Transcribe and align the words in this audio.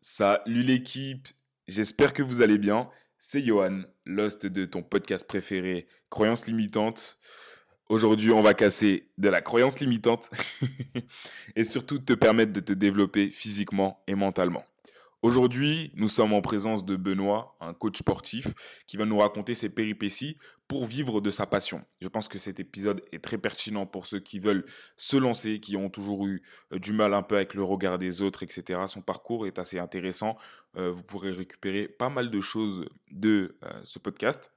Salut 0.00 0.62
l'équipe, 0.62 1.28
j'espère 1.66 2.12
que 2.12 2.22
vous 2.22 2.42
allez 2.42 2.58
bien. 2.58 2.88
C'est 3.18 3.42
Johan, 3.42 3.82
l'host 4.04 4.46
de 4.46 4.64
ton 4.64 4.82
podcast 4.82 5.26
préféré, 5.26 5.86
Croyances 6.10 6.46
limitantes. 6.46 7.18
Aujourd'hui, 7.88 8.30
on 8.30 8.42
va 8.42 8.54
casser 8.54 9.10
de 9.18 9.28
la 9.28 9.40
croyance 9.40 9.80
limitante 9.80 10.30
et 11.56 11.64
surtout 11.64 11.98
te 11.98 12.12
permettre 12.12 12.52
de 12.52 12.60
te 12.60 12.72
développer 12.72 13.30
physiquement 13.30 14.02
et 14.06 14.14
mentalement. 14.14 14.64
Aujourd'hui, 15.24 15.90
nous 15.94 16.10
sommes 16.10 16.34
en 16.34 16.42
présence 16.42 16.84
de 16.84 16.96
Benoît, 16.96 17.56
un 17.62 17.72
coach 17.72 17.96
sportif, 17.96 18.48
qui 18.86 18.98
va 18.98 19.06
nous 19.06 19.16
raconter 19.16 19.54
ses 19.54 19.70
péripéties 19.70 20.36
pour 20.68 20.84
vivre 20.84 21.22
de 21.22 21.30
sa 21.30 21.46
passion. 21.46 21.82
Je 22.02 22.08
pense 22.08 22.28
que 22.28 22.38
cet 22.38 22.60
épisode 22.60 23.02
est 23.10 23.24
très 23.24 23.38
pertinent 23.38 23.86
pour 23.86 24.06
ceux 24.06 24.20
qui 24.20 24.38
veulent 24.38 24.66
se 24.98 25.16
lancer, 25.16 25.60
qui 25.60 25.78
ont 25.78 25.88
toujours 25.88 26.26
eu 26.26 26.42
euh, 26.74 26.78
du 26.78 26.92
mal 26.92 27.14
un 27.14 27.22
peu 27.22 27.36
avec 27.36 27.54
le 27.54 27.62
regard 27.62 27.98
des 27.98 28.20
autres, 28.20 28.42
etc. 28.42 28.82
Son 28.86 29.00
parcours 29.00 29.46
est 29.46 29.58
assez 29.58 29.78
intéressant. 29.78 30.36
Euh, 30.76 30.90
vous 30.90 31.02
pourrez 31.02 31.30
récupérer 31.30 31.88
pas 31.88 32.10
mal 32.10 32.30
de 32.30 32.40
choses 32.42 32.84
de 33.10 33.56
euh, 33.64 33.80
ce 33.82 33.98
podcast. 33.98 34.52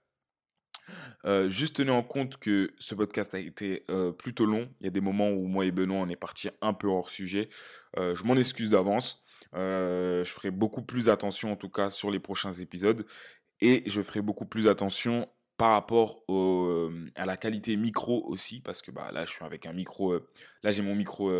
juste 1.47 1.77
tenez 1.77 1.91
en 1.91 2.03
compte 2.03 2.35
que 2.35 2.73
ce 2.77 2.93
podcast 2.93 3.33
a 3.35 3.39
été 3.39 3.85
plutôt 4.17 4.45
long. 4.45 4.67
Il 4.81 4.83
y 4.83 4.87
a 4.87 4.91
des 4.91 4.99
moments 4.99 5.29
où 5.29 5.47
moi 5.47 5.63
et 5.63 5.71
Benoît 5.71 5.99
on 6.01 6.09
est 6.09 6.17
parti 6.17 6.49
un 6.61 6.73
peu 6.73 6.87
hors 6.87 7.09
sujet. 7.09 7.47
je 7.95 8.21
m'en 8.25 8.35
excuse 8.35 8.71
d'avance. 8.71 9.23
Euh, 9.55 10.23
je 10.23 10.31
ferai 10.31 10.51
beaucoup 10.51 10.81
plus 10.81 11.09
attention 11.09 11.51
en 11.51 11.55
tout 11.55 11.69
cas 11.69 11.89
sur 11.89 12.11
les 12.11 12.19
prochains 12.19 12.53
épisodes 12.53 13.05
et 13.61 13.83
je 13.85 14.01
ferai 14.01 14.21
beaucoup 14.21 14.45
plus 14.45 14.67
attention 14.67 15.29
par 15.57 15.71
rapport 15.71 16.23
euh, 16.29 17.09
à 17.15 17.25
la 17.25 17.37
qualité 17.37 17.75
micro 17.77 18.23
aussi 18.27 18.61
parce 18.61 18.81
que 18.81 18.91
bah, 18.91 19.09
là 19.11 19.25
je 19.25 19.31
suis 19.31 19.43
avec 19.43 19.65
un 19.65 19.73
micro 19.73 20.13
euh, 20.13 20.27
là 20.63 20.71
j'ai 20.71 20.83
mon 20.83 20.95
micro 20.95 21.31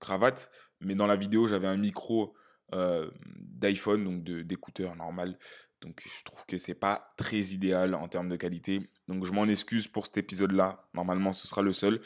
cravate 0.00 0.50
mais 0.80 0.94
dans 0.94 1.06
la 1.06 1.16
vidéo 1.16 1.46
j'avais 1.46 1.68
un 1.68 1.76
micro 1.76 2.34
d'iPhone 2.72 4.04
donc 4.04 4.24
d'écouteur 4.24 4.94
normal. 4.96 5.38
Donc 5.80 6.02
je 6.04 6.24
trouve 6.24 6.44
que 6.46 6.58
c'est 6.58 6.74
pas 6.74 7.14
très 7.16 7.38
idéal 7.38 7.94
en 7.94 8.08
termes 8.08 8.28
de 8.28 8.36
qualité. 8.36 8.80
Donc 9.06 9.24
je 9.24 9.32
m'en 9.32 9.46
excuse 9.46 9.86
pour 9.86 10.06
cet 10.06 10.18
épisode 10.18 10.52
là 10.52 10.88
normalement 10.92 11.32
ce 11.32 11.46
sera 11.46 11.62
le 11.62 11.72
seul. 11.72 12.00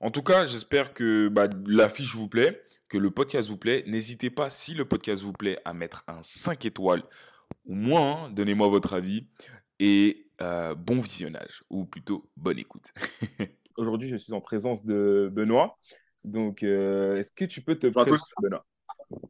En 0.00 0.10
tout 0.10 0.22
cas 0.22 0.44
j'espère 0.44 0.94
que 0.94 1.28
bah, 1.28 1.48
l'affiche 1.66 2.14
vous 2.14 2.28
plaît 2.28 2.64
que 2.88 2.98
le 2.98 3.10
podcast 3.10 3.48
vous 3.48 3.56
plaît. 3.56 3.84
N'hésitez 3.86 4.30
pas, 4.30 4.50
si 4.50 4.74
le 4.74 4.84
podcast 4.84 5.22
vous 5.22 5.32
plaît, 5.32 5.58
à 5.64 5.74
mettre 5.74 6.04
un 6.08 6.22
5 6.22 6.64
étoiles 6.64 7.02
ou 7.66 7.74
moins. 7.74 8.24
Hein, 8.24 8.30
donnez-moi 8.30 8.68
votre 8.68 8.94
avis. 8.94 9.26
Et 9.78 10.26
euh, 10.40 10.74
bon 10.74 11.00
visionnage, 11.00 11.62
ou 11.70 11.84
plutôt 11.84 12.28
bonne 12.36 12.58
écoute. 12.58 12.92
Aujourd'hui, 13.76 14.08
je 14.08 14.16
suis 14.16 14.32
en 14.32 14.40
présence 14.40 14.84
de 14.84 15.30
Benoît. 15.32 15.78
Donc, 16.24 16.62
euh, 16.62 17.16
est-ce 17.16 17.32
que 17.32 17.44
tu 17.44 17.60
peux 17.60 17.76
te 17.76 17.86
présenter, 17.86 18.20
Benoît? 18.42 18.64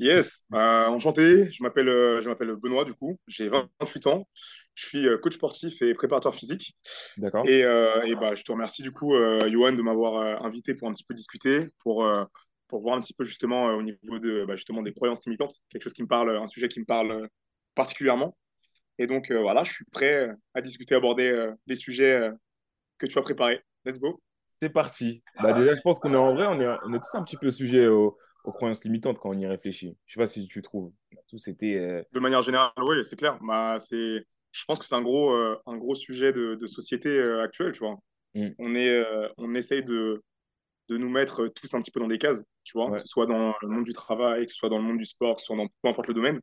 Yes, 0.01 0.45
euh, 0.55 0.87
enchanté. 0.87 1.51
Je 1.51 1.63
m'appelle, 1.63 1.87
je 1.87 2.29
m'appelle 2.29 2.57
Benoît, 2.57 2.85
du 2.85 2.95
coup. 2.95 3.19
J'ai 3.29 3.49
28 3.49 4.07
ans. 4.09 4.29
Je 4.75 4.87
suis 4.87 5.07
coach 5.23 5.35
sportif 5.35 5.81
et 5.83 5.95
préparateur 5.95 6.35
physique. 6.35 6.77
D'accord. 7.17 7.47
Et, 7.47 7.61
et 7.61 8.15
bah, 8.17 8.35
je 8.35 8.43
te 8.43 8.53
remercie, 8.53 8.83
du 8.83 8.91
coup, 8.91 9.15
Johan, 9.49 9.73
de 9.73 9.83
m'avoir 9.83 10.45
invité 10.45 10.75
pour 10.75 10.89
un 10.89 10.93
petit 10.93 11.05
peu 11.05 11.15
discuter, 11.15 11.69
pour 11.79 12.05
pour 12.69 12.81
voir 12.81 12.97
un 12.97 13.01
petit 13.01 13.15
peu 13.15 13.25
justement 13.25 13.69
euh, 13.69 13.77
au 13.77 13.83
niveau 13.83 14.19
de, 14.19 14.45
bah, 14.45 14.55
justement 14.55 14.83
des 14.83 14.93
croyances 14.93 15.25
limitantes, 15.27 15.57
quelque 15.71 15.83
chose 15.83 15.95
qui 15.95 16.03
me 16.03 16.09
parle, 16.09 16.37
un 16.37 16.47
sujet 16.47 16.69
qui 16.69 16.81
me 16.81 16.85
parle 16.85 17.11
euh, 17.11 17.27
particulièrement. 17.75 18.37
Et 18.99 19.07
donc 19.07 19.31
euh, 19.31 19.41
voilà, 19.41 19.65
je 19.65 19.73
suis 19.73 19.85
prêt 19.87 20.29
à 20.55 20.61
discuter, 20.61 20.95
aborder 20.95 21.53
les 21.67 21.77
sujets 21.77 22.31
que 22.99 23.07
tu 23.07 23.19
as 23.19 23.23
préparés. 23.23 23.63
Let's 23.85 24.01
go. 24.01 24.21
C'est 24.61 24.71
parti. 24.71 25.23
Bah, 25.41 25.53
déjà, 25.53 25.75
je 25.75 25.81
pense 25.83 26.01
qu'on 26.01 26.13
est 26.13 26.17
en 26.17 26.35
vrai, 26.35 26.47
on 26.49 26.61
est, 26.61 26.67
on 26.85 26.93
est 26.93 26.99
tous 26.99 27.15
un 27.15 27.23
petit 27.23 27.37
peu 27.37 27.51
sujet 27.51 27.87
aux, 27.87 28.17
croyances 28.45 28.83
limitantes 28.83 29.19
quand 29.19 29.29
on 29.29 29.39
y 29.39 29.47
réfléchit. 29.47 29.97
Je 30.07 30.15
sais 30.15 30.19
pas 30.21 30.27
si 30.27 30.49
tu 30.49 30.63
trouves. 30.63 30.91
Tout 31.29 31.39
c'était. 31.39 32.05
De 32.13 32.19
manière 32.19 32.43
générale, 32.43 32.73
oui, 32.79 33.05
c'est 33.05 33.17
clair. 33.17 33.39
Bah, 33.41 33.77
c'est. 33.79 34.27
Je 34.51 34.65
pense 34.65 34.81
que 34.81 34.87
c'est 34.87 34.97
un 34.97 35.03
gros, 35.03 35.31
un 35.31 35.77
gros 35.77 35.95
sujet 35.95 36.33
de, 36.33 36.57
de 36.57 36.67
société 36.67 37.21
actuelle, 37.41 37.71
tu 37.71 37.81
vois. 37.81 38.01
Mm. 38.35 38.49
On 38.59 38.75
est, 38.75 39.07
on 39.37 39.55
essaye 39.55 39.85
de, 39.85 40.25
de 40.89 40.97
nous 40.97 41.09
mettre 41.09 41.49
tous 41.49 41.75
un 41.75 41.81
petit 41.81 41.91
peu 41.91 42.01
dans 42.01 42.09
des 42.09 42.19
cases, 42.19 42.45
tu 42.65 42.79
vois, 42.79 42.91
que 42.91 42.99
ce 42.99 43.07
soit 43.07 43.27
dans 43.27 43.55
le 43.61 43.69
monde 43.69 43.85
du 43.85 43.93
travail, 43.93 44.47
que 44.47 44.53
ce 44.53 44.57
soit 44.57 44.69
dans 44.69 44.79
le 44.79 44.85
monde 44.85 44.99
du 44.99 45.07
sport, 45.07 45.37
que 45.37 45.43
ce 45.43 45.47
soit 45.47 45.57
dans 45.57 45.69
peu 45.83 45.89
importe 45.89 46.09
le 46.09 46.15
domaine. 46.15 46.41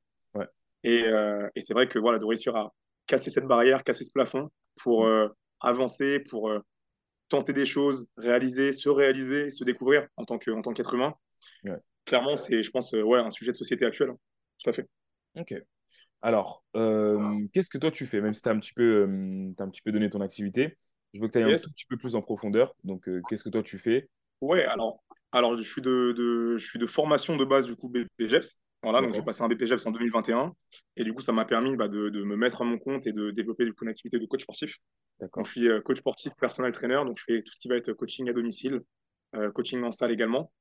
Euh, 0.85 1.49
et, 1.55 1.61
c'est 1.61 1.73
vrai 1.73 1.87
que 1.87 1.99
voilà, 1.99 2.19
de 2.19 2.25
réussir 2.25 2.55
à 2.55 2.73
casser 3.07 3.29
cette 3.29 3.45
barrière, 3.45 3.83
casser 3.83 4.03
ce 4.03 4.11
plafond 4.11 4.49
pour 4.81 5.05
euh, 5.05 5.27
avancer, 5.59 6.19
pour 6.19 6.49
euh, 6.49 6.59
tenter 7.29 7.53
des 7.53 7.65
choses, 7.65 8.07
réaliser, 8.17 8.71
se 8.71 8.89
réaliser, 8.89 9.49
se 9.49 9.63
découvrir 9.63 10.07
en 10.15 10.25
tant 10.25 10.35
en 10.35 10.61
tant 10.61 10.73
qu'être 10.73 10.93
humain. 10.93 11.15
Clairement, 12.05 12.37
c'est, 12.37 12.61
je 12.61 12.69
pense, 12.69 12.91
ouais, 12.91 13.19
un 13.19 13.31
sujet 13.31 13.51
de 13.51 13.57
société 13.57 13.83
actuelle. 13.85 14.11
Hein. 14.11 14.17
Tout 14.63 14.69
à 14.69 14.73
fait. 14.73 14.87
Ok. 15.35 15.55
Alors, 16.21 16.63
qu'est-ce 16.73 17.69
que 17.69 17.77
toi 17.77 17.91
tu 17.91 18.05
fais, 18.05 18.21
même 18.21 18.33
si 18.33 18.41
tu 18.41 18.49
as, 18.49 18.51
un 18.51 18.59
petit 18.59 18.73
peu, 18.73 19.03
as 19.57 19.63
un 19.63 19.69
petit 19.69 19.81
peu 19.81 19.91
donné 19.91 20.09
ton 20.09 20.21
activité? 20.21 20.77
Je 21.13 21.21
veux 21.21 21.27
que 21.27 21.33
tu 21.33 21.39
ailles 21.39 21.51
un 21.51 21.55
petit 21.55 21.85
peu 21.89 21.97
plus 21.97 22.15
en 22.15 22.21
profondeur. 22.21 22.75
Donc, 22.83 23.09
qu'est-ce 23.27 23.43
que 23.43 23.49
toi 23.49 23.63
tu 23.63 23.79
fais? 23.79 24.07
Ouais, 24.41 24.63
alors, 24.65 25.03
alors 25.31 25.57
je, 25.57 25.63
suis 25.63 25.81
de, 25.81 26.13
de, 26.13 26.57
je 26.57 26.65
suis 26.65 26.79
de 26.79 26.87
formation 26.87 27.35
de 27.35 27.45
base 27.45 27.65
du 27.65 27.75
coup 27.75 27.89
BPGEPS. 27.89 28.59
Voilà, 28.83 29.01
donc 29.01 29.15
j'ai 29.15 29.23
passé 29.23 29.41
un 29.41 29.47
BPGEPS 29.47 29.87
en 29.87 29.91
2021 29.91 30.53
et 30.95 31.03
du 31.03 31.11
coup 31.11 31.23
ça 31.23 31.31
m'a 31.31 31.45
permis 31.45 31.75
bah, 31.75 31.87
de, 31.87 32.09
de, 32.09 32.23
me 32.23 32.35
mettre 32.35 32.61
à 32.61 32.65
mon 32.65 32.77
compte 32.77 33.07
et 33.07 33.13
de 33.13 33.31
développer 33.31 33.65
du 33.65 33.73
coup 33.73 33.83
une 33.83 33.89
activité 33.89 34.19
de 34.19 34.25
coach 34.27 34.43
sportif. 34.43 34.77
Donc 35.19 35.45
je 35.45 35.51
suis 35.51 35.67
euh, 35.67 35.81
coach 35.81 35.97
sportif, 35.97 36.33
personnel 36.39 36.71
trainer, 36.71 37.01
donc 37.05 37.17
je 37.17 37.23
fais 37.23 37.41
tout 37.41 37.51
ce 37.51 37.59
qui 37.59 37.67
va 37.67 37.77
être 37.77 37.93
coaching 37.93 38.29
à 38.29 38.33
domicile, 38.33 38.81
euh, 39.35 39.51
coaching 39.51 39.81
en 39.83 39.91
salle 39.91 40.11
également. 40.11 40.51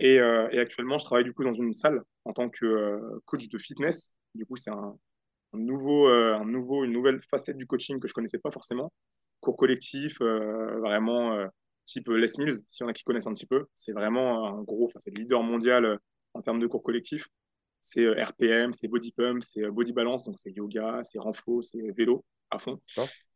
Et, 0.00 0.20
euh, 0.20 0.48
et, 0.50 0.58
actuellement 0.58 0.98
je 0.98 1.04
travaille 1.04 1.24
du 1.24 1.32
coup 1.32 1.44
dans 1.44 1.52
une 1.52 1.72
salle 1.72 2.00
en 2.24 2.32
tant 2.32 2.48
que 2.48 3.00
coach 3.24 3.48
de 3.48 3.58
fitness. 3.58 4.14
Du 4.36 4.46
coup 4.46 4.56
c'est 4.56 4.70
un, 4.70 4.96
un, 5.52 5.58
nouveau, 5.58 6.06
un 6.06 6.44
nouveau, 6.44 6.84
une 6.84 6.92
nouvelle 6.92 7.20
facette 7.28 7.56
du 7.56 7.66
coaching 7.66 7.98
que 7.98 8.06
je 8.06 8.12
connaissais 8.12 8.38
pas 8.38 8.50
forcément. 8.52 8.92
Cours 9.40 9.56
collectif, 9.56 10.20
vraiment 10.20 11.48
type 11.84 12.08
Les 12.08 12.26
Mills, 12.38 12.58
si 12.66 12.82
on 12.82 12.88
a 12.88 12.92
qui 12.92 13.04
connaissent 13.04 13.26
un 13.26 13.32
petit 13.32 13.46
peu. 13.46 13.66
C'est 13.74 13.92
vraiment 13.92 14.46
un 14.46 14.62
gros, 14.62 14.86
enfin, 14.86 14.98
c'est 14.98 15.10
le 15.10 15.22
leader 15.22 15.42
mondial 15.42 15.84
euh, 15.84 15.96
en 16.34 16.42
termes 16.42 16.60
de 16.60 16.66
cours 16.66 16.82
collectifs. 16.82 17.28
C'est 17.80 18.04
euh, 18.04 18.22
RPM, 18.22 18.72
c'est 18.72 18.88
body 18.88 19.12
pump, 19.12 19.42
c'est 19.42 19.64
euh, 19.64 19.70
body 19.70 19.92
balance, 19.92 20.24
donc 20.24 20.36
c'est 20.36 20.52
yoga, 20.52 21.00
c'est 21.02 21.18
renfo, 21.18 21.62
c'est 21.62 21.82
vélo 21.92 22.24
à 22.50 22.58
fond. 22.58 22.80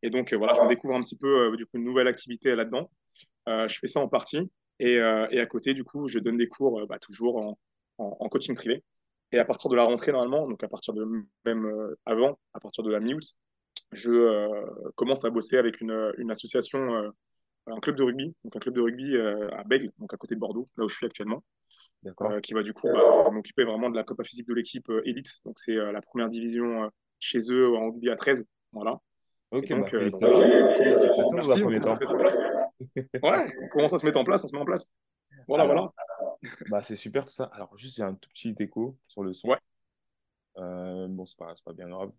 Et 0.03 0.11
donc 0.11 0.33
voilà, 0.33 0.55
je 0.55 0.69
découvre 0.69 0.95
un 0.95 1.03
petit 1.03 1.17
peu 1.17 1.57
du 1.57 1.67
coup 1.67 1.77
une 1.77 1.85
nouvelle 1.85 2.07
activité 2.07 2.55
là-dedans. 2.55 2.91
je 3.47 3.79
fais 3.81 3.89
ça 3.89 4.01
en 4.01 4.09
partie 4.09 4.49
et, 4.79 4.93
et, 4.95 5.41
à 5.41 5.47
côté 5.47 5.75
du 5.75 5.83
coup 5.83 6.07
je 6.07 6.21
donne 6.21 6.37
des 6.37 6.47
cours 6.47 6.87
bah, 6.87 7.01
toujours 7.01 7.37
en, 7.39 7.59
en, 7.99 8.29
coaching 8.29 8.55
privé. 8.55 8.85
Et 9.33 9.39
à 9.41 9.45
partir 9.45 9.71
de 9.71 9.77
la 9.77 9.83
rentrée 9.83 10.13
normalement, 10.13 10.47
donc 10.47 10.63
à 10.63 10.69
partir 10.69 10.95
de 10.95 11.05
même 11.45 11.95
avant, 12.07 12.39
à 12.55 12.61
partir 12.61 12.85
de 12.85 12.93
la 12.93 13.01
mi-août, 13.01 13.25
je 13.91 14.93
commence 14.95 15.25
à 15.25 15.31
bosser 15.31 15.57
avec 15.57 15.81
une, 15.81 16.13
une 16.19 16.31
association 16.31 17.13
un 17.71 17.81
club 17.81 17.97
de 17.97 18.03
rugby, 18.03 18.35
donc 18.45 18.57
un 18.57 18.59
club 18.59 18.75
de 18.75 18.81
rugby 18.81 19.17
euh, 19.17 19.49
à 19.53 19.65
Bègle, 19.65 19.91
donc 19.99 20.13
à 20.13 20.17
côté 20.17 20.35
de 20.35 20.41
Bordeaux, 20.41 20.69
là 20.77 20.85
où 20.85 20.89
je 20.89 20.95
suis 20.95 21.07
actuellement. 21.07 21.43
Euh, 22.07 22.39
qui 22.41 22.55
va 22.55 22.63
du 22.63 22.73
coup 22.73 22.87
bah, 22.87 23.29
m'occuper 23.33 23.65
vraiment 23.65 23.91
de 23.91 23.97
la 23.97 24.05
copa 24.05 24.23
physique 24.23 24.47
de 24.47 24.55
l'équipe 24.55 24.89
euh, 24.89 25.03
élite. 25.05 25.41
Donc 25.45 25.59
c'est 25.59 25.75
la 25.75 26.01
première 26.01 26.29
division 26.29 26.89
chez 27.19 27.41
eux 27.51 27.75
en 27.75 27.87
rugby 27.91 28.09
à 28.09 28.17
13. 28.17 28.47
Voilà. 28.73 29.01
Ok, 29.51 29.69
donc, 29.69 29.91
bah, 29.91 29.99
merci, 30.01 30.17
on 31.17 31.31
commence 31.31 31.51
ouais, 33.23 33.55
on 33.63 33.69
commence 33.69 33.93
à 33.95 33.99
se 33.99 34.07
mettre 34.07 34.19
en 34.21 34.25
place, 34.25 34.45
on 34.45 34.47
se 34.47 34.55
met 34.55 34.61
en 34.61 34.65
place. 34.65 34.93
Voilà, 35.49 35.65
voilà. 35.65 35.91
Bah, 36.71 36.81
c'est 36.81 36.97
super 36.97 37.25
tout 37.25 37.33
ça. 37.33 37.45
Alors, 37.53 37.77
juste, 37.77 37.97
j'ai 37.97 38.03
un 38.03 38.15
tout 38.15 38.29
petit 38.29 38.55
écho 38.61 38.97
sur 39.09 39.25
le 39.25 39.33
son. 39.33 39.49
Ouais. 39.49 39.59
bon, 41.09 41.27
c'est 41.27 41.39
pas, 41.39 41.55
pas 41.65 41.73
bien 41.73 41.89
grave. 41.89 42.13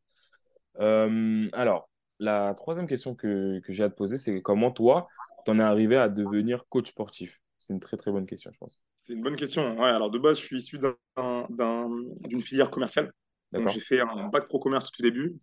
alors, 1.54 1.90
la 2.20 2.54
troisième 2.54 2.88
question 2.88 3.16
que, 3.16 3.60
que 3.60 3.72
j'ai 3.72 3.84
à 3.84 3.90
te 3.90 3.96
poser, 3.96 4.18
c'est 4.18 4.42
comment 4.42 4.72
toi, 4.72 5.08
en 5.50 5.60
es 5.60 5.64
arrivé 5.64 5.98
à 5.98 6.10
devenir 6.10 6.66
coach 6.70 6.90
sportif? 6.90 7.42
C'est 7.58 7.74
une 7.74 7.80
très 7.80 7.98
très 7.98 8.12
bonne 8.12 8.26
question, 8.26 8.52
je 8.54 8.58
pense. 8.58 8.86
C'est 8.96 9.14
une 9.14 9.22
bonne 9.22 9.36
question. 9.36 9.78
Ouais, 9.78 9.90
alors 9.90 10.10
de 10.10 10.18
base, 10.18 10.40
je 10.40 10.46
suis 10.46 10.58
issu 10.58 10.80
d'une 10.80 12.42
filière 12.42 12.72
commerciale. 12.72 13.12
J'ai 13.52 13.80
fait 13.80 14.00
un 14.00 14.28
bac 14.30 14.48
pro 14.48 14.60
commerce 14.60 14.88
au 14.88 14.92
tout 14.92 15.02
début. 15.02 15.38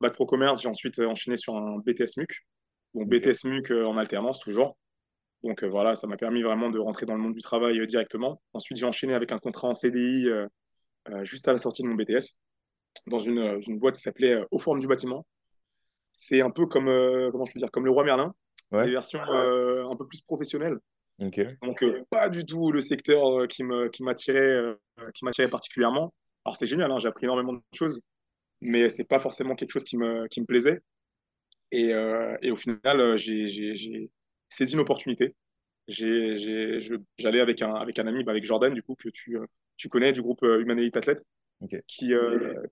Bac 0.00 0.14
pro 0.14 0.26
commerce, 0.26 0.62
j'ai 0.62 0.68
ensuite 0.68 0.98
enchaîné 0.98 1.36
sur 1.36 1.56
un 1.56 1.78
BTS 1.78 2.16
MUC. 2.16 2.30
Donc 2.94 3.08
BTS 3.08 3.44
MUC 3.44 3.70
euh, 3.70 3.86
en 3.86 3.96
alternance 3.98 4.40
toujours. 4.40 4.76
Donc 5.42 5.62
euh, 5.62 5.68
voilà, 5.68 5.94
ça 5.94 6.06
m'a 6.06 6.16
permis 6.16 6.42
vraiment 6.42 6.70
de 6.70 6.78
rentrer 6.78 7.06
dans 7.06 7.14
le 7.14 7.20
monde 7.20 7.34
du 7.34 7.40
travail 7.40 7.78
euh, 7.80 7.86
directement. 7.86 8.42
Ensuite, 8.52 8.78
j'ai 8.78 8.86
enchaîné 8.86 9.14
avec 9.14 9.32
un 9.32 9.38
contrat 9.38 9.68
en 9.68 9.74
CDI 9.74 10.28
juste 11.22 11.48
à 11.48 11.52
la 11.52 11.58
sortie 11.58 11.82
de 11.82 11.88
mon 11.88 11.96
BTS 11.96 12.38
dans 13.06 13.18
une, 13.18 13.60
une 13.66 13.78
boîte 13.78 13.96
qui 13.96 14.02
s'appelait 14.02 14.44
Au 14.50 14.58
Forum 14.58 14.80
du 14.80 14.86
bâtiment. 14.86 15.26
C'est 16.12 16.40
un 16.40 16.50
peu 16.50 16.66
comme, 16.66 16.86
comment 17.32 17.44
je 17.44 17.52
peux 17.52 17.58
dire, 17.58 17.70
comme 17.70 17.84
le 17.84 17.90
roi 17.90 18.04
Merlin 18.04 18.34
des 18.72 18.90
versions 18.90 19.20
euh, 19.28 19.86
un 19.88 19.96
peu 19.96 20.06
plus 20.06 20.22
professionnelles. 20.22 20.78
Donc, 21.18 21.38
euh, 21.82 22.02
pas 22.10 22.28
du 22.28 22.44
tout 22.44 22.72
le 22.72 22.80
secteur 22.80 23.42
euh, 23.42 23.46
qui 23.46 23.62
m'attirait 23.62 24.76
qui 25.14 25.24
m'attirait 25.24 25.48
particulièrement. 25.48 26.12
Alors, 26.44 26.56
c'est 26.56 26.66
génial, 26.66 26.90
hein, 26.90 26.98
j'ai 26.98 27.08
appris 27.08 27.26
énormément 27.26 27.52
de 27.52 27.60
choses, 27.74 28.00
mais 28.60 28.88
c'est 28.88 29.04
pas 29.04 29.20
forcément 29.20 29.54
quelque 29.54 29.70
chose 29.70 29.84
qui 29.84 29.96
me, 29.96 30.26
qui 30.28 30.40
me 30.40 30.46
plaisait. 30.46 30.80
Et, 31.70 31.90
et 32.42 32.50
au 32.50 32.56
final, 32.56 33.16
j'ai 33.16 34.10
saisi 34.48 34.74
une 34.74 34.80
opportunité. 34.80 35.34
J'allais 35.88 37.40
avec 37.40 37.62
un, 37.62 37.74
avec 37.74 37.98
un 37.98 38.06
ami, 38.06 38.24
bah, 38.24 38.32
avec 38.32 38.44
Jordan, 38.44 38.74
du 38.74 38.82
coup, 38.82 38.94
que 38.96 39.08
tu, 39.10 39.38
tu 39.76 39.88
connais, 39.88 40.12
du 40.12 40.22
groupe 40.22 40.42
Human 40.42 40.78
Elite 40.78 40.96
Athlète. 40.96 41.24
qui, 41.86 42.12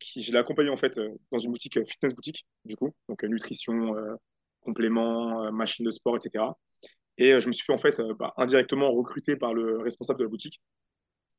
qui 0.00 0.23
je 0.23 0.32
l'ai 0.32 0.38
accompagné 0.38 0.70
en 0.70 0.76
fait 0.76 0.99
dans 1.31 1.38
une 1.38 1.52
boutique 1.52 1.79
fitness 1.88 2.12
boutique 2.12 2.44
du 2.64 2.75
coup, 2.76 2.91
donc 3.08 3.23
nutrition, 3.23 3.94
compléments, 4.61 5.51
machines 5.53 5.85
de 5.85 5.91
sport, 5.91 6.17
etc. 6.17 6.45
Et 7.19 7.41
je 7.41 7.49
me 7.49 7.53
suis 7.53 7.65
fait 7.65 7.73
en 7.73 7.79
fait 7.79 8.01
bah, 8.19 8.33
indirectement 8.37 8.91
recruté 8.93 9.37
par 9.37 9.55
le 9.55 9.79
responsable 9.79 10.19
de 10.21 10.25
la 10.25 10.31
boutique 10.31 10.61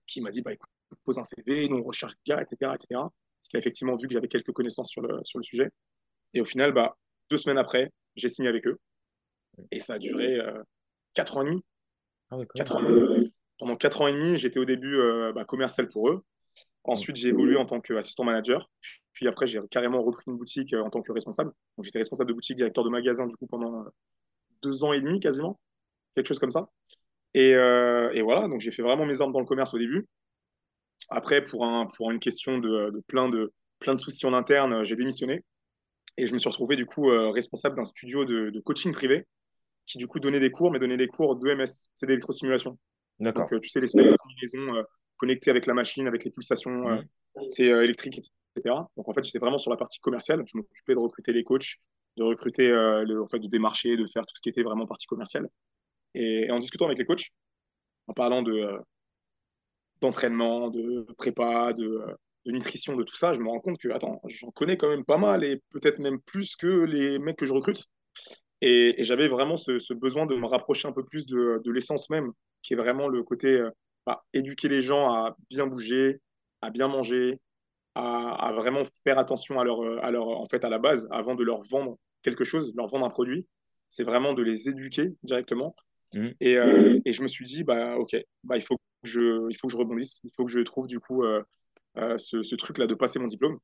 qui 0.07 0.21
m'a 0.21 0.31
dit 0.31 0.41
bah 0.41 0.53
écoute, 0.53 0.69
pose 1.03 1.17
un 1.17 1.23
CV, 1.23 1.67
nous 1.69 1.77
on 1.77 1.83
recherche 1.83 2.13
bien, 2.25 2.39
etc., 2.39 2.71
etc. 2.75 2.87
Parce 2.89 3.47
qu'il 3.49 3.57
a 3.57 3.59
effectivement 3.59 3.95
vu 3.95 4.07
que 4.07 4.13
j'avais 4.13 4.27
quelques 4.27 4.51
connaissances 4.51 4.89
sur 4.89 5.01
le, 5.01 5.19
sur 5.23 5.39
le 5.39 5.43
sujet. 5.43 5.69
Et 6.33 6.41
au 6.41 6.45
final, 6.45 6.73
bah, 6.73 6.95
deux 7.29 7.37
semaines 7.37 7.57
après, 7.57 7.91
j'ai 8.15 8.29
signé 8.29 8.49
avec 8.49 8.67
eux. 8.67 8.77
Et 9.71 9.79
ça 9.79 9.95
a 9.95 9.97
duré 9.97 10.37
euh, 10.39 10.61
quatre 11.13 11.37
ans 11.37 11.41
et 11.41 11.45
demi. 11.45 11.63
Ah 12.29 12.37
Pendant 13.57 13.75
quatre 13.75 14.01
ans 14.01 14.07
et 14.07 14.13
demi, 14.13 14.37
j'étais 14.37 14.59
au 14.59 14.65
début 14.65 14.95
euh, 14.95 15.33
bah, 15.33 15.45
commercial 15.45 15.87
pour 15.87 16.09
eux. 16.09 16.23
Ensuite, 16.83 17.15
j'ai 17.15 17.29
évolué 17.29 17.57
en 17.57 17.65
tant 17.65 17.79
qu'assistant 17.79 18.23
manager. 18.23 18.69
Puis 19.13 19.27
après, 19.27 19.45
j'ai 19.45 19.59
carrément 19.69 20.01
repris 20.01 20.23
une 20.27 20.37
boutique 20.37 20.73
euh, 20.73 20.81
en 20.81 20.89
tant 20.89 21.01
que 21.01 21.11
responsable. 21.11 21.51
Donc, 21.77 21.85
j'étais 21.85 21.99
responsable 21.99 22.29
de 22.29 22.33
boutique, 22.33 22.57
directeur 22.57 22.83
de 22.83 22.89
magasin, 22.89 23.27
du 23.27 23.35
coup, 23.35 23.47
pendant 23.47 23.85
deux 24.61 24.83
ans 24.83 24.93
et 24.93 25.01
demi 25.01 25.19
quasiment. 25.19 25.59
Quelque 26.15 26.27
chose 26.27 26.39
comme 26.39 26.51
ça. 26.51 26.69
Et, 27.33 27.51
et 27.51 28.21
voilà, 28.21 28.49
donc 28.49 28.59
j'ai 28.59 28.71
fait 28.71 28.81
vraiment 28.81 29.05
mes 29.05 29.21
armes 29.21 29.31
dans 29.31 29.39
le 29.39 29.45
commerce 29.45 29.73
au 29.73 29.77
début. 29.77 30.05
Après, 31.09 31.41
pour, 31.41 31.65
un, 31.65 31.87
pour 31.87 32.11
une 32.11 32.19
question 32.19 32.57
de, 32.57 32.89
de, 32.89 32.99
plein 33.07 33.29
de 33.29 33.53
plein 33.81 33.93
de 33.93 33.99
soucis 33.99 34.25
en 34.25 34.33
interne, 34.33 34.85
j'ai 34.85 34.95
démissionné. 34.95 35.43
Et 36.15 36.27
je 36.27 36.33
me 36.33 36.39
suis 36.39 36.49
retrouvé 36.49 36.77
du 36.77 36.85
coup 36.85 37.09
euh, 37.09 37.31
responsable 37.31 37.75
d'un 37.75 37.85
studio 37.85 38.23
de, 38.23 38.57
coaching 38.61 38.93
privé 38.93 39.25
qui 39.85 39.97
du 39.97 40.07
coup 40.07 40.19
donnait 40.19 40.39
des 40.39 40.51
cours, 40.51 40.71
mais 40.71 40.79
donnait 40.79 40.97
des 40.97 41.07
cours 41.07 41.35
d'EMS, 41.35 41.65
c'est 41.95 42.05
d'électrosimulation. 42.05 42.77
D'accord. 43.19 43.43
Donc 43.43 43.53
euh, 43.53 43.59
tu 43.59 43.69
sais, 43.69 43.81
l'espèce 43.81 44.05
de 44.05 44.15
combinaison 44.15 44.85
euh, 45.21 45.27
connectée 45.27 45.51
avec 45.51 45.65
la 45.65 45.73
machine, 45.73 46.07
avec 46.07 46.23
les 46.23 46.31
pulsations 46.31 46.89
mhm. 46.89 47.05
c'est 47.49 47.65
électriques, 47.65 48.19
etc. 48.55 48.75
Donc 48.97 49.07
en 49.07 49.13
fait, 49.13 49.23
j'étais 49.23 49.39
vraiment 49.39 49.57
sur 49.57 49.71
la 49.71 49.77
partie 49.77 49.99
commerciale. 49.99 50.43
Je 50.45 50.57
m'occupais 50.57 50.93
de 50.93 50.99
recruter 50.99 51.33
les 51.33 51.43
coachs, 51.43 51.77
de 52.17 52.23
recruter, 52.23 52.69
le, 52.69 53.21
en 53.21 53.27
fait, 53.27 53.39
de 53.39 53.47
démarcher, 53.47 53.97
de 53.97 54.05
faire 54.07 54.25
tout 54.25 54.35
ce 54.35 54.41
qui 54.41 54.49
était 54.49 54.63
vraiment 54.63 54.85
partie 54.85 55.07
commerciale. 55.07 55.47
Et, 56.13 56.51
en 56.51 56.59
discutant 56.59 56.85
avec 56.85 56.97
les 56.97 57.05
coachs, 57.05 57.29
en 58.07 58.13
parlant 58.13 58.41
de 58.41 58.79
d'entraînement, 60.01 60.71
de 60.71 61.05
prépa, 61.15 61.73
de, 61.73 62.01
de 62.45 62.51
nutrition, 62.51 62.95
de 62.95 63.03
tout 63.03 63.15
ça, 63.15 63.33
je 63.33 63.39
me 63.39 63.49
rends 63.49 63.59
compte 63.59 63.77
que, 63.77 63.89
attends, 63.89 64.19
j'en 64.27 64.49
connais 64.51 64.77
quand 64.77 64.89
même 64.89 65.05
pas 65.05 65.17
mal 65.17 65.43
et 65.43 65.61
peut-être 65.69 65.99
même 65.99 66.19
plus 66.21 66.55
que 66.55 66.67
les 66.67 67.19
mecs 67.19 67.37
que 67.37 67.45
je 67.45 67.53
recrute. 67.53 67.85
Et, 68.61 68.95
j'avais 68.99 69.27
vraiment 69.27 69.57
ce, 69.57 69.93
besoin 69.93 70.25
de 70.25 70.35
me 70.35 70.45
rapprocher 70.45 70.87
un 70.87 70.91
peu 70.91 71.03
plus 71.03 71.25
de, 71.25 71.71
l'essence 71.71 72.09
même, 72.09 72.31
qui 72.61 72.73
est 72.73 72.77
vraiment 72.77 73.07
le 73.07 73.23
côté 73.23 73.59
euh, 73.59 73.69
bah, 74.05 74.23
éduquer 74.33 74.67
les 74.67 74.81
gens 74.81 75.09
à 75.09 75.35
bien 75.49 75.67
bouger, 75.67 76.19
à 76.61 76.69
bien 76.69 76.87
manger, 76.87 77.39
à, 77.95 78.51
vraiment 78.55 78.83
faire 79.03 79.19
attention 79.19 79.59
à 79.59 79.63
leur, 79.63 79.81
à 80.03 80.11
leur, 80.11 80.27
en 80.27 80.47
fait, 80.47 80.63
à 80.63 80.69
la 80.69 80.79
base, 80.79 81.07
avant 81.11 81.35
de 81.35 81.43
leur 81.43 81.63
vendre 81.63 81.97
quelque 82.21 82.43
chose, 82.43 82.71
leur 82.75 82.87
vendre 82.87 83.05
un 83.05 83.09
produit. 83.09 83.45
C'est 83.89 84.03
vraiment 84.03 84.33
de 84.33 84.41
les 84.41 84.69
éduquer 84.69 85.09
directement. 85.23 85.75
Mmh. 86.13 86.29
Et, 86.39 86.57
euh, 86.57 86.99
et, 87.03 87.13
je 87.13 87.21
me 87.21 87.27
suis 87.27 87.45
dit, 87.45 87.63
bah, 87.63 87.97
ok, 87.97 88.15
bah, 88.43 88.57
il, 88.57 88.63
faut 88.63 88.75
que 88.75 88.81
je, 89.03 89.49
il 89.49 89.55
faut 89.57 89.67
que 89.67 89.73
je 89.73 89.77
rebondisse, 89.77 90.21
il 90.23 90.31
faut 90.35 90.45
que 90.45 90.51
je 90.51 90.59
trouve 90.59 90.87
du 90.87 90.99
coup 90.99 91.23
euh, 91.23 91.41
euh, 91.97 92.17
ce, 92.17 92.55
truc-là 92.55 92.87
de 92.87 92.95
passer 92.95 93.19
mon 93.19 93.27
diplôme. 93.27 93.59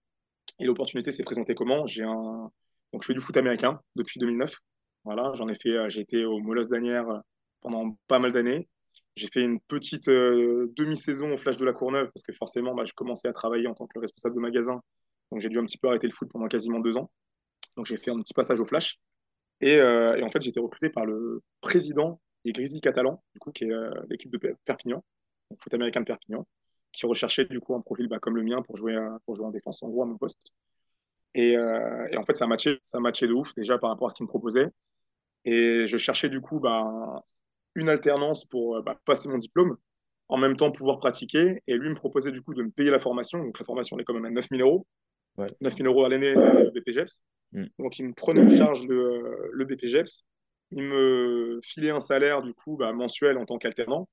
Et 0.59 0.65
l'opportunité 0.65 1.11
s'est 1.11 1.23
présentée 1.23 1.55
comment? 1.55 1.87
J'ai 1.87 2.03
un... 2.03 2.51
Donc, 2.93 3.03
je 3.03 3.07
fais 3.07 3.13
du 3.13 3.21
foot 3.21 3.37
américain 3.37 3.79
depuis 3.95 4.19
2009. 4.19 4.53
Voilà, 5.03 5.31
j'en 5.33 5.47
ai 5.47 5.55
fait, 5.55 5.69
euh, 5.69 5.89
j'ai 5.89 6.01
été 6.01 6.25
au 6.25 6.39
Molos 6.39 6.67
d'Anière 6.67 7.07
euh, 7.09 7.19
pendant 7.61 7.97
pas 8.07 8.19
mal 8.19 8.33
d'années. 8.33 8.67
J'ai 9.17 9.27
fait 9.27 9.43
une 9.43 9.59
petite 9.59 10.07
demi-saison 10.07 11.33
au 11.33 11.37
Flash 11.37 11.57
de 11.57 11.65
la 11.65 11.73
Courneuve 11.73 12.09
parce 12.13 12.23
que 12.23 12.33
forcément, 12.33 12.75
bah, 12.75 12.85
je 12.85 12.93
commençais 12.93 13.27
à 13.27 13.33
travailler 13.33 13.67
en 13.67 13.73
tant 13.73 13.87
que 13.87 13.99
responsable 13.99 14.35
de 14.35 14.39
magasin. 14.39 14.81
Donc, 15.31 15.41
j'ai 15.41 15.49
dû 15.49 15.59
un 15.59 15.65
petit 15.65 15.77
peu 15.77 15.87
arrêter 15.87 16.07
le 16.07 16.13
foot 16.13 16.29
pendant 16.31 16.47
quasiment 16.47 16.79
deux 16.79 16.97
ans. 16.97 17.09
Donc, 17.75 17.85
j'ai 17.85 17.97
fait 17.97 18.11
un 18.11 18.19
petit 18.21 18.33
passage 18.33 18.59
au 18.59 18.65
Flash. 18.65 18.99
Et, 19.59 19.73
et 19.73 20.23
en 20.23 20.29
fait, 20.29 20.41
j'ai 20.41 20.49
été 20.49 20.59
recruté 20.59 20.89
par 20.89 21.05
le 21.05 21.41
président 21.61 22.21
des 22.45 22.53
Grizzlies 22.53 22.79
catalans, 22.79 23.23
du 23.33 23.39
coup, 23.39 23.51
qui 23.51 23.65
est 23.65 23.73
l'équipe 24.09 24.31
de 24.31 24.55
Perpignan, 24.65 25.03
donc 25.49 25.59
foot 25.61 25.73
américain 25.73 26.01
de 26.01 26.05
Perpignan 26.05 26.45
qui 26.97 27.05
recherchait 27.05 27.45
du 27.45 27.59
coup 27.59 27.75
un 27.75 27.81
profil 27.81 28.07
bah, 28.07 28.19
comme 28.19 28.35
le 28.35 28.43
mien 28.43 28.61
pour 28.63 28.75
jouer, 28.75 28.97
pour 29.25 29.35
jouer 29.35 29.45
en 29.45 29.51
défense 29.51 29.83
en 29.83 29.89
gros 29.89 30.03
à 30.03 30.05
mon 30.05 30.17
poste. 30.17 30.51
Et, 31.35 31.55
euh, 31.55 32.07
et, 32.11 32.17
en 32.17 32.25
fait, 32.25 32.33
ça 32.33 32.47
matchait, 32.47 32.79
ça 32.81 32.99
matchait 32.99 33.27
de 33.27 33.33
ouf 33.33 33.53
déjà 33.55 33.77
par 33.77 33.91
rapport 33.91 34.07
à 34.07 34.09
ce 34.09 34.15
qu'il 34.15 34.23
me 34.23 34.29
proposait. 34.29 34.67
Et 35.45 35.85
je 35.85 35.97
cherchais 35.97 36.29
du 36.29 36.41
coup 36.41 36.59
bah, 36.59 37.23
une 37.77 37.89
alternance 37.89 38.45
pour 38.45 38.81
bah, 38.83 39.00
passer 39.06 39.29
mon 39.29 39.38
diplôme, 39.38 39.77
en 40.27 40.38
même 40.38 40.56
temps 40.57 40.71
pouvoir 40.71 40.97
pratiquer. 40.97 41.62
Et 41.68 41.75
lui 41.75 41.89
me 41.89 41.95
proposait 41.95 42.31
du 42.31 42.41
coup 42.41 42.53
de 42.53 42.63
me 42.63 42.69
payer 42.69 42.91
la 42.91 43.00
formation. 43.00 43.39
Donc 43.39 43.57
la 43.57 43.65
formation, 43.65 43.95
elle 43.95 44.01
est 44.01 44.06
quand 44.06 44.13
même 44.13 44.25
à 44.25 44.31
9000 44.31 44.62
euros. 44.62 44.85
Ouais. 45.38 45.47
9000 45.62 45.88
euros 45.88 46.03
à 46.03 46.09
l'année 46.09 46.33
le 46.33 46.71
BPGEPS. 46.71 47.21
Mm. 47.53 47.65
Donc 47.79 48.00
il 48.00 48.07
me 48.07 48.13
prenait 48.13 48.41
en 48.41 48.50
charge 48.50 48.85
le, 48.88 49.50
le 49.51 49.65
BPGEPS. 49.65 50.25
Il 50.71 50.83
me 50.83 51.59
filait 51.63 51.91
un 51.91 52.00
salaire 52.00 52.41
du 52.41 52.53
coup 52.53 52.75
bah, 52.75 52.91
mensuel 52.91 53.38
en 53.38 53.45
tant 53.45 53.57
qu'alternant. 53.57 54.09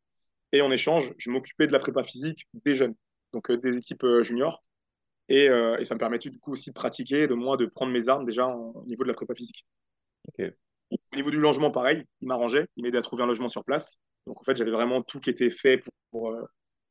Et 0.55 0.63
en 0.63 0.71
échange, 0.71 1.13
je 1.19 1.31
m'occupais 1.31 1.67
de 1.67 1.73
la 1.73 1.81
prépa 1.81 2.05
physique 2.05 2.47
des 2.65 2.77
jeunes, 2.77 2.95
donc 3.33 3.51
euh, 3.51 3.57
des 3.57 3.77
équipes 3.77 4.05
euh, 4.05 4.23
juniors. 4.23 4.63
Et, 5.29 5.49
euh, 5.49 5.77
et, 5.79 5.85
ça 5.85 5.95
me 5.95 5.99
permettait 5.99 6.31
du 6.31 6.39
coup 6.39 6.53
aussi 6.53 6.71
de 6.71 6.75
pratiquer, 6.75 7.27
de 7.27 7.35
moi 7.35 7.57
de 7.57 7.67
prendre 7.67 7.91
mes 7.91 8.09
armes 8.09 8.25
déjà 8.25 8.47
au 8.47 8.85
niveau 8.87 9.03
de 9.03 9.09
la 9.09 9.15
prépa 9.15 9.35
physique. 9.35 9.67
Au 10.91 11.17
niveau 11.17 11.31
du 11.31 11.39
logement, 11.39 11.71
pareil, 11.71 12.05
il 12.21 12.29
m'arrangeait, 12.29 12.67
il 12.77 12.85
m'aidait 12.85 12.99
à 12.99 13.03
trouver 13.03 13.23
un 13.23 13.27
logement 13.27 13.49
sur 13.49 13.65
place. 13.65 13.99
Donc 14.27 14.41
en 14.41 14.45
fait, 14.45 14.57
j'avais 14.57 14.71
vraiment 14.71 15.03
tout 15.03 15.21
qui 15.21 15.31
était 15.31 15.51
fait 15.51 15.83
pour, 16.11 16.35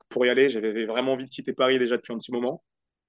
pour, 0.09 0.25
y 0.25 0.29
aller. 0.29 0.49
J'avais 0.49 0.85
vraiment 0.85 1.13
envie 1.13 1.25
de 1.25 1.29
quitter 1.29 1.53
Paris 1.53 1.79
déjà 1.79 1.97
depuis 1.97 2.13
un 2.13 2.17
petit 2.17 2.31
moment. 2.31 2.63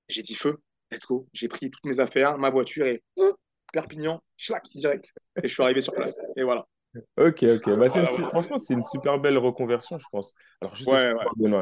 J'ai 0.08 0.22
dit 0.22 0.34
feu, 0.34 0.58
let's 0.90 1.06
go. 1.06 1.26
J'ai 1.32 1.48
pris 1.48 1.70
toutes 1.70 1.84
mes 1.84 2.00
affaires, 2.00 2.38
ma 2.38 2.50
voiture 2.50 2.86
et 2.86 3.02
Perpignan, 3.72 4.22
schlac, 4.36 4.62
direct. 4.69 5.12
Et 5.42 5.48
je 5.48 5.52
suis 5.52 5.62
arrivé 5.62 5.81
sur 5.81 5.94
place. 5.94 6.20
Et 6.36 6.44
voilà. 6.44 6.66
Ok, 7.16 7.42
ok. 7.42 7.76
Bah, 7.76 7.88
franchement, 7.88 8.58
c'est 8.58 8.75
une 8.75 8.84
super 8.84 9.19
belle 9.19 9.36
reconversion, 9.36 9.98
je 9.98 10.06
pense. 10.12 10.32
Alors, 10.60 10.75
juste, 10.76 10.88
ouais, 10.88 11.12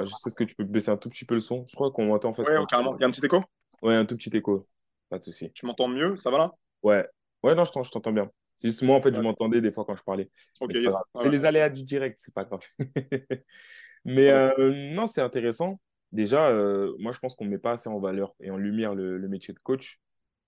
est-ce 0.05 0.35
que 0.35 0.45
tu 0.45 0.55
peux 0.55 0.65
baisser 0.65 0.91
un 0.91 0.99
tout 0.99 1.09
petit 1.09 1.25
peu 1.25 1.35
le 1.35 1.41
son? 1.41 1.65
Je 1.67 1.75
crois 1.75 1.91
qu'on 1.91 2.05
m'entend 2.05 2.29
en 2.29 2.33
fait. 2.35 2.43
Ouais, 2.43 2.65
carrément. 2.69 2.97
Il 2.99 3.01
y 3.01 3.05
a 3.05 3.07
un 3.07 3.11
petit 3.11 3.25
écho? 3.25 3.43
Ouais, 3.81 3.95
un 3.95 4.05
tout 4.05 4.17
petit 4.17 4.35
écho. 4.37 4.69
Pas 5.09 5.19
de 5.19 5.25
souci. 5.25 5.51
Tu 5.53 5.65
m'entends 5.65 5.89
mieux? 5.89 6.17
Ça 6.17 6.31
va 6.31 6.39
là? 6.39 6.51
Ouais. 6.83 7.07
Ouais, 7.43 7.55
non, 7.55 7.65
je 7.65 7.91
t'entends 7.91 8.13
bien. 8.13 8.31
C'est 8.63 8.69
juste 8.69 8.83
moi, 8.83 8.97
en 8.97 9.03
fait, 9.03 9.13
je 9.13 9.21
m'entendais 9.21 9.61
des 9.61 9.73
fois 9.73 9.85
quand 9.85 9.97
je 9.97 10.05
parlais. 10.05 10.31
C'est 10.61 11.29
les 11.29 11.45
aléas 11.45 11.69
du 11.69 11.83
direct, 11.83 12.21
c'est 12.23 12.33
pas 12.33 12.45
grave. 12.45 12.61
Mais 14.05 14.29
euh, 14.29 14.93
non, 14.95 15.09
c'est 15.09 15.21
intéressant. 15.21 15.81
Déjà, 16.13 16.47
euh, 16.47 16.95
moi, 17.01 17.11
je 17.11 17.19
pense 17.19 17.35
qu'on 17.35 17.45
ne 17.45 17.51
met 17.51 17.59
pas 17.59 17.73
assez 17.73 17.89
en 17.89 17.99
valeur 17.99 18.37
et 18.39 18.53
en 18.53 18.57
lumière 18.57 18.95
le 18.95 19.29
métier 19.29 19.53
de 19.53 19.59
coach. 19.59 19.99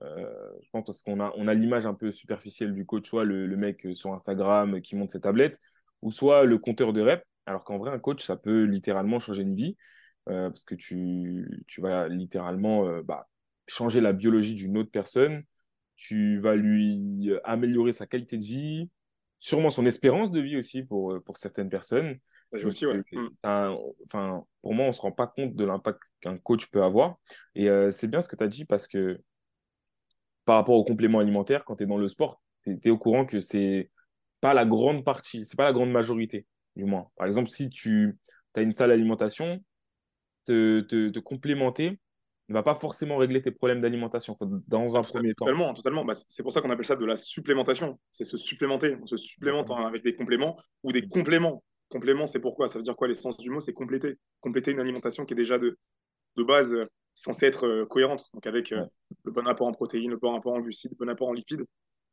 Euh, 0.05 0.33
je 0.63 0.69
pense 0.71 0.85
parce 0.85 1.03
qu'on 1.03 1.19
a, 1.19 1.33
on 1.35 1.49
a 1.49 1.55
l'image 1.55 1.87
un 1.87 1.95
peu 1.95 2.13
superficielle 2.13 2.73
du 2.73 2.87
coach, 2.87 3.09
soit 3.09 3.25
le, 3.25 3.49
mec 3.57 3.85
sur 3.95 4.13
Instagram 4.13 4.81
qui 4.81 4.95
monte 4.95 5.11
ses 5.11 5.21
tablettes, 5.21 5.59
ou 6.01 6.13
soit 6.13 6.45
le 6.45 6.59
compteur 6.59 6.93
de 6.93 7.01
reps. 7.01 7.25
Alors 7.47 7.65
qu'en 7.65 7.79
vrai, 7.79 7.91
un 7.91 7.99
coach, 7.99 8.25
ça 8.25 8.37
peut 8.37 8.63
littéralement 8.63 9.19
changer 9.19 9.43
une 9.43 9.57
vie, 9.57 9.77
parce 10.27 10.63
que 10.63 10.77
tu, 10.77 11.65
tu 11.67 11.81
vas 11.81 12.07
littéralement 12.07 13.01
bah, 13.01 13.27
changer 13.67 14.01
la 14.01 14.13
biologie 14.13 14.55
d'une 14.55 14.79
autre 14.79 14.93
personne, 14.93 15.43
tu 15.97 16.39
vas 16.41 16.57
lui 16.57 17.31
améliorer 17.45 17.93
sa 17.93 18.07
qualité 18.07 18.39
de 18.39 18.45
vie, 18.45 18.91
sûrement 19.39 19.71
son 19.71 19.87
espérance 19.87 20.31
de 20.31 20.41
vie 20.41 20.57
aussi 20.57 20.83
pour, 20.83 21.23
pour 21.25 21.37
certaines 21.37 21.69
personnes. 21.69 22.19
aussi, 22.53 22.87
ouais. 22.87 23.03
Mm. 23.13 23.29
enfin, 23.43 24.45
pour 24.63 24.75
moi, 24.75 24.87
on 24.87 24.89
ne 24.89 24.93
se 24.93 25.01
rend 25.01 25.13
pas 25.13 25.27
compte 25.27 25.55
de 25.55 25.65
l'impact 25.65 26.01
qu'un 26.21 26.39
coach 26.39 26.67
peut 26.67 26.83
avoir. 26.83 27.17
Et 27.55 27.69
c'est 27.91 28.09
bien 28.09 28.21
ce 28.21 28.29
que 28.29 28.37
tu 28.37 28.45
as 28.45 28.49
dit 28.49 28.65
parce 28.65 28.87
que 28.87 29.21
par 30.45 30.57
rapport 30.57 30.75
aux 30.75 30.85
compléments 30.85 31.21
alimentaires, 31.21 31.65
quand 31.65 31.77
tu 31.77 31.85
es 31.85 31.87
dans 31.87 31.99
le 31.99 32.09
sport, 32.09 32.43
tu 32.65 32.79
es, 32.83 32.91
au 32.91 32.99
courant 32.99 33.27
que 33.27 33.41
c'est 33.41 33.91
pas 34.41 34.55
la 34.55 34.67
grande 34.67 35.05
partie, 35.05 35.45
c'est 35.45 35.57
pas 35.57 35.65
la 35.65 35.73
grande 35.73 35.91
majorité, 35.91 36.47
du 36.77 36.85
moins. 36.85 37.11
Par 37.17 37.27
exemple, 37.27 37.49
si 37.49 37.69
tu 37.71 38.19
as 38.55 38.61
une 38.61 38.73
salle 38.73 38.91
d'alimentation, 38.91 39.63
te, 40.45 40.81
te, 40.81 41.19
complémenter 41.19 41.99
ne 42.49 42.55
va 42.55 42.63
pas 42.63 42.75
forcément 42.75 43.17
régler 43.17 43.41
tes 43.41 43.51
problèmes 43.51 43.81
d'alimentation 43.81 44.37
dans 44.69 44.97
un 44.97 45.03
premier 45.03 45.35
temps. 45.35 45.47
Totalement, 45.47 45.73
totalement. 45.73 46.05
Bah, 46.05 46.15
c'est 46.15 46.43
pour 46.43 46.53
ça 46.53 46.61
qu'on 46.61 46.71
appelle 46.71 46.85
ça 46.85 46.97
de 46.97 47.07
la 47.07 47.17
supplémentation. 47.17 47.99
C'est 48.11 48.25
se 48.25 48.37
supplémenter. 48.37 48.97
On 49.01 49.07
se 49.07 49.17
supplémente 49.17 49.71
avec 49.71 50.03
des 50.03 50.15
compléments 50.15 50.57
ou 50.83 50.93
des 50.93 51.07
compléments. 51.09 51.65
Complément, 51.89 52.27
c'est 52.27 52.41
pourquoi? 52.41 52.69
Ça 52.69 52.79
veut 52.79 52.83
dire 52.83 52.97
quoi? 52.97 53.09
L'essence 53.09 53.37
du 53.37 53.51
mot, 53.51 53.61
c'est 53.61 53.73
compléter. 53.73 54.17
Compléter 54.41 54.73
une 54.73 54.81
alimentation 54.81 55.25
qui 55.25 55.35
est 55.35 55.37
déjà 55.37 55.59
de, 55.59 55.79
de 56.37 56.43
base 56.43 56.75
censée 57.15 57.47
être 57.47 57.67
euh, 57.67 57.87
cohérente, 57.87 58.27
donc 58.35 58.47
avec 58.47 58.73
euh, 58.73 58.85
le 59.23 59.31
bon 59.31 59.47
apport 59.47 59.69
en 59.69 59.73
protéines, 59.73 60.11
le 60.11 60.17
bon 60.17 60.35
apport 60.35 60.55
en 60.55 60.61
glucides, 60.61 60.91
le 60.91 61.07
bon 61.07 61.09
apport 61.09 61.29
en 61.29 61.33
lipides, 61.33 61.65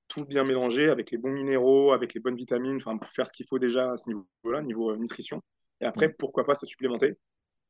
tout 0.08 0.26
bien 0.26 0.44
mélangé 0.44 0.90
avec 0.90 1.10
les 1.10 1.18
bons 1.18 1.32
minéraux, 1.32 1.92
avec 1.92 2.14
les 2.14 2.20
bonnes 2.20 2.36
vitamines, 2.36 2.76
enfin 2.76 2.98
pour 2.98 3.10
faire 3.10 3.26
ce 3.26 3.34
qu'il 3.34 3.48
faut 3.48 3.58
déjà 3.58 3.94
à 3.94 3.98
ce 3.98 4.10
niveau-là, 4.10 4.62
niveau 4.62 4.92
euh, 4.92 4.98
nutrition. 4.98 5.42
Et 5.80 5.86
après, 5.86 6.10
pourquoi 6.10 6.46
pas 6.46 6.54
se 6.54 6.68
supplémenter? 6.68 7.16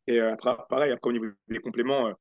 Et 0.08 0.20
après, 0.20 0.58
pareil, 0.68 0.92
après 0.92 1.10
au 1.10 1.14
niveau 1.14 1.28
des 1.48 1.60
compléments, 1.60 2.12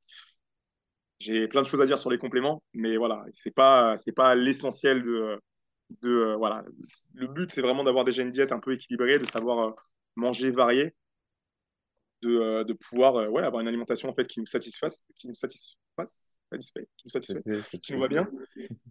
j'ai 1.21 1.47
plein 1.47 1.63
de 1.63 1.67
choses 1.67 1.81
à 1.81 1.87
dire 1.87 1.99
sur 1.99 2.11
les 2.11 2.19
compléments, 2.19 2.63
mais 2.75 2.97
voilà, 2.97 3.25
c'est 3.33 3.55
pas 3.55 3.97
c'est 3.97 4.13
pas 4.13 4.35
l'essentiel 4.35 5.03
de 5.03 5.39
de 6.03 6.35
voilà. 6.37 6.65
Le 7.15 7.29
but 7.29 7.51
c'est 7.51 7.63
vraiment 7.63 7.85
d'avoir 7.85 8.05
déjà 8.05 8.23
une 8.23 8.31
diète 8.31 8.53
un 8.53 8.59
peu 8.59 8.73
équilibrée, 8.73 9.19
de 9.19 9.27
savoir 9.27 9.75
manger 10.17 10.51
varié 10.51 10.95
de, 12.23 12.63
de 12.65 12.73
pouvoir 12.73 13.31
ouais, 13.31 13.43
avoir 13.43 13.61
une 13.61 13.69
alimentation 13.69 14.09
en 14.09 14.15
fait 14.15 14.27
qui 14.27 14.41
nous 14.41 14.47
satisfasse, 14.47 15.05
qui 15.17 15.29
nous 15.29 15.35
satisfasse, 15.35 16.41
satisfait, 16.51 16.89
qui 16.97 17.07
nous 17.07 17.11
satisfait, 17.11 17.41
qui 17.83 17.93
nous 17.93 18.01
va 18.01 18.09
bien. 18.09 18.29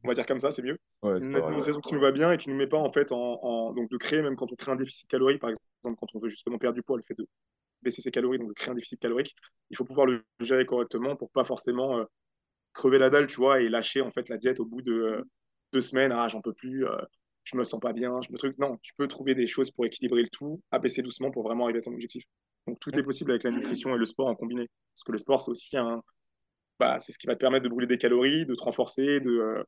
On 0.03 0.07
va 0.07 0.13
dire 0.13 0.25
comme 0.25 0.39
ça, 0.39 0.51
c'est 0.51 0.63
mieux. 0.63 0.77
Ouais, 1.01 1.23
une 1.23 1.35
alimentation 1.35 1.79
qui 1.81 1.93
nous 1.93 2.01
va 2.01 2.11
bien 2.11 2.31
et 2.31 2.37
qui 2.37 2.49
nous 2.49 2.55
met 2.55 2.67
pas 2.67 2.77
en 2.77 2.91
fait 2.91 3.11
en, 3.11 3.39
en, 3.43 3.73
donc 3.73 3.89
de 3.89 3.97
créer 3.97 4.21
même 4.21 4.35
quand 4.35 4.51
on 4.51 4.55
crée 4.55 4.71
un 4.71 4.75
déficit 4.75 5.07
calorique 5.09 5.39
par 5.39 5.49
exemple 5.49 5.97
quand 5.99 6.15
on 6.15 6.19
veut 6.19 6.29
justement 6.29 6.57
perdre 6.57 6.75
du 6.75 6.83
poids, 6.83 6.97
le 6.97 7.03
fait 7.03 7.15
de 7.15 7.27
baisser 7.81 8.01
ses 8.01 8.11
calories, 8.11 8.39
donc 8.39 8.53
créer 8.53 8.71
un 8.71 8.75
déficit 8.75 8.99
calorique, 8.99 9.35
il 9.69 9.77
faut 9.77 9.85
pouvoir 9.85 10.05
le 10.05 10.23
gérer 10.39 10.65
correctement 10.65 11.15
pour 11.15 11.31
pas 11.31 11.43
forcément 11.43 12.05
crever 12.73 12.99
la 12.99 13.09
dalle, 13.09 13.27
tu 13.27 13.37
vois, 13.37 13.61
et 13.61 13.69
lâcher 13.69 14.01
en 14.01 14.11
fait 14.11 14.29
la 14.29 14.37
diète 14.37 14.59
au 14.59 14.65
bout 14.65 14.81
de 14.81 15.23
deux 15.73 15.81
semaines, 15.81 16.11
ah 16.11 16.27
j'en 16.27 16.41
peux 16.41 16.53
plus, 16.53 16.85
je 17.43 17.57
me 17.57 17.63
sens 17.63 17.79
pas 17.79 17.93
bien, 17.93 18.21
je 18.21 18.31
me 18.31 18.37
truc. 18.37 18.57
Non, 18.57 18.77
tu 18.81 18.93
peux 18.95 19.07
trouver 19.07 19.35
des 19.35 19.47
choses 19.47 19.71
pour 19.71 19.85
équilibrer 19.85 20.21
le 20.21 20.29
tout, 20.29 20.61
abaisser 20.71 21.01
doucement 21.01 21.31
pour 21.31 21.43
vraiment 21.43 21.65
arriver 21.65 21.79
à 21.79 21.81
ton 21.81 21.91
objectif. 21.91 22.23
Donc 22.67 22.79
tout 22.79 22.97
est 22.97 23.03
possible 23.03 23.31
avec 23.31 23.43
la 23.43 23.51
nutrition 23.51 23.95
et 23.95 23.97
le 23.97 24.05
sport 24.05 24.27
en 24.27 24.35
combiné. 24.35 24.69
Parce 24.93 25.03
que 25.03 25.11
le 25.11 25.17
sport, 25.17 25.41
c'est 25.41 25.51
aussi 25.51 25.77
un. 25.77 26.03
Bah, 26.79 26.99
c'est 26.99 27.11
ce 27.11 27.19
qui 27.19 27.27
va 27.27 27.35
te 27.35 27.39
permettre 27.39 27.63
de 27.63 27.69
brûler 27.69 27.87
des 27.87 27.97
calories, 27.97 28.45
de 28.45 28.55
te 28.55 28.61
renforcer, 28.61 29.19
de, 29.19 29.29
euh, 29.31 29.63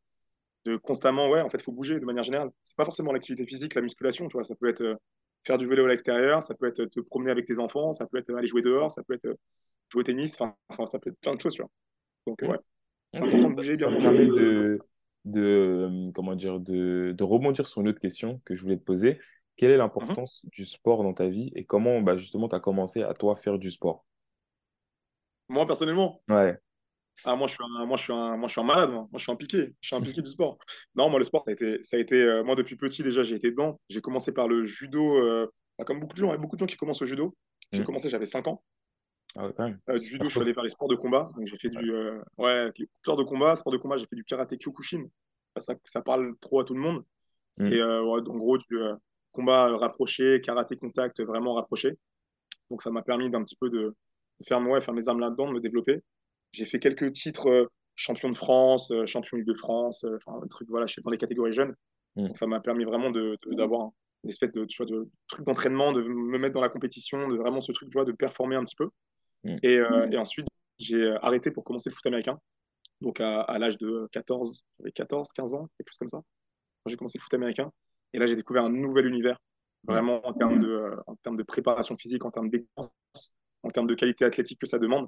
de 0.65 0.77
constamment. 0.77 1.29
Ouais, 1.29 1.41
en 1.41 1.49
fait, 1.49 1.57
il 1.57 1.63
faut 1.63 1.71
bouger 1.71 1.99
de 1.99 2.05
manière 2.05 2.23
générale. 2.23 2.51
C'est 2.63 2.75
pas 2.75 2.85
forcément 2.85 3.11
l'activité 3.11 3.45
physique, 3.45 3.73
la 3.75 3.81
musculation, 3.81 4.27
tu 4.27 4.33
vois. 4.33 4.43
Ça 4.43 4.55
peut 4.55 4.67
être 4.67 4.81
euh, 4.81 4.95
faire 5.43 5.57
du 5.57 5.67
vélo 5.67 5.85
à 5.85 5.89
l'extérieur, 5.89 6.43
ça 6.43 6.55
peut 6.55 6.67
être 6.67 6.85
te 6.85 6.99
promener 6.99 7.31
avec 7.31 7.45
tes 7.45 7.59
enfants, 7.59 7.91
ça 7.91 8.05
peut 8.05 8.17
être 8.17 8.33
aller 8.33 8.47
jouer 8.47 8.61
dehors, 8.61 8.91
ça 8.91 9.03
peut 9.03 9.13
être 9.13 9.37
jouer 9.89 10.01
au 10.01 10.03
tennis, 10.03 10.39
enfin, 10.39 10.85
ça 10.85 10.99
peut 10.99 11.09
être 11.09 11.19
plein 11.19 11.35
de 11.35 11.41
choses, 11.41 11.53
tu 11.53 11.61
vois. 11.61 11.71
Donc, 12.27 12.41
ouais. 12.43 12.59
C'est 13.13 13.23
important 13.23 13.49
de 13.49 13.55
bouger 13.55 13.73
bien. 13.73 13.89
Ça 13.89 13.95
me 13.95 13.99
permet 13.99 14.25
de, 14.25 14.79
de, 15.25 15.41
euh, 15.41 16.11
comment 16.13 16.35
dire, 16.35 16.59
de, 16.59 17.13
de, 17.17 17.23
rebondir 17.23 17.67
sur 17.67 17.81
une 17.81 17.89
autre 17.89 17.99
question 17.99 18.41
que 18.45 18.55
je 18.55 18.61
voulais 18.61 18.77
te 18.77 18.83
poser. 18.83 19.19
Quelle 19.57 19.71
est 19.71 19.75
mhm. 19.75 19.81
l'importance 19.81 20.45
du 20.45 20.65
sport 20.65 21.03
dans 21.03 21.13
ta 21.13 21.27
vie 21.27 21.51
et 21.55 21.65
comment 21.65 22.01
bah, 22.01 22.17
justement 22.17 22.47
tu 22.47 22.55
as 22.55 22.59
commencé 22.59 23.03
à 23.03 23.13
toi 23.13 23.35
faire 23.35 23.59
du 23.59 23.71
sport? 23.71 24.05
Moi 25.49 25.65
personnellement? 25.65 26.21
Ouais. 26.29 26.57
Ah, 27.25 27.35
moi, 27.35 27.47
je 27.47 27.53
suis 27.53 27.63
un, 27.63 27.85
moi, 27.85 27.97
je 27.97 28.03
suis 28.03 28.13
un, 28.13 28.37
moi, 28.37 28.47
je 28.47 28.51
suis 28.51 28.61
un 28.61 28.65
malade, 28.65 28.89
moi. 28.89 29.01
moi. 29.01 29.17
je 29.17 29.23
suis 29.23 29.31
un 29.31 29.35
piqué. 29.35 29.73
Je 29.81 29.87
suis 29.87 29.95
un 29.95 30.01
piqué 30.01 30.21
du 30.21 30.29
sport. 30.29 30.57
Non, 30.95 31.09
moi, 31.09 31.19
le 31.19 31.25
sport, 31.25 31.43
ça 31.45 31.51
a 31.51 31.53
été, 31.53 31.81
ça 31.83 31.97
a 31.97 31.99
été 31.99 32.21
euh, 32.21 32.43
moi, 32.43 32.55
depuis 32.55 32.75
petit, 32.75 33.03
déjà, 33.03 33.23
j'ai 33.23 33.35
été 33.35 33.51
dedans. 33.51 33.79
J'ai 33.89 34.01
commencé 34.01 34.33
par 34.33 34.47
le 34.47 34.63
judo. 34.63 35.17
Euh, 35.17 35.47
bah, 35.77 35.85
comme 35.85 35.99
beaucoup 35.99 36.13
de 36.13 36.19
gens, 36.19 36.27
il 36.27 36.31
y 36.31 36.35
a 36.35 36.37
beaucoup 36.37 36.55
de 36.55 36.59
gens 36.59 36.65
qui 36.65 36.77
commencent 36.77 37.01
au 37.01 37.05
judo. 37.05 37.35
J'ai 37.71 37.79
mhm. 37.79 37.85
commencé, 37.85 38.09
j'avais 38.09 38.25
5 38.25 38.47
ans. 38.47 38.63
Ah 39.35 39.47
ouais, 39.47 39.53
même. 39.57 39.79
du 39.97 40.05
judo, 40.05 40.25
je 40.25 40.31
suis 40.31 40.41
allé 40.41 40.51
vers 40.51 40.63
les 40.63 40.69
sports 40.69 40.89
de 40.89 40.95
combat. 40.95 41.29
Donc, 41.37 41.47
j'ai 41.47 41.57
fait 41.57 41.69
du. 41.69 41.93
ouais, 42.37 42.67
sport 43.03 43.17
de 43.17 43.23
combat. 43.23 43.55
Sport 43.55 43.73
de 43.73 43.77
combat, 43.77 43.97
j'ai 43.97 44.07
fait 44.07 44.15
du 44.15 44.25
karaté 44.25 44.57
Kyokushin 44.57 45.05
ça, 45.57 45.75
ça, 45.85 46.01
parle 46.01 46.35
trop 46.39 46.61
à 46.61 46.63
tout 46.63 46.73
le 46.73 46.79
monde. 46.79 47.03
C'est 47.51 47.69
mm. 47.69 47.81
euh, 47.81 48.03
en 48.03 48.37
gros 48.37 48.57
du 48.57 48.77
euh, 48.77 48.95
combat 49.31 49.75
rapproché, 49.77 50.39
karaté 50.41 50.77
contact 50.77 51.21
vraiment 51.21 51.53
rapproché. 51.53 51.97
Donc 52.69 52.81
ça 52.81 52.91
m'a 52.91 53.01
permis 53.01 53.29
d'un 53.29 53.43
petit 53.43 53.57
peu 53.57 53.69
de, 53.69 53.93
faire, 54.47 54.61
ouais, 54.61 54.81
faire 54.81 54.93
mes 54.93 55.09
armes 55.09 55.19
là-dedans, 55.19 55.47
de 55.47 55.53
me 55.53 55.59
développer. 55.59 56.01
J'ai 56.51 56.65
fait 56.65 56.79
quelques 56.79 57.11
titres 57.13 57.47
euh, 57.47 57.65
champion 57.95 58.29
de 58.29 58.35
France, 58.35 58.91
champion 59.05 59.37
de 59.37 59.53
France, 59.53 60.05
enfin 60.15 60.39
un 60.41 60.47
truc 60.47 60.67
voilà, 60.69 60.85
dans 61.03 61.11
les 61.11 61.17
catégories 61.17 61.53
jeunes. 61.53 61.75
Mm. 62.15 62.27
Donc 62.27 62.37
ça 62.37 62.47
m'a 62.47 62.59
permis 62.59 62.83
vraiment 62.83 63.11
d'avoir 63.11 63.87
de, 63.87 63.93
une 64.23 64.29
espèce 64.29 64.51
de, 64.51 64.65
tu 64.65 64.83
vois, 64.83 64.85
de 64.85 65.09
truc 65.27 65.45
d'entraînement, 65.45 65.91
de 65.91 66.01
me 66.01 66.37
mettre 66.37 66.53
dans 66.53 66.61
la 66.61 66.69
compétition, 66.69 67.27
de 67.27 67.37
vraiment 67.37 67.61
ce 67.61 67.71
truc 67.71 67.89
tu 67.89 67.93
vois, 67.93 68.05
de 68.05 68.11
performer 68.11 68.55
un 68.55 68.63
petit 68.63 68.75
peu. 68.75 68.89
Mm. 69.43 69.57
Et, 69.63 69.79
et, 70.11 70.17
ensuite, 70.17 70.47
j'ai 70.79 71.15
arrêté 71.21 71.51
pour 71.51 71.63
commencer 71.63 71.89
le 71.89 71.95
foot 71.95 72.05
américain 72.05 72.39
donc 73.01 73.19
à, 73.19 73.57
l'âge 73.59 73.77
de 73.77 74.07
14, 74.11 74.63
14, 74.93 75.31
15 75.33 75.53
ans, 75.55 75.67
quelque 75.77 75.89
chose 75.89 75.97
comme 75.97 76.07
ça, 76.07 76.21
j'ai 76.85 76.95
commencé 76.95 77.17
le 77.17 77.23
foot 77.23 77.33
américain. 77.33 77.71
Et 78.13 78.19
là, 78.19 78.27
j'ai 78.27 78.35
découvert 78.35 78.63
un 78.63 78.69
nouvel 78.69 79.07
univers, 79.07 79.37
vraiment 79.83 80.25
en 80.25 80.33
termes 80.33 80.59
de, 80.59 80.67
euh, 80.67 80.95
en 81.07 81.15
termes 81.15 81.37
de 81.37 81.43
préparation 81.43 81.97
physique, 81.97 82.25
en 82.25 82.31
termes 82.31 82.49
d'expérience, 82.49 83.35
en 83.63 83.69
termes 83.69 83.87
de 83.87 83.95
qualité 83.95 84.25
athlétique 84.25 84.59
que 84.59 84.67
ça 84.67 84.79
demande. 84.79 85.07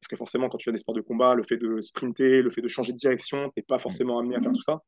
Parce 0.00 0.08
que 0.08 0.16
forcément, 0.16 0.48
quand 0.48 0.58
tu 0.58 0.64
fais 0.64 0.72
des 0.72 0.78
sports 0.78 0.94
de 0.94 1.00
combat, 1.00 1.34
le 1.34 1.42
fait 1.42 1.56
de 1.56 1.80
sprinter, 1.80 2.42
le 2.42 2.50
fait 2.50 2.62
de 2.62 2.68
changer 2.68 2.92
de 2.92 2.98
direction, 2.98 3.44
tu 3.44 3.52
n'es 3.56 3.62
pas 3.62 3.78
forcément 3.78 4.18
amené 4.18 4.36
à 4.36 4.40
faire 4.40 4.52
tout 4.52 4.62
ça. 4.62 4.80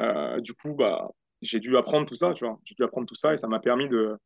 Euh, 0.00 0.40
du 0.40 0.54
coup, 0.54 0.74
bah, 0.74 1.10
j'ai 1.42 1.58
dû 1.58 1.76
apprendre 1.76 2.06
tout 2.06 2.14
ça, 2.14 2.32
tu 2.32 2.44
vois. 2.44 2.58
J'ai 2.64 2.74
dû 2.74 2.84
apprendre 2.84 3.06
tout 3.06 3.14
ça 3.14 3.32
et 3.32 3.36
ça 3.36 3.48
m'a 3.48 3.58
permis 3.58 3.88
de, 3.88 4.16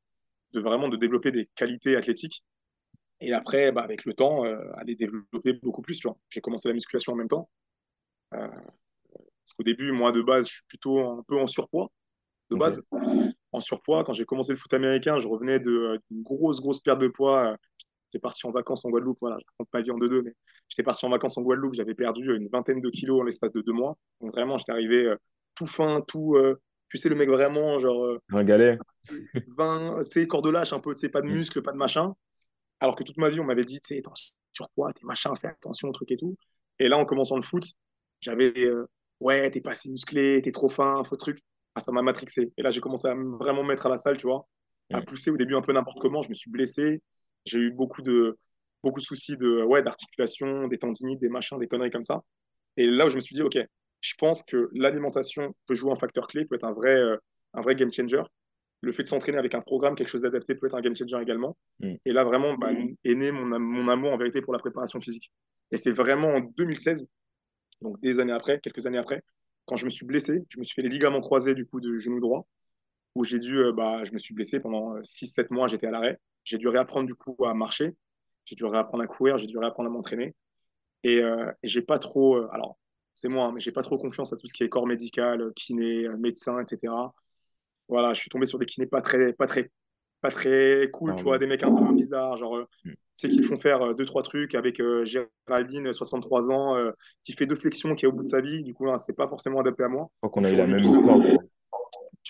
de 0.53 0.61
vraiment 0.61 0.89
de 0.89 0.97
développer 0.97 1.33
des 1.33 1.49
qualités 1.55 1.97
athlétiques 1.97 2.45
et 3.21 3.33
après, 3.33 3.71
bah, 3.71 3.83
avec 3.83 4.05
le 4.05 4.15
temps, 4.15 4.45
euh, 4.45 4.59
aller 4.77 4.97
développer 4.97 5.53
beaucoup 5.55 5.83
plus. 5.83 6.01
J'ai 6.31 6.41
commencé 6.41 6.69
la 6.69 6.75
musculation 6.75 7.13
en 7.13 7.17
même 7.17 7.29
temps. 7.29 7.51
Euh, 8.35 8.49
parce 8.49 9.53
qu'au 9.57 9.63
début, 9.63 9.93
moi, 9.93 10.13
de 10.13 10.23
base, 10.23 10.47
je 10.49 10.55
suis 10.55 10.65
plutôt 10.67 11.01
un 11.01 11.23
peu 11.27 11.39
en 11.39 11.47
surpoids. 11.47 11.91
De 12.51 12.57
base, 12.57 12.83
en 13.53 13.61
surpoids. 13.61 14.05
Quand 14.05 14.13
j'ai 14.13 14.25
commencé 14.25 14.53
le 14.53 14.59
foot 14.59 14.73
américain, 14.73 15.19
je 15.19 15.29
revenais 15.29 15.61
d'une 15.61 16.23
grosse, 16.23 16.61
grosse 16.61 16.81
perte 16.81 17.01
de 17.01 17.09
poids. 17.09 17.57
J'étais 18.13 18.21
parti 18.21 18.47
en 18.47 18.51
vacances 18.51 18.85
en 18.85 18.91
Guadeloupe. 18.91 19.19
Voilà, 19.21 19.37
je 19.39 19.45
ne 19.45 19.57
compte 19.59 19.71
pas 19.71 19.83
vie 19.83 19.91
en 19.91 19.99
deux-deux, 19.99 20.23
mais 20.23 20.35
j'étais 20.69 20.83
parti 20.83 21.05
en 21.07 21.11
vacances 21.11 21.39
en 21.39 21.43
Guadeloupe. 21.43 21.75
J'avais 21.75 21.95
perdu 21.95 22.35
une 22.37 22.49
vingtaine 22.49 22.81
de 22.81 22.91
kilos 22.91 23.21
en 23.21 23.25
l'espace 23.25 23.53
de 23.53 23.61
deux 23.61 23.73
mois. 23.73 23.97
Donc 24.21 24.33
vraiment, 24.33 24.57
j'étais 24.59 24.73
arrivé 24.73 25.07
euh, 25.07 25.17
tout 25.55 25.67
fin, 25.67 26.01
tout. 26.03 26.37
tu 26.89 26.99
sais, 26.99 27.09
le 27.09 27.17
mec 27.17 27.29
vraiment, 27.29 27.79
genre. 27.79 28.19
un 28.33 28.45
galet. 28.45 28.79
20, 29.57 30.03
c'est 30.03 30.27
corps 30.27 30.43
de 30.43 30.51
lâche 30.51 30.73
un 30.73 30.81
peu, 30.81 30.95
tu 30.95 31.01
sais, 31.01 31.09
pas 31.09 31.23
de 31.23 31.29
mm. 31.29 31.33
muscles, 31.33 31.63
pas 31.63 31.73
de 31.73 31.79
machin. 31.79 32.15
Alors 32.81 32.97
que 32.97 33.05
toute 33.05 33.19
ma 33.19 33.29
vie, 33.29 33.41
on 33.41 33.45
m'avait 33.45 33.65
dit, 33.65 33.81
tu 33.81 33.95
sais, 33.95 34.03
surpoids, 34.53 34.93
t'es 34.93 35.05
machin, 35.05 35.35
fais 35.35 35.49
attention 35.49 35.89
au 35.89 35.93
truc 35.93 36.11
et 36.11 36.17
tout. 36.17 36.37
Et 36.79 36.89
là, 36.89 36.97
en 36.97 37.05
commençant 37.05 37.37
le 37.37 37.43
foot, 37.43 37.65
j'avais, 38.21 38.53
euh, 38.59 38.87
ouais, 39.21 39.51
t'es 39.51 39.61
pas 39.61 39.73
assez 39.73 39.89
musclé, 39.91 40.41
t'es 40.43 40.53
trop 40.53 40.69
fin, 40.69 41.03
faux 41.05 41.17
truc. 41.17 41.39
Ah, 41.75 41.81
ça 41.81 41.93
m'a 41.93 42.03
matrixé. 42.03 42.53
Et 42.57 42.63
là, 42.63 42.71
j'ai 42.71 42.81
commencé 42.81 43.07
à 43.09 43.15
vraiment 43.15 43.63
me 43.63 43.69
mettre 43.69 43.87
à 43.87 43.89
la 43.89 43.97
salle, 43.97 44.17
tu 44.17 44.27
vois, 44.27 44.47
à 44.93 45.01
pousser 45.03 45.31
au 45.31 45.37
début 45.37 45.55
un 45.55 45.63
peu 45.63 45.73
n'importe 45.73 45.99
comment. 46.01 46.23
Je 46.23 46.31
me 46.31 46.35
suis 46.35 46.51
blessé. 46.51 47.01
J'ai 47.45 47.59
eu 47.59 47.71
beaucoup 47.71 48.03
de, 48.03 48.39
beaucoup 48.83 49.01
de 49.01 49.05
soucis 49.05 49.37
de, 49.37 49.63
ouais, 49.63 49.83
d'articulation, 49.83 50.69
des 50.69 50.79
tendinites, 50.79 51.21
des 51.21 51.29
machins, 51.29 51.59
des 51.59 51.67
conneries 51.67 51.91
comme 51.91 52.05
ça. 52.05 52.23
Et 52.77 52.87
là 52.87 53.07
où 53.07 53.11
je 53.11 53.17
me 53.17 53.21
suis 53.21 53.35
dit, 53.35 53.43
OK, 53.43 53.59
je 54.01 54.15
pense 54.19 54.43
que 54.43 54.71
l'alimentation 54.73 55.55
peut 55.67 55.75
jouer 55.75 55.93
un 55.93 55.97
facteur 55.97 56.27
clé, 56.27 56.45
peut 56.45 56.55
être 56.55 56.65
un 56.65 56.73
vrai, 56.73 56.95
euh, 56.95 57.17
un 57.55 57.61
vrai 57.61 57.75
game 57.75 57.93
changer 57.93 58.23
le 58.83 58.93
fait 58.93 59.03
de 59.03 59.09
s'entraîner 59.09 59.39
avec 59.39 59.55
un 59.55 59.61
programme, 59.61 59.95
quelque 59.95 60.09
chose 60.09 60.23
d'adapté 60.23 60.55
peut 60.55 60.67
être 60.67 60.75
un 60.75 60.81
game 60.81 60.97
changer 60.97 61.19
également. 61.21 61.57
Mm. 61.81 61.95
Et 62.05 62.13
là, 62.13 62.25
vraiment, 62.25 62.55
bah, 62.55 62.71
est 63.05 63.15
né 63.15 63.31
mon, 63.31 63.59
mon, 63.59 63.89
amour 63.89 64.13
en 64.13 64.17
vérité 64.17 64.41
pour 64.41 64.53
la 64.53 64.59
préparation 64.59 65.01
physique. 65.01 65.31
Et 65.71 65.77
c'est 65.77 65.91
vraiment 65.91 66.29
en 66.29 66.41
2016, 66.41 67.09
donc 67.83 68.01
des 68.01 68.21
années 68.21 68.33
après, 68.33 68.61
quelques 68.61 68.87
années 68.87 68.99
après, 68.99 69.23
quand 69.67 69.77
je 69.77 69.85
me 69.85 69.91
suis 69.91 70.07
blessé, 70.07 70.45
je 70.49 70.59
me 70.59 70.65
suis 70.65 70.75
fait 70.75 70.83
les 70.83 70.89
ligaments 70.89 71.21
croisés 71.21 71.55
du 71.55 71.67
coup 71.67 71.81
de 71.81 71.97
genou 71.99 72.21
droit, 72.21 72.47
où 73.15 73.25
j'ai 73.25 73.39
dû, 73.39 73.59
euh, 73.59 73.73
bah, 73.73 74.05
je 74.05 74.13
me 74.13 74.19
suis 74.19 74.35
blessé 74.35 74.61
pendant 74.61 75.03
6-7 75.03 75.51
mois, 75.51 75.69
j'étais 75.69 75.87
à 75.87 75.91
l'arrêt. 75.91 76.19
J'ai 76.45 76.59
dû 76.59 76.69
réapprendre 76.69 77.07
du 77.07 77.15
coup 77.15 77.37
à 77.45 77.55
marcher, 77.55 77.95
j'ai 78.45 78.57
dû 78.57 78.65
réapprendre 78.65 79.05
à 79.05 79.07
courir, 79.07 79.39
j'ai 79.39 79.47
dû 79.47 79.59
réapprendre 79.59 79.89
à 79.89 79.93
m'entraîner. 79.93 80.35
Et, 81.03 81.23
euh, 81.23 81.51
j'ai 81.63 81.83
pas 81.83 81.99
trop, 81.99 82.37
euh, 82.37 82.49
alors 82.53 82.79
c'est 83.15 83.29
moi, 83.29 83.47
hein, 83.47 83.53
mais 83.53 83.61
j'ai 83.61 83.73
pas 83.73 83.83
trop 83.83 83.99
confiance 83.99 84.33
à 84.33 84.37
tout 84.37 84.47
ce 84.47 84.53
qui 84.53 84.63
est 84.63 84.69
corps 84.69 84.87
médical, 84.87 85.53
kiné, 85.55 86.09
médecin, 86.09 86.61
etc 86.61 86.93
voilà, 87.91 88.15
je 88.15 88.21
suis 88.21 88.31
tombé 88.31 88.47
sur 88.47 88.59
des 88.59 88.67
kinés 88.67 88.87
pas 88.87 89.03
très, 89.03 89.33
pas 89.33 89.47
très, 89.47 89.71
pas 90.21 90.31
très 90.31 90.89
cool, 90.93 91.15
tu 91.17 91.25
vois, 91.25 91.39
des 91.39 91.47
mecs 91.47 91.63
un 91.63 91.75
peu 91.75 91.93
bizarres, 91.93 92.37
genre, 92.37 92.57
euh, 92.57 92.67
mm. 92.85 92.93
c'est 93.13 93.29
qu'ils 93.29 93.45
font 93.45 93.57
faire 93.57 93.83
euh, 93.83 93.95
deux, 93.95 94.07
trois 94.07 94.23
trucs 94.23 94.55
avec 94.55 94.81
euh, 94.81 95.05
Géraldine, 95.05 95.93
63 95.93 96.51
ans, 96.51 96.77
qui 97.25 97.33
fait 97.33 97.47
deux 97.47 97.57
flexions, 97.57 97.95
qui 97.95 98.07
est 98.07 98.09
au 98.09 98.13
bout 98.13 98.23
de 98.23 98.29
sa 98.29 98.41
vie, 98.41 98.63
du 98.63 98.73
coup, 98.73 98.87
c'est 98.97 99.17
pas 99.17 99.29
forcément 99.29 99.61
adapté 99.61 99.83
à 99.83 99.89
moi. 99.89 100.09
Je 100.23 100.29
crois 100.29 100.31
qu'on 100.31 100.45
a 100.49 100.51
eu 100.51 100.57
la 100.57 100.67
même 100.67 100.83
histoire. 100.83 101.19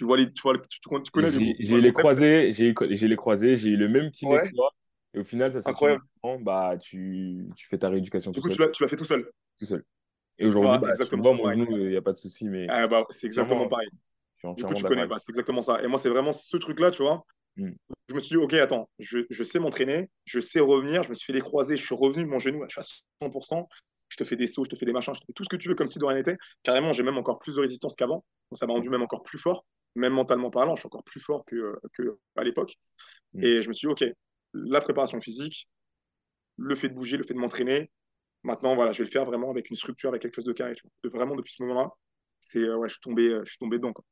Tu 0.00 0.06
vois, 0.06 0.16
les, 0.16 0.32
tu, 0.32 0.40
vois, 0.40 0.54
tu, 0.58 0.80
connais 1.12 1.28
J'ai 1.28 1.78
les 1.78 1.90
croisés, 1.90 2.52
j'ai 2.52 2.72
les 3.06 3.16
croisés, 3.16 3.54
j'ai 3.54 3.68
eu 3.68 3.76
le 3.76 3.86
même 3.86 4.10
kiné 4.10 4.34
que 4.44 4.54
toi, 4.54 4.72
et 5.12 5.18
au 5.20 5.24
final, 5.24 5.52
ça 5.52 5.60
s'est 5.60 5.68
Incroyable. 5.68 6.02
Bah, 6.40 6.78
tu, 6.80 7.46
tu 7.54 7.68
fais 7.68 7.76
ta 7.76 7.90
rééducation 7.90 8.30
du 8.30 8.40
coup, 8.40 8.48
tu 8.48 8.58
l'as 8.58 8.88
fait 8.88 8.96
tout 8.96 9.04
seul. 9.04 9.30
Tout 9.58 9.66
seul. 9.66 9.84
Et 10.38 10.46
aujourd'hui, 10.46 10.78
bah, 10.78 10.88
exactement 10.88 11.34
tu 11.34 11.42
vois, 11.42 11.52
mon 11.52 11.52
genou, 11.52 11.76
il 11.76 11.90
n'y 11.90 11.96
a 11.98 12.00
pas 12.00 12.12
de 12.12 12.16
souci. 12.16 12.48
Mais... 12.48 12.66
Ah, 12.70 12.88
bah, 12.88 13.04
c'est 13.10 13.26
exactement 13.26 13.68
pareil. 13.68 13.90
Du 14.42 14.64
coup, 14.64 14.72
tu 14.72 14.84
connais, 14.84 15.06
bah, 15.06 15.16
c'est 15.18 15.32
exactement 15.32 15.60
ça. 15.60 15.82
Et 15.82 15.86
moi, 15.86 15.98
c'est 15.98 16.08
vraiment 16.08 16.32
ce 16.32 16.56
truc-là, 16.56 16.90
tu 16.90 17.02
vois. 17.02 17.26
Mm. 17.56 17.72
Je 18.08 18.14
me 18.14 18.20
suis 18.20 18.30
dit, 18.30 18.42
OK, 18.42 18.54
attends, 18.54 18.88
je, 18.98 19.18
je 19.28 19.44
sais 19.44 19.58
m'entraîner, 19.58 20.08
je 20.24 20.40
sais 20.40 20.60
revenir, 20.60 21.02
je 21.02 21.10
me 21.10 21.14
suis 21.14 21.26
fait 21.26 21.34
les 21.34 21.42
croisés, 21.42 21.76
je 21.76 21.84
suis 21.84 21.94
revenu, 21.94 22.24
mon 22.24 22.38
genou, 22.38 22.64
je 22.70 22.80
suis 22.80 23.04
à 23.20 23.26
100%, 23.28 23.66
je 24.08 24.16
te 24.16 24.24
fais 24.24 24.36
des 24.36 24.46
sauts, 24.46 24.64
je 24.64 24.70
te 24.70 24.76
fais 24.76 24.86
des 24.86 24.94
machins, 24.94 25.12
je 25.12 25.20
te 25.20 25.26
fais 25.26 25.34
tout 25.34 25.44
ce 25.44 25.50
que 25.50 25.56
tu 25.56 25.68
veux 25.68 25.74
comme 25.74 25.88
si 25.88 25.98
de 25.98 26.06
rien 26.06 26.16
n'était. 26.16 26.38
Carrément, 26.62 26.94
j'ai 26.94 27.02
même 27.02 27.18
encore 27.18 27.38
plus 27.38 27.56
de 27.56 27.60
résistance 27.60 27.94
qu'avant. 27.94 28.24
Donc, 28.50 28.58
ça 28.58 28.66
m'a 28.66 28.72
rendu 28.72 28.88
même 28.88 29.02
encore 29.02 29.22
plus 29.22 29.38
fort, 29.38 29.66
même 29.94 30.12
mentalement 30.12 30.50
parlant, 30.50 30.76
je 30.76 30.80
suis 30.80 30.86
encore 30.86 31.04
plus 31.04 31.20
fort 31.20 31.44
qu'à 31.44 31.56
que 31.92 32.18
à 32.36 32.44
l'époque. 32.44 32.76
Mm. 33.32 33.44
Et 33.44 33.62
je 33.62 33.68
me 33.68 33.72
suis 33.72 33.88
dit, 33.88 33.92
OK, 33.92 34.04
la 34.54 34.80
préparation 34.80 35.20
physique, 35.20 35.68
le 36.56 36.74
fait 36.74 36.88
de 36.88 36.94
bouger, 36.94 37.16
le 37.16 37.24
fait 37.24 37.34
de 37.34 37.38
m'entraîner, 37.38 37.90
maintenant, 38.42 38.74
voilà, 38.74 38.92
je 38.92 38.98
vais 38.98 39.04
le 39.04 39.10
faire 39.10 39.24
vraiment 39.24 39.50
avec 39.50 39.70
une 39.70 39.76
structure, 39.76 40.10
avec 40.10 40.22
quelque 40.22 40.34
chose 40.34 40.44
de 40.44 40.52
carré. 40.52 40.74
De 41.02 41.08
vraiment, 41.08 41.34
depuis 41.36 41.52
ce 41.52 41.62
moment-là, 41.64 41.90
c'est, 42.40 42.60
euh, 42.60 42.76
ouais, 42.76 42.88
je 42.88 42.94
suis 42.94 43.00
tombé, 43.00 43.28
euh, 43.28 43.42
je 43.44 43.50
suis 43.50 43.58
tombé 43.58 43.78
dedans. 43.78 43.92
Quoi. 43.92 44.04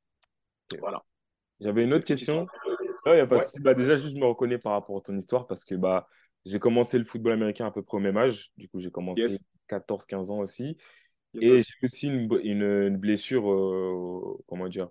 Voilà. 0.80 1.02
J'avais 1.60 1.84
une 1.84 1.94
autre 1.94 2.04
question. 2.04 2.46
Ah, 3.04 3.16
y 3.16 3.20
a 3.20 3.26
pas 3.26 3.42
bah, 3.60 3.74
déjà, 3.74 3.96
juste, 3.96 4.14
je 4.14 4.20
me 4.20 4.26
reconnais 4.26 4.58
par 4.58 4.72
rapport 4.72 4.98
à 4.98 5.00
ton 5.00 5.16
histoire 5.16 5.46
parce 5.46 5.64
que 5.64 5.74
bah, 5.74 6.06
j'ai 6.44 6.58
commencé 6.58 6.98
le 6.98 7.04
football 7.04 7.32
américain 7.32 7.66
à 7.66 7.70
peu 7.70 7.82
près 7.82 7.96
au 7.96 8.00
même 8.00 8.16
âge. 8.16 8.50
Du 8.56 8.68
coup, 8.68 8.80
j'ai 8.80 8.90
commencé 8.90 9.26
14-15 9.68 10.30
ans 10.30 10.38
aussi. 10.38 10.76
Et 11.40 11.60
j'ai 11.60 11.74
aussi 11.82 12.08
une, 12.08 12.28
une, 12.42 12.96
blessure, 12.96 13.42
comment 14.46 14.68
dire, 14.68 14.88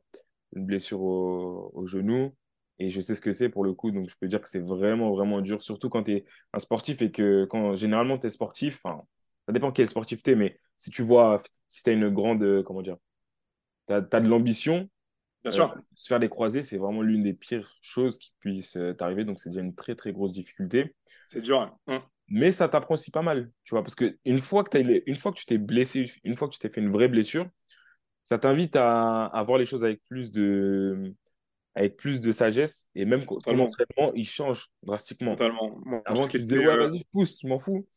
une 0.55 0.65
blessure 0.65 1.01
au, 1.01 1.85
genou. 1.85 2.35
Et 2.79 2.89
je 2.89 3.01
sais 3.01 3.15
ce 3.15 3.21
que 3.21 3.31
c'est 3.31 3.49
pour 3.49 3.63
le 3.63 3.73
coup, 3.73 3.91
donc 3.91 4.09
je 4.09 4.15
peux 4.19 4.27
dire 4.27 4.39
que 4.39 4.47
c'est 4.47 4.59
vraiment, 4.59 5.11
vraiment 5.11 5.41
dur, 5.41 5.63
surtout 5.63 5.89
quand 5.89 6.03
tu 6.03 6.13
es 6.13 6.25
un 6.53 6.59
sportif 6.59 7.01
et 7.01 7.11
que 7.11 7.45
quand 7.45 7.75
généralement 7.75 8.19
tu 8.19 8.27
es 8.27 8.29
sportif, 8.29 8.81
enfin, 8.83 9.01
ça 9.47 9.53
dépend 9.53 9.71
quel 9.71 9.87
sportif 9.87 10.21
tu 10.21 10.31
es, 10.31 10.35
mais 10.35 10.59
si 10.77 10.91
tu 10.91 11.01
vois, 11.01 11.41
si 11.69 11.81
tu 11.81 11.89
as 11.89 11.93
une 11.93 12.09
grande, 12.09 12.63
comment 12.63 12.83
dire, 12.83 12.97
tu 13.87 13.93
as, 13.93 14.01
de 14.01 14.27
l'ambition, 14.27 14.87
Bien 15.43 15.51
sûr. 15.51 15.71
Euh, 15.71 15.81
se 15.95 16.07
faire 16.07 16.19
des 16.19 16.29
croisés, 16.29 16.63
c'est 16.63 16.77
vraiment 16.77 17.01
l'une 17.01 17.23
des 17.23 17.33
pires 17.33 17.73
choses 17.81 18.17
qui 18.17 18.33
puissent 18.39 18.77
euh, 18.77 18.93
t'arriver, 18.93 19.23
donc 19.23 19.39
c'est 19.39 19.49
déjà 19.49 19.61
une 19.61 19.75
très, 19.75 19.95
très 19.95 20.11
grosse 20.11 20.33
difficulté. 20.33 20.95
C'est 21.27 21.41
dur. 21.41 21.61
Hein. 21.61 21.77
Hum. 21.87 22.01
Mais 22.29 22.51
ça 22.51 22.67
t'apprend 22.67 22.95
aussi 22.95 23.11
pas 23.11 23.21
mal, 23.21 23.49
tu 23.63 23.73
vois, 23.73 23.81
parce 23.81 23.95
qu'une 23.95 24.39
fois, 24.39 24.63
que 24.65 24.77
une 25.05 25.15
fois 25.15 25.31
que 25.31 25.37
tu 25.37 25.45
t'es 25.45 25.57
blessé, 25.57 26.11
une 26.25 26.35
fois 26.35 26.49
que 26.49 26.53
tu 26.53 26.59
t'es 26.59 26.69
fait 26.69 26.81
une 26.81 26.91
vraie 26.91 27.07
blessure, 27.07 27.47
ça 28.27 28.37
t'invite 28.37 28.75
à, 28.75 29.27
à 29.27 29.43
voir 29.43 29.57
les 29.57 29.63
choses 29.63 29.85
avec 29.85 30.03
plus 30.03 30.31
de, 30.31 31.13
avec 31.75 31.95
plus 31.95 32.19
de 32.19 32.33
sagesse 32.33 32.89
et 32.93 33.05
même 33.05 33.25
ton 33.25 33.37
entraînement, 33.57 34.11
il 34.15 34.27
change 34.27 34.67
drastiquement. 34.83 35.31
Totalement. 35.31 35.79
Avant, 36.03 36.27
tu 36.27 36.37
disais, 36.37 36.57
ouais, 36.57 36.67
euh, 36.67 36.87
vas-y, 36.87 37.05
pousse, 37.05 37.39
je 37.41 37.47
m'en 37.47 37.57
fous. 37.57 37.87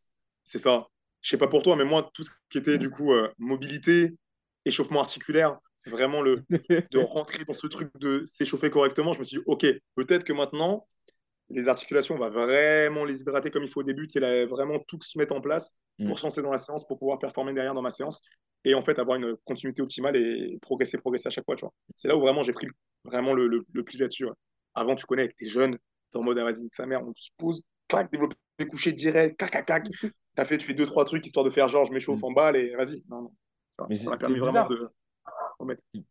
C'est 0.44 0.60
ça. 0.60 0.86
Je 1.20 1.30
sais 1.30 1.36
pas 1.36 1.48
pour 1.48 1.64
toi, 1.64 1.74
mais 1.74 1.84
moi, 1.84 2.08
tout 2.14 2.22
ce 2.22 2.30
qui 2.48 2.58
était 2.58 2.78
du 2.78 2.90
coup 2.90 3.12
euh, 3.12 3.28
mobilité, 3.38 4.14
échauffement 4.64 5.00
articulaire, 5.00 5.58
vraiment 5.86 6.22
le 6.22 6.44
de 6.92 6.98
rentrer 6.98 7.44
dans 7.44 7.52
ce 7.52 7.66
truc 7.66 7.90
de 7.98 8.22
s'échauffer 8.24 8.70
correctement, 8.70 9.12
je 9.12 9.18
me 9.18 9.24
suis 9.24 9.38
dit, 9.38 9.44
ok, 9.46 9.66
peut-être 9.96 10.22
que 10.22 10.32
maintenant, 10.32 10.86
les 11.50 11.68
articulations, 11.68 12.14
on 12.14 12.18
va 12.18 12.30
vraiment 12.30 13.04
les 13.04 13.20
hydrater 13.20 13.50
comme 13.50 13.64
il 13.64 13.68
faut 13.68 13.80
au 13.80 13.84
début, 13.84 14.06
c'est 14.08 14.46
vraiment 14.46 14.78
tout 14.86 14.98
se 15.02 15.18
mettre 15.18 15.34
en 15.34 15.40
place 15.40 15.76
pour 15.98 16.10
mm. 16.10 16.14
se 16.14 16.22
lancer 16.22 16.42
dans 16.42 16.52
la 16.52 16.58
séance, 16.58 16.86
pour 16.86 16.98
pouvoir 16.98 17.18
performer 17.18 17.52
derrière 17.52 17.74
dans 17.74 17.82
ma 17.82 17.90
séance 17.90 18.22
et 18.64 18.74
en 18.74 18.82
fait 18.82 18.98
avoir 18.98 19.16
une 19.16 19.36
continuité 19.44 19.82
optimale 19.82 20.16
et 20.16 20.58
progresser, 20.62 20.98
progresser 20.98 21.28
à 21.28 21.30
chaque 21.30 21.44
fois. 21.44 21.56
C'est 21.94 22.08
là 22.08 22.16
où 22.16 22.20
vraiment 22.20 22.42
j'ai 22.42 22.52
pris 22.52 22.66
vraiment 23.04 23.32
le, 23.32 23.48
le, 23.48 23.84
pli 23.84 23.98
là-dessus. 23.98 24.26
Avant, 24.74 24.94
tu 24.94 25.06
connais, 25.06 25.22
avec 25.22 25.36
tes 25.36 25.46
jeunes, 25.46 25.78
t'es 26.10 26.18
en 26.18 26.22
mode, 26.22 26.38
ah, 26.38 26.44
vas-y, 26.44 26.68
sa 26.70 26.86
mère, 26.86 27.02
on 27.02 27.12
se 27.16 27.30
pose, 27.36 27.62
clac, 27.88 28.10
développer 28.12 28.36
coucher 28.70 28.92
direct, 28.92 29.38
clac, 29.38 29.50
clac, 29.50 29.66
clac. 29.66 29.86
T'as 30.36 30.44
fait, 30.44 30.58
tu 30.58 30.66
fais 30.66 30.74
deux, 30.74 30.86
trois 30.86 31.04
trucs 31.04 31.26
histoire 31.26 31.44
de 31.44 31.50
faire 31.50 31.68
genre, 31.68 31.84
je 31.84 31.92
m'échauffe 31.92 32.20
mm. 32.20 32.24
en 32.24 32.32
balle 32.32 32.56
et 32.56 32.76
vas-y. 32.76 33.02
Non, 33.08 33.22
non. 33.22 33.94
Ça 33.96 34.16
permis 34.16 34.38
vraiment 34.38 34.68
de. 34.68 34.90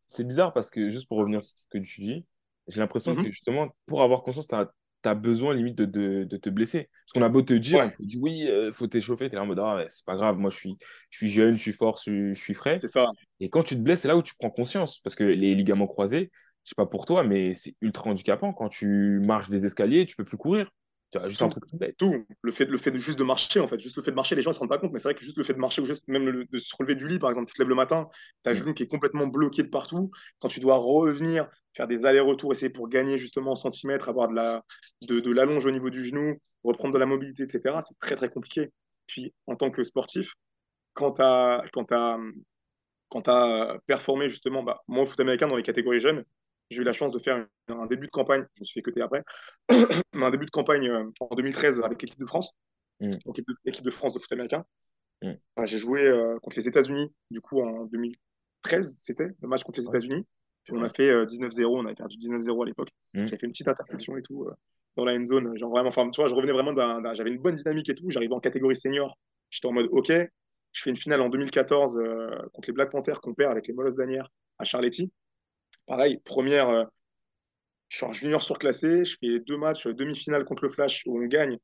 C'est 0.07 0.25
bizarre 0.25 0.53
parce 0.53 0.69
que, 0.69 0.89
juste 0.89 1.07
pour 1.07 1.17
revenir 1.17 1.43
sur 1.43 1.57
ce 1.57 1.67
que 1.67 1.77
tu 1.79 2.01
dis, 2.01 2.25
j'ai 2.67 2.81
l'impression 2.81 3.13
mm-hmm. 3.13 3.23
que 3.23 3.31
justement, 3.31 3.75
pour 3.85 4.03
avoir 4.03 4.21
conscience, 4.21 4.47
tu 4.47 4.55
as 4.55 4.71
tu 5.01 5.09
as 5.09 5.15
besoin 5.15 5.53
limite 5.53 5.77
de, 5.77 5.85
de, 5.85 6.23
de, 6.23 6.37
te 6.37 6.49
blesser. 6.49 6.89
Parce 7.05 7.13
qu'on 7.13 7.21
a 7.21 7.29
beau 7.29 7.41
te 7.41 7.53
dire, 7.53 7.79
on 7.85 7.89
te 7.89 8.07
dit 8.07 8.17
oui, 8.19 8.39
il 8.39 8.49
euh, 8.49 8.71
faut 8.71 8.87
t'échauffer, 8.87 9.29
tu 9.29 9.33
es 9.33 9.35
là 9.35 9.43
en 9.43 9.45
mode 9.45 9.59
ah, 9.59 9.85
c'est 9.89 10.05
pas 10.05 10.15
grave, 10.15 10.37
moi 10.37 10.49
je 10.49 10.55
suis, 10.55 10.77
je 11.09 11.17
suis 11.17 11.29
jeune, 11.29 11.55
je 11.55 11.61
suis 11.61 11.73
fort, 11.73 11.99
je, 12.05 12.33
suis 12.33 12.53
frais. 12.53 12.77
C'est 12.79 12.87
ça. 12.87 13.11
Et 13.39 13.49
quand 13.49 13.63
tu 13.63 13.75
te 13.75 13.81
blesses, 13.81 14.01
c'est 14.01 14.07
là 14.07 14.17
où 14.17 14.23
tu 14.23 14.33
prends 14.37 14.49
conscience. 14.49 14.99
Parce 14.99 15.15
que 15.15 15.23
les 15.23 15.55
ligaments 15.55 15.87
croisés, 15.87 16.31
je 16.63 16.69
sais 16.69 16.75
pas 16.75 16.85
pour 16.85 17.05
toi, 17.05 17.23
mais 17.23 17.53
c'est 17.53 17.75
ultra 17.81 18.09
handicapant. 18.09 18.53
Quand 18.53 18.69
tu 18.69 19.19
marches 19.21 19.49
des 19.49 19.65
escaliers, 19.65 20.05
tu 20.05 20.15
peux 20.15 20.25
plus 20.25 20.37
courir. 20.37 20.69
Tu 21.11 21.17
juste 21.27 21.41
un 21.41 21.49
truc 21.49 21.63
tout 21.67 21.77
Tout. 21.97 22.25
Le 22.43 22.51
fait, 22.51 22.65
le 22.65 22.77
fait 22.77 22.91
de 22.91 22.99
juste 22.99 23.17
de 23.17 23.23
marcher, 23.23 23.59
en 23.59 23.67
fait. 23.67 23.79
Juste 23.79 23.97
le 23.97 24.03
fait 24.03 24.11
de 24.11 24.15
marcher, 24.15 24.35
les 24.35 24.43
gens 24.43 24.51
ne 24.51 24.53
se 24.53 24.59
rendent 24.59 24.69
pas 24.69 24.77
compte, 24.77 24.91
mais 24.91 24.99
c'est 24.99 25.07
vrai 25.07 25.15
que 25.15 25.23
juste 25.23 25.37
le 25.37 25.43
fait 25.43 25.53
de 25.53 25.59
marcher 25.59 25.81
ou 25.81 25.85
juste 25.85 26.07
même 26.07 26.45
de 26.45 26.57
se 26.59 26.75
relever 26.77 26.95
du 26.95 27.07
lit, 27.07 27.17
par 27.17 27.29
exemple, 27.29 27.47
tu 27.47 27.55
te 27.55 27.61
lèves 27.61 27.69
le 27.69 27.75
matin, 27.75 28.09
tu 28.43 28.49
as 28.49 28.53
genou 28.53 28.73
qui 28.75 28.83
est 28.83 28.87
complètement 28.87 29.25
bloqué 29.25 29.63
de 29.63 29.69
partout. 29.69 30.11
Quand 30.39 30.49
tu 30.49 30.59
dois 30.59 30.77
revenir, 30.77 31.47
faire 31.75 31.87
des 31.87 32.05
allers-retours, 32.05 32.51
essayer 32.51 32.69
pour 32.69 32.89
gagner 32.89 33.17
justement 33.17 33.51
en 33.51 33.55
centimètres, 33.55 34.07
avoir 34.07 34.27
de 34.27 34.35
la 34.35 34.63
de, 35.01 35.19
de 35.19 35.33
l'allonge 35.33 35.65
au 35.65 35.71
niveau 35.71 35.89
du 35.89 36.05
genou, 36.05 36.37
reprendre 36.63 36.93
de 36.93 36.99
la 36.99 37.07
mobilité, 37.07 37.43
etc., 37.43 37.77
c'est 37.81 37.97
très, 37.97 38.15
très 38.15 38.29
compliqué. 38.29 38.69
Puis, 39.07 39.33
en 39.47 39.55
tant 39.55 39.71
que 39.71 39.83
sportif, 39.83 40.35
quand 40.93 41.13
tu 41.13 41.21
as, 41.23 41.63
quand 41.73 41.91
as, 41.91 42.19
quand 43.09 43.27
as 43.27 43.79
performé 43.87 44.29
justement, 44.29 44.61
bah, 44.61 44.81
moi 44.87 45.03
au 45.03 45.05
foot 45.07 45.19
américain 45.19 45.47
dans 45.47 45.55
les 45.55 45.63
catégories 45.63 45.99
jeunes, 45.99 46.23
j'ai 46.69 46.81
eu 46.81 46.85
la 46.85 46.93
chance 46.93 47.11
de 47.11 47.19
faire 47.19 47.45
un 47.67 47.85
début 47.87 48.07
de 48.07 48.11
campagne, 48.11 48.45
je 48.55 48.61
me 48.61 48.65
suis 48.65 48.79
fait 48.79 48.81
côté 48.81 49.01
après, 49.01 49.23
mais 50.13 50.25
un 50.25 50.31
début 50.31 50.45
de 50.45 50.51
campagne 50.51 50.87
euh, 50.89 51.05
en 51.19 51.35
2013 51.35 51.81
avec 51.81 52.01
l'équipe 52.01 52.19
de 52.19 52.25
France, 52.25 52.53
mm. 52.99 53.11
donc 53.25 53.39
l'équipe 53.65 53.83
de 53.83 53.91
France 53.91 54.13
de 54.13 54.19
foot 54.19 54.31
américain. 54.31 54.65
Mm. 55.21 55.33
j'ai 55.65 55.77
joué 55.77 56.07
euh, 56.07 56.37
contre 56.41 56.57
les 56.57 56.67
États-Unis, 56.67 57.11
du 57.31 57.41
coup 57.41 57.61
en 57.61 57.85
2013, 57.85 58.95
c'était 58.97 59.29
le 59.41 59.47
match 59.47 59.63
contre 59.63 59.79
les 59.79 59.87
États-Unis. 59.87 60.25
On 60.71 60.83
a 60.83 60.89
fait 60.89 61.25
19-0, 61.25 61.61
euh, 61.61 61.67
on 61.67 61.85
avait 61.85 61.95
perdu 61.95 62.15
19-0 62.17 62.61
à 62.61 62.65
l'époque. 62.65 62.89
Mm. 63.13 63.25
J'avais 63.25 63.39
fait 63.39 63.45
une 63.47 63.51
petite 63.51 63.67
interception 63.67 64.17
et 64.17 64.21
tout 64.21 64.47
dans 64.95 65.05
la 65.05 65.13
end 65.13 65.25
zone. 65.25 65.57
Genre 65.57 65.71
vraiment, 65.71 65.89
enfin, 65.89 66.07
tu 66.11 66.21
vois, 66.21 66.29
je 66.29 66.35
revenais 66.35 66.51
vraiment 66.51 66.73
d'un, 66.73 67.01
j'avais 67.13 67.31
une 67.31 67.41
bonne 67.41 67.55
dynamique 67.55 67.89
et 67.89 67.95
tout. 67.95 68.07
J'arrivais 68.09 68.35
en 68.35 68.39
catégorie 68.39 68.75
senior. 68.75 69.17
J'étais 69.49 69.67
en 69.67 69.71
mode 69.71 69.87
OK. 69.91 70.11
Je 70.11 70.81
fais 70.83 70.91
une 70.91 70.95
finale 70.95 71.21
en 71.21 71.29
2014 71.29 71.99
contre 72.53 72.67
les 72.67 72.73
Black 72.73 72.91
Panthers 72.91 73.19
qu'on 73.19 73.33
perd 73.33 73.51
avec 73.51 73.67
les 73.67 73.73
Molosses 73.73 73.95
d'Anières 73.95 74.29
à 74.59 74.65
Charletti. 74.65 75.11
Pareil, 75.89 76.19
première, 76.23 76.69
euh, 76.69 76.85
je 77.87 77.97
suis 77.97 78.05
en 78.05 78.11
junior 78.11 78.43
surclassé, 78.43 79.05
je 79.05 79.17
fais 79.19 79.39
deux 79.39 79.57
matchs, 79.57 79.87
demi-finale 79.87 80.45
contre 80.45 80.63
le 80.63 80.69
Flash 80.69 81.01
où 81.07 81.19
on 81.19 81.25
gagne, 81.25 81.57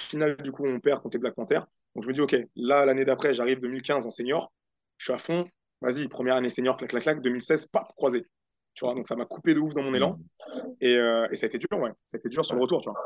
finale 0.00 0.36
du 0.38 0.50
coup 0.50 0.66
on 0.66 0.80
perd 0.80 1.00
contre 1.00 1.14
les 1.14 1.20
Black 1.20 1.36
Panthers. 1.36 1.64
Donc 1.94 2.02
je 2.02 2.08
me 2.08 2.12
dis, 2.12 2.20
ok, 2.20 2.36
là 2.56 2.84
l'année 2.84 3.04
d'après, 3.04 3.34
j'arrive 3.34 3.60
2015 3.60 4.04
en 4.04 4.10
senior, 4.10 4.52
je 4.96 5.04
suis 5.04 5.12
à 5.12 5.18
fond, 5.18 5.48
vas-y, 5.80 6.08
première 6.08 6.34
année 6.34 6.48
senior, 6.50 6.76
clac, 6.76 6.90
clac, 6.90 7.04
clac, 7.04 7.22
2016, 7.22 7.68
pas 7.68 7.86
croisé. 7.96 8.26
Tu 8.74 8.84
vois, 8.84 8.96
donc 8.96 9.06
ça 9.06 9.14
m'a 9.14 9.26
coupé 9.26 9.54
de 9.54 9.60
ouf 9.60 9.74
dans 9.74 9.82
mon 9.82 9.94
élan. 9.94 10.18
Et, 10.80 10.96
euh, 10.96 11.28
et, 11.30 11.36
ça 11.36 11.46
a 11.46 11.48
été 11.48 11.58
dur, 11.58 11.78
ouais. 11.78 11.92
Ça 12.04 12.16
a 12.16 12.18
été 12.18 12.28
dur 12.28 12.44
sur 12.44 12.56
le 12.56 12.60
retour, 12.60 12.80
tu 12.80 12.90
vois. 12.90 12.98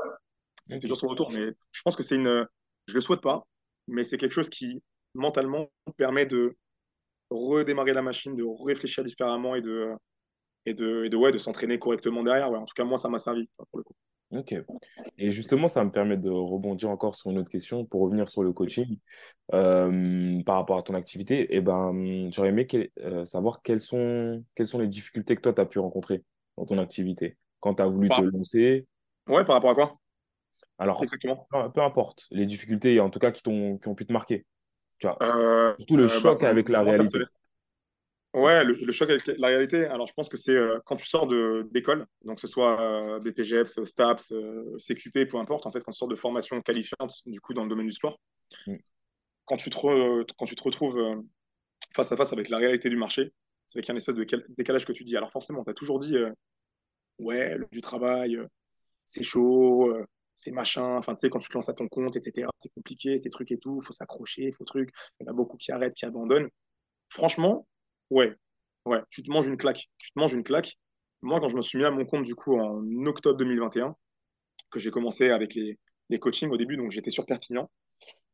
Ça 0.65 0.75
a 0.75 0.79
été 0.79 0.87
dur 0.87 0.97
sur 0.97 1.07
le 1.07 1.11
retour, 1.11 1.31
mais 1.33 1.49
je 1.71 1.83
pense 1.83 1.97
que 1.97 2.03
c'est 2.03 2.17
une. 2.17 2.47
Je 2.89 2.95
le 2.95 3.01
souhaite 3.03 3.21
pas, 3.21 3.47
mais 3.89 4.05
c'est 4.05 4.17
quelque 4.17 4.33
chose 4.33 4.49
qui 4.49 4.83
mentalement 5.13 5.71
permet 5.99 6.25
de 6.25 6.57
redémarrer 7.29 7.93
la 7.93 8.03
machine, 8.03 8.37
de 8.37 8.45
réfléchir 8.67 9.05
différemment 9.05 9.55
et 9.55 9.61
de, 9.61 9.93
et 10.67 10.75
de, 10.75 11.05
et 11.05 11.09
de, 11.09 11.17
ouais, 11.17 11.33
de 11.33 11.39
s'entraîner 11.39 11.79
correctement 11.79 12.23
derrière. 12.23 12.51
Ouais. 12.51 12.59
En 12.59 12.65
tout 12.65 12.75
cas, 12.75 12.85
moi, 12.85 12.99
ça 12.99 13.09
m'a 13.09 13.19
servi 13.19 13.49
pour 13.57 13.79
le 13.79 13.83
coup. 13.83 13.95
Ok. 14.33 14.55
Et 15.19 15.31
justement, 15.31 15.69
ça 15.69 15.85
me 15.85 15.91
permet 15.91 16.17
de 16.17 16.31
rebondir 16.31 16.89
encore 16.89 17.15
sur 17.15 17.31
une 17.31 17.39
autre 17.39 17.51
question 17.51 17.85
pour 17.85 18.01
revenir 18.01 18.29
sur 18.31 18.43
le 18.43 18.53
coaching 18.53 18.99
euh, 19.53 20.43
par 20.45 20.57
rapport 20.57 20.79
à 20.79 20.83
ton 20.83 20.95
activité. 20.95 21.49
Eh 21.51 21.61
ben, 21.61 22.31
j'aurais 22.33 22.49
aimé 22.49 22.67
euh, 23.01 23.27
savoir 23.27 23.61
quelles 23.63 23.81
sont, 23.81 24.43
quelles 24.55 24.67
sont 24.67 24.79
les 24.79 24.89
difficultés 24.89 25.37
que 25.37 25.43
toi, 25.43 25.53
tu 25.53 25.61
as 25.61 25.67
pu 25.67 25.79
rencontrer 25.79 26.25
dans 26.57 26.65
ton 26.65 26.79
activité 26.79 27.37
quand 27.61 27.75
tu 27.75 27.83
as 27.83 27.87
voulu 27.87 28.09
te 28.09 28.23
lancer. 28.23 28.87
Ouais, 29.29 29.45
par 29.45 29.57
rapport 29.57 29.71
à 29.71 29.75
quoi? 29.75 29.99
Alors, 30.79 31.03
Exactement. 31.03 31.47
Peu, 31.75 31.83
importe. 31.83 32.27
Les 32.31 32.47
difficultés, 32.47 33.01
en 33.01 33.11
tout 33.11 33.19
cas, 33.19 33.33
qui, 33.33 33.43
ont, 33.47 33.77
qui 33.77 33.89
ont 33.89 33.95
pu 33.95 34.07
te 34.07 34.13
marquer. 34.13 34.47
Tu 34.99 35.07
vois, 35.07 35.19
euh, 35.23 35.75
surtout 35.77 35.97
le 35.97 36.09
choc 36.09 36.41
bah, 36.41 36.49
avec 36.49 36.71
la 36.71 36.83
réalité. 36.83 37.19
Ouais, 38.35 38.65
le, 38.65 38.93
choc 38.93 39.11
avec 39.11 39.27
la 39.27 39.49
réalité. 39.49 39.85
Alors, 39.85 40.07
je 40.07 40.15
pense 40.15 40.31
que 40.31 40.39
c'est 40.39 40.57
euh, 40.57 40.79
quand 40.87 40.97
tu 40.97 41.07
sors 41.07 41.27
d'école, 41.71 42.07
donc 42.25 42.37
que 42.37 42.41
ce 42.41 42.47
soit 42.47 42.81
euh, 42.81 43.19
BPGEPS, 43.21 43.85
STAPS, 43.85 44.33
euh, 44.33 44.79
CQP, 44.79 45.29
peu 45.29 45.37
importe, 45.37 45.67
en 45.67 45.73
fait, 45.73 45.81
quand 45.81 45.93
tu 45.93 45.99
sors 45.99 46.09
de 46.09 46.17
formation 46.17 46.61
qualifiante, 46.63 47.21
du 47.27 47.41
coup, 47.43 47.53
dans 47.53 47.63
le 47.63 47.69
domaine 47.69 47.87
du 47.87 47.93
sport, 47.93 48.19
mm. 48.67 48.77
quand, 49.45 49.59
tu 49.59 49.69
te 49.69 49.77
quand 49.77 50.47
tu 50.47 50.57
te 50.57 50.63
retrouves 50.63 50.99
euh, 50.99 51.17
face 51.95 52.11
à 52.11 52.17
face 52.17 52.33
avec 52.33 52.49
la 52.49 52.57
réalité 52.57 52.89
du 52.89 52.97
marché, 52.97 53.35
c'est 53.67 53.79
avec 53.79 53.91
un 53.91 53.97
espèce 53.97 54.15
de 54.15 54.27
décalage 54.57 54.87
que 54.87 54.93
tu 54.93 55.05
dis. 55.05 55.15
Alors, 55.15 55.31
forcément, 55.31 55.63
tu 55.63 55.71
as 55.71 55.75
toujours 55.75 55.99
dit, 55.99 56.17
ouais, 57.19 57.59
le, 57.59 57.67
du 57.71 57.83
travail, 57.83 58.39
c'est 59.05 59.23
chaud, 59.23 59.95
c'est 60.35 60.53
machin, 60.53 60.97
enfin, 60.97 61.15
tu 61.15 61.21
sais, 61.21 61.31
quand 61.31 61.39
tu 61.39 61.51
te 61.51 61.55
lances 61.55 61.69
à 61.69 61.75
ton 61.75 61.87
compte, 61.87 62.17
etc., 62.17 62.49
c'est 62.59 62.73
compliqué, 62.73 63.19
ces 63.19 63.29
trucs 63.29 63.53
et 63.53 63.59
tout, 63.59 63.81
il 63.83 63.85
faut 63.85 63.93
s'accrocher, 63.93 64.53
faut 64.53 64.65
truc. 64.65 64.91
Il 65.21 65.25
y 65.25 65.29
en 65.29 65.33
a 65.33 65.35
beaucoup 65.35 65.59
qui 65.59 65.71
arrêtent, 65.71 65.95
qui 65.95 66.07
abandonnent. 66.07 66.49
Franchement, 67.11 67.67
Ouais, 68.13 68.37
ouais, 68.85 69.01
tu 69.09 69.23
te 69.23 69.31
manges 69.31 69.47
une 69.47 69.57
claque. 69.57 69.89
Tu 69.97 70.13
te 70.13 70.19
manges 70.19 70.35
une 70.35 70.45
claque. 70.45 70.77
Moi, 71.23 71.41
quand 71.41 71.49
je 71.49 71.57
me 71.57 71.63
suis 71.63 71.79
mis 71.79 71.85
à 71.85 71.91
mon 71.91 72.05
compte, 72.05 72.25
du 72.25 72.35
coup, 72.35 72.59
en 72.59 72.85
octobre 73.07 73.39
2021, 73.39 73.97
que 74.71 74.79
j'ai 74.79 74.91
commencé 74.91 75.31
avec 75.31 75.55
les, 75.55 75.79
les 76.11 76.19
coachings 76.19 76.51
au 76.51 76.59
début, 76.59 76.77
donc 76.77 76.91
j'étais 76.91 77.09
sur 77.09 77.25
Perpignan. 77.25 77.71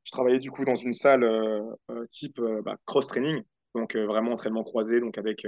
Je 0.03 0.11
travaillais 0.11 0.41
du 0.41 0.51
coup 0.51 0.64
dans 0.64 0.75
une 0.75 0.95
salle 0.95 1.23
euh, 1.23 1.62
euh, 1.93 2.07
type 2.07 2.41
euh, 2.41 2.61
bah, 2.62 2.77
cross-training, 2.87 3.41
donc 3.77 3.95
vraiment 3.95 4.33
entraînement 4.33 4.64
croisé, 4.64 4.99
donc 4.99 5.17
avec, 5.17 5.47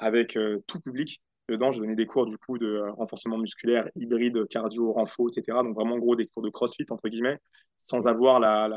avec 0.00 0.36
tout 0.66 0.80
public. 0.80 1.22
Dedans, 1.48 1.70
je 1.70 1.78
donnais 1.78 1.94
des 1.94 2.06
cours 2.06 2.26
du 2.26 2.36
coup 2.38 2.58
de 2.58 2.82
renforcement 2.96 3.38
musculaire, 3.38 3.88
hybride, 3.94 4.48
cardio, 4.48 4.92
renfo, 4.94 5.28
etc. 5.28 5.58
Donc 5.62 5.76
vraiment, 5.76 5.96
gros, 5.98 6.16
des 6.16 6.26
cours 6.26 6.42
de 6.42 6.50
crossfit, 6.50 6.86
entre 6.90 7.08
guillemets, 7.08 7.38
sans 7.76 8.08
avoir 8.08 8.40
la, 8.40 8.68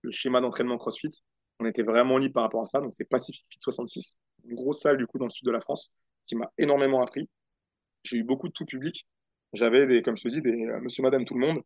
le 0.00 0.10
schéma 0.10 0.40
d'entraînement 0.40 0.78
crossfit. 0.78 1.22
On 1.62 1.64
était 1.64 1.84
vraiment 1.84 2.18
libre 2.18 2.34
par 2.34 2.42
rapport 2.42 2.62
à 2.62 2.66
ça. 2.66 2.80
Donc, 2.80 2.92
c'est 2.92 3.04
Pacific 3.04 3.46
Fit 3.48 3.58
66, 3.60 4.18
une 4.44 4.56
grosse 4.56 4.80
salle 4.80 4.96
du 4.96 5.06
coup 5.06 5.18
dans 5.18 5.26
le 5.26 5.30
sud 5.30 5.46
de 5.46 5.52
la 5.52 5.60
France 5.60 5.92
qui 6.26 6.34
m'a 6.34 6.50
énormément 6.58 7.02
appris. 7.02 7.28
J'ai 8.02 8.16
eu 8.16 8.24
beaucoup 8.24 8.48
de 8.48 8.52
tout 8.52 8.64
public. 8.64 9.06
J'avais 9.52 9.86
des, 9.86 10.02
comme 10.02 10.16
je 10.16 10.24
te 10.24 10.28
dis, 10.28 10.42
des 10.42 10.66
euh, 10.66 10.80
monsieur, 10.80 11.04
madame, 11.04 11.24
tout 11.24 11.34
le 11.38 11.46
monde. 11.46 11.62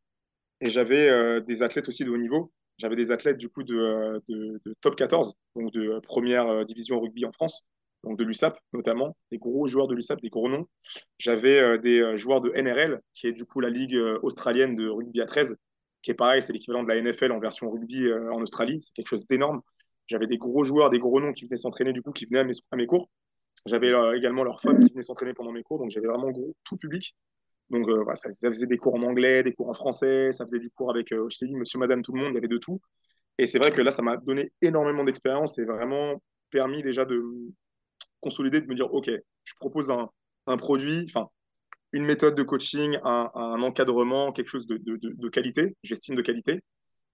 Et 0.61 0.69
j'avais 0.69 1.09
euh, 1.09 1.41
des 1.41 1.63
athlètes 1.63 1.89
aussi 1.89 2.05
de 2.05 2.11
haut 2.11 2.19
niveau. 2.19 2.53
J'avais 2.77 2.97
des 2.97 3.11
athlètes 3.11 3.39
du 3.39 3.49
coup 3.49 3.63
de, 3.63 3.75
euh, 3.75 4.21
de, 4.29 4.61
top 4.83 4.97
14, 4.97 5.35
donc 5.55 5.73
de 5.73 5.99
première 6.01 6.67
division 6.67 7.01
rugby 7.01 7.25
en 7.25 7.33
France, 7.33 7.65
donc 8.05 8.19
de 8.19 8.25
l'USAP 8.25 8.59
notamment, 8.75 9.17
des 9.31 9.39
gros 9.39 9.67
joueurs 9.67 9.89
de 9.89 9.95
l'USAP, 9.95 10.21
des 10.21 10.29
gros 10.29 10.51
noms. 10.51 10.69
J'avais 11.17 11.79
des 11.79 12.19
joueurs 12.19 12.43
de 12.43 12.51
NRL, 12.51 13.01
qui 13.15 13.29
est 13.29 13.33
du 13.33 13.47
coup 13.47 13.61
la 13.61 13.71
ligue 13.71 13.97
australienne 14.23 14.75
de 14.75 14.91
rugby 14.91 15.23
à 15.23 15.27
13, 15.27 15.57
qui 16.03 16.11
est 16.11 16.15
pareil, 16.15 16.43
c'est 16.43 16.53
l'équivalent 16.53 16.83
de 16.83 16.89
la 16.89 17.01
NFL 17.01 17.33
en 17.33 17.41
version 17.41 17.71
rugby 17.71 18.13
en 18.13 18.43
Australie. 18.43 18.83
C'est 18.83 18.93
quelque 18.93 19.09
chose 19.09 19.27
d'énorme. 19.27 19.63
J'avais 20.07 20.27
des 20.27 20.39
gros 20.39 20.65
joueurs, 20.65 20.91
des 20.91 20.99
gros 20.99 21.21
noms 21.21 21.33
qui 21.33 21.45
venaient 21.45 21.57
s'entraîner, 21.57 21.93
du 21.93 22.03
coup, 22.03 22.13
qui 22.13 22.27
venaient 22.27 22.41
à 22.41 22.77
mes, 22.77 22.87
cours. 22.87 23.09
J'avais 23.67 23.93
euh, 23.93 24.17
également 24.17 24.45
leurs 24.45 24.61
femmes 24.61 24.79
qui 24.85 24.93
venaient 24.93 25.03
s'entraîner 25.03 25.35
pendant 25.35 25.53
mes 25.53 25.63
cours, 25.63 25.79
donc 25.79 25.91
j'avais 25.91 26.07
vraiment 26.07 26.31
gros, 26.31 26.55
tout 26.65 26.77
public. 26.77 27.17
Donc, 27.71 27.89
euh, 27.89 28.05
ça, 28.15 28.31
faisait 28.51 28.67
des 28.67 28.79
cours 28.79 28.95
en 28.95 29.03
anglais, 29.03 29.43
des 29.43 29.53
cours 29.53 29.69
en 29.69 29.75
français, 29.75 30.31
ça 30.31 30.45
faisait 30.45 30.61
du 30.61 30.71
cours 30.71 30.91
avec, 30.91 31.09
je 31.11 31.39
t'ai 31.39 31.47
dit, 31.47 31.57
monsieur, 31.57 31.79
madame, 31.79 32.03
tout 32.03 32.13
le 32.13 32.21
monde, 32.21 32.31
il 32.31 32.35
y 32.35 32.39
avait 32.39 32.49
de 32.49 32.59
tout. 32.59 32.81
Et 33.39 33.47
c'est 33.47 33.59
vrai 33.59 33.71
que 33.73 33.83
là, 33.83 33.91
ça 33.91 34.03
m'a 34.03 34.17
donné 34.17 34.53
énormément 34.63 35.05
d'expérience 35.05 35.59
et 35.59 35.65
vraiment 35.65 36.23
permis 36.51 36.83
déjà 36.83 37.05
de 37.05 37.23
consolider, 38.21 38.61
de 38.61 38.67
me 38.67 38.75
dire, 38.75 38.93
OK, 38.95 39.11
je 39.11 39.55
propose 39.59 39.91
un, 39.91 40.09
un 40.47 40.57
produit, 40.57 41.05
enfin, 41.09 41.29
une 41.93 42.05
méthode 42.05 42.35
de 42.35 42.43
coaching, 42.43 42.99
un, 43.05 43.31
un 43.35 43.63
encadrement, 43.63 44.33
quelque 44.33 44.49
chose 44.49 44.67
de, 44.67 44.77
de, 44.79 44.99
de 45.03 45.29
qualité, 45.29 45.77
j'estime 45.83 46.15
de 46.15 46.23
qualité. 46.23 46.61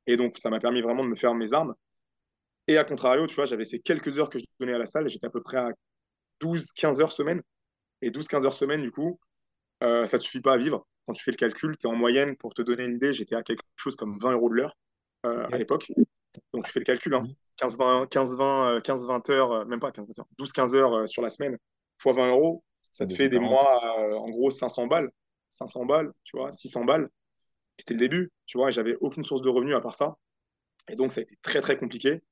Et 0.06 0.16
donc, 0.16 0.38
ça 0.38 0.50
m'a 0.50 0.60
permis 0.60 0.82
vraiment 0.82 1.04
de 1.04 1.08
me 1.08 1.14
faire 1.14 1.34
mes 1.34 1.52
armes. 1.52 1.74
Et 2.68 2.78
à 2.78 2.84
contrario, 2.84 3.26
tu 3.26 3.34
vois, 3.34 3.46
j'avais 3.46 3.64
ces 3.64 3.80
quelques 3.80 4.18
heures 4.18 4.30
que 4.30 4.38
je 4.38 4.44
donnais 4.60 4.74
à 4.74 4.78
la 4.78 4.86
salle, 4.86 5.08
j'étais 5.08 5.26
à 5.26 5.30
peu 5.30 5.42
près 5.42 5.58
à 5.58 5.70
12-15 6.40 7.00
heures 7.00 7.12
semaine. 7.12 7.42
Et 8.02 8.10
12-15 8.10 8.46
heures 8.46 8.54
semaine, 8.54 8.82
du 8.82 8.90
coup, 8.90 9.18
euh, 9.82 10.06
ça 10.06 10.16
ne 10.16 10.22
suffit 10.22 10.40
pas 10.40 10.54
à 10.54 10.58
vivre. 10.58 10.86
Quand 11.06 11.12
tu 11.12 11.22
fais 11.22 11.30
le 11.32 11.36
calcul, 11.36 11.76
tu 11.76 11.86
es 11.86 11.90
en 11.90 11.96
moyenne, 11.96 12.36
pour 12.36 12.54
te 12.54 12.62
donner 12.62 12.84
une 12.84 12.96
idée, 12.96 13.12
j'étais 13.12 13.34
à 13.34 13.42
quelque 13.42 13.62
chose 13.76 13.96
comme 13.96 14.18
20 14.18 14.32
euros 14.32 14.48
de 14.48 14.54
l'heure 14.54 14.76
euh, 15.26 15.46
à 15.50 15.58
l'époque. 15.58 15.90
Donc, 16.52 16.66
je 16.66 16.72
fais 16.72 16.80
le 16.80 16.84
calcul, 16.84 17.14
hein. 17.14 17.24
15-20 17.58 18.08
15, 18.08 18.36
20, 18.36 18.80
15, 18.82 19.06
20 19.06 19.30
heures, 19.30 19.52
euh, 19.52 19.64
même 19.64 19.80
pas 19.80 19.92
15, 19.92 20.06
20 20.06 20.18
heures, 20.20 20.28
12-15 20.38 20.74
heures 20.74 20.94
euh, 20.94 21.06
sur 21.06 21.22
la 21.22 21.28
semaine, 21.28 21.58
fois 21.98 22.12
20 22.14 22.28
euros, 22.28 22.64
ça 22.92 23.06
te 23.06 23.14
fait 23.14 23.28
des 23.28 23.38
mois, 23.38 24.00
euh, 24.00 24.14
en 24.16 24.28
gros, 24.28 24.50
500 24.50 24.86
balles. 24.86 25.10
500 25.48 25.86
balles, 25.86 26.12
tu 26.24 26.36
vois, 26.36 26.50
600 26.50 26.84
balles. 26.84 27.08
C'était 27.78 27.94
le 27.94 28.00
début, 28.00 28.30
tu 28.46 28.58
vois, 28.58 28.68
et 28.68 28.72
j'avais 28.72 28.96
aucune 29.00 29.24
source 29.24 29.42
de 29.42 29.48
revenus 29.48 29.74
à 29.74 29.80
part 29.80 29.94
ça. 29.94 30.16
Et 30.88 30.96
donc, 30.96 31.12
ça 31.12 31.20
a 31.20 31.22
été 31.22 31.36
très, 31.42 31.60
très 31.60 31.78
compliqué. 31.78 32.22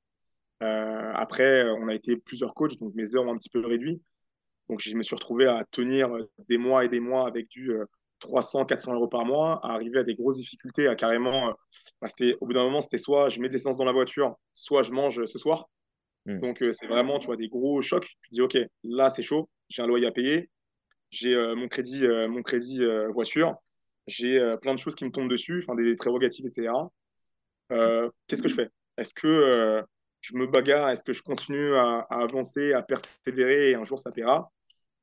Euh, 0.61 1.11
après, 1.15 1.63
on 1.69 1.87
a 1.87 1.95
été 1.95 2.15
plusieurs 2.15 2.53
coachs, 2.53 2.77
donc 2.79 2.93
mes 2.93 3.15
heures 3.15 3.25
ont 3.25 3.33
un 3.33 3.37
petit 3.37 3.49
peu 3.49 3.65
réduit. 3.65 4.01
Donc, 4.69 4.79
je 4.79 4.95
me 4.95 5.03
suis 5.03 5.15
retrouvé 5.15 5.47
à 5.47 5.65
tenir 5.71 6.09
des 6.47 6.57
mois 6.57 6.85
et 6.85 6.89
des 6.89 6.99
mois 6.99 7.27
avec 7.27 7.47
du 7.49 7.73
300, 8.19 8.65
400 8.65 8.93
euros 8.93 9.07
par 9.07 9.25
mois, 9.25 9.59
à 9.65 9.73
arriver 9.73 9.99
à 9.99 10.03
des 10.03 10.15
grosses 10.15 10.37
difficultés, 10.37 10.87
à 10.87 10.95
carrément. 10.95 11.53
Bah, 12.01 12.07
au 12.39 12.45
bout 12.45 12.53
d'un 12.53 12.63
moment, 12.63 12.81
c'était 12.81 12.97
soit 12.97 13.29
je 13.29 13.39
mets 13.41 13.47
de 13.47 13.53
l'essence 13.53 13.77
dans 13.77 13.85
la 13.85 13.91
voiture, 13.91 14.35
soit 14.53 14.83
je 14.83 14.91
mange 14.91 15.25
ce 15.25 15.39
soir. 15.39 15.67
Hmm. 16.25 16.39
Donc, 16.39 16.63
c'est 16.71 16.87
vraiment, 16.87 17.19
tu 17.19 17.25
vois, 17.25 17.37
des 17.37 17.49
gros 17.49 17.81
chocs. 17.81 18.05
Tu 18.05 18.29
te 18.29 18.33
dis, 18.33 18.41
OK, 18.41 18.57
là, 18.83 19.09
c'est 19.09 19.23
chaud, 19.23 19.49
j'ai 19.69 19.81
un 19.81 19.87
loyer 19.87 20.07
à 20.07 20.11
payer, 20.11 20.49
j'ai 21.09 21.35
mon 21.55 21.67
crédit, 21.67 22.07
mon 22.29 22.43
crédit 22.43 22.81
voiture, 23.09 23.55
j'ai 24.07 24.55
plein 24.61 24.73
de 24.73 24.79
choses 24.79 24.95
qui 24.95 25.05
me 25.05 25.11
tombent 25.11 25.29
dessus, 25.29 25.63
enfin, 25.63 25.75
des 25.75 25.95
prérogatives, 25.95 26.45
etc. 26.45 26.71
Qu'est-ce 28.27 28.43
que 28.43 28.47
je 28.47 28.55
fais? 28.55 28.69
Est-ce 28.97 29.13
que 29.13 29.83
je 30.21 30.35
me 30.35 30.47
bagarre 30.47 30.89
Est-ce 30.89 31.03
que 31.03 31.13
je 31.13 31.21
continue 31.21 31.75
à, 31.75 31.99
avancer, 32.09 32.73
à 32.73 32.81
persévérer 32.81 33.71
et 33.71 33.75
un 33.75 33.83
jour 33.83 33.99
ça 33.99 34.11
paiera? 34.11 34.51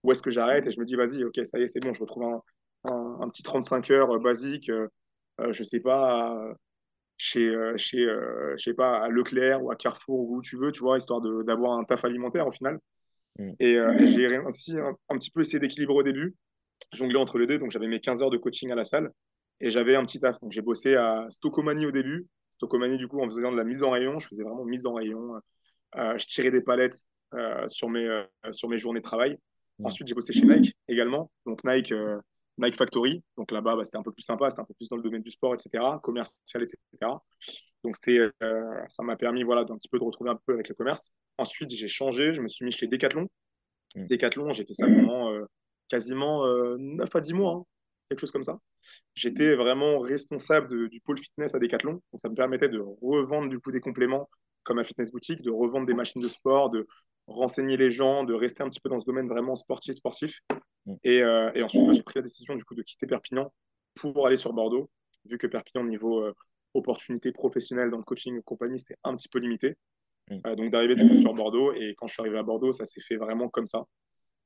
Ou 0.04 0.12
est-ce 0.12 0.22
que 0.22 0.31
j'arrête 0.31 0.66
et 0.66 0.70
je 0.70 0.81
me 0.81 0.85
dis, 0.85 0.94
vas-y, 0.94 1.24
ok, 1.24 1.40
ça 1.44 1.59
y 1.59 1.62
est, 1.62 1.68
c'est 1.68 1.81
bon, 1.81 1.92
je 1.92 2.00
retrouve 2.00 2.22
un, 2.22 2.42
un, 2.85 3.28
petit 3.28 3.42
35 3.42 3.90
heures 3.90 4.14
euh, 4.14 4.18
basique, 4.18 4.70
euh, 4.70 4.88
euh, 5.40 5.52
je 5.52 5.64
sais 5.64 5.81
pas, 5.81 6.37
chez, 7.16 7.52
chez 7.76 8.07
je 8.57 8.62
sais 8.62 8.74
pas, 8.74 9.04
à 9.04 9.09
Leclerc 9.09 9.62
ou 9.62 9.70
à 9.70 9.76
Carrefour 9.76 10.31
ou 10.31 10.37
où 10.38 10.42
tu 10.42 10.57
veux, 10.57 10.72
tu 10.72 10.81
vois, 10.81 10.98
histoire 10.98 11.20
d'avoir 11.20 11.78
un 11.78 11.85
taf 11.85 12.04
alimentaire 12.04 12.46
au 12.46 12.52
final. 12.52 12.78
Mm. 13.38 13.52
Et, 13.61 13.78
j'ai 14.07 14.37
ainsi 14.37 14.76
un, 14.78 15.18
petit 15.18 15.31
peu 15.31 15.40
essayé 15.40 15.59
d'équilibrer 15.59 15.96
au 15.96 16.02
début, 16.02 16.37
jongler 16.92 17.18
entre 17.18 17.38
les 17.38 17.46
deux. 17.46 17.59
Donc 17.59 17.70
j'avais 17.70 17.88
mes 17.88 18.00
15 18.00 18.22
heures 18.22 18.31
de 18.31 18.37
coaching 18.37 18.70
à 18.70 18.74
la 18.74 18.85
salle 18.85 19.11
et 19.61 19.70
j'avais 19.70 19.96
un 19.96 20.04
petit 20.04 20.20
taf. 20.20 20.40
Donc 20.40 20.52
j'ai 20.52 20.62
bossé 20.62 20.96
à 20.96 21.26
Stocomanie 21.31 21.87
au 21.87 21.92
début. 21.92 22.26
Stocomanie, 22.59 22.99
du 22.99 23.09
coup, 23.09 23.21
en 23.21 23.25
faisant 23.25 23.51
de 23.51 23.57
la 23.57 23.64
mise 23.64 23.83
en 23.83 23.90
rayon, 23.90 24.18
je 24.18 24.27
faisais 24.29 24.42
vraiment 24.42 24.64
mise 24.64 24.87
en 24.87 24.94
rayon. 24.94 25.40
je 25.94 26.27
tirais 26.27 26.51
des 26.51 26.62
palettes 26.62 27.07
sur, 27.66 27.88
mes, 27.88 28.25
sur 28.53 28.68
mes 28.68 28.79
journées 28.79 29.01
de 29.01 29.05
travail. 29.05 29.38
Ensuite, 29.83 30.09
j'ai 30.09 30.14
bossé 30.14 30.33
chez 30.33 30.44
Nike 30.44 30.77
également. 30.88 31.31
Donc 31.47 31.64
Nike, 31.64 31.92
Nike 32.59 32.77
Factory. 32.77 33.23
Donc 33.37 33.51
là-bas, 33.51 33.77
bah, 33.77 33.85
c'était 33.85 33.97
un 33.97 34.03
peu 34.03 34.12
plus 34.12 34.23
sympa, 34.23 34.51
c'était 34.51 34.62
un 34.62 34.64
peu 34.64 34.75
plus 34.75 34.88
dans 34.88 34.97
le 34.97 35.03
domaine 35.03 35.23
du 35.23 35.31
sport, 35.31 35.55
etc., 35.55 35.85
commercial, 36.03 36.62
etc. 36.62 36.79
Donc 37.85 37.97
c'était, 37.97 38.18
euh, 38.42 38.81
ça 38.88 39.03
m'a 39.03 39.16
permis 39.16 39.44
voilà, 39.44 39.64
d'un 39.64 39.77
petit 39.77 39.88
peu 39.88 39.99
de 39.99 40.05
retrouver 40.05 40.31
un 40.31 40.38
peu 40.47 40.55
avec 40.55 40.68
le 40.68 40.75
commerce. 40.75 41.12
Ensuite, 41.38 41.71
j'ai 41.71 41.88
changé, 41.88 42.33
je 42.33 42.42
me 42.42 42.49
suis 42.49 42.64
mis 42.64 42.73
chez 42.73 42.87
Decathlon. 42.87 43.29
Decathlon, 43.94 44.51
j'ai 44.51 44.64
fait 44.64 44.75
ça 44.75 44.87
pendant 44.87 45.33
euh, 45.33 45.44
quasiment 45.88 46.44
9 46.77 47.09
euh, 47.09 47.18
à 47.18 47.21
10 47.21 47.33
mois, 47.33 47.53
hein, 47.53 47.64
quelque 48.11 48.21
chose 48.21 48.33
comme 48.33 48.42
ça. 48.42 48.59
J'étais 49.14 49.55
vraiment 49.57 49.98
responsable 49.98 50.88
du 50.88 51.01
pôle 51.01 51.18
fitness 51.18 51.55
à 51.55 51.59
Decathlon. 51.59 51.92
Donc 51.92 52.20
ça 52.20 52.29
me 52.29 52.35
permettait 52.35 52.68
de 52.68 52.81
revendre 53.03 53.48
du 53.48 53.59
coup 53.59 53.72
des 53.72 53.81
compléments 53.81 54.29
comme 54.62 54.79
à 54.79 54.85
Fitness 54.85 55.11
Boutique, 55.11 55.42
de 55.42 55.51
revendre 55.51 55.87
des 55.87 55.94
machines 55.94 56.20
de 56.20 56.29
sport, 56.29 56.68
de 56.68 56.87
renseigner 57.27 57.77
les 57.77 57.90
gens, 57.90 58.24
de 58.24 58.35
rester 58.35 58.62
un 58.62 58.68
petit 58.68 58.81
peu 58.81 58.88
dans 58.88 58.98
ce 58.98 59.05
domaine 59.05 59.29
vraiment 59.29 59.55
sportif, 59.55 59.94
sportif. 59.94 60.40
Mm. 60.87 60.94
Euh, 61.07 61.53
et, 61.55 61.62
ensuite, 61.62 61.92
j'ai 61.94 62.03
pris 62.03 62.14
la 62.16 62.22
décision 62.22 62.55
du 62.55 62.64
coup 62.64 62.74
de 62.74 62.83
quitter 62.83 63.07
Perpignan 63.07 63.53
pour 63.94 64.27
aller 64.27 64.37
sur 64.37 64.53
Bordeaux, 64.53 64.90
vu 65.24 65.38
que 65.38 65.46
Perpignan, 65.46 65.85
niveau 65.85 66.22
euh, 66.22 66.35
opportunité 66.74 67.33
professionnelle 67.33 67.90
dans 67.90 67.98
le 67.98 68.05
coaching 68.05 68.38
et 68.38 68.42
compagnie, 68.42 68.79
c'était 68.79 68.96
un 69.05 69.14
petit 69.16 69.29
peu 69.29 69.38
limité. 69.38 69.77
Mm. 70.31 70.38
Euh, 70.46 70.55
donc 70.55 70.70
d'arriver 70.70 70.96
du 70.96 71.09
coup 71.09 71.16
sur 71.16 71.35
Bordeaux. 71.35 71.72
Et 71.72 71.94
quand 71.96 72.07
je 72.07 72.14
suis 72.14 72.20
arrivé 72.20 72.38
à 72.38 72.42
Bordeaux, 72.42 72.72
ça 72.72 72.87
s'est 72.87 73.01
fait 73.01 73.16
vraiment 73.16 73.48
comme 73.48 73.66
ça. 73.66 73.85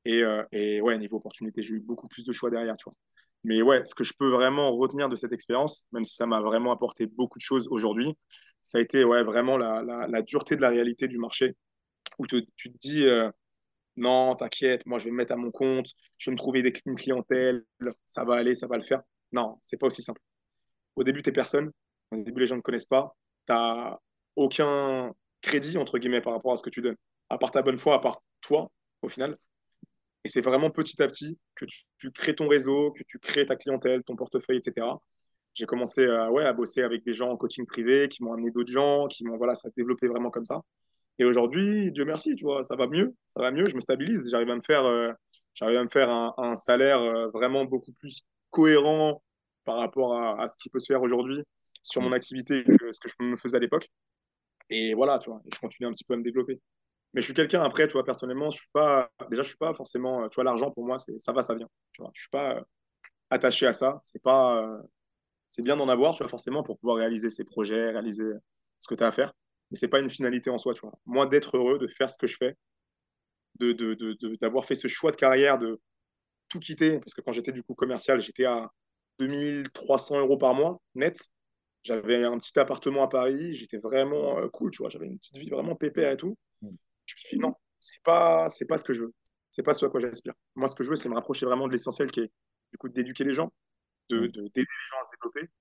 Et, 0.05 0.21
et, 0.51 0.81
ouais, 0.81 0.97
niveau 0.97 1.15
opportunité, 1.15 1.61
j'ai 1.61 1.75
eu 1.75 1.79
beaucoup 1.79 2.09
plus 2.09 2.25
de 2.25 2.33
choix 2.33 2.49
derrière, 2.49 2.75
tu 2.75 2.83
vois. 2.85 2.95
Mais 3.43 3.61
ouais, 3.61 3.83
ce 3.85 3.95
que 3.95 4.03
je 4.03 4.13
peux 4.17 4.29
vraiment 4.29 4.71
retenir 4.73 5.09
de 5.09 5.15
cette 5.15 5.33
expérience, 5.33 5.85
même 5.91 6.05
si 6.05 6.15
ça 6.15 6.25
m'a 6.25 6.41
vraiment 6.41 6.71
apporté 6.71 7.07
beaucoup 7.07 7.39
de 7.39 7.43
choses 7.43 7.67
aujourd'hui, 7.69 8.15
ça 8.61 8.77
a 8.77 8.81
été 8.81 9.03
ouais, 9.03 9.23
vraiment 9.23 9.57
la, 9.57 9.81
la, 9.83 10.21
dureté 10.21 10.55
de 10.55 10.61
la 10.61 10.69
réalité 10.69 11.07
du 11.07 11.17
marché, 11.17 11.55
où 12.19 12.27
tu 12.27 12.45
te 12.45 12.77
dis, 12.77 13.05
non, 13.95 14.35
t'inquiète, 14.35 14.85
moi 14.85 14.99
je 14.99 15.05
vais 15.05 15.11
me 15.11 15.17
mettre 15.17 15.33
à 15.33 15.35
mon 15.35 15.51
compte, 15.51 15.87
je 16.17 16.29
vais 16.29 16.33
me 16.33 16.37
trouver 16.37 16.63
une 16.85 16.95
clientèle, 16.95 17.63
ça 18.05 18.23
va 18.23 18.35
aller, 18.35 18.55
ça 18.55 18.67
va 18.67 18.77
le 18.77 18.83
faire. 18.83 19.01
Non, 19.31 19.57
c'est 19.61 19.77
pas 19.77 19.87
aussi 19.87 20.01
simple. 20.01 20.21
Au 20.95 21.03
début, 21.03 21.21
t'es 21.21 21.31
personne, 21.31 21.71
au 22.11 22.17
début, 22.23 22.41
les 22.41 22.47
gens 22.47 22.55
ne 22.55 22.61
connaissent 22.61 22.85
pas, 22.85 23.15
t'as 23.45 23.97
aucun 24.35 25.13
crédit, 25.41 25.77
entre 25.77 25.99
guillemets, 25.99 26.21
par 26.21 26.33
rapport 26.33 26.53
à 26.53 26.57
ce 26.57 26.63
que 26.63 26.69
tu 26.69 26.81
donnes, 26.81 26.97
à 27.29 27.37
part 27.37 27.51
ta 27.51 27.61
bonne 27.61 27.79
foi, 27.79 27.95
à 27.95 27.99
part 27.99 28.21
toi, 28.41 28.71
au 29.01 29.09
final. 29.09 29.37
Et 30.25 30.29
c'est 30.29 30.41
vraiment 30.41 30.69
petit 30.69 31.01
à 31.01 31.07
petit 31.07 31.37
que 31.55 31.65
tu, 31.65 32.11
crées 32.11 32.35
ton 32.35 32.47
réseau, 32.47 32.91
que 32.91 33.03
tu 33.03 33.19
crées 33.19 33.45
ta 33.45 33.55
clientèle, 33.55 34.03
ton 34.03 34.15
portefeuille, 34.15 34.57
etc. 34.57 34.87
J'ai 35.53 35.65
commencé 35.65 36.05
à, 36.05 36.31
ouais, 36.31 36.45
à 36.45 36.53
bosser 36.53 36.81
avec 36.81 37.03
des 37.03 37.13
gens 37.13 37.29
en 37.29 37.37
coaching 37.37 37.65
privé, 37.65 38.07
qui 38.09 38.23
m'ont 38.23 38.33
amené 38.33 38.51
d'autres 38.51 38.71
gens, 38.71 39.07
qui 39.07 39.25
m'ont, 39.25 39.37
voilà, 39.37 39.55
ça 39.55 39.67
a 39.67 39.71
développé 39.75 40.07
vraiment 40.07 40.31
comme 40.31 40.45
ça. 40.45 40.61
Et 41.19 41.25
aujourd'hui, 41.25 41.91
Dieu 41.91 42.05
merci, 42.05 42.35
tu 42.35 42.45
vois, 42.45 42.63
ça 42.63 42.75
va 42.75 42.87
mieux, 42.87 43.13
ça 43.27 43.41
va 43.41 43.51
mieux, 43.51 43.65
je 43.65 43.75
me 43.75 43.81
stabilise, 43.81 44.29
j'arrive 44.31 44.49
à 44.49 44.55
me 44.55 44.61
faire, 44.61 44.85
euh, 44.85 45.11
j'arrive 45.53 45.77
à 45.77 45.83
me 45.83 45.89
faire 45.89 46.09
un, 46.09 46.55
salaire 46.55 47.01
euh, 47.01 47.29
vraiment 47.29 47.65
beaucoup 47.65 47.91
plus 47.93 48.23
cohérent 48.49 49.21
par 49.65 49.77
rapport 49.77 50.17
à, 50.17 50.47
ce 50.47 50.55
qui 50.57 50.69
peut 50.69 50.79
se 50.79 50.91
faire 50.91 51.01
aujourd'hui 51.01 51.43
sur 51.83 52.01
mon 52.01 52.13
activité 52.13 52.63
que 52.63 52.91
ce 52.91 52.99
que 52.99 53.09
je 53.09 53.15
me 53.25 53.37
faisais 53.37 53.57
à 53.57 53.59
l'époque. 53.59 53.87
Et 54.69 54.93
voilà, 54.95 55.19
tu 55.19 55.29
vois, 55.29 55.41
je 55.53 55.59
continue 55.59 55.87
un 55.87 55.91
petit 55.91 56.03
peu 56.03 56.15
à 56.15 56.17
me 56.17 56.23
développer. 56.23 56.59
Mais 57.13 57.21
je 57.21 57.25
suis 57.25 57.33
quelqu'un 57.33 57.61
après, 57.63 57.87
tu 57.87 57.93
vois, 57.93 58.03
personnellement, 58.03 58.49
je 58.49 58.57
suis 58.57 58.69
pas, 58.73 59.09
déjà, 59.29 59.43
je 59.43 59.49
suis 59.49 59.57
pas 59.57 59.73
forcément, 59.73 60.27
tu 60.29 60.35
vois, 60.35 60.43
l'argent 60.43 60.71
pour 60.71 60.85
moi, 60.85 60.97
c'est 60.97 61.19
ça 61.19 61.31
va, 61.31 61.43
ça 61.43 61.55
vient, 61.55 61.69
tu 61.91 62.01
vois, 62.01 62.11
je 62.13 62.21
suis 62.21 62.29
pas 62.29 62.57
euh, 62.57 62.61
attaché 63.29 63.67
à 63.67 63.73
ça. 63.73 63.99
C'est 64.03 64.21
pas, 64.21 64.81
c'est 65.49 65.61
bien 65.61 65.77
d'en 65.77 65.89
avoir, 65.89 66.13
tu 66.15 66.23
vois, 66.23 66.29
forcément, 66.29 66.63
pour 66.63 66.79
pouvoir 66.79 66.97
réaliser 66.97 67.29
ses 67.29 67.43
projets, 67.45 67.91
réaliser 67.91 68.25
ce 68.79 68.87
que 68.87 68.95
tu 68.95 69.03
as 69.03 69.07
à 69.07 69.11
faire 69.11 69.33
mais 69.73 69.77
c'est 69.77 69.87
pas 69.87 69.99
une 69.99 70.09
finalité 70.09 70.51
en 70.51 70.59
soi, 70.59 70.75
tu 70.75 70.81
vois. 70.81 70.93
Moi, 71.07 71.25
d'être 71.25 71.57
heureux, 71.57 71.79
de 71.79 71.87
faire 71.87 72.11
ce 72.11 72.19
que 72.19 72.27
je 72.27 72.37
fais, 72.37 72.55
de, 73.55 73.73
d'avoir 74.39 74.65
fait 74.65 74.75
ce 74.75 74.87
choix 74.87 75.09
de 75.09 75.15
carrière, 75.15 75.57
de 75.57 75.81
tout 76.47 76.59
quitter, 76.59 76.99
parce 76.99 77.15
que 77.15 77.21
quand 77.21 77.31
j'étais 77.31 77.51
du 77.51 77.63
coup 77.63 77.73
commercial, 77.73 78.21
j'étais 78.21 78.45
à 78.45 78.69
2300 79.17 80.19
euros 80.19 80.37
par 80.37 80.53
mois 80.53 80.79
net. 80.93 81.27
J'avais 81.81 82.23
un 82.23 82.37
petit 82.37 82.57
appartement 82.59 83.01
à 83.01 83.07
Paris, 83.07 83.55
j'étais 83.55 83.79
vraiment 83.79 84.37
euh, 84.37 84.47
cool, 84.47 84.69
tu 84.69 84.83
vois, 84.83 84.89
j'avais 84.89 85.07
une 85.07 85.17
petite 85.17 85.37
vie 85.37 85.49
vraiment 85.49 85.75
pépère 85.75 86.11
et 86.11 86.17
tout. 86.17 86.37
Je 87.05 87.15
me 87.15 87.17
suis 87.17 87.37
dit 87.37 87.41
non, 87.41 87.53
c'est 87.77 88.01
pas, 88.03 88.49
c'est 88.49 88.65
pas 88.65 88.77
ce 88.77 88.83
que 88.83 88.93
je 88.93 89.03
veux, 89.03 89.13
c'est 89.49 89.63
pas 89.63 89.73
ce 89.73 89.85
à 89.85 89.89
quoi 89.89 89.99
j'aspire. 89.99 90.33
Moi, 90.55 90.67
ce 90.67 90.75
que 90.75 90.83
je 90.83 90.89
veux, 90.89 90.95
c'est 90.95 91.09
me 91.09 91.15
rapprocher 91.15 91.45
vraiment 91.45 91.67
de 91.67 91.73
l'essentiel 91.73 92.11
qui 92.11 92.21
est 92.21 92.31
du 92.71 92.77
coup 92.77 92.89
d'éduquer 92.89 93.23
les 93.23 93.33
gens, 93.33 93.51
de, 94.09 94.21
mm. 94.21 94.31
d'aider 94.31 94.51
les 94.55 94.87
gens 94.89 94.99
à 94.99 95.03
se 95.03 95.11
développer, 95.17 95.51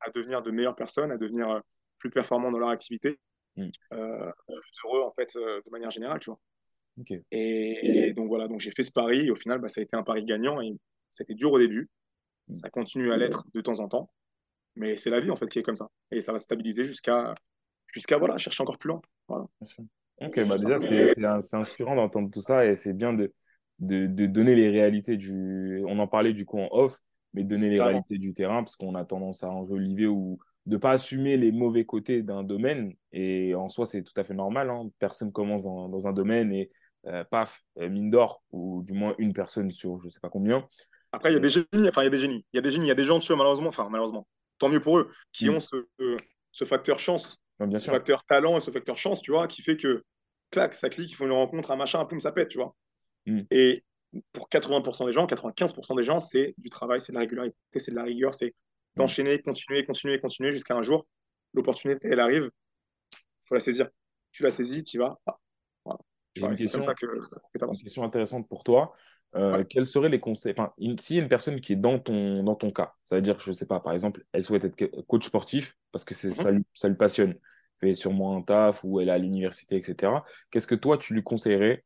à 0.00 0.10
devenir 0.10 0.42
de 0.42 0.50
meilleures 0.50 0.76
personnes, 0.76 1.10
à 1.10 1.16
devenir 1.16 1.50
euh, 1.50 1.60
plus 1.98 2.10
performants 2.10 2.50
dans 2.50 2.58
leur 2.58 2.70
activité 2.70 3.18
Mm. 3.56 3.70
Euh, 3.94 4.32
plus 4.46 4.72
heureux 4.84 5.02
en 5.02 5.12
fait 5.12 5.34
euh, 5.36 5.60
de 5.64 5.70
manière 5.70 5.90
générale, 5.90 6.20
tu 6.20 6.30
vois. 6.30 6.40
Et, 7.30 8.14
donc 8.14 8.28
voilà, 8.28 8.48
donc 8.48 8.60
j'ai 8.60 8.70
fait 8.70 8.82
ce 8.82 8.92
pari 8.92 9.26
et 9.26 9.30
au 9.30 9.36
final, 9.36 9.58
bah, 9.60 9.68
ça 9.68 9.80
a 9.80 9.84
été 9.84 9.96
un 9.96 10.02
pari 10.02 10.24
gagnant 10.24 10.60
et 10.60 10.72
ça 11.10 11.22
a 11.22 11.24
été 11.24 11.34
dur 11.34 11.52
au 11.52 11.58
début. 11.58 11.88
Mm. 12.48 12.54
Ça 12.54 12.70
continue 12.70 13.12
à 13.12 13.16
l'être 13.16 13.44
de 13.54 13.60
temps 13.60 13.80
en 13.80 13.88
temps, 13.88 14.10
mais 14.76 14.96
c'est 14.96 15.10
la 15.10 15.20
vie 15.20 15.30
en 15.30 15.36
fait 15.36 15.48
qui 15.48 15.58
est 15.58 15.62
comme 15.62 15.74
ça 15.74 15.90
et 16.10 16.20
ça 16.20 16.32
va 16.32 16.38
se 16.38 16.44
stabiliser 16.44 16.84
jusqu'à 16.84 17.34
jusqu'à 17.92 18.18
voilà 18.18 18.38
chercher 18.38 18.62
encore 18.62 18.78
plus 18.78 18.88
loin. 18.88 19.02
Voilà. 19.28 19.46
Ok, 20.20 20.40
bah 20.46 20.56
déjà 20.56 21.40
c'est 21.40 21.56
inspirant 21.56 21.96
d'entendre 21.96 22.30
tout 22.30 22.40
ça 22.40 22.64
et 22.64 22.74
c'est 22.74 22.94
bien 22.94 23.12
de, 23.12 23.32
de, 23.80 24.06
de, 24.06 24.26
donner 24.26 24.54
les 24.54 24.70
réalités 24.70 25.16
du. 25.16 25.82
On 25.86 25.98
en 25.98 26.08
parlait 26.08 26.32
du 26.32 26.46
coup 26.46 26.58
en 26.58 26.68
off, 26.70 26.98
mais 27.34 27.44
donner 27.44 27.68
les 27.68 27.80
réalités 27.80 28.18
du 28.18 28.32
terrain 28.32 28.62
parce 28.62 28.76
qu'on 28.76 28.94
a 28.94 29.04
tendance 29.04 29.44
à 29.44 29.50
enjoliver 29.50 30.06
ou 30.06 30.38
de 30.64 30.76
pas 30.76 30.92
assumer 30.92 31.36
les 31.36 31.52
mauvais 31.52 31.84
côtés 31.84 32.22
d'un 32.22 32.42
domaine. 32.42 32.94
Et 33.12 33.54
en 33.54 33.68
soi, 33.68 33.86
c'est 33.86 34.02
tout 34.02 34.12
à 34.16 34.24
fait 34.24 34.34
normal. 34.34 34.70
Hein. 34.70 34.88
Personne 34.98 35.32
commence 35.32 35.62
dans, 35.62 36.06
un 36.06 36.12
domaine 36.12 36.52
et 36.52 36.70
euh, 37.06 37.22
paf, 37.24 37.62
euh, 37.78 37.88
mine 37.88 38.10
d'or, 38.10 38.42
ou 38.50 38.82
du 38.84 38.92
moins 38.92 39.14
une 39.18 39.32
personne 39.32 39.70
sur 39.70 40.00
je 40.00 40.08
sais 40.08 40.20
pas 40.20 40.28
combien. 40.28 40.66
Après, 41.12 41.30
il 41.30 41.34
y 41.34 41.36
a 41.36 41.40
des 41.40 41.50
génies, 41.50 41.88
enfin, 41.88 42.02
il 42.02 42.06
y 42.06 42.08
a 42.08 42.10
des 42.10 42.18
génies. 42.18 42.44
Il 42.52 42.56
y 42.56 42.58
a 42.58 42.62
des 42.62 42.72
génies, 42.72 42.86
il 42.86 42.88
y 42.88 42.92
a 42.92 42.96
des 42.96 43.04
gens 43.04 43.18
dessus, 43.18 43.34
malheureusement, 43.36 43.68
enfin, 43.68 43.88
malheureusement, 43.90 44.26
tant 44.58 44.68
mieux 44.68 44.80
pour 44.80 44.98
eux, 44.98 45.10
qui 45.32 45.48
mm. 45.48 45.54
ont 45.54 45.60
ce, 45.60 45.76
ce, 46.50 46.64
facteur 46.64 46.98
chance, 46.98 47.40
bien 47.60 47.78
ce 47.78 47.90
facteur 47.90 48.24
talent 48.24 48.58
et 48.58 48.60
ce 48.60 48.70
facteur 48.70 48.96
chance, 48.96 49.22
tu 49.22 49.30
vois, 49.30 49.48
qui 49.48 49.62
fait 49.62 49.76
que, 49.76 50.04
clac, 50.50 50.74
ça 50.74 50.88
clique, 50.88 51.10
ils 51.10 51.14
font 51.14 51.26
une 51.26 51.32
rencontre, 51.32 51.70
un 51.70 51.76
machin, 51.76 52.04
poum, 52.04 52.20
ça 52.20 52.32
pète, 52.32 52.48
tu 52.48 52.58
vois. 52.58 52.74
Mm. 53.26 53.42
Et 53.50 53.84
pour 54.32 54.48
80% 54.48 55.06
des 55.06 55.12
gens, 55.12 55.26
95% 55.26 55.96
des 55.96 56.02
gens, 56.02 56.20
c'est 56.20 56.54
du 56.58 56.68
travail, 56.68 57.00
c'est 57.00 57.12
de 57.12 57.14
la 57.14 57.20
régularité, 57.20 57.56
c'est 57.74 57.90
de 57.90 57.96
la 57.96 58.04
rigueur, 58.04 58.34
c'est 58.34 58.48
mm. 58.48 58.98
d'enchaîner, 58.98 59.40
continuer, 59.40 59.84
continuer, 59.84 60.20
continuer 60.20 60.52
jusqu'à 60.52 60.74
un 60.74 60.82
jour, 60.82 61.06
l'opportunité, 61.54 62.08
elle 62.08 62.20
arrive, 62.20 62.50
il 63.14 63.48
faut 63.48 63.54
la 63.54 63.60
saisir. 63.60 63.88
Tu 64.32 64.42
la 64.42 64.50
saisis, 64.50 64.84
tu 64.84 64.96
y 64.96 64.98
vas. 64.98 65.18
Ah, 65.26 65.38
que, 66.94 67.06
que 67.06 67.64
Une 67.64 67.82
question 67.82 68.04
intéressante 68.04 68.48
pour 68.48 68.64
toi. 68.64 68.94
Euh, 69.34 69.64
quels 69.68 69.86
seraient 69.86 70.08
les 70.08 70.20
conseils 70.20 70.54
enfin, 70.56 70.72
a 70.78 71.14
une 71.14 71.28
personne 71.28 71.60
qui 71.60 71.74
est 71.74 71.76
dans 71.76 71.98
ton, 71.98 72.42
dans 72.42 72.54
ton 72.54 72.70
cas, 72.70 72.94
ça 73.04 73.16
veut 73.16 73.22
dire, 73.22 73.38
je 73.38 73.50
ne 73.50 73.54
sais 73.54 73.66
pas, 73.66 73.80
par 73.80 73.92
exemple, 73.92 74.24
elle 74.32 74.44
souhaite 74.44 74.64
être 74.64 75.02
coach 75.06 75.26
sportif 75.26 75.76
parce 75.92 76.04
que 76.04 76.14
c'est, 76.14 76.32
ça, 76.32 76.50
ça, 76.72 76.88
lui 76.88 76.96
passionne, 76.96 77.34
fait 77.78 77.92
sûrement 77.92 78.36
un 78.36 78.42
taf 78.42 78.82
ou 78.84 79.00
elle 79.00 79.08
est 79.08 79.12
à 79.12 79.18
l'université, 79.18 79.76
etc. 79.76 80.24
Qu'est-ce 80.50 80.66
que 80.66 80.74
toi, 80.74 80.96
tu 80.96 81.12
lui 81.12 81.22
conseillerais 81.22 81.84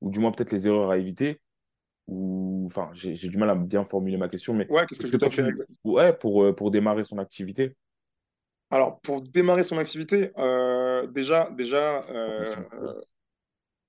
Ou 0.00 0.10
du 0.10 0.20
moins 0.20 0.32
peut-être 0.32 0.52
les 0.52 0.66
erreurs 0.66 0.90
à 0.90 0.96
éviter 0.96 1.40
ou 2.08 2.64
enfin 2.66 2.90
j'ai, 2.92 3.14
du 3.14 3.36
mal 3.36 3.50
à 3.50 3.54
bien 3.54 3.84
formuler 3.84 4.16
ma 4.16 4.28
question 4.28 4.54
mais 4.54 4.70
ouais, 4.70 4.86
qu'est-ce 4.86 5.10
que, 5.10 5.16
toi 5.16 5.28
tu 5.28 5.42
ouais 5.84 6.12
pour, 6.12 6.44
euh, 6.44 6.54
pour 6.54 6.70
démarrer 6.70 7.02
son 7.02 7.18
activité? 7.18 7.74
Alors 8.70 9.00
pour 9.00 9.22
démarrer 9.22 9.64
son 9.64 9.78
activité 9.78 10.30
euh, 10.38 11.06
déjà 11.08 11.50
déjà 11.50 12.06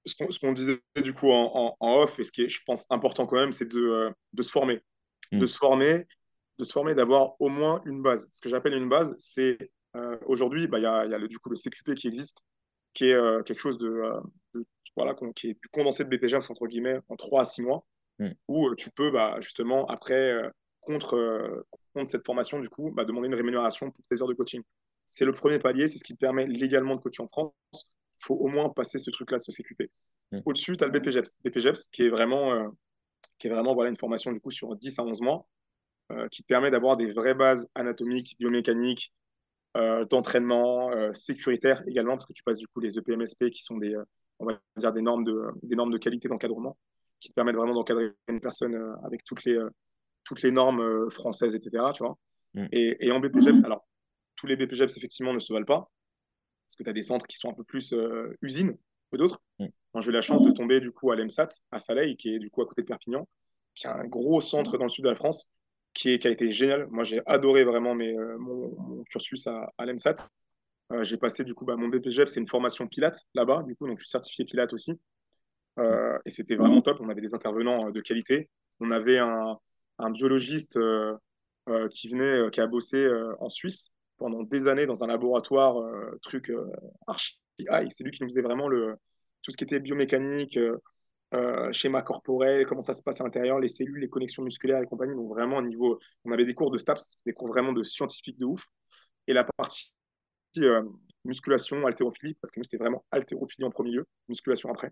ce 0.07 0.39
qu'on 0.39 0.53
disait 0.53 0.79
du 1.03 1.13
coup 1.13 1.29
en, 1.29 1.75
off, 1.79 2.19
et 2.19 2.23
ce 2.23 2.31
qui 2.31 2.43
est, 2.43 2.49
je 2.49 2.61
pense, 2.65 2.85
important 2.89 3.25
quand 3.25 3.35
même, 3.35 3.51
c'est 3.51 3.71
de, 3.71 3.79
euh, 3.79 4.11
de, 4.33 4.43
se 4.43 4.49
former. 4.49 4.81
De 5.31 5.43
mm. 5.43 5.47
se 5.47 5.57
former, 5.57 6.07
de 6.57 6.63
se 6.63 6.71
former, 6.71 6.95
d'avoir 6.95 7.39
au 7.41 7.49
moins 7.49 7.81
une 7.85 8.01
base. 8.01 8.29
Ce 8.31 8.41
que 8.41 8.49
j'appelle 8.49 8.73
une 8.73 8.89
base, 8.89 9.15
c'est 9.19 9.71
euh, 9.95 10.17
aujourd'hui, 10.25 10.67
bah, 10.67 10.79
il 10.79 10.83
y, 10.83 10.87
a, 10.87 11.05
y 11.05 11.13
a 11.13 11.17
le, 11.17 11.27
du 11.27 11.39
coup 11.39 11.49
le 11.49 11.55
CQP 11.55 11.95
qui 11.95 12.07
existe, 12.07 12.43
qui 12.93 13.09
est 13.09 13.13
euh, 13.13 13.43
quelque 13.43 13.59
chose 13.59 13.77
de, 13.77 14.11
voilà, 14.95 15.15
qui 15.35 15.49
est 15.49 15.53
du 15.53 15.69
condensé 15.71 16.03
de 16.03 16.09
BPG 16.09 16.35
entre 16.35 16.67
guillemets 16.67 16.99
en 17.09 17.15
3 17.15 17.41
à 17.41 17.45
6 17.45 17.61
mois, 17.61 17.85
mm. 18.19 18.29
où 18.47 18.75
tu 18.75 18.89
peux 18.91 19.11
bah, 19.11 19.37
justement 19.41 19.85
après 19.87 20.33
contre, 20.81 21.65
contre 21.93 22.09
cette 22.09 22.25
formation 22.25 22.59
du 22.59 22.69
coup 22.69 22.91
bah, 22.91 23.05
demander 23.05 23.27
une 23.27 23.35
rémunération 23.35 23.91
pour 23.91 24.03
tes 24.09 24.21
heures 24.21 24.27
de 24.27 24.33
coaching. 24.33 24.61
C'est 25.05 25.25
le 25.25 25.33
premier 25.33 25.59
palier, 25.59 25.87
c'est 25.87 25.99
ce 25.99 26.03
qui 26.03 26.13
te 26.13 26.19
permet 26.19 26.47
légalement 26.47 26.95
de 26.95 27.01
coacher 27.01 27.23
en 27.23 27.27
France 27.27 27.53
faut 28.19 28.35
au 28.35 28.47
moins 28.47 28.69
passer 28.69 28.99
ce 28.99 29.09
truc-là, 29.11 29.39
ce 29.39 29.51
CQP. 29.51 29.89
Mm. 30.31 30.39
Au-dessus, 30.45 30.77
tu 30.77 30.83
as 30.83 30.87
le 30.87 30.99
BPGEPS. 30.99 31.37
BPGEPS 31.43 31.89
qui 31.89 32.03
est 32.03 32.09
vraiment, 32.09 32.53
euh, 32.53 32.67
qui 33.37 33.47
est 33.47 33.49
vraiment 33.49 33.73
voilà, 33.73 33.89
une 33.89 33.97
formation 33.97 34.31
du 34.31 34.39
coup 34.39 34.51
sur 34.51 34.75
10 34.75 34.99
à 34.99 35.03
11 35.03 35.21
mois 35.21 35.47
euh, 36.11 36.27
qui 36.29 36.41
te 36.41 36.47
permet 36.47 36.71
d'avoir 36.71 36.97
des 36.97 37.11
vraies 37.11 37.35
bases 37.35 37.69
anatomiques, 37.75 38.35
biomécaniques, 38.39 39.13
euh, 39.75 40.05
d'entraînement, 40.05 40.91
sécuritaire 41.13 41.83
également, 41.87 42.13
parce 42.13 42.25
que 42.25 42.33
tu 42.33 42.43
passes 42.43 42.57
du 42.57 42.67
coup 42.67 42.79
les 42.79 42.97
EPMSP 42.97 43.49
qui 43.51 43.61
sont 43.61 43.77
des, 43.77 43.95
on 44.39 44.45
va 44.45 44.59
dire 44.77 44.93
des 44.93 45.01
normes 45.01 45.23
de, 45.23 45.39
des 45.63 45.75
normes 45.75 45.91
de 45.91 45.97
qualité 45.97 46.27
d'encadrement 46.27 46.77
qui 47.19 47.29
te 47.29 47.33
permettent 47.33 47.55
vraiment 47.55 47.73
d'encadrer 47.73 48.11
une 48.27 48.39
personne 48.39 48.75
avec 49.03 49.23
toutes 49.23 49.43
les, 49.43 49.59
toutes 50.23 50.41
les 50.41 50.51
normes 50.51 51.09
françaises, 51.11 51.55
etc. 51.55 51.83
Tu 51.93 52.03
vois 52.03 52.17
mm. 52.53 52.67
et, 52.71 53.07
et, 53.07 53.11
en 53.11 53.19
BPGEPS, 53.19 53.63
alors 53.63 53.85
tous 54.35 54.47
les 54.47 54.55
BPGEPS 54.55 54.97
effectivement 54.97 55.33
ne 55.33 55.39
se 55.39 55.51
valent 55.51 55.65
pas, 55.65 55.91
que 56.77 56.83
tu 56.83 56.89
as 56.89 56.93
des 56.93 57.03
centres 57.03 57.27
qui 57.27 57.37
sont 57.37 57.49
un 57.49 57.53
peu 57.53 57.63
plus 57.63 57.93
euh, 57.93 58.35
usines 58.41 58.77
que 59.11 59.17
d'autres. 59.17 59.41
Mm. 59.59 59.67
J'ai 59.99 60.09
eu 60.09 60.13
la 60.13 60.21
chance 60.21 60.43
de 60.43 60.51
tomber 60.51 60.79
du 60.79 60.91
coup 60.91 61.11
à 61.11 61.15
l'EMSAT, 61.15 61.47
à 61.71 61.79
Saleil, 61.79 62.17
qui 62.17 62.35
est 62.35 62.39
du 62.39 62.49
coup 62.49 62.61
à 62.61 62.67
côté 62.67 62.83
de 62.83 62.87
Perpignan, 62.87 63.27
qui 63.73 63.87
est 63.87 63.89
un 63.89 64.05
gros 64.05 64.41
centre 64.41 64.77
dans 64.77 64.85
le 64.85 64.89
sud 64.89 65.03
de 65.03 65.09
la 65.09 65.15
France, 65.15 65.49
qui, 65.93 66.11
est, 66.11 66.19
qui 66.19 66.27
a 66.27 66.31
été 66.31 66.51
génial. 66.51 66.87
Moi, 66.91 67.03
j'ai 67.03 67.21
adoré 67.25 67.63
vraiment 67.63 67.95
mes, 67.95 68.15
euh, 68.15 68.37
mon, 68.37 69.03
cursus 69.09 69.47
à, 69.47 69.73
à 69.77 69.85
l'EMSAT. 69.85 70.15
Euh, 70.91 71.03
j'ai 71.03 71.17
passé 71.17 71.43
du 71.43 71.53
coup 71.53 71.65
bah, 71.65 71.75
mon 71.75 71.89
BPGEP, 71.89 72.29
c'est 72.29 72.39
une 72.39 72.47
formation 72.47 72.87
Pilate 72.87 73.23
là-bas, 73.33 73.63
du 73.67 73.75
coup, 73.75 73.87
donc 73.87 73.97
je 73.97 74.03
suis 74.03 74.11
certifié 74.11 74.45
Pilate 74.45 74.73
aussi. 74.73 74.99
et 75.79 76.29
c'était 76.29 76.55
vraiment 76.55 76.81
top. 76.81 76.99
On 77.01 77.09
avait 77.09 77.21
des 77.21 77.33
intervenants 77.33 77.89
de 77.89 78.01
qualité. 78.01 78.49
On 78.79 78.91
avait 78.91 79.17
un, 79.17 79.57
un 79.97 80.11
biologiste 80.11 80.79
qui 81.91 82.09
venait, 82.09 82.49
qui 82.51 82.61
a 82.61 82.67
bossé 82.67 83.07
en 83.39 83.49
Suisse 83.49 83.96
pendant 84.17 84.43
des 84.43 84.67
années 84.67 84.85
dans 84.85 85.03
un 85.03 85.07
laboratoire, 85.07 85.77
euh, 85.77 86.17
truc 86.21 86.49
euh, 86.49 86.69
archi 87.07 87.37
high. 87.59 87.89
C'est 87.89 88.03
lui 88.03 88.11
qui 88.11 88.23
nous 88.23 88.29
faisait 88.29 88.41
vraiment 88.41 88.67
le, 88.67 88.95
tout 89.41 89.51
ce 89.51 89.57
qui 89.57 89.63
était 89.63 89.79
biomécanique, 89.79 90.59
euh, 91.33 91.71
schéma 91.71 92.01
corporel, 92.01 92.65
comment 92.65 92.81
ça 92.81 92.93
se 92.93 93.01
passe 93.01 93.21
à 93.21 93.23
l'intérieur, 93.23 93.59
les 93.59 93.67
cellules, 93.67 93.99
les 93.99 94.09
connexions 94.09 94.43
musculaires 94.43 94.81
et 94.81 94.85
compagnie. 94.85 95.15
Donc 95.15 95.29
vraiment, 95.29 95.57
au 95.57 95.61
niveau, 95.61 95.99
on 96.25 96.31
avait 96.31 96.45
des 96.45 96.53
cours 96.53 96.71
de 96.71 96.77
STAPS, 96.77 97.17
des 97.25 97.33
cours 97.33 97.47
vraiment 97.47 97.73
de 97.73 97.83
scientifiques 97.83 98.39
de 98.39 98.45
ouf. 98.45 98.63
Et 99.27 99.33
la 99.33 99.43
partie 99.43 99.93
musculation, 101.25 101.85
haltérophilie, 101.85 102.35
parce 102.41 102.51
que 102.51 102.59
nous, 102.59 102.63
c'était 102.63 102.77
vraiment 102.77 103.05
haltérophilie 103.11 103.65
en 103.65 103.69
premier 103.69 103.91
lieu, 103.91 104.07
musculation 104.27 104.71
après. 104.71 104.91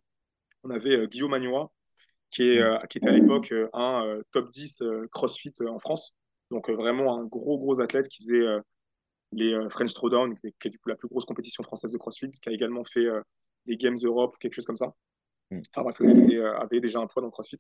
On 0.64 0.70
avait 0.70 1.08
Guillaume 1.08 1.32
Magnois, 1.32 1.72
qui, 2.30 2.44
est, 2.44 2.88
qui 2.90 2.98
était 2.98 3.08
à 3.08 3.14
l'époque 3.14 3.54
un 3.74 4.20
top 4.32 4.50
10 4.52 4.84
CrossFit 5.12 5.54
en 5.68 5.80
France. 5.80 6.16
Donc 6.52 6.70
vraiment 6.70 7.18
un 7.18 7.24
gros, 7.24 7.58
gros 7.58 7.80
athlète 7.80 8.10
qui 8.10 8.24
faisait 8.24 8.46
les 9.36 9.54
euh, 9.54 9.70
French 9.70 9.94
Throwdown, 9.94 10.38
qui, 10.38 10.48
est 10.48 10.70
du 10.70 10.80
coup 10.80 10.90
la 10.90 10.96
plus 10.96 11.08
grosse 11.08 11.26
compétition 11.26 11.62
française 11.64 11.92
de 11.92 11.98
CrossFit, 11.98 12.30
qui 12.30 12.50
a 12.50 12.52
également 12.52 12.84
fait 12.86 13.06
euh, 13.06 13.22
les 13.66 13.78
Games 13.78 13.98
Europe 14.02 14.36
ou 14.36 14.40
quelque 14.40 14.54
chose 14.54 14.66
comme 14.66 14.78
ça. 14.78 14.94
Mm. 15.52 15.62
Enfin 15.70 15.84
bref, 15.84 15.98
il 16.00 16.38
euh, 16.38 16.58
avait 16.58 16.80
déjà 16.80 17.00
un 17.00 17.08
poids 17.08 17.22
dans 17.22 17.30
CrossFit. 17.30 17.58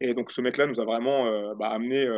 Et 0.00 0.14
donc 0.14 0.30
ce 0.30 0.40
mec-là 0.40 0.66
nous 0.66 0.80
a 0.80 0.84
vraiment 0.84 1.54
bah, 1.56 1.68
amené 1.68 2.08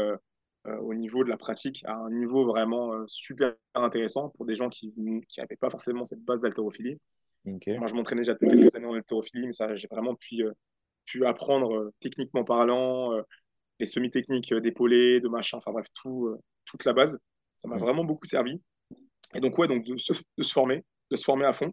au 0.64 0.94
niveau 0.94 1.24
de 1.24 1.28
la 1.28 1.36
pratique 1.36 1.82
à 1.84 1.96
un 1.96 2.10
niveau 2.10 2.46
vraiment 2.46 2.92
super 3.08 3.56
intéressant 3.74 4.28
pour 4.28 4.46
des 4.46 4.54
gens 4.54 4.68
qui 4.68 4.94
n'avaient 5.36 5.56
pas 5.56 5.68
forcément 5.68 6.04
cette 6.04 6.22
base 6.22 6.42
d'haltérophilie. 6.42 7.00
Moi, 7.44 7.88
je 7.88 7.94
m'entraînais 7.94 8.20
déjà 8.20 8.34
depuis 8.34 8.46
quelques 8.46 8.76
années 8.76 8.86
en 8.86 8.94
haltérophilie, 8.94 9.46
mais 9.46 9.52
ça, 9.52 9.74
j'ai 9.74 9.88
vraiment 9.90 10.14
pu, 10.14 10.44
pu 11.06 11.26
apprendre 11.26 11.90
techniquement 11.98 12.44
parlant, 12.44 13.20
les 13.80 13.86
semi-techniques 13.86 14.54
d'épaulé, 14.54 15.18
de 15.18 15.26
machin, 15.26 15.58
enfin 15.58 15.72
bref, 15.72 15.88
tout, 15.92 16.38
toute 16.64 16.84
la 16.84 16.92
base. 16.92 17.18
Ça 17.62 17.68
m'a 17.68 17.76
mm. 17.76 17.80
vraiment 17.80 18.04
beaucoup 18.04 18.26
servi. 18.26 18.60
Et 19.34 19.40
donc, 19.40 19.56
ouais, 19.56 19.68
donc 19.68 19.84
de 19.84 19.96
se, 19.96 20.12
former, 20.52 20.84
de 21.10 21.16
se 21.16 21.22
former 21.22 21.46
à 21.46 21.52
fond 21.52 21.70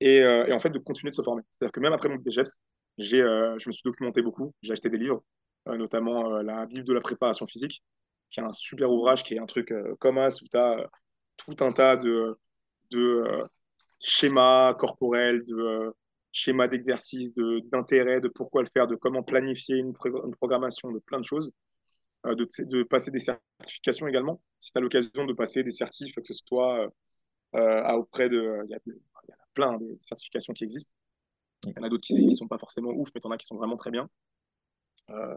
et, 0.00 0.20
euh, 0.20 0.46
et, 0.46 0.52
en 0.52 0.60
fait 0.60 0.68
de 0.70 0.78
continuer 0.78 1.10
de 1.10 1.16
se 1.16 1.22
former. 1.22 1.42
C'est-à-dire 1.50 1.72
que 1.72 1.80
même 1.80 1.94
après 1.94 2.10
mon 2.10 2.16
BGEPS, 2.16 2.60
j'ai, 2.98 3.22
euh, 3.22 3.56
je 3.58 3.68
me 3.68 3.72
suis 3.72 3.82
documenté 3.84 4.20
beaucoup. 4.20 4.52
J'ai 4.62 4.72
acheté 4.72 4.90
des 4.90 4.98
livres, 4.98 5.24
euh, 5.68 5.78
notamment 5.78 6.28
la 6.42 6.66
Bible 6.66 6.84
de 6.84 6.92
la 6.92 7.00
préparation 7.00 7.46
physique, 7.46 7.82
qui 8.30 8.40
est 8.40 8.42
un 8.42 8.52
super 8.52 8.90
ouvrage, 8.92 9.24
qui 9.24 9.34
est 9.34 9.38
un 9.38 9.46
truc 9.46 9.72
comme 9.98 10.18
as 10.18 10.42
où 10.42 10.46
tu 10.46 10.56
as 10.58 10.88
tout 11.38 11.56
un 11.60 11.72
tas 11.72 11.96
de, 11.96 12.36
de 12.90 13.24
schémas 13.98 14.74
corporels, 14.74 15.42
de 15.44 15.90
schémas 16.32 16.68
d'exercice, 16.68 17.34
d'intérêt, 17.34 18.20
de, 18.20 18.28
pourquoi 18.28 18.62
le 18.62 18.68
faire, 18.72 18.86
de 18.86 18.94
comment 18.94 19.22
planifier 19.22 19.76
une, 19.76 19.94
une 20.04 20.34
programmation, 20.36 20.92
de 20.92 20.98
plein 20.98 21.18
de 21.18 21.24
choses. 21.24 21.50
Euh, 22.26 22.34
de, 22.34 22.82
passer 22.84 23.10
des 23.10 23.18
certifications 23.18 24.06
également. 24.06 24.40
Si 24.58 24.72
tu 24.72 24.78
as 24.78 24.80
l'occasion 24.80 25.26
de 25.26 25.32
passer 25.34 25.62
des 25.62 25.70
certifs, 25.70 26.14
que 26.14 26.22
ce 26.24 26.32
soit 26.32 26.90
euh, 27.54 27.82
à 27.82 27.98
auprès 27.98 28.28
de. 28.28 28.62
Il 28.64 28.70
y, 28.70 28.74
a 28.74 28.78
plein 29.52 29.76
de 29.76 29.96
certifications 30.00 30.54
qui 30.54 30.64
existent. 30.64 30.94
Il 31.66 31.74
y 31.76 31.80
en 31.80 31.82
a 31.82 31.88
d'autres 31.88 32.06
qui 32.06 32.24
ne 32.24 32.34
sont 32.34 32.48
pas 32.48 32.58
forcément 32.58 32.90
ouf, 32.90 33.08
mais 33.14 33.20
il 33.22 33.24
y 33.24 33.28
en 33.28 33.30
a 33.30 33.36
qui 33.36 33.46
sont 33.46 33.56
vraiment 33.56 33.76
très 33.76 33.90
bien. 33.90 34.08
Euh, 35.10 35.36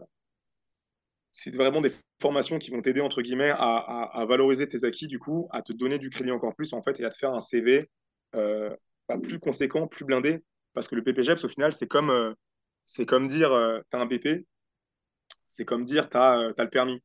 c'est 1.30 1.54
vraiment 1.54 1.82
des 1.82 1.92
formations 2.20 2.58
qui 2.58 2.70
vont 2.70 2.80
t'aider, 2.80 3.02
entre 3.02 3.22
guillemets, 3.22 3.52
à, 3.54 4.24
valoriser 4.26 4.66
tes 4.66 4.84
acquis, 4.84 5.06
du 5.06 5.18
coup, 5.18 5.46
à 5.52 5.62
te 5.62 5.72
donner 5.72 5.98
du 5.98 6.10
crédit 6.10 6.30
encore 6.30 6.56
plus, 6.56 6.72
en 6.72 6.82
fait, 6.82 6.98
et 7.00 7.04
à 7.04 7.10
te 7.10 7.16
faire 7.16 7.32
un 7.32 7.40
CV 7.40 7.88
plus 9.22 9.38
conséquent, 9.38 9.86
plus 9.86 10.04
blindé. 10.04 10.42
Parce 10.72 10.88
que 10.88 10.96
le 10.96 11.04
PPGEPS, 11.04 11.44
au 11.44 11.48
final, 11.48 11.72
c'est 11.72 11.86
comme, 11.86 12.34
comme 13.06 13.26
dire, 13.26 13.50
tu 13.90 13.96
as 13.96 14.00
un 14.00 14.06
BP, 14.06 14.46
c'est 15.48 15.64
comme 15.64 15.84
dire, 15.84 16.08
tu 16.08 16.16
as, 16.16 16.38
euh, 16.38 16.52
le 16.56 16.70
permis. 16.70 17.02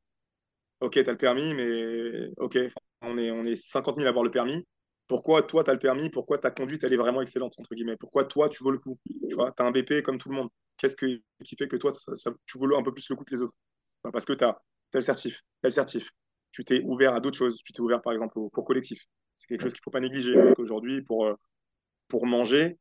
Ok, 0.82 0.94
tu 0.94 1.00
as 1.00 1.12
le 1.12 1.18
permis, 1.18 1.54
mais 1.54 2.30
ok, 2.38 2.58
on 3.02 3.18
est, 3.18 3.32
on 3.32 3.46
est 3.46 3.56
50 3.56 3.96
000 3.96 4.06
à 4.06 4.10
avoir 4.10 4.24
le 4.24 4.32
permis. 4.32 4.66
Pourquoi 5.08 5.44
toi, 5.44 5.64
tu 5.64 5.70
as 5.70 5.74
le 5.74 5.80
permis? 5.80 6.10
Pourquoi 6.10 6.38
ta 6.38 6.52
conduite, 6.52 6.84
elle 6.84 6.94
est 6.94 6.98
vraiment 6.98 7.22
excellente, 7.22 7.56
Pourquoi 8.00 8.26
toi, 8.26 8.50
tu 8.50 8.64
vaux 8.64 8.72
le 8.72 8.80
coup? 8.80 8.98
Tu 9.30 9.36
vois, 9.36 9.54
as 9.58 9.64
un 9.64 9.72
BP 9.72 10.02
comme 10.04 10.18
tout 10.18 10.30
le 10.30 10.36
monde. 10.36 10.50
Qu'est-ce 10.78 10.96
que, 10.96 11.22
qui 11.44 11.56
fait 11.56 11.68
que 11.68 11.76
toi, 11.78 11.92
tu 12.46 12.58
vaux 12.58 12.76
un 12.76 12.84
peu 12.84 12.94
plus 12.94 13.10
le 13.10 13.16
coup 13.16 13.24
que 13.24 13.34
les 13.34 13.42
autres? 13.42 13.54
Bah, 14.04 14.12
Parce 14.12 14.26
que 14.26 14.34
tu 14.34 14.44
as 14.44 14.62
tel 14.92 15.02
certif, 15.02 15.42
tel 15.62 15.72
certif. 15.72 16.12
Tu 16.52 16.64
t'es 16.66 16.82
ouvert 16.84 17.14
à 17.14 17.20
d'autres 17.20 17.38
choses. 17.38 17.62
Tu 17.64 17.74
t'es 17.74 17.82
ouvert, 17.82 18.02
par 18.02 18.14
exemple, 18.14 18.34
cours 18.34 18.66
collectif. 18.66 19.06
C'est 19.36 19.48
quelque 19.48 19.62
chose 19.62 19.74
qu'il 19.74 19.82
ne 19.82 19.84
faut 19.84 19.92
pas 19.92 20.00
négliger. 20.00 20.38
Parce 20.38 20.54
qu'aujourd'hui, 20.54 21.02
pour, 21.02 21.26
euh, 21.26 21.34
pour 22.08 22.26
manger, 22.26 22.78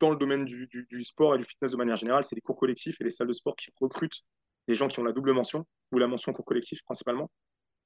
dans 0.00 0.10
le 0.10 0.16
domaine 0.16 0.44
du, 0.44 0.68
du, 0.68 1.04
sport 1.04 1.34
et 1.34 1.38
du 1.38 1.44
fitness 1.44 1.70
de 1.70 1.76
manière 1.76 1.96
générale, 1.96 2.24
c'est 2.24 2.34
les 2.34 2.40
cours 2.40 2.58
collectifs 2.58 3.00
et 3.00 3.04
les 3.04 3.10
salles 3.10 3.28
de 3.28 3.32
sport 3.32 3.54
qui 3.54 3.70
recrutent 3.80 4.22
des 4.68 4.74
gens 4.74 4.88
qui 4.88 5.00
ont 5.00 5.04
la 5.04 5.12
double 5.12 5.32
mention 5.32 5.66
ou 5.92 5.98
la 5.98 6.06
mention 6.06 6.32
cours 6.32 6.44
collectif 6.44 6.82
principalement. 6.84 7.30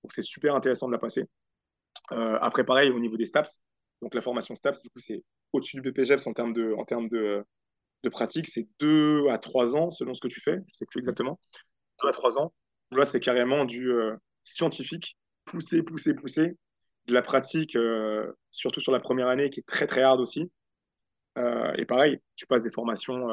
Donc 0.02 0.12
c'est 0.12 0.22
super 0.22 0.54
intéressant 0.54 0.86
de 0.86 0.92
la 0.92 0.98
passer. 0.98 1.24
Euh, 2.12 2.38
après, 2.40 2.64
pareil, 2.64 2.90
au 2.90 2.98
niveau 2.98 3.16
des 3.16 3.24
STAPS, 3.24 3.62
donc 4.02 4.14
la 4.14 4.20
formation 4.20 4.54
STAPS, 4.54 4.82
du 4.82 4.90
coup, 4.90 4.98
c'est 4.98 5.22
au-dessus 5.52 5.80
du 5.80 5.90
BPGEPS 5.90 6.26
en 6.26 6.32
termes 6.32 6.52
de, 6.52 6.74
en 6.74 6.84
termes 6.84 7.08
de, 7.08 7.44
de 8.02 8.08
pratique. 8.08 8.48
C'est 8.48 8.68
deux 8.78 9.28
à 9.28 9.38
trois 9.38 9.76
ans 9.76 9.90
selon 9.90 10.14
ce 10.14 10.20
que 10.20 10.28
tu 10.28 10.40
fais. 10.40 10.56
Je 10.56 10.58
ne 10.58 10.72
sais 10.72 10.86
plus 10.86 10.98
exactement. 10.98 11.40
Deux 12.02 12.08
à 12.08 12.12
trois 12.12 12.38
ans. 12.38 12.52
là, 12.90 13.04
c'est 13.04 13.20
carrément 13.20 13.64
du 13.64 13.90
scientifique, 14.42 15.16
poussé, 15.44 15.82
poussé, 15.82 16.14
poussé, 16.14 16.56
de 17.06 17.14
la 17.14 17.22
pratique, 17.22 17.78
surtout 18.50 18.80
sur 18.80 18.92
la 18.92 19.00
première 19.00 19.28
année, 19.28 19.50
qui 19.50 19.60
est 19.60 19.66
très, 19.66 19.86
très 19.86 20.02
hard 20.02 20.20
aussi. 20.20 20.50
et 21.36 21.86
pareil, 21.86 22.20
tu 22.36 22.46
passes 22.46 22.64
des 22.64 22.70
formations, 22.70 23.26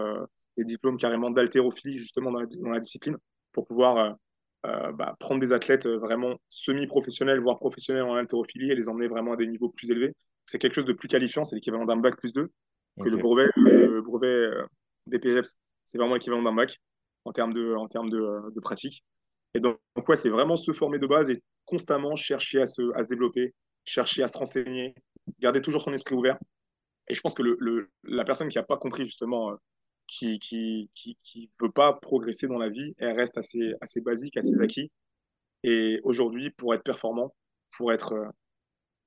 des 0.58 0.64
diplômes 0.64 0.98
carrément 0.98 1.30
d'haltérophilie, 1.30 1.98
justement, 1.98 2.32
dans 2.32 2.40
la, 2.72 2.80
discipline, 2.80 3.18
pour 3.52 3.68
pouvoir 3.68 4.18
bah, 4.64 5.16
prendre 5.20 5.40
des 5.40 5.52
athlètes 5.54 5.88
vraiment 5.88 6.38
semi-professionnels, 6.50 7.40
voire 7.40 7.58
professionnels 7.58 8.04
en 8.04 8.16
haltérophilie, 8.16 8.72
et 8.72 8.76
les 8.76 8.90
emmener 8.90 9.08
vraiment 9.08 9.34
à 9.34 9.36
des 9.36 9.48
niveaux 9.48 9.70
plus 9.70 9.90
élevés. 9.92 10.14
C'est 10.46 10.60
quelque 10.60 10.74
chose 10.74 10.86
de 10.86 10.94
plus 10.94 11.08
qualifiant, 11.08 11.44
c'est 11.44 11.56
l'équivalent 11.56 11.86
d'un 11.86 11.98
bac 11.98 12.18
plus 12.18 12.34
2 12.34 12.50
que 13.02 13.10
le 13.10 13.18
brevet, 13.18 13.48
le 13.56 14.02
brevet 14.02 14.50
des 15.08 15.20
PGEPS. 15.20 15.58
C'est 15.84 15.98
vraiment 15.98 16.14
l'équivalent 16.16 16.44
d'un 16.44 16.54
bac 16.54 16.80
en 17.26 17.32
termes 17.32 17.54
de, 17.54 17.74
en 17.76 17.88
termes 17.88 18.10
de, 18.10 18.52
de 18.54 18.60
pratique. 18.60 19.04
Et 19.54 19.60
donc, 19.60 19.80
ouais, 20.08 20.16
c'est 20.16 20.30
vraiment 20.30 20.56
se 20.56 20.72
former 20.72 21.00
de 21.00 21.08
base 21.08 21.30
et 21.30 21.42
constamment 21.66 22.16
chercher 22.16 22.62
à 22.62 22.68
se, 22.68 22.82
à 22.96 23.04
se 23.04 23.08
développer, 23.08 23.54
chercher 23.84 24.24
à 24.24 24.28
se 24.28 24.38
renseigner, 24.38 24.96
garder 25.40 25.62
toujours 25.62 25.82
son 25.82 25.94
esprit 25.94 26.16
ouvert. 26.16 26.38
Et 27.08 27.14
je 27.14 27.22
pense 27.22 27.34
que 27.34 27.44
le, 27.44 27.90
la 28.04 28.24
personne 28.24 28.48
qui 28.48 28.58
n'a 28.58 28.64
pas 28.64 28.78
compris, 28.78 29.06
justement, 29.06 29.52
euh, 29.52 29.56
qui 30.12 30.40
qui, 30.40 30.90
qui, 30.94 31.18
qui, 31.24 31.50
veut 31.60 31.72
pas 31.72 31.94
progresser 31.94 32.48
dans 32.48 32.58
la 32.58 32.70
vie, 32.70 32.94
elle 32.98 33.18
reste 33.18 33.38
assez, 33.38 33.74
assez 33.80 34.02
basique, 34.02 34.36
assez 34.36 34.60
acquis. 34.60 34.92
Et 35.64 36.02
aujourd'hui, 36.04 36.50
pour 36.50 36.74
être 36.74 36.84
performant, 36.84 37.34
pour 37.78 37.94
être 37.94 38.14
euh, 38.14 38.28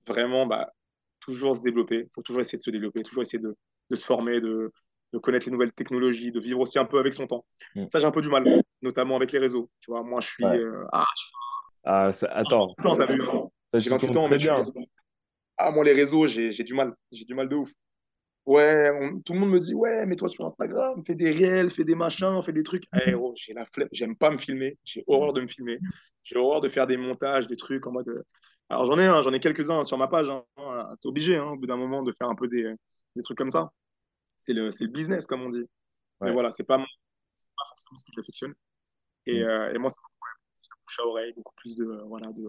vraiment 0.07 0.47
bah, 0.47 0.73
toujours 1.21 1.57
se 1.57 1.62
développer, 1.62 2.07
il 2.07 2.11
faut 2.14 2.23
toujours 2.23 2.40
essayer 2.40 2.57
de 2.57 2.62
se 2.62 2.71
développer, 2.71 3.03
toujours 3.03 3.23
essayer 3.23 3.38
de, 3.38 3.55
de 3.90 3.97
se 3.97 4.05
former, 4.05 4.40
de, 4.40 4.73
de 5.12 5.19
connaître 5.19 5.45
les 5.47 5.53
nouvelles 5.53 5.73
technologies, 5.73 6.33
de 6.33 6.40
vivre 6.40 6.61
aussi 6.61 6.79
un 6.79 6.87
peu 6.87 6.99
avec 6.99 7.12
son 7.12 7.27
temps. 7.27 7.45
Mm. 7.75 7.87
Ça, 7.87 7.99
j'ai 7.99 8.07
un 8.07 8.11
peu 8.11 8.23
du 8.23 8.31
mal, 8.31 8.62
notamment 8.81 9.17
avec 9.17 9.31
les 9.33 9.38
réseaux. 9.38 9.71
Tu 9.81 9.90
vois, 9.90 10.03
moi, 10.03 10.23
je 10.23 10.29
suis. 10.29 10.45
Euh, 10.45 10.85
ah, 10.93 11.05
ah 11.85 12.12
ça... 12.12 12.29
attends. 12.29 12.69
J'ai 13.75 13.90
28 13.90 14.17
ans, 14.17 14.29
mais 14.29 14.38
bien. 14.38 14.64
Ah, 15.59 15.71
moi, 15.71 15.85
les 15.85 15.93
réseaux, 15.93 16.27
j'ai 16.27 16.51
du 16.51 16.73
mal. 16.73 16.95
J'ai 17.12 17.27
du 17.27 17.35
mal 17.35 17.49
de 17.49 17.57
ouf. 17.57 17.71
Ouais, 18.47 18.91
tout 19.25 19.33
le 19.33 19.39
monde 19.39 19.51
me 19.51 19.61
dit, 19.61 19.75
ouais, 19.75 20.05
mets-toi 20.05 20.29
sur 20.29 20.45
Instagram, 20.45 21.03
fais 21.07 21.15
des 21.15 21.31
réels, 21.31 21.71
fais 21.71 21.85
des 21.85 21.95
machins, 21.95 22.43
fais 22.43 22.53
des 22.53 22.63
trucs. 22.63 22.85
Eh, 23.07 23.15
oh, 23.15 23.33
j'ai 23.37 23.55
la 23.55 23.65
flemme, 23.65 23.89
j'aime 23.91 24.17
pas 24.17 24.31
me 24.31 24.37
filmer, 24.37 24.77
j'ai 24.85 25.03
horreur 25.07 25.33
de 25.33 25.41
me 25.41 25.47
filmer, 25.47 25.79
j'ai 26.25 26.37
horreur 26.37 26.61
de 26.61 26.69
faire 26.69 26.87
des 26.87 26.99
montages, 26.99 27.47
des 27.47 27.57
trucs 27.57 27.87
en 27.87 27.93
mode. 27.93 28.09
Euh, 28.09 28.23
alors 28.69 28.85
j'en 28.85 28.99
ai, 28.99 29.07
j'en 29.23 29.33
ai 29.33 29.41
quelques-uns 29.41 29.85
sur 29.85 29.97
ma 29.97 30.09
page, 30.09 30.29
hein. 30.29 30.45
t'es 31.01 31.09
obligé 31.09 31.37
hein, 31.37 31.51
au 31.53 31.57
bout 31.57 31.67
d'un 31.67 31.77
moment 31.77 32.03
de 32.03 32.13
faire 32.19 32.29
un 32.29 32.35
peu 32.35 32.49
des, 32.49 32.71
des 33.17 33.23
trucs 33.23 33.39
comme 33.39 33.51
ça 33.51 33.71
c'est 34.37 34.53
le, 34.53 34.69
le, 34.69 34.87
business, 34.89 35.27
comme 35.27 35.43
on 35.43 35.49
dit. 35.49 35.65
Mais 36.21 36.33
voilà, 36.33 36.51
c'est 36.51 36.65
pas, 36.65 36.79
pas 36.79 37.65
forcément 37.69 37.97
ce 37.97 38.05
que 38.05 38.13
j'affectionne. 38.17 38.55
Et, 39.27 39.43
mm. 39.43 39.47
euh, 39.47 39.75
et 39.75 39.79
moi, 39.79 39.91
c'est 39.91 40.01
beaucoup 40.01 40.29
plus 40.61 40.69
de 40.69 40.75
bouche 40.83 40.99
à 41.01 41.07
oreille, 41.07 41.33
beaucoup 41.35 41.55
plus 41.57 41.77
de, 41.77 42.03
voilà, 42.07 42.33
de 42.33 42.45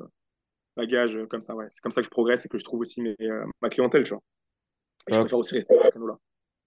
bagages 0.75 1.19
comme 1.29 1.41
ça. 1.41 1.55
Ouais. 1.55 1.65
C'est 1.69 1.81
comme 1.81 1.91
ça 1.91 2.01
que 2.01 2.05
je 2.05 2.11
progresse 2.11 2.45
et 2.45 2.49
que 2.49 2.57
je 2.57 2.63
trouve 2.63 2.81
aussi 2.81 3.01
mes, 3.01 3.15
euh, 3.21 3.45
ma 3.61 3.69
clientèle, 3.69 4.03
tu 4.03 4.13
vois. 4.13 4.23
Et 5.07 5.13
je 5.13 5.19
préfère 5.19 5.39
aussi 5.39 5.55
rester 5.55 5.77
à 5.79 5.91
ce 5.91 5.99
là 5.99 6.17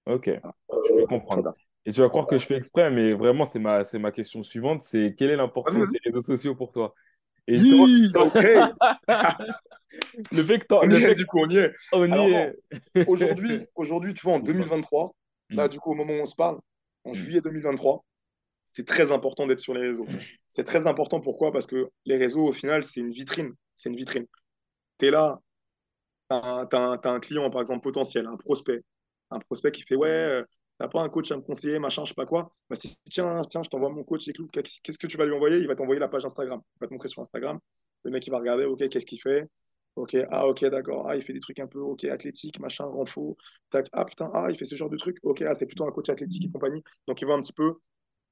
Ok, 0.07 0.31
je 0.31 0.95
peux 0.97 1.07
comprendre. 1.07 1.51
Et 1.85 1.93
tu 1.93 2.01
vas 2.01 2.09
croire 2.09 2.27
que 2.27 2.39
je 2.39 2.47
fais 2.47 2.57
exprès, 2.57 2.91
mais 2.91 3.13
vraiment, 3.13 3.45
c'est 3.45 3.59
ma, 3.59 3.85
c'est 3.85 3.99
ma 3.99 4.11
question 4.11 4.43
suivante, 4.43 4.83
c'est 4.83 5.15
quelle 5.17 5.31
est 5.31 5.37
l'importance 5.37 5.91
des 5.91 6.01
réseaux 6.05 6.23
sociaux 6.23 6.55
pour 6.55 6.71
toi? 6.73 6.95
Et 7.47 7.57
justement, 7.57 7.85
ok 8.27 8.47
le 10.33 10.43
fait 10.43 10.59
que 10.59 10.75
on 10.75 10.91
y 10.91 11.03
est, 11.03 11.15
du 11.15 11.27
coup, 11.27 11.41
on 11.41 11.49
y 11.49 11.59
est. 11.59 11.75
Aujourd'hui, 13.07 13.61
aujourd'hui, 13.75 14.15
tu 14.15 14.23
vois, 14.23 14.35
en 14.35 14.41
2023, 14.41 15.15
là, 15.51 15.67
mm. 15.67 15.69
du 15.69 15.79
coup, 15.79 15.93
au 15.93 15.95
moment 15.95 16.15
où 16.15 16.23
on 16.23 16.27
se 16.27 16.35
parle, 16.35 16.59
en 17.05 17.11
mm. 17.11 17.15
juillet 17.15 17.41
2023, 17.41 18.05
c'est 18.67 18.87
très 18.87 19.13
important 19.13 19.47
d'être 19.47 19.61
sur 19.61 19.75
les 19.75 19.81
réseaux. 19.81 20.05
Mm. 20.05 20.19
C'est 20.49 20.65
très 20.65 20.87
important, 20.87 21.21
pourquoi? 21.21 21.53
Parce 21.53 21.67
que 21.67 21.91
les 22.05 22.17
réseaux, 22.17 22.47
au 22.47 22.53
final, 22.53 22.85
c'est 22.85 23.01
une 23.01 23.13
vitrine. 23.13 23.53
C'est 23.75 23.89
une 23.89 23.97
vitrine. 23.97 24.27
Tu 24.99 25.07
es 25.07 25.11
là, 25.11 25.41
tu 26.31 26.37
as, 26.37 27.01
un 27.05 27.21
client, 27.21 27.51
par 27.51 27.61
exemple, 27.61 27.83
potentiel, 27.83 28.27
un 28.27 28.37
prospect. 28.37 28.83
Un 29.31 29.39
prospect 29.39 29.73
qui 29.73 29.83
fait 29.83 29.97
Ouais, 29.97 30.09
euh, 30.09 30.45
t'as 30.79 30.89
pas 30.89 31.03
un 31.03 31.09
coach 31.09 31.31
à 31.33 31.37
me 31.37 31.43
conseiller, 31.43 31.79
machin, 31.79 32.05
je 32.05 32.11
sais 32.11 32.15
pas 32.15 32.27
quoi. 32.27 32.53
Bah, 32.71 32.77
tiens, 33.11 33.43
tiens, 33.51 33.63
je 33.63 33.69
t'envoie 33.69 33.91
mon 33.91 34.05
coach, 34.05 34.31
qu'est-ce 34.53 34.99
que 34.99 35.07
tu 35.07 35.17
vas 35.17 35.27
lui 35.27 35.35
envoyer? 35.35 35.59
Il 35.59 35.67
va 35.67 35.75
t'envoyer 35.75 36.01
la 36.01 36.09
page 36.09 36.25
Instagram. 36.25 36.61
Il 36.77 36.81
va 36.81 36.87
te 36.87 36.93
montrer 36.93 37.09
sur 37.09 37.21
Instagram. 37.23 37.59
Le 38.05 38.11
mec, 38.11 38.27
il 38.27 38.31
va 38.31 38.39
regarder, 38.39 38.65
OK, 38.65 38.89
qu'est-ce 38.89 39.07
qu'il 39.07 39.21
fait? 39.21 39.49
Ok, 39.97 40.17
ah 40.31 40.47
ok, 40.47 40.65
d'accord. 40.67 41.09
Ah, 41.09 41.17
il 41.17 41.23
fait 41.23 41.33
des 41.33 41.41
trucs 41.41 41.59
un 41.59 41.67
peu 41.67 41.81
ok, 41.81 42.05
athlétique, 42.05 42.61
machin, 42.61 42.85
renfo. 42.85 43.37
Tac, 43.71 43.89
ah 43.93 44.05
putain, 44.05 44.29
ah, 44.33 44.47
il 44.51 44.57
fait 44.57 44.65
ce 44.65 44.77
genre 44.77 44.89
de 44.91 44.97
trucs. 44.97 45.19
Ok, 45.25 45.43
ah, 45.43 45.55
c'est 45.55 45.67
plutôt 45.67 45.87
un 45.87 45.91
coach 45.91 46.09
athlétique 46.09 46.45
et 46.45 46.51
compagnie. 46.51 46.85
Donc, 47.09 47.21
il 47.21 47.25
voit 47.25 47.35
un 47.35 47.41
petit 47.41 47.53
peu 47.53 47.75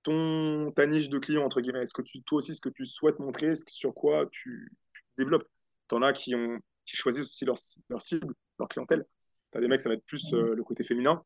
ton, 0.05 0.73
ta 0.73 0.87
niche 0.87 1.09
de 1.09 1.19
client, 1.19 1.45
entre 1.45 1.61
guillemets. 1.61 1.83
Est-ce 1.83 1.95
que 1.95 2.03
tu, 2.03 2.23
toi 2.23 2.39
aussi, 2.39 2.55
ce 2.55 2.61
que 2.61 2.69
tu 2.69 2.87
souhaites 2.87 3.19
montrer, 3.19 3.55
sur 3.69 3.95
quoi 3.95 4.27
tu, 4.31 4.73
développes? 5.19 5.49
T'en 5.89 6.03
as 6.03 6.13
qui, 6.13 6.35
ont, 6.37 6.59
qui 6.87 6.97
choisissent 6.97 7.25
aussi 7.25 7.45
leur, 7.45 7.57
leur 7.89 8.03
cible, 8.03 8.35
leur 8.59 8.69
clientèle. 8.69 9.05
T'as 9.51 9.61
des 9.61 9.69
mecs, 9.69 9.81
ça 9.81 9.89
va 9.89 9.95
être 9.95 10.05
plus 10.05 10.33
euh, 10.33 10.55
le 10.55 10.65
côté 10.65 10.85
féminin, 10.85 11.23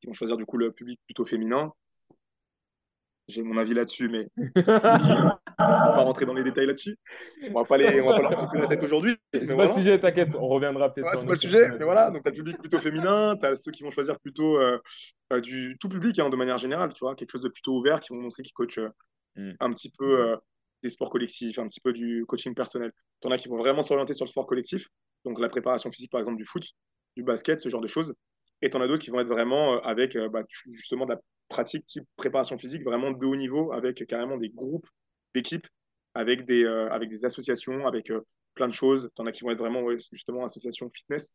qui 0.00 0.06
vont 0.06 0.12
choisir 0.12 0.36
du 0.36 0.46
coup 0.46 0.56
le 0.56 0.72
public 0.72 1.00
plutôt 1.06 1.24
féminin 1.24 1.72
j'ai 3.28 3.42
mon 3.42 3.58
avis 3.58 3.74
là-dessus, 3.74 4.08
mais 4.08 4.26
ne 4.36 4.44
vais 4.44 4.62
pas 4.62 6.02
rentrer 6.02 6.24
dans 6.24 6.32
les 6.32 6.42
détails 6.42 6.66
là-dessus. 6.66 6.96
On 7.50 7.60
va 7.60 7.64
pas 7.64 7.76
les, 7.76 8.00
on 8.00 8.08
va 8.08 8.16
pas 8.16 8.22
leur 8.22 8.38
couper 8.38 8.58
la 8.58 8.66
tête 8.66 8.82
aujourd'hui. 8.82 9.16
C'est 9.32 9.54
pas 9.54 9.66
le 9.66 9.72
sujet, 9.72 9.98
t'inquiète, 9.98 10.34
on 10.34 10.48
reviendra 10.48 10.92
peut-être. 10.92 11.14
c'est 11.14 11.26
pas 11.26 11.32
le 11.32 11.36
sujet, 11.36 11.68
mais 11.78 11.84
voilà. 11.84 12.10
Donc, 12.10 12.22
tu 12.22 12.28
as 12.28 12.30
le 12.32 12.36
public 12.36 12.58
plutôt 12.58 12.78
féminin, 12.78 13.36
tu 13.36 13.46
as 13.46 13.54
ceux 13.56 13.70
qui 13.70 13.82
vont 13.82 13.90
choisir 13.90 14.18
plutôt 14.18 14.58
euh, 14.58 14.78
euh, 15.32 15.40
du 15.40 15.76
tout 15.78 15.90
public, 15.90 16.18
hein, 16.18 16.30
de 16.30 16.36
manière 16.36 16.58
générale, 16.58 16.92
tu 16.94 17.00
vois, 17.00 17.14
quelque 17.14 17.30
chose 17.30 17.42
de 17.42 17.48
plutôt 17.48 17.76
ouvert, 17.76 18.00
qui 18.00 18.14
vont 18.14 18.20
montrer 18.20 18.42
qu'ils 18.42 18.54
coachent 18.54 18.78
euh, 18.78 18.88
hmm. 19.36 19.52
un 19.60 19.72
petit 19.72 19.92
peu 19.96 20.36
des 20.82 20.90
sports 20.90 21.10
collectifs, 21.10 21.58
un 21.58 21.66
petit 21.66 21.80
peu 21.80 21.92
du 21.92 22.24
coaching 22.26 22.54
personnel. 22.54 22.92
Tu 23.20 23.28
en 23.28 23.30
as 23.30 23.38
qui 23.38 23.48
vont 23.48 23.58
vraiment 23.58 23.82
s'orienter 23.82 24.14
sur 24.14 24.24
le 24.24 24.30
sport 24.30 24.46
collectif, 24.46 24.88
donc 25.24 25.40
la 25.40 25.48
préparation 25.48 25.90
physique, 25.90 26.10
par 26.10 26.20
exemple, 26.20 26.38
du 26.38 26.44
foot, 26.44 26.64
du 27.16 27.22
basket, 27.22 27.58
ce 27.60 27.68
genre 27.68 27.80
de 27.80 27.86
choses. 27.86 28.14
Et 28.62 28.70
tu 28.70 28.76
en 28.76 28.80
as 28.80 28.88
d'autres 28.88 29.02
qui 29.02 29.10
vont 29.10 29.20
être 29.20 29.28
vraiment 29.28 29.80
avec 29.82 30.16
bah, 30.16 30.42
justement 30.66 31.04
de 31.06 31.12
la 31.12 31.20
pratique 31.48 31.86
type 31.86 32.04
préparation 32.16 32.58
physique 32.58 32.84
vraiment 32.84 33.10
de 33.10 33.26
haut 33.26 33.36
niveau 33.36 33.72
avec 33.72 34.06
carrément 34.06 34.36
des 34.36 34.50
groupes 34.50 34.86
d'équipes, 35.34 35.66
avec, 36.14 36.44
des, 36.44 36.64
euh, 36.64 36.90
avec 36.90 37.08
des 37.08 37.24
associations, 37.24 37.86
avec 37.86 38.10
euh, 38.10 38.20
plein 38.54 38.68
de 38.68 38.72
choses. 38.72 39.10
Tu 39.14 39.22
en 39.22 39.26
as 39.26 39.32
qui 39.32 39.44
vont 39.44 39.50
être 39.50 39.58
vraiment 39.58 39.82
justement 40.12 40.44
associations 40.44 40.90
fitness, 40.94 41.32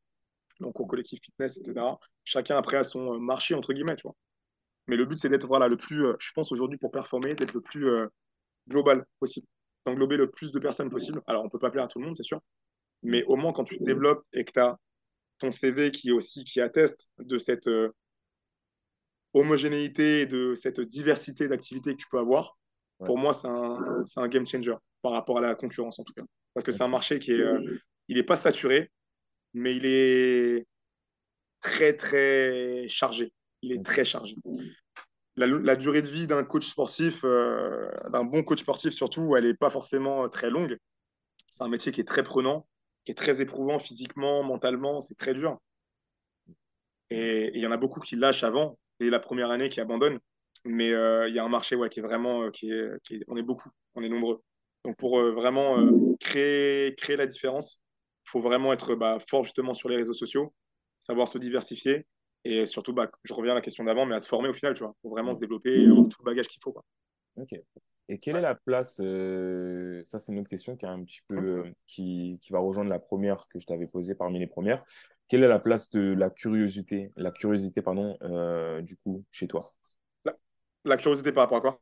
donc 0.59 0.79
au 0.79 0.85
collectif 0.85 1.19
fitness, 1.21 1.57
etc. 1.57 1.85
Chacun 2.23 2.57
après 2.57 2.77
a 2.77 2.83
son 2.83 3.13
euh, 3.13 3.17
marché, 3.17 3.55
entre 3.55 3.73
guillemets, 3.73 3.95
tu 3.95 4.03
vois. 4.03 4.15
Mais 4.87 4.97
le 4.97 5.05
but, 5.05 5.17
c'est 5.17 5.29
d'être 5.29 5.47
voilà, 5.47 5.67
le 5.67 5.77
plus, 5.77 6.05
je 6.19 6.31
pense 6.33 6.51
aujourd'hui, 6.51 6.77
pour 6.77 6.91
performer, 6.91 7.35
d'être 7.35 7.53
le 7.53 7.61
plus 7.61 7.87
global 8.67 9.05
possible, 9.19 9.47
d'englober 9.85 10.17
le 10.17 10.29
plus 10.29 10.51
de 10.51 10.59
personnes 10.59 10.89
possible. 10.89 11.21
Alors, 11.27 11.41
on 11.41 11.45
ne 11.45 11.49
peut 11.49 11.59
pas 11.59 11.71
plaire 11.71 11.85
à 11.85 11.87
tout 11.87 11.99
le 11.99 12.05
monde, 12.05 12.15
c'est 12.15 12.23
sûr. 12.23 12.41
Mais 13.01 13.23
au 13.25 13.35
moins, 13.35 13.51
quand 13.51 13.65
tu 13.65 13.77
développes 13.79 14.25
et 14.33 14.45
que 14.45 14.51
tu 14.51 14.59
as 14.59 14.77
ton 15.39 15.51
CV 15.51 15.91
qui 15.91 16.11
aussi 16.11 16.43
qui 16.45 16.61
atteste 16.61 17.09
de 17.19 17.37
cette 17.37 17.67
homogénéité 19.33 20.25
de 20.25 20.55
cette 20.55 20.79
diversité 20.79 21.47
d'activités 21.47 21.91
que 21.91 22.01
tu 22.01 22.07
peux 22.09 22.19
avoir, 22.19 22.57
pour 23.05 23.17
moi, 23.17 23.33
c'est 23.33 23.47
un, 23.47 24.05
un, 24.15 24.27
game 24.27 24.45
changer 24.45 24.75
par 25.01 25.11
rapport 25.11 25.37
à 25.37 25.41
la 25.41 25.55
concurrence 25.55 25.99
en 25.99 26.03
tout 26.03 26.13
cas. 26.13 26.23
Parce 26.53 26.63
que 26.65 26.71
c'est 26.71 26.83
un 26.83 26.87
marché 26.87 27.19
qui 27.19 27.31
est, 27.31 27.41
euh, 27.41 27.59
il 28.07 28.17
n'est 28.17 28.23
pas 28.23 28.35
saturé, 28.35 28.91
mais 29.53 29.75
il 29.75 29.85
est 29.85 30.65
très 31.59 31.93
très 31.93 32.87
chargé. 32.87 33.33
Il 33.61 33.71
est 33.71 33.83
très 33.83 34.05
chargé. 34.05 34.35
La, 35.35 35.75
durée 35.75 36.03
de 36.03 36.07
vie 36.07 36.27
d'un 36.27 36.43
coach 36.43 36.67
sportif, 36.67 37.21
euh, 37.23 37.89
d'un 38.09 38.23
bon 38.23 38.43
coach 38.43 38.59
sportif 38.59 38.93
surtout, 38.93 39.35
elle 39.35 39.45
n'est 39.45 39.55
pas 39.55 39.71
forcément 39.71 40.29
très 40.29 40.51
longue. 40.51 40.77
C'est 41.49 41.63
un 41.63 41.69
métier 41.69 41.91
qui 41.91 42.01
est 42.01 42.07
très 42.07 42.23
prenant, 42.23 42.67
qui 43.03 43.13
est 43.13 43.15
très 43.15 43.41
éprouvant 43.41 43.79
physiquement, 43.79 44.43
mentalement, 44.43 44.99
c'est 45.01 45.15
très 45.15 45.33
dur. 45.33 45.59
Et 47.09 47.51
il 47.55 47.61
y 47.61 47.65
en 47.65 47.71
a 47.71 47.77
beaucoup 47.77 47.99
qui 47.99 48.15
lâchent 48.15 48.43
avant 48.43 48.77
la 49.09 49.19
première 49.19 49.51
année 49.51 49.69
qui 49.69 49.81
abandonne. 49.81 50.19
Mais 50.65 50.91
euh, 50.91 51.27
il 51.27 51.35
y 51.35 51.39
a 51.39 51.43
un 51.43 51.49
marché 51.49 51.77
qui 51.91 51.99
est 51.99 52.03
vraiment. 52.03 52.43
Euh, 52.43 52.49
qui 52.51 52.71
est, 52.71 53.23
on 53.27 53.35
est 53.35 53.43
beaucoup, 53.43 53.69
on 53.95 54.03
est 54.03 54.09
nombreux. 54.09 54.41
Donc 54.85 54.97
pour 54.97 55.19
euh, 55.19 55.31
vraiment 55.31 55.77
créer, 56.19 56.95
créer 56.95 57.17
la 57.17 57.25
différence, 57.25 57.81
il 58.25 58.29
faut 58.29 58.39
vraiment 58.39 58.73
être 58.73 58.95
bah, 58.95 59.17
fort 59.29 59.43
justement 59.43 59.73
sur 59.73 59.89
les 59.89 59.97
réseaux 59.97 60.13
sociaux, 60.13 60.53
savoir 60.99 61.27
se 61.27 61.37
diversifier 61.37 62.05
et 62.45 62.65
surtout, 62.65 62.93
bah, 62.93 63.09
je 63.23 63.33
reviens 63.33 63.53
à 63.53 63.55
la 63.55 63.61
question 63.61 63.83
d'avant, 63.83 64.05
mais 64.05 64.15
à 64.15 64.19
se 64.19 64.27
former 64.27 64.49
au 64.49 64.53
final, 64.53 64.73
tu 64.73 64.83
vois, 64.83 64.95
pour 65.01 65.11
vraiment 65.11 65.33
se 65.33 65.39
développer 65.39 65.83
et 65.83 65.87
avoir 65.87 66.07
tout 66.07 66.21
le 66.21 66.25
bagage 66.25 66.47
qu'il 66.47 66.61
faut. 66.61 66.71
Quoi. 66.71 66.83
Ok. 67.37 67.53
Et 68.09 68.19
quelle 68.19 68.35
est 68.35 68.41
la 68.41 68.55
place, 68.55 68.95
ça 68.97 70.19
c'est 70.19 70.33
une 70.33 70.39
autre 70.39 70.49
question 70.49 70.75
qui, 70.75 70.85
est 70.85 70.89
un 70.89 71.03
petit 71.03 71.21
peu, 71.27 71.63
qui, 71.87 72.37
qui, 72.41 72.51
va 72.51 72.59
rejoindre 72.59 72.89
la 72.89 72.99
première 72.99 73.47
que 73.47 73.59
je 73.59 73.65
t'avais 73.65 73.87
posée 73.87 74.13
parmi 74.13 74.39
les 74.39 74.47
premières. 74.47 74.83
Quelle 75.29 75.43
est 75.43 75.47
la 75.47 75.59
place 75.59 75.89
de 75.89 76.13
la 76.13 76.29
curiosité, 76.29 77.11
la 77.15 77.31
curiosité 77.31 77.81
pardon, 77.81 78.17
euh, 78.21 78.81
du 78.81 78.97
coup, 78.97 79.23
chez 79.31 79.47
toi? 79.47 79.65
La, 80.85 80.97
curiosité 80.97 81.31
par 81.31 81.43
rapport 81.43 81.57
à 81.59 81.61
quoi? 81.61 81.81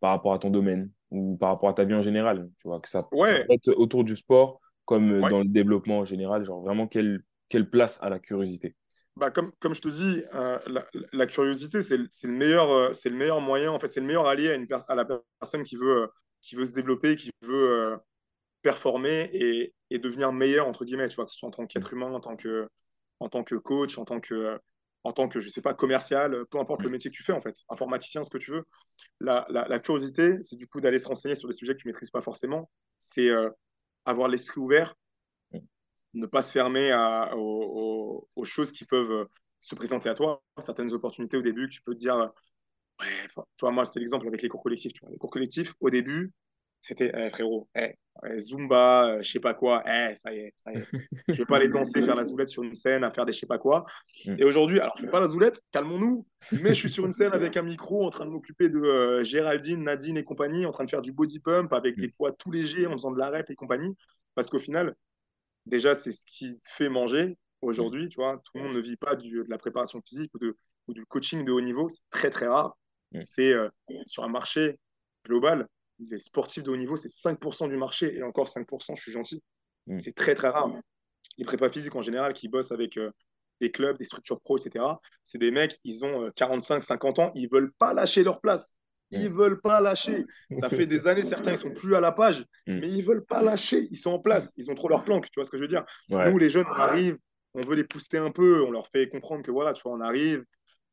Par 0.00 0.10
rapport 0.10 0.32
à 0.32 0.38
ton 0.38 0.50
domaine 0.50 0.92
ou 1.10 1.36
par 1.36 1.48
rapport 1.48 1.68
à 1.68 1.74
ta 1.74 1.84
vie 1.84 1.94
en 1.94 2.02
général, 2.02 2.48
tu 2.58 2.68
vois, 2.68 2.80
que 2.80 2.88
ça, 2.88 3.02
peut 3.10 3.18
être 3.50 3.72
autour 3.76 4.04
du 4.04 4.14
sport 4.14 4.60
comme 4.84 5.20
dans 5.28 5.40
le 5.40 5.44
développement 5.44 5.98
en 5.98 6.04
général, 6.04 6.44
genre 6.44 6.62
vraiment 6.62 6.86
quelle, 6.86 7.24
quelle 7.48 7.68
place 7.68 7.98
a 8.00 8.08
la 8.08 8.20
curiosité? 8.20 8.76
Bah, 9.18 9.30
comme, 9.32 9.52
comme 9.58 9.74
je 9.74 9.80
te 9.80 9.88
dis, 9.88 10.22
euh, 10.34 10.58
la, 11.12 11.26
curiosité, 11.26 11.82
c'est 11.82 11.96
le, 11.96 12.32
meilleur, 12.32 12.70
euh, 12.70 12.92
c'est 12.92 13.10
le 13.10 13.16
meilleur 13.16 13.40
moyen, 13.40 13.72
en 13.72 13.80
fait, 13.80 13.90
c'est 13.90 14.00
le 14.00 14.06
meilleur 14.06 14.26
allié 14.26 14.50
à, 14.50 14.54
une 14.54 14.66
à 14.88 14.94
la 14.94 15.04
personne 15.40 15.64
qui 15.64 15.76
veut 15.76 16.08
qui 16.40 16.54
veut 16.54 16.64
se 16.64 16.72
développer, 16.72 17.16
qui 17.16 17.30
veut 17.42 17.98
performer 18.62 19.28
et, 19.32 19.74
et, 19.90 19.98
devenir 19.98 20.32
meilleur, 20.32 20.68
entre 20.68 20.84
guillemets, 20.84 21.08
tu 21.08 21.16
vois, 21.16 21.24
que 21.24 21.32
ce 21.32 21.36
soit 21.36 21.48
en 21.48 21.52
tant 21.52 21.66
qu'être 21.66 21.92
humain, 21.92 22.12
en 22.12 22.20
tant 22.20 22.36
que, 22.36 22.68
en 23.18 23.28
tant 23.28 23.42
que 23.42 23.56
coach, 23.56 23.98
en 23.98 24.04
tant 24.04 24.20
que, 24.20 24.56
en 25.02 25.12
tant 25.12 25.28
que, 25.28 25.40
je 25.40 25.48
sais 25.48 25.62
pas, 25.62 25.74
commercial, 25.74 26.46
peu 26.46 26.58
importe 26.60 26.82
le 26.82 26.90
métier 26.90 27.10
que 27.10 27.16
tu 27.16 27.24
fais, 27.24 27.32
en 27.32 27.40
fait, 27.40 27.56
informaticien, 27.68 28.22
ce 28.22 28.30
que 28.30 28.38
tu 28.38 28.52
veux. 28.52 28.64
La, 29.20 29.46
la, 29.50 29.78
curiosité, 29.80 30.36
c'est 30.42 30.56
du 30.56 30.68
coup 30.68 30.80
d'aller 30.80 31.00
se 31.00 31.08
renseigner 31.08 31.34
sur 31.34 31.48
des 31.48 31.54
sujets 31.54 31.74
que 31.74 31.80
tu 31.80 31.88
maîtrises 31.88 32.10
pas 32.10 32.22
forcément. 32.22 32.70
C'est 33.00 33.30
avoir 34.04 34.28
l'esprit 34.28 34.60
ouvert, 34.60 34.94
ne 36.14 36.26
pas 36.26 36.42
se 36.42 36.50
fermer 36.50 36.90
à, 36.90 37.34
aux, 37.36 38.26
choses 38.44 38.72
qui 38.72 38.84
peuvent 38.84 39.26
se 39.58 39.74
présenter 39.74 40.08
à 40.08 40.14
toi. 40.14 40.42
Certaines 40.58 40.92
opportunités 40.92 41.36
au 41.36 41.42
début 41.42 41.68
que 41.68 41.74
tu 41.74 41.82
peux 41.82 41.94
te 41.94 41.98
dire, 41.98 42.16
ouais, 43.00 43.06
tu 43.36 43.60
vois, 43.60 43.70
moi, 43.70 43.84
c'est 43.84 44.00
l'exemple 44.00 44.26
avec 44.26 44.42
les 44.42 44.48
cours 44.48 44.62
collectifs. 44.62 44.92
Tu 44.92 45.00
vois. 45.00 45.10
Les 45.10 45.18
cours 45.18 45.30
collectifs, 45.30 45.74
au 45.80 45.90
début, 45.90 46.32
c'était, 46.80 47.10
eh, 47.14 47.30
frérot, 47.30 47.68
eh, 47.74 47.94
Zumba, 48.38 49.16
euh, 49.16 49.22
je 49.22 49.30
sais 49.30 49.40
pas 49.40 49.54
quoi, 49.54 49.82
eh, 49.86 50.14
ça 50.16 50.32
y 50.32 50.38
est, 50.38 50.52
ça 50.56 50.72
y 50.72 50.76
est. 50.76 50.86
Je 51.28 51.34
vais 51.34 51.44
pas 51.44 51.56
aller 51.56 51.68
danser, 51.68 52.02
faire 52.02 52.16
la 52.16 52.24
zoulette 52.24 52.48
sur 52.48 52.62
une 52.62 52.74
scène, 52.74 53.04
à 53.04 53.10
faire 53.10 53.26
des 53.26 53.32
je 53.32 53.40
sais 53.40 53.46
pas 53.46 53.58
quoi. 53.58 53.84
Mm. 54.26 54.36
Et 54.38 54.44
aujourd'hui, 54.44 54.80
alors 54.80 54.96
je 54.96 55.02
fais 55.02 55.10
pas 55.10 55.20
la 55.20 55.26
zoulette, 55.26 55.60
calmons-nous, 55.72 56.26
mais 56.62 56.70
je 56.70 56.74
suis 56.74 56.90
sur 56.90 57.04
une 57.04 57.12
scène 57.12 57.32
avec 57.32 57.56
un 57.56 57.62
micro 57.62 58.06
en 58.06 58.10
train 58.10 58.24
de 58.26 58.30
m'occuper 58.30 58.68
de 58.68 58.78
euh, 58.78 59.24
Géraldine, 59.24 59.84
Nadine 59.84 60.16
et 60.16 60.24
compagnie, 60.24 60.66
en 60.66 60.70
train 60.70 60.84
de 60.84 60.90
faire 60.90 61.02
du 61.02 61.12
body 61.12 61.40
pump 61.40 61.72
avec 61.72 61.96
mm. 61.96 62.00
des 62.00 62.08
poids 62.08 62.32
tout 62.32 62.50
légers, 62.50 62.86
en 62.86 62.92
faisant 62.92 63.10
de 63.10 63.18
la 63.18 63.30
rep 63.30 63.50
et 63.50 63.54
compagnie. 63.54 63.96
Parce 64.34 64.48
qu'au 64.50 64.60
final, 64.60 64.94
déjà, 65.68 65.94
c'est 65.94 66.10
ce 66.10 66.24
qui 66.26 66.58
te 66.58 66.68
fait 66.68 66.88
manger 66.88 67.36
aujourd'hui, 67.60 68.08
tu 68.08 68.16
vois. 68.16 68.40
Tout 68.44 68.58
le 68.58 68.64
monde 68.64 68.74
ne 68.74 68.80
vit 68.80 68.96
pas 68.96 69.14
de 69.14 69.46
la 69.48 69.58
préparation 69.58 70.00
physique 70.06 70.32
ou, 70.34 70.38
de, 70.38 70.56
ou 70.88 70.94
du 70.94 71.04
coaching 71.06 71.44
de 71.44 71.52
haut 71.52 71.60
niveau, 71.60 71.88
c'est 71.88 72.02
très 72.10 72.30
très 72.30 72.46
rare. 72.46 72.76
Mm. 73.12 73.22
C'est 73.22 73.52
euh, 73.52 73.68
sur 74.06 74.24
un 74.24 74.28
marché 74.28 74.78
global, 75.24 75.66
les 76.10 76.18
sportifs 76.18 76.62
de 76.62 76.70
haut 76.70 76.76
niveau, 76.76 76.96
c'est 76.96 77.08
5% 77.08 77.68
du 77.68 77.76
marché. 77.76 78.16
Et 78.16 78.22
encore 78.22 78.46
5%, 78.46 78.96
je 78.96 79.02
suis 79.02 79.12
gentil. 79.12 79.42
Mm. 79.86 79.98
C'est 79.98 80.12
très, 80.12 80.34
très 80.34 80.48
rare. 80.48 80.72
Les 81.36 81.44
prépas 81.44 81.70
physiques 81.70 81.94
en 81.94 82.02
général 82.02 82.32
qui 82.32 82.48
bossent 82.48 82.72
avec 82.72 82.96
euh, 82.96 83.10
des 83.60 83.70
clubs, 83.70 83.98
des 83.98 84.04
structures 84.04 84.40
pro, 84.40 84.58
etc., 84.58 84.84
c'est 85.22 85.38
des 85.38 85.50
mecs, 85.50 85.78
ils 85.84 86.04
ont 86.04 86.30
45, 86.36 86.76
euh, 86.76 86.80
50 86.80 87.18
ans, 87.18 87.32
ils 87.34 87.48
veulent 87.48 87.72
pas 87.72 87.92
lâcher 87.92 88.22
leur 88.22 88.40
place. 88.40 88.76
Ils 89.10 89.30
mm. 89.30 89.34
veulent 89.34 89.60
pas 89.60 89.80
lâcher. 89.80 90.24
Ça 90.52 90.68
fait 90.68 90.86
des 90.86 91.06
années, 91.06 91.22
certains, 91.22 91.52
ils 91.52 91.58
sont 91.58 91.72
plus 91.72 91.94
à 91.94 92.00
la 92.00 92.12
page, 92.12 92.44
mm. 92.66 92.78
mais 92.80 92.88
ils 92.88 93.02
veulent 93.02 93.24
pas 93.24 93.42
lâcher. 93.42 93.88
Ils 93.90 93.96
sont 93.96 94.12
en 94.12 94.18
place. 94.18 94.52
Ils 94.56 94.70
ont 94.70 94.74
trop 94.74 94.88
leur 94.88 95.04
planque. 95.04 95.26
Tu 95.30 95.36
vois 95.36 95.44
ce 95.44 95.50
que 95.50 95.56
je 95.56 95.62
veux 95.62 95.68
dire? 95.68 95.84
Nous, 96.08 96.38
les 96.38 96.50
jeunes, 96.50 96.66
on 96.68 96.80
arrive, 96.80 97.16
on 97.54 97.62
veut 97.62 97.76
les 97.76 97.84
pousser 97.84 98.18
un 98.18 98.30
peu, 98.30 98.62
on 98.62 98.70
leur 98.70 98.88
fait 98.88 99.08
comprendre 99.08 99.42
que 99.42 99.50
voilà, 99.50 99.72
tu 99.72 99.82
vois, 99.82 99.92
on 99.92 100.00
arrive, 100.00 100.44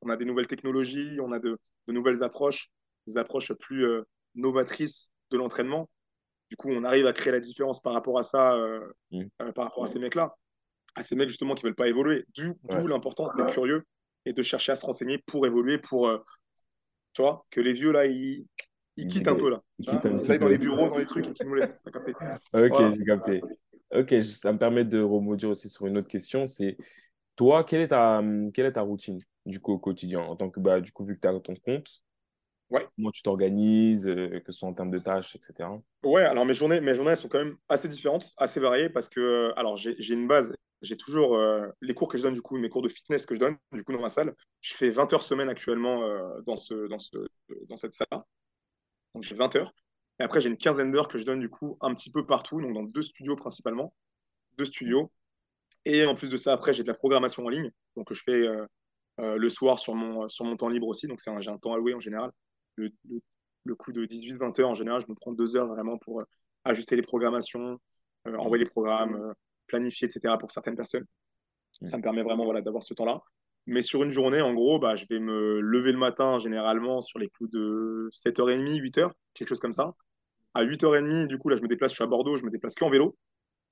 on 0.02 0.10
a 0.10 0.18
des 0.18 0.26
nouvelles 0.26 0.48
technologies, 0.48 1.20
on 1.22 1.32
a 1.32 1.40
de, 1.40 1.58
nouvelles 1.88 2.24
approches, 2.24 2.70
des 3.08 3.18
approches 3.18 3.54
plus, 3.54 3.86
euh, 3.86 4.04
novatrice 4.36 5.10
de 5.32 5.38
l'entraînement. 5.38 5.90
Du 6.50 6.56
coup, 6.56 6.70
on 6.70 6.84
arrive 6.84 7.08
à 7.08 7.14
créer 7.14 7.32
la 7.32 7.40
différence 7.40 7.82
par 7.82 7.94
rapport 7.94 8.20
à 8.20 8.24
ça, 8.24 8.56
euh, 8.56 8.88
mm. 9.12 9.24
euh, 9.42 9.52
par 9.52 9.66
rapport 9.66 9.84
à 9.84 9.88
ces 9.88 10.00
mecs-là, 10.00 10.36
à 10.96 11.04
ces 11.04 11.16
mecs 11.16 11.30
justement 11.30 11.56
qui 11.56 11.64
veulent 11.64 11.76
pas 11.76 11.88
évoluer. 11.88 12.26
D'où 12.36 12.88
l'importance 12.88 13.36
d'être 13.36 13.52
curieux 13.52 13.84
et 14.26 14.34
de 14.34 14.42
chercher 14.42 14.72
à 14.72 14.76
se 14.76 14.86
renseigner 14.86 15.20
pour 15.20 15.46
évoluer, 15.46 15.78
pour, 15.78 16.10
tu 17.16 17.22
vois, 17.22 17.46
que 17.50 17.62
les 17.62 17.74
vieux 17.74 17.92
là, 17.92 18.06
ils, 18.06 18.46
ils 18.98 19.08
quittent 19.08 19.28
un 19.28 19.36
peu 19.36 19.50
là. 19.50 19.64
Ils 19.80 19.88
quittent 19.88 20.40
dans 20.40 20.48
les 20.48 20.58
bureaux, 20.58 20.90
dans 20.90 20.98
les 20.98 21.06
trucs 21.06 21.26
et 21.26 21.34
qu'ils 21.34 21.48
nous 21.48 21.56
laissent. 21.56 21.80
ok, 22.54 22.96
j'ai 22.98 23.06
capté. 23.06 23.42
Ok, 23.92 24.14
ça 24.22 24.52
me 24.52 24.58
permet 24.58 24.84
de 24.84 25.02
remoduler 25.02 25.52
aussi 25.52 25.70
sur 25.70 25.88
une 25.88 25.98
autre 25.98 26.10
question. 26.10 26.46
C'est 26.46 26.76
toi, 27.38 27.64
quelle 27.64 27.82
est 27.82 27.88
ta, 27.88 28.22
quelle 28.54 28.66
est 28.66 28.74
ta 28.74 28.82
routine 28.82 29.20
du 29.46 29.60
coup 29.60 29.74
au 29.74 29.80
quotidien 29.80 30.20
en 30.20 30.36
tant 30.36 30.50
que 30.50 30.60
bah, 30.60 30.82
du 30.82 30.92
coup 30.92 31.06
vu 31.06 31.16
que 31.16 31.22
tu 31.22 31.28
as 31.28 31.40
ton 31.40 31.56
compte? 31.56 31.88
Ouais. 32.70 32.86
Comment 32.96 33.12
tu 33.12 33.22
t'organises, 33.22 34.08
euh, 34.08 34.40
que 34.40 34.52
ce 34.52 34.60
soit 34.60 34.68
en 34.68 34.74
termes 34.74 34.90
de 34.90 34.98
tâches, 35.00 35.36
etc. 35.36 35.70
Ouais, 36.04 36.24
alors 36.24 36.46
mes 36.46 36.56
journées, 36.56 36.82
mes 36.82 36.96
journées 36.96 37.12
elles 37.12 37.18
sont 37.18 37.30
quand 37.30 37.38
même 37.38 37.56
assez 37.70 37.88
différentes, 37.88 38.34
assez 38.38 38.60
variées 38.60 38.90
parce 38.90 39.08
que, 39.08 39.20
euh, 39.20 39.54
alors 39.56 39.78
j'ai 39.78 40.14
une 40.14 40.28
base, 40.28 40.54
j'ai 40.82 40.98
toujours 40.98 41.36
euh, 41.36 41.68
les 41.82 41.94
cours 41.94 42.08
que 42.08 42.18
je 42.18 42.24
donne, 42.24 42.34
du 42.34 42.42
coup, 42.42 42.58
mes 42.58 42.70
cours 42.70 42.82
de 42.82 42.90
fitness 42.90 43.26
que 43.26 43.36
je 43.36 43.40
donne, 43.40 43.58
du 43.72 43.84
coup, 43.84 43.94
dans 43.94 44.02
ma 44.02 44.10
salle. 44.10 44.36
Je 44.62 44.76
fais 44.76 44.90
20 44.90 45.14
heures 45.14 45.24
semaine 45.24 45.50
actuellement 45.50 46.02
dans, 46.46 46.56
ce, 46.56 46.88
dans, 46.88 47.00
ce, 47.00 47.18
dans 47.68 47.78
cette 47.78 47.94
salle 47.94 48.08
Donc 49.14 49.24
j'ai 49.24 49.36
20 49.36 49.56
heures. 49.56 49.74
Et 50.20 50.24
après, 50.24 50.42
j'ai 50.42 50.50
une 50.50 50.58
quinzaine 50.58 50.92
d'heures 50.92 51.08
que 51.08 51.18
je 51.18 51.26
donne, 51.26 51.40
du 51.40 51.50
coup, 51.50 51.78
un 51.82 51.94
petit 51.94 52.12
peu 52.12 52.26
partout, 52.26 52.62
donc 52.62 52.74
dans 52.74 52.84
deux 52.84 53.02
studios 53.02 53.36
principalement. 53.36 53.94
Deux 54.58 54.66
studios. 54.66 55.12
Et 55.86 56.06
en 56.06 56.16
plus 56.16 56.30
de 56.30 56.38
ça, 56.38 56.54
après, 56.54 56.74
j'ai 56.74 56.84
de 56.84 56.88
la 56.88 56.94
programmation 56.94 57.46
en 57.46 57.50
ligne. 57.50 57.72
Donc 57.96 58.12
je 58.14 58.22
fais 58.22 58.46
le 59.18 59.50
soir 59.50 59.80
sur 59.80 59.96
mon, 59.96 60.28
sur 60.30 60.46
mon 60.46 60.56
temps 60.56 60.70
libre 60.70 60.88
aussi. 60.88 61.08
Donc 61.08 61.20
j'ai 61.40 61.50
un 61.50 61.58
temps 61.58 61.74
alloué 61.74 61.94
en 61.94 62.00
général 62.00 62.32
le, 62.76 62.92
le, 63.64 63.76
coup 63.76 63.92
de 63.92 64.06
18-20 64.06 64.62
heures, 64.62 64.70
en 64.70 64.76
général, 64.76 65.02
je 65.02 65.08
me 65.08 65.16
prends 65.16 65.32
deux 65.32 65.56
heures 65.56 65.68
vraiment 65.68 65.98
pour 65.98 66.22
euh, 66.22 66.26
ajuster 66.64 66.96
les 66.96 67.02
programmations, 67.02 67.80
euh, 68.28 68.36
envoyer 68.38 68.64
les 68.64 68.70
programmes, 68.70 69.34
planifier, 69.68 70.08
etc. 70.08 70.36
pour 70.40 70.52
certaines 70.52 70.76
personnes. 70.76 71.06
Ça 71.84 71.98
me 71.98 72.02
permet 72.02 72.24
vraiment 72.24 72.46
voilà, 72.46 72.62
d'avoir 72.62 72.84
ce 72.84 72.94
temps-là. 72.94 73.22
Mais 73.68 73.82
sur 73.82 74.04
une 74.04 74.12
journée, 74.12 74.42
en 74.42 74.54
gros, 74.54 74.80
bah, 74.80 74.96
je 74.96 75.06
vais 75.10 75.20
me 75.20 75.60
lever 75.60 75.92
le 75.92 75.98
matin 75.98 76.38
généralement 76.38 77.02
sur 77.02 77.20
les 77.20 77.28
coups 77.28 77.50
de 77.50 78.10
7h30, 78.12 78.80
8h, 78.80 79.12
quelque 79.34 79.48
chose 79.48 79.60
comme 79.60 79.74
ça. 79.74 79.96
À 80.54 80.64
8h30, 80.64 81.28
du 81.28 81.38
coup, 81.38 81.50
là, 81.50 81.58
je 81.58 81.64
me 81.64 81.68
déplace, 81.68 81.92
je 81.92 81.96
suis 81.96 82.04
à 82.04 82.08
Bordeaux, 82.08 82.38
je 82.38 82.46
me 82.46 82.52
déplace 82.52 82.76
qu'en 82.76 82.90
vélo. 82.90 83.18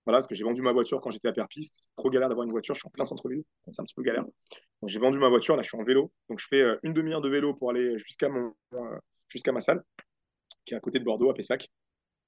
Voilà, 0.06 0.18
parce 0.18 0.28
que 0.28 0.36
j'ai 0.36 0.44
vendu 0.44 0.62
ma 0.62 0.74
voiture 0.74 1.00
quand 1.00 1.12
j'étais 1.12 1.30
à 1.30 1.32
Perpis. 1.32 1.70
C'est 1.74 1.96
trop 1.96 2.10
galère 2.10 2.28
d'avoir 2.28 2.46
une 2.46 2.52
voiture. 2.52 2.76
Je 2.76 2.80
suis 2.80 2.88
en 2.88 2.92
plein 2.92 3.06
centre-ville. 3.06 3.44
C'est 3.72 3.82
un 3.82 3.86
petit 3.86 3.94
peu 3.96 4.04
galère. 4.04 4.24
Donc, 4.24 4.90
j'ai 4.90 5.00
vendu 5.00 5.18
ma 5.18 5.30
voiture. 5.30 5.56
Là, 5.56 5.62
je 5.62 5.70
suis 5.70 5.78
en 5.78 5.84
vélo. 5.84 6.12
Donc, 6.30 6.40
je 6.40 6.48
fais 6.48 6.62
euh, 6.62 6.76
une 6.84 6.94
demi-heure 6.94 7.22
de 7.22 7.30
vélo 7.30 7.54
pour 7.54 7.70
aller 7.70 7.98
jusqu'à 7.98 8.28
mon, 8.28 8.54
euh, 8.74 8.98
jusqu'à 9.30 9.54
ma 9.54 9.62
salle, 9.62 9.82
qui 10.66 10.74
est 10.74 10.78
à 10.78 10.82
côté 10.82 11.00
de 11.00 11.06
Bordeaux, 11.06 11.30
à 11.30 11.34
Pessac. 11.34 11.70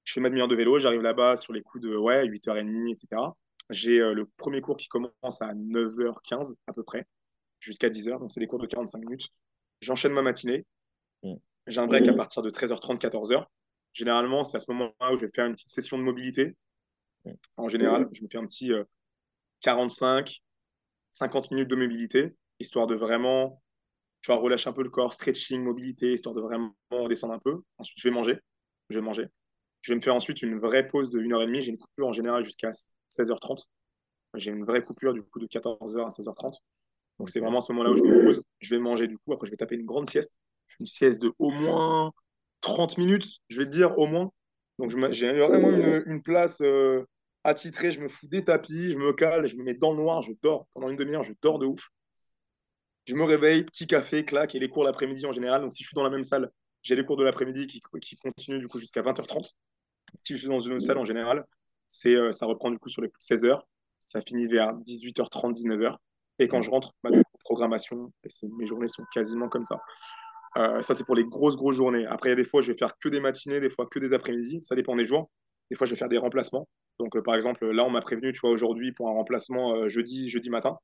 Je 0.04 0.12
fais 0.12 0.20
ma 0.20 0.30
demi-heure 0.30 0.48
de 0.48 0.56
vélo. 0.56 0.78
J'arrive 0.78 1.02
là-bas 1.02 1.36
sur 1.36 1.52
les 1.52 1.60
coups 1.60 1.84
de 1.84 1.94
ouais, 1.96 2.24
8h30, 2.24 2.92
etc. 2.92 3.20
J'ai 3.70 4.00
euh, 4.00 4.14
le 4.14 4.26
premier 4.36 4.60
cours 4.60 4.76
qui 4.76 4.88
commence 4.88 5.42
à 5.42 5.54
9h15 5.54 6.54
à 6.66 6.72
peu 6.72 6.82
près, 6.82 7.06
jusqu'à 7.60 7.88
10h. 7.88 8.18
Donc, 8.18 8.32
c'est 8.32 8.40
des 8.40 8.46
cours 8.46 8.60
de 8.60 8.66
45 8.66 8.98
minutes. 8.98 9.28
J'enchaîne 9.80 10.12
ma 10.12 10.22
matinée. 10.22 10.64
Mm. 11.22 11.34
J'ai 11.66 11.80
un 11.80 11.86
break 11.86 12.06
à 12.06 12.12
partir 12.12 12.42
de 12.42 12.50
13h30, 12.50 12.98
14h. 12.98 13.44
Généralement, 13.92 14.44
c'est 14.44 14.56
à 14.56 14.60
ce 14.60 14.70
moment-là 14.70 15.12
où 15.12 15.16
je 15.16 15.26
vais 15.26 15.32
faire 15.34 15.46
une 15.46 15.54
petite 15.54 15.70
session 15.70 15.98
de 15.98 16.02
mobilité 16.02 16.54
en 17.56 17.68
général, 17.68 18.08
je 18.12 18.22
me 18.22 18.28
fais 18.28 18.38
un 18.38 18.46
petit 18.46 18.70
45, 19.60 20.28
euh, 20.28 20.32
50 21.10 21.50
minutes 21.50 21.68
de 21.68 21.76
mobilité, 21.76 22.34
histoire 22.58 22.86
de 22.86 22.94
vraiment, 22.94 23.62
tu 24.22 24.30
vois, 24.30 24.40
relâcher 24.40 24.68
un 24.68 24.72
peu 24.72 24.82
le 24.82 24.90
corps, 24.90 25.12
stretching, 25.12 25.62
mobilité, 25.62 26.12
histoire 26.12 26.34
de 26.34 26.40
vraiment 26.40 26.74
descendre 27.08 27.34
un 27.34 27.38
peu. 27.38 27.62
Ensuite, 27.78 27.98
je 27.98 28.08
vais 28.08 28.14
manger. 28.14 28.38
Je 28.90 28.98
vais 28.98 29.04
manger. 29.04 29.26
Je 29.82 29.92
vais 29.92 29.96
me 29.96 30.02
faire 30.02 30.14
ensuite 30.14 30.42
une 30.42 30.58
vraie 30.58 30.86
pause 30.86 31.10
de 31.10 31.20
1h30. 31.20 31.60
J'ai 31.60 31.70
une 31.70 31.78
coupure 31.78 32.08
en 32.08 32.12
général 32.12 32.42
jusqu'à 32.42 32.70
16h30. 33.10 33.64
J'ai 34.34 34.50
une 34.50 34.64
vraie 34.64 34.84
coupure 34.84 35.14
du 35.14 35.22
coup 35.22 35.38
de 35.38 35.46
14h 35.46 36.04
à 36.04 36.08
16h30. 36.08 36.58
Donc 37.18 37.30
c'est 37.30 37.40
vraiment 37.40 37.58
à 37.58 37.60
ce 37.62 37.72
moment-là 37.72 37.90
où 37.90 37.96
je 37.96 38.02
me 38.02 38.24
pose. 38.24 38.42
Je 38.60 38.74
vais 38.74 38.80
manger 38.80 39.08
du 39.08 39.18
coup. 39.18 39.32
Après, 39.32 39.46
je 39.46 39.52
vais 39.52 39.56
taper 39.56 39.76
une 39.76 39.86
grande 39.86 40.08
sieste. 40.08 40.40
Une 40.80 40.86
sieste 40.86 41.22
de 41.22 41.32
au 41.38 41.50
moins 41.50 42.12
30 42.60 42.98
minutes, 42.98 43.38
je 43.48 43.58
vais 43.58 43.64
te 43.64 43.70
dire 43.70 43.98
au 43.98 44.06
moins. 44.06 44.30
Donc 44.78 44.90
j'ai 45.10 45.32
vraiment 45.32 45.70
une, 45.70 46.22
place 46.22 46.60
euh, 46.60 47.04
attitré, 47.44 47.92
je 47.92 48.00
me 48.00 48.08
fous 48.08 48.26
des 48.26 48.44
tapis, 48.44 48.90
je 48.90 48.98
me 48.98 49.12
cale, 49.12 49.46
je 49.46 49.56
me 49.56 49.62
mets 49.62 49.74
dans 49.74 49.92
le 49.92 49.98
noir, 49.98 50.20
je 50.22 50.32
dors. 50.42 50.66
Pendant 50.74 50.90
une 50.90 50.96
demi-heure, 50.96 51.22
je 51.22 51.32
dors 51.40 51.58
de 51.58 51.66
ouf. 51.66 51.88
Je 53.06 53.14
me 53.14 53.24
réveille, 53.24 53.62
petit 53.62 53.86
café, 53.86 54.24
claque, 54.24 54.54
et 54.54 54.58
les 54.58 54.68
cours 54.68 54.84
l'après-midi 54.84 55.24
en 55.26 55.32
général. 55.32 55.62
Donc, 55.62 55.72
si 55.72 55.82
je 55.82 55.88
suis 55.88 55.94
dans 55.94 56.02
la 56.02 56.10
même 56.10 56.24
salle, 56.24 56.50
j'ai 56.82 56.96
les 56.96 57.04
cours 57.04 57.16
de 57.16 57.24
l'après-midi 57.24 57.68
qui, 57.68 57.80
qui, 58.02 58.16
continuent 58.16 58.58
du 58.58 58.68
coup 58.68 58.78
jusqu'à 58.78 59.00
20h30. 59.00 59.52
Si 60.22 60.34
je 60.34 60.38
suis 60.38 60.48
dans 60.48 60.60
une 60.60 60.80
salle 60.80 60.98
en 60.98 61.04
général, 61.04 61.46
c'est 61.88 62.14
euh, 62.14 62.32
ça 62.32 62.46
reprend 62.46 62.70
du 62.70 62.78
coup 62.78 62.88
sur 62.88 63.02
les 63.02 63.08
16h. 63.20 63.60
Ça 64.00 64.20
finit 64.20 64.46
vers 64.46 64.74
18h30, 64.74 65.54
19h. 65.54 65.94
Et 66.38 66.48
quand 66.48 66.62
je 66.62 66.70
rentre, 66.70 66.92
ma 67.02 67.10
programmation, 67.40 68.12
et 68.24 68.28
mes 68.58 68.66
journées 68.66 68.88
sont 68.88 69.04
quasiment 69.12 69.48
comme 69.48 69.64
ça. 69.64 69.80
Euh, 70.56 70.80
ça, 70.82 70.94
c'est 70.94 71.04
pour 71.04 71.14
les 71.14 71.24
grosses, 71.24 71.56
grosses 71.56 71.76
journées. 71.76 72.06
Après, 72.06 72.30
il 72.30 72.32
y 72.32 72.34
a 72.34 72.36
des 72.36 72.44
fois, 72.44 72.62
je 72.62 72.72
vais 72.72 72.78
faire 72.78 72.96
que 72.98 73.08
des 73.08 73.20
matinées, 73.20 73.60
des 73.60 73.70
fois 73.70 73.86
que 73.86 73.98
des 73.98 74.12
après-midi. 74.12 74.58
Ça 74.62 74.74
dépend 74.74 74.96
des 74.96 75.04
jours. 75.04 75.30
Des 75.70 75.76
fois, 75.76 75.86
je 75.86 75.92
vais 75.92 75.98
faire 75.98 76.08
des 76.08 76.18
remplacements. 76.18 76.68
Donc, 76.98 77.16
euh, 77.16 77.22
par 77.22 77.34
exemple, 77.34 77.66
là, 77.70 77.84
on 77.84 77.90
m'a 77.90 78.00
prévenu, 78.00 78.32
tu 78.32 78.40
vois, 78.40 78.50
aujourd'hui 78.50 78.92
pour 78.92 79.08
un 79.08 79.12
remplacement 79.12 79.74
euh, 79.74 79.88
jeudi, 79.88 80.28
jeudi 80.28 80.48
matin. 80.48 80.78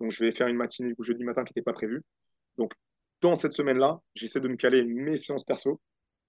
Donc, 0.00 0.10
je 0.10 0.24
vais 0.24 0.32
faire 0.32 0.46
une 0.46 0.56
matinée 0.56 0.94
ou 0.98 1.02
jeudi 1.02 1.24
matin 1.24 1.44
qui 1.44 1.50
n'était 1.50 1.62
pas 1.62 1.74
prévue. 1.74 2.02
Donc, 2.56 2.72
dans 3.20 3.36
cette 3.36 3.52
semaine-là, 3.52 4.00
j'essaie 4.14 4.40
de 4.40 4.48
me 4.48 4.56
caler 4.56 4.84
mes 4.84 5.18
séances 5.18 5.44
perso, 5.44 5.80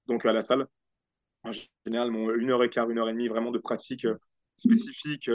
donc 0.07 0.26
à 0.26 0.34
la 0.34 0.41
salle. 0.41 0.67
En 1.44 1.52
général, 1.86 2.12
mon 2.12 2.34
une 2.34 2.52
heure 2.52 2.64
et 2.64 2.70
quart, 2.70 2.89
une 2.89 3.00
heure 3.00 3.10
et 3.10 3.14
demie, 3.14 3.28
vraiment 3.28 3.52
de 3.52 3.60
pratique 3.60 4.06
euh, 4.06 4.16
spécifique, 4.56 5.30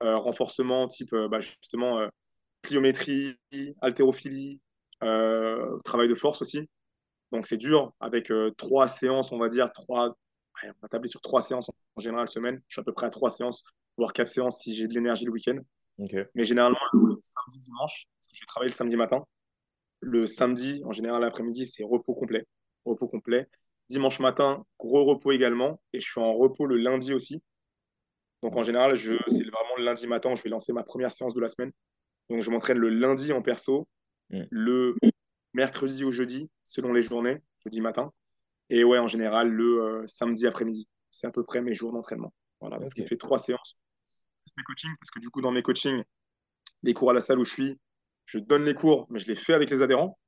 renforcement 0.00 0.86
type 0.86 1.14
bah, 1.30 1.40
justement 1.40 2.06
pliométrie, 2.62 3.36
haltérophilie, 3.80 4.60
travail 5.00 6.08
de 6.08 6.14
force 6.14 6.42
aussi. 6.42 6.68
Donc, 7.32 7.46
c'est 7.46 7.56
dur 7.56 7.92
avec 8.00 8.30
trois 8.56 8.88
séances, 8.88 9.32
on 9.32 9.38
va 9.38 9.48
dire, 9.48 9.72
trois, 9.72 10.16
on 10.62 10.72
va 10.82 10.88
tabler 10.88 11.08
sur 11.08 11.20
trois 11.20 11.42
séances 11.42 11.70
en 11.96 12.00
général 12.00 12.28
semaine. 12.28 12.60
Je 12.68 12.74
suis 12.74 12.80
à 12.80 12.84
peu 12.84 12.92
près 12.92 13.06
à 13.06 13.10
trois 13.10 13.30
séances, 13.30 13.64
voire 13.96 14.12
quatre 14.12 14.28
séances 14.28 14.60
si 14.60 14.74
j'ai 14.74 14.88
de 14.88 14.94
l'énergie 14.94 15.24
le 15.24 15.32
week-end. 15.32 15.58
Mais 16.34 16.44
généralement, 16.44 16.78
le 16.92 17.16
samedi, 17.20 17.60
dimanche, 17.60 18.06
parce 18.18 18.28
que 18.28 18.36
je 18.36 18.40
vais 18.40 18.46
travailler 18.46 18.70
le 18.70 18.76
samedi 18.76 18.96
matin. 18.96 19.24
Le 20.00 20.26
samedi, 20.26 20.82
en 20.84 20.92
général, 20.92 21.22
l'après-midi, 21.22 21.66
c'est 21.66 21.84
repos 21.84 22.14
complet. 22.14 22.46
Repos 22.84 23.08
complet. 23.08 23.48
Dimanche 23.90 24.20
matin, 24.20 24.64
gros 24.78 25.04
repos 25.04 25.32
également. 25.32 25.80
Et 25.92 26.00
je 26.00 26.10
suis 26.10 26.20
en 26.20 26.34
repos 26.34 26.66
le 26.66 26.76
lundi 26.76 27.12
aussi. 27.12 27.42
Donc 28.42 28.56
en 28.56 28.62
général, 28.62 28.98
c'est 28.98 29.42
vraiment 29.42 29.76
le 29.78 29.84
lundi 29.84 30.06
matin, 30.06 30.34
je 30.34 30.42
vais 30.42 30.50
lancer 30.50 30.72
ma 30.72 30.82
première 30.82 31.12
séance 31.12 31.34
de 31.34 31.40
la 31.40 31.48
semaine. 31.48 31.72
Donc 32.28 32.42
je 32.42 32.50
m'entraîne 32.50 32.78
le 32.78 32.90
lundi 32.90 33.32
en 33.32 33.42
perso, 33.42 33.88
mm. 34.30 34.42
le 34.50 34.96
mercredi 35.54 36.04
ou 36.04 36.12
jeudi, 36.12 36.50
selon 36.62 36.92
les 36.92 37.02
journées, 37.02 37.40
jeudi 37.64 37.80
matin. 37.80 38.12
Et 38.70 38.84
ouais, 38.84 38.98
en 38.98 39.06
général, 39.06 39.48
le 39.48 39.82
euh, 39.82 40.06
samedi 40.06 40.46
après-midi. 40.46 40.88
C'est 41.10 41.26
à 41.26 41.30
peu 41.30 41.44
près 41.44 41.62
mes 41.62 41.74
jours 41.74 41.92
d'entraînement. 41.92 42.34
Voilà, 42.60 42.78
donc 42.78 42.92
je 42.96 43.04
fais 43.04 43.16
trois 43.16 43.38
séances. 43.38 43.82
C'est 44.44 44.56
mes 44.56 44.64
coachings, 44.64 44.94
parce 45.00 45.10
que 45.10 45.20
du 45.20 45.30
coup, 45.30 45.40
dans 45.40 45.52
mes 45.52 45.62
coachings, 45.62 46.02
les 46.82 46.94
cours 46.94 47.10
à 47.10 47.12
la 47.14 47.20
salle 47.20 47.38
où 47.38 47.44
je 47.44 47.52
suis, 47.52 47.80
je 48.26 48.38
donne 48.38 48.64
les 48.64 48.74
cours, 48.74 49.06
mais 49.10 49.18
je 49.18 49.26
les 49.26 49.34
fais 49.34 49.54
avec 49.54 49.70
les 49.70 49.82
adhérents. 49.82 50.18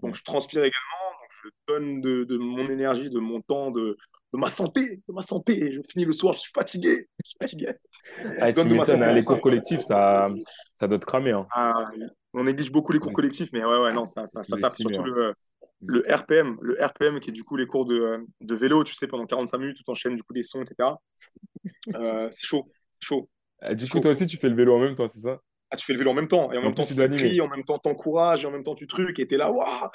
Donc 0.00 0.14
je 0.14 0.22
transpire 0.22 0.60
également, 0.60 1.05
donc 1.26 1.32
je 1.44 1.72
donne 1.72 2.00
de, 2.00 2.36
mon 2.36 2.68
énergie, 2.68 3.10
de 3.10 3.18
mon 3.18 3.40
temps, 3.40 3.70
de, 3.70 3.96
ma 4.32 4.48
santé, 4.48 5.02
de 5.08 5.12
ma 5.12 5.22
santé. 5.22 5.72
Je 5.72 5.80
finis 5.88 6.04
le 6.04 6.12
soir, 6.12 6.34
je 6.34 6.40
suis 6.40 6.52
fatigué, 6.54 6.90
je 6.90 7.28
suis 7.28 7.36
fatigué. 7.40 7.72
Ah, 8.40 8.52
tu 8.52 8.60
hein, 8.60 9.12
les 9.12 9.22
cours 9.22 9.40
collectifs, 9.40 9.80
ça, 9.80 10.28
ça 10.74 10.88
doit 10.88 10.98
te 10.98 11.06
cramer. 11.06 11.32
Hein. 11.32 11.46
Ah, 11.52 11.90
on 12.34 12.44
néglige 12.44 12.70
beaucoup 12.70 12.92
les 12.92 12.98
cours 12.98 13.12
collectifs, 13.12 13.48
mais 13.52 13.64
ouais, 13.64 13.78
ouais, 13.78 13.92
non, 13.92 14.04
ça, 14.04 14.26
ça, 14.26 14.42
tape 14.42 14.74
surtout 14.74 15.02
le, 15.02 15.32
le 15.84 16.02
RPM, 16.08 16.56
le 16.60 16.76
RPM 16.80 17.20
qui 17.20 17.30
est 17.30 17.32
du 17.32 17.44
coup 17.44 17.56
les 17.56 17.66
cours 17.66 17.86
de, 17.86 18.24
de 18.40 18.54
vélo, 18.54 18.84
tu 18.84 18.94
sais, 18.94 19.06
pendant 19.06 19.26
45 19.26 19.58
minutes, 19.58 19.78
tout 19.78 19.90
enchaîne 19.90 20.16
du 20.16 20.22
coup 20.22 20.34
des 20.34 20.42
sons, 20.42 20.62
etc. 20.62 20.90
Euh, 21.94 22.28
c'est 22.30 22.46
chaud, 22.46 22.70
chaud. 23.00 23.28
Ah, 23.60 23.74
du 23.74 23.88
coup, 23.88 24.00
toi 24.00 24.10
aussi, 24.10 24.26
tu 24.26 24.36
fais 24.36 24.48
le 24.48 24.54
vélo 24.54 24.76
en 24.76 24.80
même 24.80 24.94
temps, 24.94 25.08
c'est 25.08 25.20
ça? 25.20 25.40
Ah, 25.70 25.76
tu 25.76 25.84
fais 25.84 25.94
le 25.94 25.98
vélo 25.98 26.12
en 26.12 26.14
même 26.14 26.28
temps, 26.28 26.52
et 26.52 26.58
en, 26.58 26.62
même 26.62 26.74
temps, 26.74 26.84
tu 26.84 26.94
cries, 26.94 27.40
en 27.40 27.48
même 27.48 27.64
temps, 27.64 27.78
t'encourages, 27.78 28.44
et 28.44 28.46
en 28.46 28.52
même 28.52 28.62
temps, 28.62 28.76
tu 28.76 28.86
trucs, 28.86 29.18
et 29.18 29.26
t'es 29.26 29.36
là, 29.36 29.50
waouh 29.50 29.88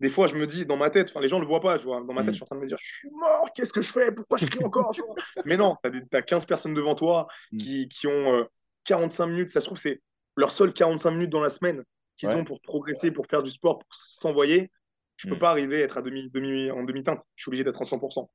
Des 0.00 0.10
fois, 0.10 0.26
je 0.26 0.34
me 0.34 0.46
dis, 0.46 0.66
dans 0.66 0.76
ma 0.76 0.90
tête, 0.90 1.10
enfin, 1.10 1.20
les 1.20 1.28
gens 1.28 1.36
ne 1.36 1.42
le 1.42 1.46
voient 1.46 1.60
pas, 1.60 1.78
tu 1.78 1.84
vois, 1.84 2.00
dans 2.00 2.12
ma 2.12 2.22
tête, 2.22 2.30
mm. 2.30 2.32
je 2.32 2.34
suis 2.34 2.42
en 2.42 2.46
train 2.46 2.56
de 2.56 2.60
me 2.60 2.66
dire, 2.66 2.76
je 2.80 2.96
suis 2.98 3.10
mort, 3.10 3.52
qu'est-ce 3.54 3.72
que 3.72 3.82
je 3.82 3.90
fais 3.90 4.10
Pourquoi 4.10 4.38
je 4.38 4.46
crie 4.46 4.64
encore 4.64 4.92
Mais 5.44 5.56
non, 5.56 5.76
tu 5.84 6.16
as, 6.16 6.22
15 6.22 6.46
personnes 6.46 6.74
devant 6.74 6.94
toi 6.94 7.28
mm. 7.52 7.58
qui, 7.58 7.88
qui 7.88 8.06
ont 8.08 8.46
45 8.84 9.24
euh, 9.24 9.26
minutes, 9.28 9.48
ça 9.48 9.60
se 9.60 9.66
trouve, 9.66 9.78
c'est 9.78 10.02
leur 10.36 10.50
seul 10.50 10.72
45 10.72 11.10
minutes 11.12 11.30
dans 11.30 11.40
la 11.40 11.50
semaine 11.50 11.84
qu'ils 12.16 12.30
ont 12.30 12.44
pour 12.44 12.60
progresser, 12.60 13.10
pour 13.10 13.26
faire 13.26 13.42
du 13.42 13.50
sport, 13.50 13.78
pour 13.78 13.94
s'envoyer. 13.94 14.70
Je 15.16 15.28
ne 15.28 15.32
peux 15.32 15.36
mm. 15.36 15.40
pas 15.40 15.50
arriver 15.50 15.82
à 15.82 15.84
être 15.84 15.98
à 15.98 16.02
demi, 16.02 16.30
demi, 16.30 16.70
en 16.70 16.82
demi-teinte, 16.82 17.20
je 17.36 17.42
suis 17.42 17.50
obligé 17.50 17.64
d'être 17.64 17.80
en 17.80 17.84
100%. 17.84 18.28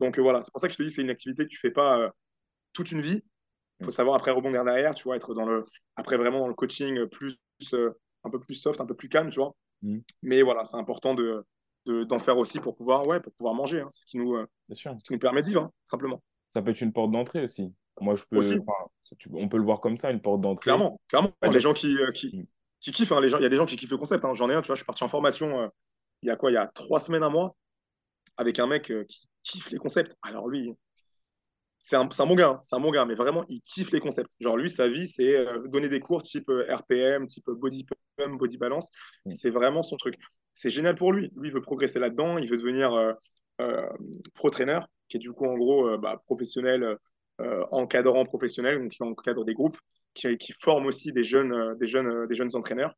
Donc 0.00 0.18
euh, 0.18 0.22
voilà, 0.22 0.42
c'est 0.42 0.50
pour 0.50 0.60
ça 0.60 0.68
que 0.68 0.72
je 0.72 0.78
te 0.78 0.82
dis, 0.82 0.90
c'est 0.90 1.02
une 1.02 1.10
activité 1.10 1.44
que 1.44 1.48
tu 1.48 1.58
fais 1.58 1.70
pas 1.70 2.00
euh, 2.00 2.08
toute 2.72 2.92
une 2.92 3.02
vie, 3.02 3.22
il 3.80 3.84
faut 3.84 3.90
savoir 3.90 4.16
après 4.16 4.30
rebondir 4.30 4.64
derrière, 4.64 4.94
tu 4.94 5.04
vois, 5.04 5.16
être 5.16 5.34
dans 5.34 5.44
le, 5.44 5.66
après 5.96 6.16
vraiment 6.16 6.40
dans 6.40 6.48
le 6.48 6.54
coaching 6.54 7.06
plus, 7.06 7.36
un 7.74 8.30
peu 8.30 8.40
plus 8.40 8.54
soft, 8.54 8.80
un 8.80 8.86
peu 8.86 8.94
plus 8.94 9.08
calme, 9.08 9.30
tu 9.30 9.38
vois. 9.38 9.54
Mm. 9.86 9.98
Mais 10.22 10.42
voilà, 10.42 10.64
c'est 10.64 10.76
important 10.76 11.14
de, 11.14 11.44
d'en 11.86 12.18
faire 12.18 12.38
aussi 12.38 12.60
pour 12.60 12.76
pouvoir, 12.76 13.06
ouais, 13.06 13.20
pour 13.20 13.32
pouvoir 13.32 13.54
manger. 13.54 13.80
Hein. 13.80 13.86
C'est 13.90 14.02
ce 14.02 14.06
qui 14.06 14.18
nous, 14.18 14.34
euh, 14.34 14.46
ce 14.72 15.04
qui 15.04 15.12
nous 15.12 15.18
permet 15.18 15.42
de 15.42 15.48
vivre, 15.48 15.62
hein, 15.62 15.72
simplement. 15.84 16.22
Ça 16.54 16.62
peut 16.62 16.70
être 16.70 16.80
une 16.80 16.92
porte 16.92 17.10
d'entrée 17.10 17.44
aussi. 17.44 17.72
Moi, 18.00 18.14
je 18.14 18.24
peux, 18.28 18.40
on 19.32 19.48
peut 19.48 19.56
le 19.56 19.64
voir 19.64 19.80
comme 19.80 19.96
ça, 19.96 20.10
une 20.10 20.20
porte 20.20 20.40
d'entrée. 20.40 20.64
Clairement, 20.64 21.00
clairement. 21.08 21.32
les 21.50 21.60
gens 21.60 21.72
qui, 21.72 21.96
euh, 21.98 22.12
qui, 22.12 22.46
qui, 22.80 22.92
kiffent, 22.92 23.12
hein, 23.12 23.20
les 23.20 23.30
gens, 23.30 23.38
il 23.38 23.42
y 23.42 23.46
a 23.46 23.48
des 23.48 23.56
gens 23.56 23.66
qui 23.66 23.76
kiffent 23.76 23.90
le 23.90 23.96
concept. 23.96 24.24
J'en 24.34 24.50
ai 24.50 24.54
un, 24.54 24.60
tu 24.60 24.66
vois, 24.66 24.74
je 24.74 24.80
suis 24.80 24.86
parti 24.86 25.04
en 25.04 25.08
formation 25.08 25.70
il 26.22 26.28
y 26.28 26.30
a 26.30 26.36
quoi, 26.36 26.50
il 26.50 26.54
y 26.54 26.58
a 26.58 26.66
trois 26.66 26.98
semaines 26.98 27.22
à 27.22 27.28
mois 27.28 27.54
avec 28.38 28.58
un 28.58 28.66
mec 28.66 28.92
qui 29.06 29.28
kiffe 29.42 29.70
les 29.70 29.78
concepts. 29.78 30.16
Alors 30.22 30.48
lui, 30.48 30.74
c'est 31.78 31.96
un, 31.96 32.08
un, 32.18 32.26
bon 32.26 32.34
gars, 32.34 32.48
hein. 32.48 32.58
c'est 32.62 32.76
un 32.76 32.80
bon 32.80 32.90
gars, 32.90 33.04
mais 33.04 33.14
vraiment, 33.14 33.44
il 33.48 33.60
kiffe 33.60 33.92
les 33.92 34.00
concepts. 34.00 34.32
Genre, 34.40 34.56
lui, 34.56 34.70
sa 34.70 34.88
vie, 34.88 35.06
c'est 35.06 35.36
euh, 35.36 35.66
donner 35.68 35.88
des 35.88 36.00
cours 36.00 36.22
type 36.22 36.48
euh, 36.48 36.66
RPM, 36.74 37.26
type 37.26 37.48
body 37.48 37.86
pump, 38.16 38.38
body 38.38 38.58
balance. 38.58 38.90
Mm. 39.24 39.30
C'est 39.30 39.50
vraiment 39.50 39.82
son 39.82 39.96
truc. 39.96 40.16
C'est 40.52 40.70
génial 40.70 40.94
pour 40.94 41.12
lui. 41.12 41.30
Lui, 41.36 41.48
il 41.48 41.54
veut 41.54 41.60
progresser 41.60 41.98
là-dedans. 41.98 42.38
Il 42.38 42.48
veut 42.50 42.56
devenir 42.56 42.92
euh, 43.60 43.86
pro-trainer, 44.34 44.80
qui 45.08 45.18
est 45.18 45.20
du 45.20 45.32
coup, 45.32 45.46
en 45.46 45.56
gros, 45.56 45.98
bah, 45.98 46.20
professionnel, 46.24 46.96
encadrant 47.70 48.24
professionnel, 48.24 48.78
donc 48.78 48.92
qui 48.92 49.02
encadre 49.02 49.44
des 49.44 49.52
groupes, 49.52 49.78
qui, 50.14 50.38
qui 50.38 50.54
forme 50.62 50.86
aussi 50.86 51.12
des 51.12 51.24
jeunes, 51.24 51.76
des, 51.78 51.86
jeunes, 51.86 52.26
des 52.26 52.34
jeunes 52.34 52.54
entraîneurs. 52.54 52.94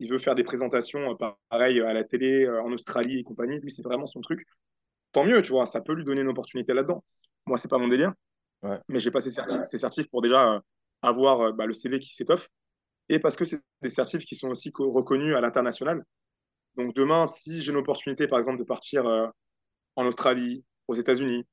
Il 0.00 0.10
veut 0.10 0.18
faire 0.18 0.34
des 0.34 0.44
présentations, 0.44 1.16
pareil, 1.48 1.80
à 1.80 1.94
la 1.94 2.04
télé, 2.04 2.46
en 2.46 2.70
Australie 2.72 3.20
et 3.20 3.22
compagnie. 3.22 3.58
Lui, 3.58 3.70
c'est 3.70 3.82
vraiment 3.82 4.06
son 4.06 4.20
truc. 4.20 4.44
Tant 5.12 5.24
mieux, 5.24 5.40
tu 5.40 5.52
vois, 5.52 5.64
ça 5.66 5.80
peut 5.80 5.94
lui 5.94 6.04
donner 6.04 6.20
une 6.20 6.28
opportunité 6.28 6.74
là-dedans. 6.74 7.02
Moi, 7.46 7.56
c'est 7.56 7.68
pas 7.68 7.78
mon 7.78 7.88
délire. 7.88 8.12
Mais 8.88 8.98
j'ai 8.98 9.10
passé 9.10 9.30
ces 9.30 9.78
certifs 9.78 10.08
pour 10.08 10.22
déjà 10.22 10.54
euh, 10.54 10.60
avoir 11.02 11.40
euh, 11.40 11.52
bah, 11.52 11.66
le 11.66 11.72
CV 11.72 11.98
qui 11.98 12.12
s'étoffe. 12.14 12.48
Et 13.08 13.18
parce 13.18 13.36
que 13.36 13.44
c'est 13.44 13.60
des 13.82 13.90
certifs 13.90 14.24
qui 14.24 14.36
sont 14.36 14.48
aussi 14.48 14.72
reconnus 14.76 15.34
à 15.34 15.40
l'international. 15.40 16.04
Donc 16.76 16.94
demain, 16.94 17.26
si 17.26 17.60
j'ai 17.62 17.72
une 17.72 17.78
opportunité, 17.78 18.28
par 18.28 18.38
exemple, 18.38 18.58
de 18.58 18.64
partir 18.64 19.06
euh, 19.06 19.26
en 19.96 20.06
Australie, 20.06 20.64
aux 20.86 20.94
États-Unis, 20.94 21.46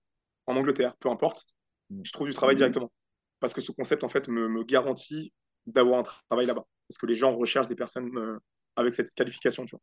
en 0.48 0.56
Angleterre, 0.56 0.96
peu 1.00 1.10
importe, 1.10 1.46
mm. 1.90 2.02
je 2.04 2.12
trouve 2.12 2.28
du 2.28 2.34
travail 2.34 2.56
directement. 2.56 2.92
Parce 3.40 3.54
que 3.54 3.62
ce 3.62 3.72
concept, 3.72 4.04
en 4.04 4.10
fait, 4.10 4.28
me, 4.28 4.64
garantit 4.64 5.34
d'avoir 5.66 6.00
un 6.00 6.04
travail 6.04 6.46
là-bas. 6.46 6.66
Parce 6.88 6.98
que 6.98 7.06
les 7.06 7.16
gens 7.16 7.36
recherchent 7.36 7.68
des 7.68 7.76
personnes 7.76 8.40
avec 8.76 8.94
cette 8.94 9.14
qualification, 9.14 9.66
tu 9.66 9.76
vois. 9.76 9.82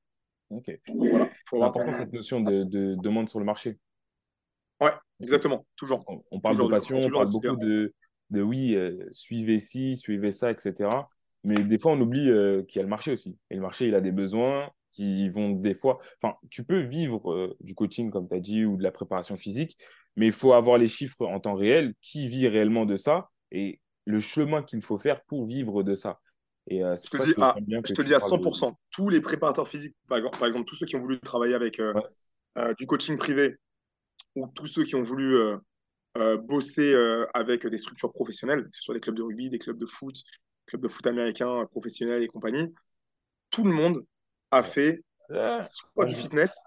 Ok. 0.58 0.80
Voilà, 0.88 1.30
faut 1.46 1.62
important 1.62 1.92
cette 1.94 2.12
notion 2.12 2.40
de, 2.40 2.64
de 2.64 2.94
demande 2.96 3.28
sur 3.28 3.38
le 3.38 3.44
marché. 3.44 3.78
Ouais, 4.80 4.92
exactement, 5.20 5.64
toujours. 5.76 6.04
On, 6.30 6.40
parle 6.40 6.58
de 6.58 6.68
passion, 6.68 7.00
on 7.02 7.08
parle 7.08 7.30
beaucoup 7.30 7.56
de, 7.56 7.94
de 8.30 8.42
oui, 8.42 8.74
euh, 8.74 9.08
suivez 9.12 9.60
ci, 9.60 9.96
suivez 9.96 10.32
ça, 10.32 10.50
etc. 10.50 10.90
Mais 11.44 11.54
des 11.54 11.78
fois, 11.78 11.92
on 11.92 12.00
oublie 12.00 12.28
euh, 12.30 12.62
qu'il 12.62 12.78
y 12.78 12.80
a 12.80 12.82
le 12.82 12.88
marché 12.88 13.12
aussi. 13.12 13.36
Et 13.50 13.56
le 13.56 13.60
marché, 13.60 13.88
il 13.88 13.94
a 13.94 14.00
des 14.00 14.12
besoins 14.12 14.70
qui 14.92 15.28
vont 15.30 15.50
des 15.50 15.74
fois. 15.74 15.98
Enfin, 16.22 16.36
tu 16.50 16.64
peux 16.64 16.80
vivre 16.80 17.32
euh, 17.32 17.56
du 17.60 17.74
coaching, 17.74 18.10
comme 18.10 18.28
tu 18.28 18.34
as 18.34 18.40
dit, 18.40 18.64
ou 18.64 18.76
de 18.76 18.82
la 18.82 18.92
préparation 18.92 19.36
physique, 19.36 19.76
mais 20.16 20.26
il 20.26 20.32
faut 20.32 20.52
avoir 20.52 20.78
les 20.78 20.88
chiffres 20.88 21.26
en 21.26 21.40
temps 21.40 21.54
réel, 21.54 21.94
qui 22.00 22.28
vit 22.28 22.48
réellement 22.48 22.84
de 22.84 22.96
ça, 22.96 23.30
et 23.50 23.80
le 24.04 24.20
chemin 24.20 24.62
qu'il 24.62 24.82
faut 24.82 24.98
faire 24.98 25.22
pour 25.24 25.46
vivre 25.46 25.82
de 25.82 25.94
ça. 25.94 26.20
Et 26.68 26.78
je 26.78 27.10
te, 27.10 27.24
dis, 27.24 27.34
à, 27.38 27.56
je 27.84 27.92
te 27.92 28.02
dis 28.02 28.14
à 28.14 28.18
100%, 28.18 28.72
tous 28.92 29.08
les 29.08 29.20
préparateurs 29.20 29.66
physiques, 29.66 29.96
par 30.06 30.46
exemple, 30.46 30.64
tous 30.64 30.76
ceux 30.76 30.86
qui 30.86 30.94
ont 30.94 31.00
voulu 31.00 31.18
travailler 31.18 31.54
avec 31.54 31.80
du 32.78 32.86
coaching 32.86 33.16
privé 33.16 33.56
ou 34.34 34.46
tous 34.48 34.66
ceux 34.66 34.84
qui 34.84 34.94
ont 34.94 35.02
voulu 35.02 35.36
euh, 35.36 35.56
euh, 36.16 36.36
bosser 36.36 36.92
euh, 36.92 37.26
avec 37.34 37.66
des 37.66 37.76
structures 37.76 38.12
professionnelles, 38.12 38.64
que 38.64 38.76
ce 38.76 38.82
soit 38.82 38.94
des 38.94 39.00
clubs 39.00 39.16
de 39.16 39.22
rugby, 39.22 39.50
des 39.50 39.58
clubs 39.58 39.78
de 39.78 39.86
foot, 39.86 40.16
clubs 40.72 40.82
de 40.82 40.88
foot 40.88 41.06
américains 41.06 41.66
professionnels 41.66 42.22
et 42.22 42.28
compagnie, 42.28 42.72
tout 43.50 43.64
le 43.64 43.72
monde 43.72 44.04
a 44.50 44.62
fait 44.62 45.02
soit 45.60 46.04
du 46.06 46.14
fitness, 46.14 46.64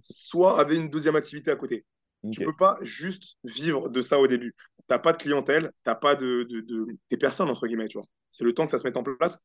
soit 0.00 0.58
avait 0.58 0.76
une 0.76 0.88
deuxième 0.88 1.16
activité 1.16 1.50
à 1.50 1.56
côté. 1.56 1.84
Tu 2.30 2.40
ne 2.40 2.46
peux 2.46 2.56
pas 2.56 2.78
juste 2.82 3.36
vivre 3.44 3.88
de 3.88 4.00
ça 4.00 4.18
au 4.18 4.26
début. 4.26 4.54
Tu 4.78 4.84
n'as 4.90 4.98
pas 4.98 5.12
de 5.12 5.16
clientèle, 5.16 5.72
tu 5.84 5.90
n'as 5.90 5.94
pas 5.94 6.14
de, 6.14 6.44
de, 6.44 6.86
des 7.10 7.16
personnes, 7.16 7.50
entre 7.50 7.66
guillemets, 7.66 7.88
tu 7.88 7.98
vois. 7.98 8.06
C'est 8.30 8.44
le 8.44 8.54
temps 8.54 8.64
que 8.64 8.70
ça 8.70 8.78
se 8.78 8.84
mette 8.84 8.96
en 8.96 9.02
place. 9.02 9.40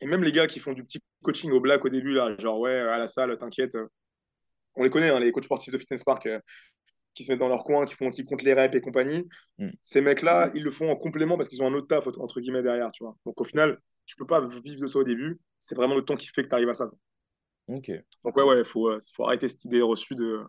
Et 0.00 0.06
même 0.06 0.24
les 0.24 0.32
gars 0.32 0.46
qui 0.46 0.60
font 0.60 0.72
du 0.72 0.82
petit 0.82 1.00
coaching 1.22 1.50
au 1.52 1.60
black 1.60 1.84
au 1.84 1.88
début, 1.90 2.14
là, 2.14 2.34
genre, 2.38 2.58
ouais, 2.58 2.74
à 2.74 2.96
la 2.96 3.06
salle, 3.06 3.36
t'inquiète, 3.38 3.76
on 4.76 4.82
les 4.82 4.90
connaît, 4.90 5.10
hein, 5.10 5.20
les 5.20 5.30
coachs 5.30 5.44
sportifs 5.44 5.72
de 5.72 5.78
Fitness 5.78 6.02
Park 6.04 6.26
euh, 6.26 6.40
qui 7.14 7.24
se 7.24 7.30
mettent 7.30 7.40
dans 7.40 7.48
leur 7.48 7.64
coin, 7.64 7.86
qui, 7.86 7.94
font, 7.94 8.10
qui 8.10 8.24
comptent 8.24 8.42
les 8.42 8.54
reps 8.54 8.74
et 8.74 8.80
compagnie. 8.80 9.28
Mm. 9.58 9.70
Ces 9.80 10.00
mecs-là, 10.00 10.50
ils 10.54 10.62
le 10.62 10.70
font 10.70 10.90
en 10.90 10.96
complément 10.96 11.36
parce 11.36 11.48
qu'ils 11.48 11.62
ont 11.62 11.66
un 11.66 11.74
autre 11.74 11.86
taf, 11.86 12.06
entre 12.06 12.40
guillemets, 12.40 12.62
derrière. 12.62 12.90
Tu 12.92 13.04
vois. 13.04 13.16
Donc 13.24 13.40
au 13.40 13.44
final, 13.44 13.78
tu 14.06 14.16
peux 14.16 14.26
pas 14.26 14.46
vivre 14.46 14.80
de 14.80 14.86
ça 14.86 14.98
au 14.98 15.04
début. 15.04 15.38
C'est 15.60 15.74
vraiment 15.74 15.94
le 15.94 16.02
temps 16.02 16.16
qui 16.16 16.28
fait 16.28 16.42
que 16.42 16.48
tu 16.48 16.54
arrives 16.54 16.68
à 16.68 16.74
ça. 16.74 16.90
Ok. 17.68 17.90
Donc 18.24 18.36
ouais, 18.36 18.42
ouais, 18.42 18.58
il 18.58 18.64
faut, 18.64 18.88
euh, 18.88 18.98
faut 19.14 19.24
arrêter 19.24 19.48
cette 19.48 19.64
idée 19.64 19.80
reçue 19.80 20.14
de 20.14 20.40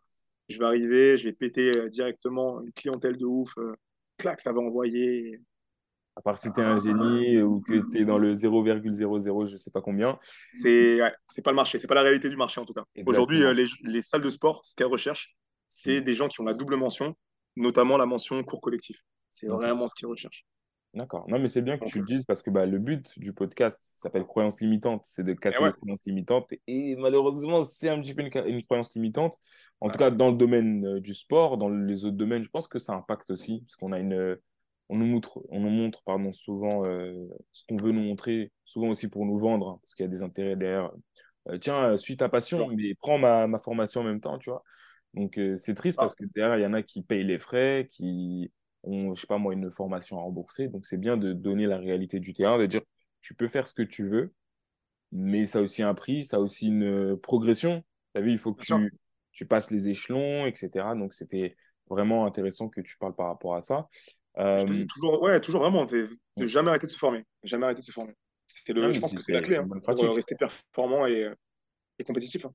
je 0.50 0.60
vais 0.60 0.66
arriver, 0.66 1.18
je 1.18 1.30
vais 1.30 1.34
péter 1.34 1.76
euh, 1.76 1.90
directement 1.90 2.62
une 2.62 2.72
clientèle 2.74 3.18
de 3.18 3.26
ouf. 3.26 3.54
clac, 4.18 4.42
ça 4.42 4.52
va 4.52 4.60
envoyer. 4.60 5.40
À 6.18 6.22
part 6.22 6.38
si 6.38 6.52
tu 6.54 6.62
es 6.62 6.64
un 6.64 6.80
génie 6.82 7.42
ou 7.42 7.60
que 7.60 7.92
tu 7.92 8.00
es 8.00 8.06
dans 8.06 8.18
le 8.18 8.34
0,00, 8.34 9.48
je 9.50 9.58
sais 9.58 9.72
pas 9.72 9.82
combien. 9.82 10.18
C'est 10.54 11.02
ouais, 11.02 11.12
pas 11.44 11.52
le 11.52 11.56
marché, 11.56 11.78
c'est 11.78 11.88
pas 11.88 11.96
la 11.96 12.04
réalité 12.04 12.30
du 12.30 12.38
marché 12.38 12.62
en 12.62 12.66
tout 12.66 12.74
cas. 12.74 12.86
Aujourd'hui, 13.06 13.44
euh, 13.44 13.54
les, 13.54 13.66
les, 13.84 14.02
salles 14.02 14.22
de 14.22 14.30
sport, 14.30 14.62
ce 14.64 14.76
qu'elles 14.76 14.88
recherchent, 14.88 15.36
c'est 15.68 16.02
mm. 16.02 16.04
des 16.04 16.14
gens 16.14 16.28
qui 16.28 16.42
ont 16.42 16.46
la 16.46 16.54
double 16.54 16.76
mention, 16.76 17.16
notamment 17.56 17.98
la 17.98 18.06
mention 18.06 18.44
cours 18.44 18.62
collectif. 18.62 18.98
C'est 19.30 19.48
vraiment 19.48 19.88
ce 19.88 19.96
qu'ils 19.96 20.08
recherchent. 20.08 20.46
D'accord. 20.94 21.26
Non, 21.28 21.40
mais 21.40 21.50
c'est 21.50 21.62
bien 21.62 21.78
que 21.78 21.84
tu 21.86 22.00
le 22.00 22.06
dises 22.06 22.24
parce 22.24 22.42
que 22.42 22.50
bah, 22.50 22.66
le 22.66 22.80
but 22.80 23.20
du 23.20 23.34
podcast 23.34 23.84
s'appelle 23.98 24.24
Croyance 24.24 24.62
limitante. 24.62 25.02
C'est 25.04 25.26
de 25.26 25.34
casser 25.34 25.62
les 25.62 25.74
croyances 25.74 26.06
limitantes. 26.06 26.48
Et 26.68 26.96
malheureusement, 26.96 27.64
c'est 27.64 27.90
un 27.90 28.00
petit 28.00 28.14
peu 28.14 28.22
une, 28.22 28.64
croyance 28.64 28.96
limitante. 28.96 29.38
En 29.82 29.90
tout 29.90 30.00
cas, 30.00 30.10
dans 30.10 30.32
le 30.32 30.38
domaine 30.38 30.86
euh, 30.86 31.02
du 31.02 31.14
sport, 31.14 31.58
dans 31.58 31.68
les 31.68 32.06
autres 32.06 32.16
domaines, 32.16 32.44
je 32.44 32.50
pense 32.50 32.70
que 32.70 32.80
ça 32.80 32.94
impacte 32.94 33.30
aussi. 33.30 33.60
Parce 33.68 33.76
qu'on 33.76 33.92
a 33.92 34.00
une, 34.00 34.38
on 34.90 34.98
nous 34.98 35.06
montre, 35.06 35.42
on 35.50 35.60
nous 35.60 35.70
montre 35.70 36.04
pardon, 36.04 36.34
souvent 36.34 36.86
euh, 36.86 37.28
ce 37.54 37.64
qu'on 37.68 37.78
veut 37.78 37.92
nous 37.92 38.02
montrer, 38.02 38.52
souvent 38.66 38.90
aussi 38.90 39.08
pour 39.08 39.26
nous 39.26 39.40
vendre, 39.40 39.70
hein, 39.70 39.80
parce 39.82 39.96
qu'il 39.96 40.06
y 40.06 40.08
a 40.08 40.12
des 40.12 40.24
intérêts 40.24 40.56
derrière. 40.56 40.92
Euh, 41.50 41.58
tiens, 41.58 41.92
euh, 41.92 41.98
suis 41.98 42.18
ta 42.18 42.30
passion, 42.30 42.68
mais 42.70 42.96
prends 42.96 43.18
ma, 43.18 43.48
ma, 43.48 43.60
formation 43.60 44.02
en 44.02 44.04
même 44.04 44.22
temps, 44.22 44.38
tu 44.38 44.50
vois. 44.50 44.64
Donc 45.16 45.40
c'est 45.58 45.76
triste 45.76 45.98
parce 45.98 46.16
que 46.16 46.26
derrière, 46.36 46.58
il 46.58 46.62
y 46.62 46.66
en 46.66 46.74
a 46.74 46.82
qui 46.82 47.02
payent 47.02 47.24
les 47.24 47.38
frais, 47.38 47.88
qui 47.90 48.52
ont, 48.84 49.16
je 49.16 49.22
sais 49.22 49.28
pas 49.28 49.38
moi, 49.38 49.54
une 49.54 49.72
formation 49.72 50.20
à 50.20 50.22
rembourser. 50.22 50.68
Donc 50.68 50.86
c'est 50.86 50.98
bien 50.98 51.18
de 51.18 51.34
donner 51.34 51.66
la 51.66 51.78
réalité 51.78 52.20
du 52.20 52.34
terrain, 52.34 52.58
de 52.58 52.66
dire, 52.66 52.82
tu 53.22 53.34
peux 53.34 53.48
faire 53.48 53.68
ce 53.68 53.74
que 53.74 53.82
tu 53.82 54.08
veux, 54.08 54.34
mais 55.12 55.46
ça 55.46 55.60
a 55.60 55.62
aussi 55.62 55.84
un 55.84 55.94
prix, 55.94 56.26
ça 56.26 56.38
a 56.38 56.40
aussi 56.40 56.68
une 56.68 57.18
progression. 57.18 57.84
Tu 58.14 58.22
vu, 58.22 58.32
il 58.32 58.38
faut 58.38 58.54
que 58.54 58.64
tu, 58.64 58.74
tu 59.32 59.46
passes 59.46 59.72
les 59.72 59.90
échelons, 59.90 60.46
etc. 60.46 60.70
Donc, 60.96 61.14
c'était 61.14 61.56
vraiment 61.90 62.26
intéressant 62.26 62.70
que 62.70 62.82
tu 62.82 62.98
parles 62.98 63.16
par 63.16 63.28
rapport 63.28 63.56
à 63.56 63.62
ça. 63.62 63.88
Je 64.38 64.66
te 64.66 64.72
dis 64.74 64.88
toujours, 64.88 65.22
ouais, 65.22 65.40
toujours 65.40 65.62
vraiment, 65.62 65.86
de 65.86 66.10
jamais 66.38 66.70
arrêter 66.70 66.88
de 66.88 66.92
se 66.92 66.98
former. 66.98 67.24
Jamais 67.44 67.66
arrêter 67.66 67.82
de 67.82 67.86
se 67.86 67.92
former. 67.92 68.14
Le, 68.68 68.86
ah 68.86 68.92
je 68.92 69.00
pense 69.00 69.16
que 69.16 69.22
c'est 69.22 69.34
la 69.34 69.42
clé 69.42 69.56
hein, 69.56 69.68
pour 69.68 70.14
rester 70.14 70.36
performant 70.36 71.08
et, 71.08 71.32
et 71.98 72.04
compétitif. 72.04 72.46
Hein. 72.46 72.54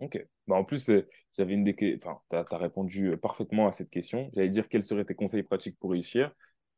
Ok. 0.00 0.24
Bah 0.46 0.56
en 0.56 0.64
plus, 0.64 0.90
j'avais 1.36 1.54
une 1.54 1.64
des... 1.64 1.98
Enfin, 2.02 2.18
tu 2.30 2.36
as, 2.36 2.58
répondu 2.58 3.16
parfaitement 3.16 3.66
à 3.66 3.72
cette 3.72 3.90
question. 3.90 4.30
J'allais 4.34 4.50
dire 4.50 4.68
quels 4.68 4.82
seraient 4.82 5.04
tes 5.04 5.14
conseils 5.14 5.42
pratiques 5.42 5.78
pour 5.78 5.90
réussir. 5.90 6.30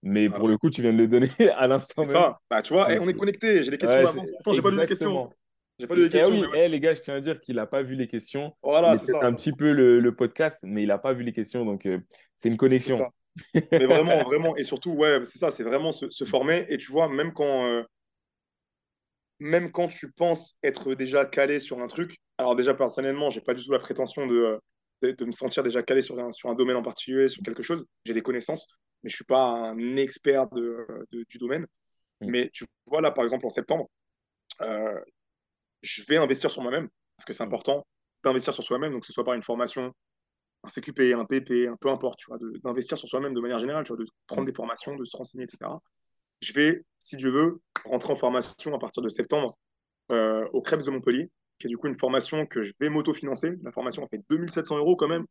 Mais 0.02 0.28
pour 0.28 0.48
le 0.48 0.56
coup, 0.56 0.70
tu 0.70 0.82
viens 0.82 0.92
de 0.92 0.98
le 0.98 1.08
donner 1.08 1.28
à 1.56 1.66
l'instant 1.66 2.02
même. 2.02 2.06
C'est 2.06 2.12
ça. 2.12 2.38
Bah, 2.50 2.62
tu 2.62 2.72
vois, 2.72 2.92
eh, 2.92 2.98
on 2.98 3.08
est 3.08 3.14
connecté. 3.14 3.64
J'ai 3.64 3.70
des 3.70 3.78
questions 3.78 4.00
ouais, 4.00 4.24
Pourtant, 4.36 4.52
j'ai 4.52 4.62
pas 4.62 4.70
lu 4.70 4.78
les 4.78 4.86
questions. 4.86 5.30
J'ai 5.78 5.86
pas 5.86 5.94
lu 5.94 6.02
les 6.02 6.06
eh 6.08 6.10
questions. 6.10 6.40
oui, 6.40 6.46
eh, 6.54 6.68
les 6.68 6.80
gars, 6.80 6.94
je 6.94 7.00
tiens 7.00 7.14
à 7.14 7.20
dire 7.20 7.40
qu'il 7.40 7.56
n'a 7.56 7.66
pas 7.66 7.82
vu 7.82 7.94
les 7.94 8.08
questions. 8.08 8.52
Voilà, 8.62 8.96
c'est 8.96 9.16
un 9.16 9.32
petit 9.32 9.52
peu 9.52 9.72
le, 9.72 10.00
le, 10.00 10.14
podcast, 10.14 10.60
mais 10.62 10.82
il 10.82 10.88
n'a 10.88 10.98
pas 10.98 11.12
vu 11.12 11.22
les 11.22 11.32
questions. 11.32 11.64
Donc, 11.64 11.86
euh, 11.86 11.98
c'est 12.36 12.48
une 12.48 12.56
connexion. 12.56 12.98
mais 13.54 13.86
vraiment, 13.86 14.22
vraiment. 14.24 14.56
Et 14.56 14.64
surtout, 14.64 14.92
ouais, 14.92 15.20
c'est 15.24 15.38
ça. 15.38 15.50
C'est 15.50 15.64
vraiment 15.64 15.92
se, 15.92 16.10
se, 16.10 16.24
former. 16.24 16.66
Et 16.68 16.78
tu 16.78 16.90
vois, 16.90 17.08
même 17.08 17.32
quand, 17.32 17.66
euh, 17.66 17.82
même 19.41 19.70
quand 19.70 19.89
tu 19.89 20.11
penses 20.11 20.55
être 20.62 20.95
déjà 20.95 21.24
calé 21.24 21.61
sur 21.61 21.80
un 21.80 21.86
truc, 21.86 22.18
alors 22.39 22.57
déjà 22.57 22.74
personnellement, 22.74 23.30
j'ai 23.30 23.41
pas 23.41 23.55
du 23.55 23.64
tout 23.64 23.72
la 23.72 23.78
prétention 23.78 24.26
de, 24.26 24.61
de, 25.03 25.24
me 25.24 25.32
sentir 25.32 25.62
déjà 25.62 25.82
calé 25.82 26.01
sur 26.01 26.18
un, 26.18 26.32
sur 26.32 26.51
un 26.51 26.55
domaine 26.55 26.76
en 26.76 26.82
particulier, 26.82 27.28
sur 27.28 27.43
quelque 27.43 27.62
chose. 27.62 27.86
J'ai 28.05 28.14
des 28.14 28.22
connaissances, 28.22 28.68
mais 29.03 29.11
je 29.11 29.16
suis 29.16 29.24
pas 29.24 29.51
un 29.51 29.97
expert 29.97 30.49
de, 30.51 30.86
du 31.11 31.39
domaine. 31.39 31.66
Mm. 32.20 32.30
Mais 32.30 32.51
tu 32.53 32.64
vois 32.86 33.01
là, 33.01 33.11
par 33.11 33.24
exemple, 33.24 33.47
en 33.47 33.51
septembre, 33.51 33.89
euh, 34.62 35.01
je 35.82 36.03
vais 36.09 36.16
investir 36.16 36.51
sur 36.51 36.62
moi-même 36.62 36.89
parce 37.16 37.24
que 37.24 37.32
c'est 37.32 37.45
mm. 37.45 37.49
important 37.49 37.86
d'investir 38.24 38.53
sur 38.53 38.64
soi-même, 38.64 38.93
donc 38.93 39.03
que 39.03 39.07
ce 39.07 39.12
soit 39.12 39.24
par 39.24 39.34
une 39.34 39.43
formation, 39.43 39.93
un 40.64 40.68
CQP, 40.68 41.14
un 41.14 41.24
PP, 41.24 41.68
un 41.68 41.76
peu 41.76 41.89
importe, 41.89 42.18
tu 42.18 42.26
vois, 42.26 42.39
d'investir 42.64 42.99
sur 42.99 43.09
soi-même 43.09 43.32
de 43.32 43.41
manière 43.41 43.61
générale, 43.61 43.84
tu 43.84 43.95
vois, 43.95 44.05
de 44.05 44.11
prendre 44.26 44.43
mm. 44.43 44.47
des 44.47 44.55
formations, 44.55 44.97
de 44.97 45.05
se 45.05 45.16
renseigner, 45.16 45.45
etc 45.45 45.70
je 46.41 46.53
vais, 46.53 46.84
si 46.99 47.16
Dieu 47.16 47.30
veut, 47.30 47.61
rentrer 47.84 48.12
en 48.12 48.16
formation 48.16 48.74
à 48.74 48.78
partir 48.78 49.03
de 49.03 49.09
septembre 49.09 49.57
euh, 50.11 50.47
au 50.53 50.62
Krebs 50.62 50.84
de 50.84 50.91
Montpellier, 50.91 51.30
qui 51.59 51.66
est 51.66 51.70
du 51.70 51.76
coup 51.76 51.89
une 51.89 51.97
formation 51.97 52.47
que 52.47 52.62
je 52.62 52.72
vais 52.80 52.89
m'auto-financer. 52.89 53.57
La 53.62 53.72
formation 53.72 54.05
a 54.05 54.09
fait 54.09 54.22
2700 54.30 54.78
euros 54.78 54.97
quand 54.97 55.09
même. 55.09 55.26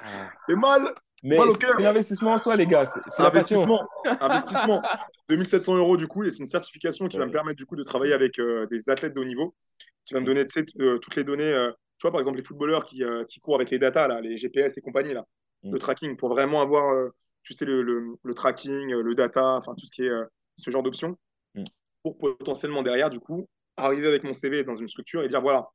Ah. 0.00 0.30
C'est 0.48 0.54
mal. 0.54 0.82
Mais 1.24 1.36
c'est 1.50 1.82
l'investissement 1.82 2.34
en 2.34 2.38
soi, 2.38 2.54
les 2.54 2.66
gars. 2.66 2.84
C'est 2.84 3.22
investissement. 3.22 3.88
investissement. 4.20 4.80
2700 5.28 5.76
euros 5.76 5.96
du 5.96 6.06
coup, 6.06 6.22
et 6.22 6.30
c'est 6.30 6.38
une 6.38 6.46
certification 6.46 7.08
qui 7.08 7.18
va 7.18 7.26
me 7.26 7.32
permettre 7.32 7.56
du 7.56 7.66
coup 7.66 7.74
de 7.74 7.82
travailler 7.82 8.12
avec 8.12 8.38
euh, 8.38 8.66
des 8.66 8.88
athlètes 8.88 9.14
de 9.14 9.20
haut 9.20 9.24
niveau, 9.24 9.56
qui 10.04 10.14
va 10.14 10.20
me 10.20 10.26
donner 10.26 10.46
euh, 10.78 10.98
toutes 10.98 11.16
les 11.16 11.24
données. 11.24 11.52
tu 11.98 12.02
vois, 12.02 12.12
par 12.12 12.20
exemple, 12.20 12.38
les 12.38 12.44
footballeurs 12.44 12.84
qui, 12.84 13.02
qui, 13.28 13.40
courent 13.40 13.56
avec 13.56 13.70
les 13.70 13.80
data, 13.80 14.06
là, 14.06 14.20
les 14.20 14.36
GPS 14.36 14.78
et 14.78 14.80
compagnie, 14.80 15.12
là, 15.12 15.24
mm. 15.64 15.72
le 15.72 15.78
tracking, 15.80 16.16
pour 16.16 16.28
vraiment 16.28 16.62
avoir 16.62 17.10
tu 17.48 17.54
sais, 17.54 17.64
le, 17.64 17.82
le, 18.22 18.34
tracking, 18.34 18.90
le 18.90 19.14
data, 19.14 19.54
enfin 19.54 19.74
tout 19.74 19.86
ce 19.86 19.90
qui 19.90 20.02
est 20.02 20.10
euh, 20.10 20.26
ce 20.56 20.68
genre 20.68 20.82
d'options, 20.82 21.16
mm. 21.54 21.64
pour 22.02 22.18
potentiellement 22.18 22.82
derrière, 22.82 23.08
du 23.08 23.20
coup, 23.20 23.48
arriver 23.78 24.06
avec 24.06 24.22
mon 24.22 24.34
CV 24.34 24.64
dans 24.64 24.74
une 24.74 24.86
structure 24.86 25.22
et 25.22 25.28
dire 25.28 25.40
voilà, 25.40 25.70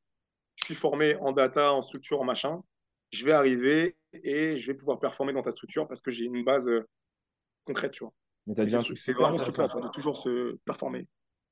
je 0.56 0.66
suis 0.66 0.76
formé 0.76 1.16
en 1.16 1.32
data, 1.32 1.74
en 1.74 1.82
structure, 1.82 2.22
en 2.22 2.26
machin, 2.26 2.62
je 3.12 3.26
vais 3.26 3.32
arriver 3.32 3.98
et 4.14 4.56
je 4.56 4.68
vais 4.68 4.76
pouvoir 4.76 5.00
performer 5.00 5.34
dans 5.34 5.42
ta 5.42 5.50
structure 5.50 5.88
parce 5.88 6.04
que 6.04 6.12
j'ai 6.12 6.26
une 6.26 6.44
base 6.44 6.68
euh, 6.68 6.88
concrète, 7.66 7.94
tu 7.94 8.04
vois. 8.04 8.14
C'est 8.96 9.14
vraiment 9.14 9.40
ce 9.40 9.46
truc-là, 9.46 9.68
de 9.68 9.90
toujours 9.90 10.16
se 10.16 10.56
performer. 10.66 11.08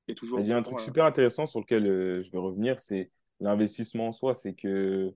Et 0.06 0.14
toujours. 0.14 0.38
Il 0.38 0.46
y 0.46 0.52
a 0.52 0.56
un 0.56 0.62
truc 0.62 0.78
super 0.78 1.04
intéressant 1.04 1.46
sur 1.46 1.58
lequel 1.58 1.84
euh, 1.84 2.22
je 2.22 2.30
vais 2.30 2.38
revenir, 2.38 2.78
c'est 2.78 3.10
l'investissement 3.40 4.08
en 4.08 4.12
soi. 4.12 4.34
C'est 4.34 4.54
que 4.54 5.12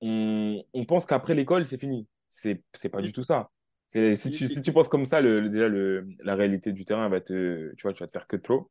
on, 0.00 0.64
on 0.72 0.84
pense 0.84 1.06
qu'après 1.06 1.34
l'école, 1.34 1.64
c'est 1.64 1.78
fini. 1.78 2.08
C'est 2.28 2.64
pas 2.90 3.02
du 3.02 3.12
tout 3.12 3.22
ça. 3.22 3.50
Si 3.90 4.30
tu, 4.30 4.46
si 4.46 4.62
tu 4.62 4.72
penses 4.72 4.88
comme 4.88 5.04
ça, 5.04 5.20
le, 5.20 5.48
déjà, 5.48 5.68
le, 5.68 6.06
la 6.20 6.36
réalité 6.36 6.72
du 6.72 6.84
terrain 6.84 7.08
va 7.08 7.20
te, 7.20 7.74
tu 7.74 7.82
vois, 7.82 7.92
tu 7.92 8.02
vas 8.02 8.06
te 8.06 8.12
faire 8.12 8.28
que 8.28 8.36
trop. 8.36 8.70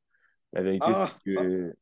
La 0.53 0.61
vérité, 0.61 0.86
ah, 0.88 1.11
c'est 1.26 1.34
que, 1.36 1.74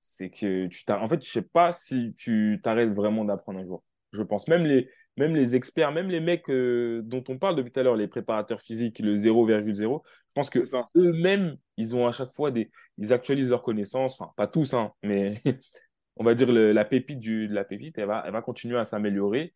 c'est 0.00 0.30
que 0.30 0.66
tu 0.66 0.84
t'as, 0.84 1.00
en 1.00 1.08
fait, 1.08 1.24
je 1.24 1.30
sais 1.30 1.42
pas 1.42 1.72
si 1.72 2.14
tu 2.16 2.60
t'arrêtes 2.62 2.92
vraiment 2.92 3.24
d'apprendre 3.24 3.58
un 3.58 3.64
jour. 3.64 3.82
Je 4.12 4.22
pense. 4.22 4.48
Même 4.48 4.64
les, 4.64 4.90
même 5.16 5.34
les 5.34 5.56
experts, 5.56 5.92
même 5.92 6.08
les 6.08 6.20
mecs 6.20 6.50
euh, 6.50 7.00
dont 7.04 7.24
on 7.28 7.38
parle 7.38 7.56
depuis 7.56 7.72
tout 7.72 7.80
à 7.80 7.82
l'heure, 7.82 7.96
les 7.96 8.06
préparateurs 8.06 8.60
physiques, 8.60 8.98
le 8.98 9.16
0,0, 9.16 10.02
je 10.04 10.32
pense 10.34 10.50
que 10.50 10.60
eux-mêmes, 10.96 11.56
ils 11.78 11.96
ont 11.96 12.06
à 12.06 12.12
chaque 12.12 12.32
fois 12.34 12.50
des, 12.50 12.70
ils 12.98 13.14
actualisent 13.14 13.50
leurs 13.50 13.62
connaissances, 13.62 14.20
enfin 14.20 14.30
pas 14.36 14.46
tous, 14.46 14.74
hein, 14.74 14.92
mais 15.02 15.40
on 16.16 16.24
va 16.24 16.34
dire 16.34 16.52
la 16.52 16.84
pépite 16.84 17.18
du, 17.18 17.48
de 17.48 17.54
la 17.54 17.64
pépite, 17.64 17.96
elle 17.98 18.06
va, 18.06 18.22
elle 18.26 18.32
va 18.32 18.42
continuer 18.42 18.78
à 18.78 18.84
s'améliorer 18.84 19.54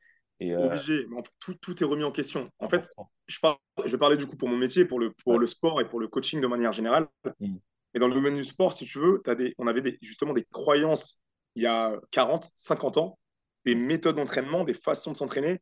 c'est 0.49 0.55
euh, 0.55 0.67
obligé, 0.67 1.07
tout, 1.41 1.55
tout, 1.55 1.83
est 1.83 1.87
remis 1.87 2.05
en 2.05 2.13
question. 2.13 2.51
En 2.59 2.69
fait, 2.69 2.91
je, 3.27 3.39
je 3.85 3.97
parlais 3.97 4.17
du 4.17 4.27
coup 4.27 4.37
pour 4.37 4.49
mon 4.49 4.57
métier, 4.57 4.85
pour 4.85 4.99
le, 4.99 5.13
pour 5.13 5.39
le 5.39 5.47
sport 5.47 5.81
et 5.81 5.89
pour 5.89 6.01
le 6.01 6.09
coaching 6.09 6.41
de 6.41 6.47
manière 6.47 6.73
générale. 6.73 7.09
Mm. 7.41 7.57
Et 7.95 7.99
dans 7.99 8.09
le 8.09 8.15
domaine 8.15 8.37
du 8.37 8.45
sport, 8.45 8.73
si 8.73 8.87
tu 8.87 8.99
veux, 8.99 9.23
as 9.27 9.35
des, 9.35 9.55
on 9.59 9.67
avait 9.67 9.83
des, 9.83 9.99
justement 10.01 10.33
des 10.33 10.45
croyances 10.51 11.23
il 11.55 11.63
y 11.63 11.67
a 11.67 12.01
40, 12.11 12.51
50 12.55 12.97
ans, 12.97 13.19
des 13.65 13.75
méthodes 13.75 14.17
d'entraînement, 14.17 14.65
des 14.65 14.75
façons 14.75 15.13
de 15.13 15.17
s'entraîner. 15.17 15.61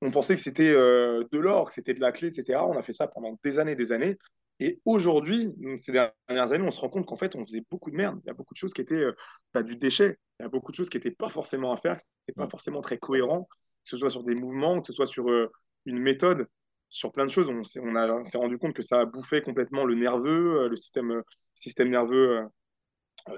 On 0.00 0.10
pensait 0.10 0.36
que 0.36 0.40
c'était 0.40 0.70
euh, 0.70 1.24
de 1.32 1.38
l'or, 1.38 1.68
que 1.68 1.74
c'était 1.74 1.94
de 1.94 2.00
la 2.00 2.12
clé, 2.12 2.28
etc. 2.28 2.60
On 2.66 2.76
a 2.78 2.82
fait 2.82 2.92
ça 2.92 3.08
pendant 3.08 3.38
des 3.42 3.58
années, 3.58 3.74
des 3.74 3.92
années. 3.92 4.16
Et 4.60 4.80
aujourd'hui, 4.84 5.52
ces 5.76 5.92
dernières 5.92 6.52
années, 6.52 6.66
on 6.66 6.70
se 6.70 6.80
rend 6.80 6.88
compte 6.88 7.06
qu'en 7.06 7.16
fait, 7.16 7.36
on 7.36 7.46
faisait 7.46 7.64
beaucoup 7.70 7.90
de 7.90 7.96
merde. 7.96 8.18
Il 8.24 8.28
y 8.28 8.30
a 8.30 8.34
beaucoup 8.34 8.54
de 8.54 8.58
choses 8.58 8.72
qui 8.72 8.80
étaient 8.80 8.94
euh, 8.94 9.12
bah, 9.52 9.62
du 9.62 9.76
déchet. 9.76 10.18
Il 10.40 10.44
y 10.44 10.46
a 10.46 10.48
beaucoup 10.48 10.72
de 10.72 10.76
choses 10.76 10.88
qui 10.88 10.96
n'étaient 10.96 11.10
pas 11.10 11.28
forcément 11.28 11.72
à 11.72 11.76
faire, 11.76 11.96
qui 11.96 12.04
n'étaient 12.26 12.38
pas 12.38 12.46
mm. 12.46 12.50
forcément 12.50 12.80
très 12.80 12.98
cohérent 12.98 13.48
que 13.88 13.96
ce 13.96 14.00
soit 14.00 14.10
sur 14.10 14.22
des 14.22 14.34
mouvements, 14.34 14.80
que 14.82 14.86
ce 14.86 14.92
soit 14.92 15.06
sur 15.06 15.30
euh, 15.30 15.50
une 15.86 15.98
méthode, 15.98 16.46
sur 16.90 17.10
plein 17.10 17.24
de 17.24 17.30
choses. 17.30 17.48
On 17.48 17.64
s'est 17.64 18.38
rendu 18.38 18.58
compte 18.58 18.74
que 18.74 18.82
ça 18.82 19.00
a 19.00 19.04
bouffé 19.06 19.40
complètement 19.40 19.84
le 19.84 19.94
nerveux, 19.94 20.60
euh, 20.60 20.68
le 20.68 20.76
système, 20.76 21.10
euh, 21.10 21.22
système 21.54 21.88
nerveux 21.88 22.42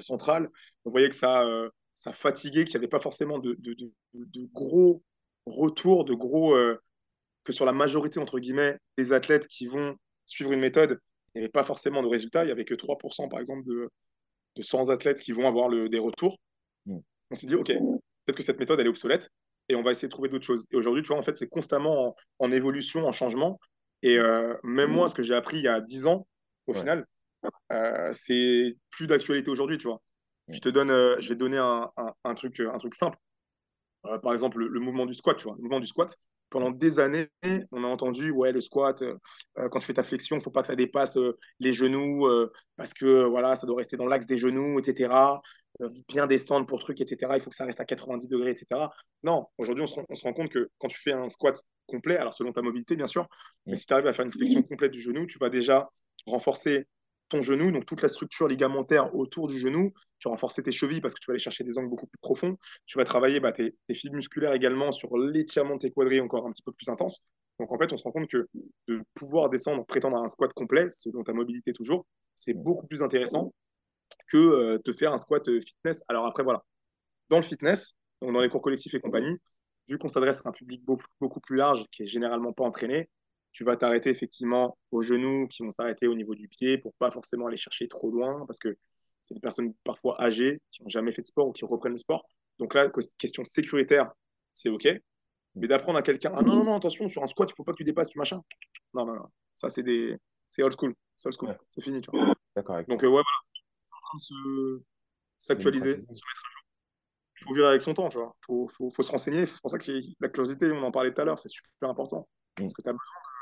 central. 0.00 0.50
On 0.84 0.90
voyait 0.90 1.08
que 1.08 1.14
ça, 1.14 1.44
ça 1.94 2.12
fatiguait, 2.12 2.64
qu'il 2.64 2.74
n'y 2.74 2.84
avait 2.84 2.88
pas 2.88 3.00
forcément 3.00 3.38
de, 3.38 3.54
de, 3.58 3.74
de, 4.14 4.46
gros 4.52 5.02
retours, 5.46 6.04
de 6.04 6.14
gros. 6.14 6.54
que 7.44 7.52
sur 7.52 7.64
la 7.64 7.72
majorité, 7.72 8.20
entre 8.20 8.38
guillemets, 8.38 8.78
des 8.98 9.12
athlètes 9.12 9.46
qui 9.48 9.66
vont 9.66 9.96
suivre 10.26 10.52
une 10.52 10.60
méthode, 10.60 11.00
il 11.34 11.38
n'y 11.38 11.44
avait 11.44 11.50
pas 11.50 11.64
forcément 11.64 12.02
de 12.02 12.08
résultats. 12.08 12.44
Il 12.44 12.46
n'y 12.46 12.52
avait 12.52 12.66
que 12.66 12.74
3%, 12.74 13.28
par 13.28 13.40
exemple, 13.40 13.66
de, 13.66 13.90
de 14.56 14.62
100 14.62 14.90
athlètes 14.90 15.20
qui 15.20 15.32
vont 15.32 15.48
avoir 15.48 15.68
le, 15.68 15.88
des 15.88 15.98
retours. 15.98 16.36
Mm. 16.86 16.98
On 17.30 17.34
s'est 17.34 17.46
dit, 17.46 17.54
OK, 17.56 17.68
peut-être 17.68 18.36
que 18.36 18.42
cette 18.42 18.60
méthode, 18.60 18.78
elle 18.80 18.86
est 18.86 18.90
obsolète 18.90 19.30
et 19.70 19.76
on 19.76 19.82
va 19.82 19.92
essayer 19.92 20.08
de 20.08 20.12
trouver 20.12 20.28
d'autres 20.28 20.44
choses. 20.44 20.66
Et 20.72 20.76
aujourd'hui, 20.76 21.02
tu 21.02 21.08
vois, 21.08 21.18
en 21.18 21.22
fait, 21.22 21.36
c'est 21.36 21.48
constamment 21.48 22.16
en, 22.40 22.52
évolution, 22.52 23.06
en 23.06 23.12
changement. 23.12 23.60
Et 24.02 24.18
euh, 24.18 24.54
même 24.64 24.90
moi, 24.90 25.08
ce 25.08 25.14
que 25.14 25.22
j'ai 25.22 25.34
appris 25.34 25.58
il 25.58 25.64
y 25.64 25.68
a 25.68 25.80
10 25.80 26.06
ans, 26.06 26.26
au 26.66 26.74
final, 26.74 27.06
euh, 27.72 28.10
c'est 28.12 28.76
plus 28.90 29.06
d'actualité 29.06 29.50
aujourd'hui, 29.50 29.78
tu 29.78 29.86
vois. 29.86 30.02
Je 30.48 30.58
te 30.58 30.68
donne, 30.68 30.90
euh, 30.90 31.16
je 31.20 31.28
vais 31.28 31.36
te 31.36 31.40
donner 31.40 31.58
un, 31.58 31.88
un, 32.24 32.34
truc, 32.34 32.58
un 32.58 32.78
truc 32.78 32.94
simple. 32.94 33.16
par 34.02 34.32
exemple, 34.32 34.58
le, 34.58 34.80
mouvement 34.80 35.06
du 35.06 35.14
squat, 35.14 35.36
tu 35.36 35.44
vois. 35.44 35.54
Le 35.56 35.62
mouvement 35.62 35.80
du 35.80 35.86
squat, 35.86 36.16
pendant 36.50 36.70
des 36.70 36.98
années, 36.98 37.28
on 37.72 37.84
a 37.84 37.86
entendu, 37.86 38.30
ouais, 38.30 38.52
le 38.52 38.60
squat, 38.60 39.02
quand 39.54 39.78
tu 39.78 39.86
fais 39.86 39.94
ta 39.94 40.02
flexion, 40.02 40.36
il 40.36 40.40
ne 40.40 40.42
faut 40.42 40.50
pas 40.50 40.62
que 40.62 40.68
ça 40.68 40.76
dépasse 40.76 41.18
les 41.60 41.72
genoux, 41.72 42.28
parce 42.76 42.92
que 42.92 43.24
voilà, 43.24 43.56
ça 43.56 43.66
doit 43.66 43.76
rester 43.76 43.96
dans 43.96 44.06
l'axe 44.06 44.26
des 44.26 44.38
genoux, 44.38 44.78
etc. 44.78 45.40
Euh, 45.80 45.88
bien 46.08 46.26
descendre 46.26 46.66
pour 46.66 46.78
truc, 46.78 47.00
etc. 47.00 47.32
Il 47.36 47.40
faut 47.40 47.50
que 47.50 47.56
ça 47.56 47.64
reste 47.64 47.80
à 47.80 47.84
90 47.84 48.28
degrés, 48.28 48.50
etc. 48.50 48.88
Non, 49.22 49.46
aujourd'hui, 49.56 49.84
on, 49.84 50.14
se 50.14 50.22
rend 50.22 50.32
compte 50.32 50.50
que 50.50 50.70
quand 50.78 50.88
tu 50.88 50.98
fais 50.98 51.12
un 51.12 51.28
squat 51.28 51.62
complet, 51.86 52.16
alors 52.16 52.34
selon 52.34 52.52
ta 52.52 52.60
mobilité, 52.60 52.96
bien 52.96 53.06
sûr, 53.06 53.28
mais 53.66 53.76
si 53.76 53.86
tu 53.86 53.92
arrives 53.92 54.06
à 54.06 54.12
faire 54.12 54.26
une 54.26 54.32
flexion 54.32 54.62
complète 54.62 54.92
du 54.92 55.00
genou, 55.00 55.26
tu 55.26 55.38
vas 55.38 55.48
déjà 55.48 55.88
renforcer 56.26 56.86
ton 57.30 57.40
genou, 57.40 57.72
donc 57.72 57.86
toute 57.86 58.02
la 58.02 58.08
structure 58.08 58.48
ligamentaire 58.48 59.14
autour 59.14 59.46
du 59.46 59.58
genou. 59.58 59.92
Tu 60.18 60.28
vas 60.28 60.32
renforcer 60.32 60.62
tes 60.62 60.72
chevilles 60.72 61.00
parce 61.00 61.14
que 61.14 61.20
tu 61.20 61.26
vas 61.26 61.32
aller 61.32 61.40
chercher 61.40 61.64
des 61.64 61.78
angles 61.78 61.88
beaucoup 61.88 62.06
plus 62.06 62.18
profonds. 62.20 62.58
Tu 62.84 62.98
vas 62.98 63.04
travailler 63.04 63.40
bah, 63.40 63.52
tes, 63.52 63.74
fibres 63.94 64.16
musculaires 64.16 64.52
également 64.52 64.92
sur 64.92 65.16
l'étirement 65.16 65.76
de 65.76 65.80
tes 65.80 65.90
quadris 65.90 66.20
encore 66.20 66.46
un 66.46 66.52
petit 66.52 66.62
peu 66.62 66.72
plus 66.72 66.88
intense. 66.88 67.24
Donc 67.58 67.72
en 67.72 67.78
fait, 67.78 67.92
on 67.92 67.96
se 67.96 68.04
rend 68.04 68.12
compte 68.12 68.28
que 68.28 68.48
de 68.88 69.02
pouvoir 69.14 69.48
descendre, 69.48 69.86
prétendre 69.86 70.18
à 70.18 70.20
un 70.20 70.28
squat 70.28 70.52
complet, 70.52 70.88
selon 70.90 71.22
ta 71.24 71.32
mobilité 71.32 71.72
toujours, 71.72 72.06
c'est 72.34 72.54
beaucoup 72.54 72.86
plus 72.86 73.02
intéressant 73.02 73.52
que 74.28 74.38
euh, 74.38 74.78
te 74.78 74.92
faire 74.92 75.12
un 75.12 75.18
squat 75.18 75.46
euh, 75.48 75.60
fitness. 75.60 76.02
Alors 76.08 76.26
après, 76.26 76.42
voilà, 76.42 76.64
dans 77.28 77.36
le 77.36 77.42
fitness, 77.42 77.94
donc 78.20 78.32
dans 78.32 78.40
les 78.40 78.48
cours 78.48 78.62
collectifs 78.62 78.94
et 78.94 79.00
compagnie, 79.00 79.36
vu 79.88 79.98
qu'on 79.98 80.08
s'adresse 80.08 80.40
à 80.44 80.48
un 80.48 80.52
public 80.52 80.82
beaucoup, 80.84 81.40
plus 81.40 81.56
large 81.56 81.84
qui 81.90 82.02
est 82.02 82.06
généralement 82.06 82.52
pas 82.52 82.64
entraîné, 82.64 83.08
tu 83.52 83.64
vas 83.64 83.76
t'arrêter 83.76 84.10
effectivement 84.10 84.78
aux 84.90 85.02
genoux 85.02 85.48
qui 85.48 85.62
vont 85.62 85.70
s'arrêter 85.70 86.06
au 86.06 86.14
niveau 86.14 86.34
du 86.34 86.48
pied 86.48 86.78
pour 86.78 86.94
pas 86.94 87.10
forcément 87.10 87.46
aller 87.46 87.56
chercher 87.56 87.88
trop 87.88 88.10
loin 88.10 88.44
parce 88.46 88.58
que 88.58 88.76
c'est 89.22 89.34
des 89.34 89.40
personnes 89.40 89.74
parfois 89.84 90.20
âgées 90.22 90.60
qui 90.70 90.82
n'ont 90.82 90.88
jamais 90.88 91.12
fait 91.12 91.22
de 91.22 91.26
sport 91.26 91.48
ou 91.48 91.52
qui 91.52 91.64
reprennent 91.64 91.92
le 91.92 91.98
sport. 91.98 92.26
Donc 92.58 92.74
là, 92.74 92.90
question 93.18 93.44
sécuritaire, 93.44 94.10
c'est 94.52 94.68
OK. 94.68 94.88
Mais 95.56 95.66
d'apprendre 95.66 95.98
à 95.98 96.02
quelqu'un, 96.02 96.32
ah 96.34 96.42
non, 96.42 96.56
non, 96.56 96.64
non, 96.64 96.76
attention, 96.76 97.08
sur 97.08 97.22
un 97.22 97.26
squat, 97.26 97.50
il 97.50 97.54
faut 97.54 97.64
pas 97.64 97.72
que 97.72 97.78
tu 97.78 97.84
dépasses 97.84 98.08
du 98.08 98.18
machin. 98.18 98.40
Non, 98.94 99.04
non, 99.04 99.14
non. 99.14 99.26
Ça, 99.56 99.68
c'est 99.68 99.82
des... 99.82 100.16
C'est 100.48 100.62
old 100.62 100.74
school. 100.78 100.94
C'est 101.16 101.28
old 101.28 101.36
school. 101.36 101.58
C'est 101.70 101.82
fini, 101.82 102.00
D'accord. 102.54 102.82
Donc, 102.88 103.02
euh, 103.02 103.08
ouais, 103.08 103.22
voilà 103.22 103.24
s'actualiser, 105.38 105.94
se, 105.94 105.98
mettre 105.98 106.08
à 106.08 106.50
jour. 106.50 106.62
faut 107.44 107.54
vivre 107.54 107.68
avec 107.68 107.80
son 107.80 107.94
temps, 107.94 108.08
tu 108.08 108.18
vois. 108.18 108.34
Faut, 108.46 108.68
faut, 108.76 108.90
faut 108.90 109.02
se 109.02 109.10
renseigner. 109.10 109.46
C'est 109.46 109.60
pour 109.60 109.70
ça 109.70 109.78
que 109.78 109.92
la 110.20 110.28
curiosité, 110.28 110.70
on 110.70 110.82
en 110.82 110.90
parlait 110.90 111.12
tout 111.12 111.20
à 111.20 111.24
l'heure, 111.24 111.38
c'est 111.38 111.48
super 111.48 111.88
important. 111.88 112.28
Mm. 112.58 112.62
Parce 112.62 112.72
que 112.74 112.82
tu 112.82 112.88
as 112.88 112.92
besoin 112.92 113.02
de 113.02 113.39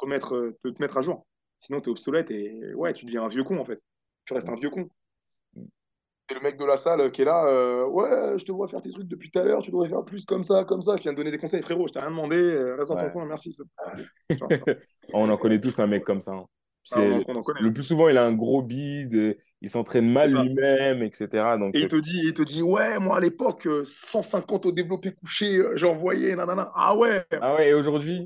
te, 0.00 0.04
remettre, 0.04 0.54
de 0.64 0.70
te 0.70 0.82
mettre 0.82 0.98
à 0.98 1.02
jour. 1.02 1.26
Sinon, 1.58 1.80
tu 1.80 1.90
es 1.90 1.92
obsolète 1.92 2.30
et 2.30 2.74
ouais, 2.74 2.92
tu 2.92 3.04
deviens 3.04 3.24
un 3.24 3.28
vieux 3.28 3.44
con, 3.44 3.58
en 3.58 3.64
fait. 3.64 3.80
Tu 4.24 4.34
restes 4.34 4.48
un 4.48 4.54
vieux 4.54 4.70
con. 4.70 4.88
Et 5.56 6.34
le 6.34 6.40
mec 6.40 6.56
de 6.58 6.64
la 6.64 6.76
salle 6.76 7.10
qui 7.10 7.22
est 7.22 7.24
là, 7.24 7.44
euh, 7.46 7.84
ouais, 7.86 8.38
je 8.38 8.44
te 8.44 8.52
vois 8.52 8.68
faire 8.68 8.80
tes 8.80 8.92
trucs 8.92 9.08
depuis 9.08 9.30
tout 9.32 9.40
à 9.40 9.44
l'heure, 9.44 9.62
tu 9.62 9.72
devrais 9.72 9.88
faire 9.88 10.04
plus 10.04 10.24
comme 10.24 10.44
ça, 10.44 10.64
comme 10.64 10.80
ça, 10.80 10.96
qui 10.96 11.02
vient 11.02 11.12
de 11.12 11.16
donner 11.16 11.32
des 11.32 11.38
conseils, 11.38 11.60
frérot, 11.60 11.88
je 11.88 11.92
t'ai 11.92 11.98
rien 11.98 12.10
demandé, 12.10 12.36
euh, 12.36 12.76
reste 12.76 12.90
dans 12.90 12.96
ton 12.96 13.10
coin, 13.10 13.26
merci. 13.26 13.56
on 15.12 15.28
en 15.28 15.36
connaît 15.36 15.60
tous 15.60 15.76
un 15.80 15.88
mec 15.88 16.04
comme 16.04 16.20
ça. 16.20 16.32
Hein. 16.32 16.46
Ah, 16.92 17.00
le 17.00 17.24
hein. 17.28 17.72
plus 17.72 17.82
souvent, 17.82 18.08
il 18.08 18.16
a 18.16 18.24
un 18.24 18.32
gros 18.32 18.62
bide, 18.62 19.36
il 19.60 19.68
s'entraîne 19.68 20.10
mal 20.10 20.32
lui-même, 20.32 21.02
etc. 21.02 21.28
Donc, 21.58 21.74
et 21.74 21.80
il 21.80 21.88
te, 21.88 21.96
dit, 21.96 22.20
il 22.24 22.32
te 22.32 22.42
dit, 22.42 22.62
ouais, 22.62 22.98
moi 22.98 23.18
à 23.18 23.20
l'époque, 23.20 23.68
150 23.84 24.66
au 24.66 24.72
développé 24.72 25.12
couché, 25.12 25.58
euh, 25.58 25.76
j'envoyais, 25.76 26.34
nanana. 26.34 26.70
Ah 26.74 26.96
ouais 26.96 27.24
Ah 27.40 27.54
ouais, 27.54 27.68
et 27.68 27.74
aujourd'hui? 27.74 28.24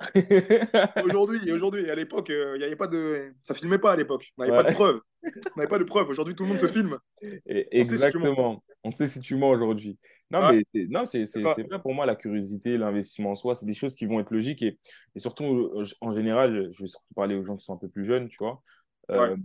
Aujourd'hui, 1.04 1.52
aujourd'hui, 1.52 1.90
à 1.90 1.94
l'époque, 1.94 2.30
euh, 2.30 2.52
il 2.56 2.62
y 2.62 2.64
avait 2.64 2.76
pas 2.76 2.86
de. 2.86 3.32
Ça 3.42 3.54
filmait 3.54 3.78
pas 3.78 3.92
à 3.92 3.96
l'époque, 3.96 4.32
on 4.38 4.44
n'avait 4.44 4.56
pas 4.56 4.70
de 4.70 4.74
preuves. 4.74 5.00
On 5.24 5.28
n'avait 5.58 5.68
pas 5.68 5.78
de 5.78 5.84
preuves. 5.84 6.08
Aujourd'hui, 6.08 6.34
tout 6.34 6.44
le 6.44 6.50
monde 6.50 6.58
se 6.58 6.68
filme. 6.68 6.96
exactement. 7.46 8.62
On 8.84 8.90
sait 8.90 9.08
si 9.08 9.20
tu 9.20 9.34
mens 9.34 9.50
aujourd'hui. 9.50 9.98
Non, 10.30 10.52
mais 10.52 10.64
non, 10.88 11.04
c'est 11.04 11.24
vrai 11.24 11.82
pour 11.82 11.92
moi, 11.92 12.06
la 12.06 12.14
curiosité, 12.14 12.78
l'investissement 12.78 13.32
en 13.32 13.34
soi, 13.34 13.54
c'est 13.54 13.66
des 13.66 13.72
choses 13.72 13.96
qui 13.96 14.06
vont 14.06 14.20
être 14.20 14.30
logiques. 14.30 14.62
Et, 14.62 14.78
et, 15.14 15.18
surtout, 15.18 15.44
euh, 15.44 15.84
en 16.00 16.12
général, 16.12 16.68
je 16.72 16.82
vais 16.82 16.88
surtout 16.88 17.14
parler 17.14 17.34
aux 17.34 17.44
gens 17.44 17.56
qui 17.56 17.64
sont 17.64 17.74
un 17.74 17.78
peu 17.78 17.88
plus 17.88 18.04
jeunes, 18.04 18.28
tu 18.28 18.38
vois. 18.38 18.62
Euh, 19.10 19.36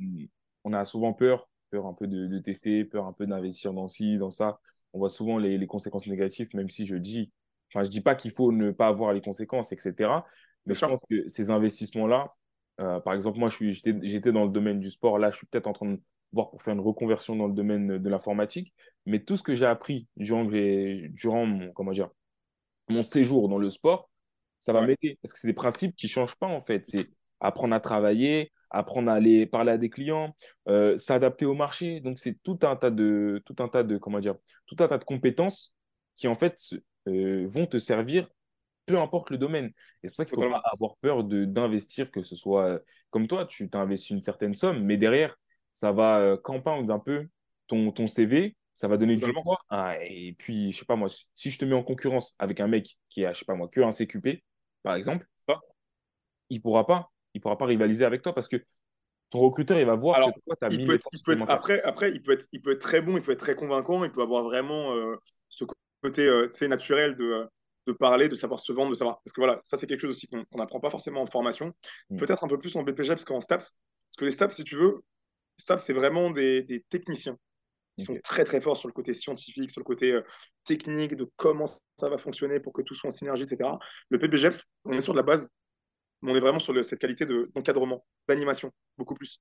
on 0.63 0.73
a 0.73 0.85
souvent 0.85 1.13
peur, 1.13 1.49
peur 1.71 1.87
un 1.87 1.93
peu 1.93 2.07
de, 2.07 2.37
tester, 2.39 2.85
peur 2.85 3.07
un 3.07 3.13
peu 3.13 3.25
d'investir 3.25 3.73
dans 3.73 3.87
ci, 3.87 4.17
dans 4.17 4.31
ça. 4.31 4.59
On 4.93 4.99
voit 4.99 5.09
souvent 5.09 5.39
les, 5.39 5.57
les 5.57 5.67
conséquences 5.67 6.07
négatives, 6.07 6.49
même 6.53 6.69
si 6.69 6.85
je 6.85 6.95
dis, 6.95 7.31
enfin, 7.73 7.83
je 7.83 7.89
dis 7.89 8.01
pas 8.01 8.13
qu'il 8.15 8.31
faut 8.31 8.51
ne 8.51 8.69
pas 8.71 8.87
avoir 8.87 9.11
les 9.13 9.21
conséquences, 9.21 9.71
etc. 9.71 10.23
Mais 10.65 10.73
je 10.73 10.85
pense 10.85 11.01
que 11.09 11.27
ces 11.27 11.49
investissements-là, 11.49 12.33
euh, 12.79 12.99
par 12.99 13.13
exemple, 13.13 13.39
moi, 13.39 13.49
j'étais 13.49 14.31
dans 14.31 14.45
le 14.45 14.51
domaine 14.51 14.79
du 14.79 14.91
sport. 14.91 15.19
Là, 15.19 15.31
je 15.31 15.37
suis 15.37 15.47
peut-être 15.47 15.67
en 15.67 15.73
train 15.73 15.91
de 15.91 15.99
voir 16.35 16.51
pour 16.51 16.61
faire 16.61 16.73
une 16.73 16.81
reconversion 16.81 17.35
dans 17.35 17.47
le 17.47 17.53
domaine 17.53 17.97
de 17.97 18.09
l'informatique. 18.09 18.73
Mais 19.05 19.19
tout 19.19 19.37
ce 19.37 19.43
que 19.43 19.55
j'ai 19.55 19.65
appris 19.65 20.07
durant, 20.17 20.45
durant 20.45 21.45
mon, 21.45 21.71
comment 21.71 21.91
dire, 21.91 22.09
mon 22.89 23.01
séjour 23.01 23.49
dans 23.49 23.57
le 23.57 23.69
sport, 23.69 24.09
ça 24.59 24.73
va 24.73 24.81
m'aider. 24.81 25.17
Parce 25.21 25.33
que 25.33 25.39
c'est 25.39 25.47
des 25.47 25.53
principes 25.53 25.95
qui 25.95 26.05
ne 26.07 26.11
changent 26.11 26.35
pas, 26.35 26.47
en 26.47 26.61
fait. 26.61 26.83
C'est 26.87 27.09
apprendre 27.39 27.73
à 27.73 27.79
travailler, 27.79 28.51
apprendre 28.69 29.09
à 29.09 29.15
aller 29.15 29.45
parler 29.45 29.71
à 29.71 29.77
des 29.77 29.89
clients, 29.89 30.35
euh, 30.67 30.97
s'adapter 30.97 31.45
au 31.45 31.53
marché. 31.53 32.01
Donc, 32.01 32.19
c'est 32.19 32.37
tout 32.43 32.59
un 32.63 32.75
tas 32.75 32.91
de, 32.91 33.41
tout 33.45 33.55
un 33.59 33.69
tas 33.69 33.83
de, 33.83 33.97
comment 33.97 34.19
dire, 34.19 34.35
tout 34.67 34.75
un 34.79 34.87
tas 34.87 34.97
de 34.97 35.05
compétences 35.05 35.73
qui, 36.15 36.27
en 36.27 36.35
fait, 36.35 36.57
euh, 37.07 37.47
vont 37.47 37.65
te 37.65 37.79
servir 37.79 38.29
peu 38.85 38.99
importe 38.99 39.31
le 39.31 39.37
domaine. 39.39 39.65
Et 39.65 39.71
c'est 40.03 40.09
pour 40.09 40.15
ça 40.17 40.25
qu'il 40.25 40.37
ne 40.37 40.43
faut 40.43 40.51
pas 40.51 40.61
avoir 40.71 40.95
peur 40.97 41.23
d'investir, 41.23 42.11
que 42.11 42.21
ce 42.21 42.35
soit 42.35 42.65
euh, 42.65 42.79
comme 43.09 43.27
toi, 43.27 43.45
tu 43.45 43.69
t'investis 43.69 44.11
une 44.11 44.21
certaine 44.21 44.53
somme, 44.53 44.83
mais 44.83 44.97
derrière, 44.97 45.37
ça 45.75 45.91
va 45.91 46.19
euh, 46.19 46.37
campagne 46.37 46.89
un 46.89 46.99
peu 46.99 47.27
ton, 47.67 47.91
ton 47.91 48.07
CV, 48.07 48.55
ça 48.73 48.87
va 48.87 48.97
donner 48.97 49.17
du 49.17 49.31
poids. 49.31 49.59
Ah, 49.69 49.95
et 50.01 50.33
puis, 50.33 50.71
je 50.71 50.79
sais 50.79 50.85
pas 50.85 50.95
moi, 50.95 51.09
si 51.35 51.51
je 51.51 51.59
te 51.59 51.65
mets 51.65 51.75
en 51.75 51.83
concurrence 51.83 52.33
avec 52.39 52.59
un 52.59 52.67
mec 52.67 52.97
qui 53.09 53.25
a, 53.25 53.33
je 53.33 53.39
sais 53.39 53.45
pas 53.45 53.55
moi, 53.55 53.67
que 53.67 53.81
un 53.81 53.91
CQP, 53.91 54.43
par 54.81 54.95
exemple, 54.95 55.27
il 56.49 56.61
pourra 56.61 56.85
pas, 56.85 57.11
il 57.33 57.41
pourra 57.41 57.57
pas 57.57 57.65
rivaliser 57.65 58.05
avec 58.05 58.21
toi 58.21 58.33
parce 58.33 58.47
que 58.47 58.57
ton 59.29 59.39
recruteur, 59.39 59.79
il 59.79 59.85
va 59.85 59.95
voir 59.95 60.31
que 60.33 60.39
toi, 60.45 60.55
tu 60.59 60.65
as 60.65 60.69
mis 60.69 60.87
après, 61.47 61.81
après, 61.81 62.11
il 62.11 62.21
peut, 62.21 62.33
être, 62.33 62.45
il 62.51 62.61
peut 62.61 62.71
être 62.71 62.81
très 62.81 63.01
bon, 63.01 63.17
il 63.17 63.21
peut 63.21 63.31
être 63.31 63.39
très 63.39 63.55
convaincant, 63.55 64.03
il 64.03 64.11
peut 64.11 64.21
avoir 64.21 64.43
vraiment 64.43 64.93
euh, 64.93 65.15
ce 65.49 65.65
côté 66.01 66.27
euh, 66.27 66.47
naturel 66.67 67.15
de, 67.15 67.47
de 67.87 67.93
parler, 67.93 68.27
de 68.27 68.35
savoir 68.35 68.59
se 68.59 68.71
vendre, 68.71 68.91
de 68.91 68.95
savoir. 68.95 69.21
Parce 69.23 69.33
que 69.33 69.41
voilà, 69.41 69.59
ça, 69.63 69.77
c'est 69.77 69.87
quelque 69.87 70.01
chose 70.01 70.11
aussi 70.11 70.27
qu'on 70.27 70.57
n'apprend 70.57 70.79
pas 70.79 70.89
forcément 70.89 71.21
en 71.21 71.27
formation. 71.27 71.73
Mm. 72.09 72.17
Peut-être 72.17 72.43
un 72.43 72.47
peu 72.47 72.59
plus 72.59 72.75
en 72.75 72.83
BPGEPS 72.83 73.25
qu'en 73.25 73.41
STAPS. 73.41 73.79
Parce 74.09 74.17
que 74.17 74.25
les 74.25 74.31
STAPS, 74.31 74.55
si 74.55 74.63
tu 74.63 74.75
veux, 74.75 75.01
staff, 75.57 75.79
c'est 75.81 75.93
vraiment 75.93 76.31
des, 76.31 76.85
techniciens. 76.89 77.37
Ils 77.97 78.03
sont 78.03 78.17
très 78.23 78.43
très 78.43 78.59
forts 78.59 78.75
sur 78.75 78.89
le 78.89 78.93
côté 78.93 79.13
scientifique, 79.13 79.71
sur 79.71 79.79
le 79.79 79.85
côté 79.85 80.11
euh, 80.11 80.21
technique, 80.65 81.15
de 81.15 81.29
comment 81.37 81.65
ça 81.65 82.09
va 82.09 82.17
fonctionner 82.17 82.59
pour 82.59 82.73
que 82.73 82.81
tout 82.81 82.93
soit 82.93 83.07
en 83.07 83.11
synergie, 83.11 83.43
etc. 83.43 83.69
Le 84.09 84.19
PBGEPS, 84.19 84.65
on 84.83 84.91
est 84.93 85.01
sur 85.01 85.13
de 85.13 85.17
la 85.17 85.23
base, 85.23 85.49
mais 86.21 86.33
on 86.33 86.35
est 86.35 86.41
vraiment 86.41 86.59
sur 86.59 86.83
cette 86.83 86.99
qualité 86.99 87.25
d'encadrement, 87.25 88.05
d'animation, 88.27 88.71
beaucoup 88.97 89.15
plus. 89.15 89.39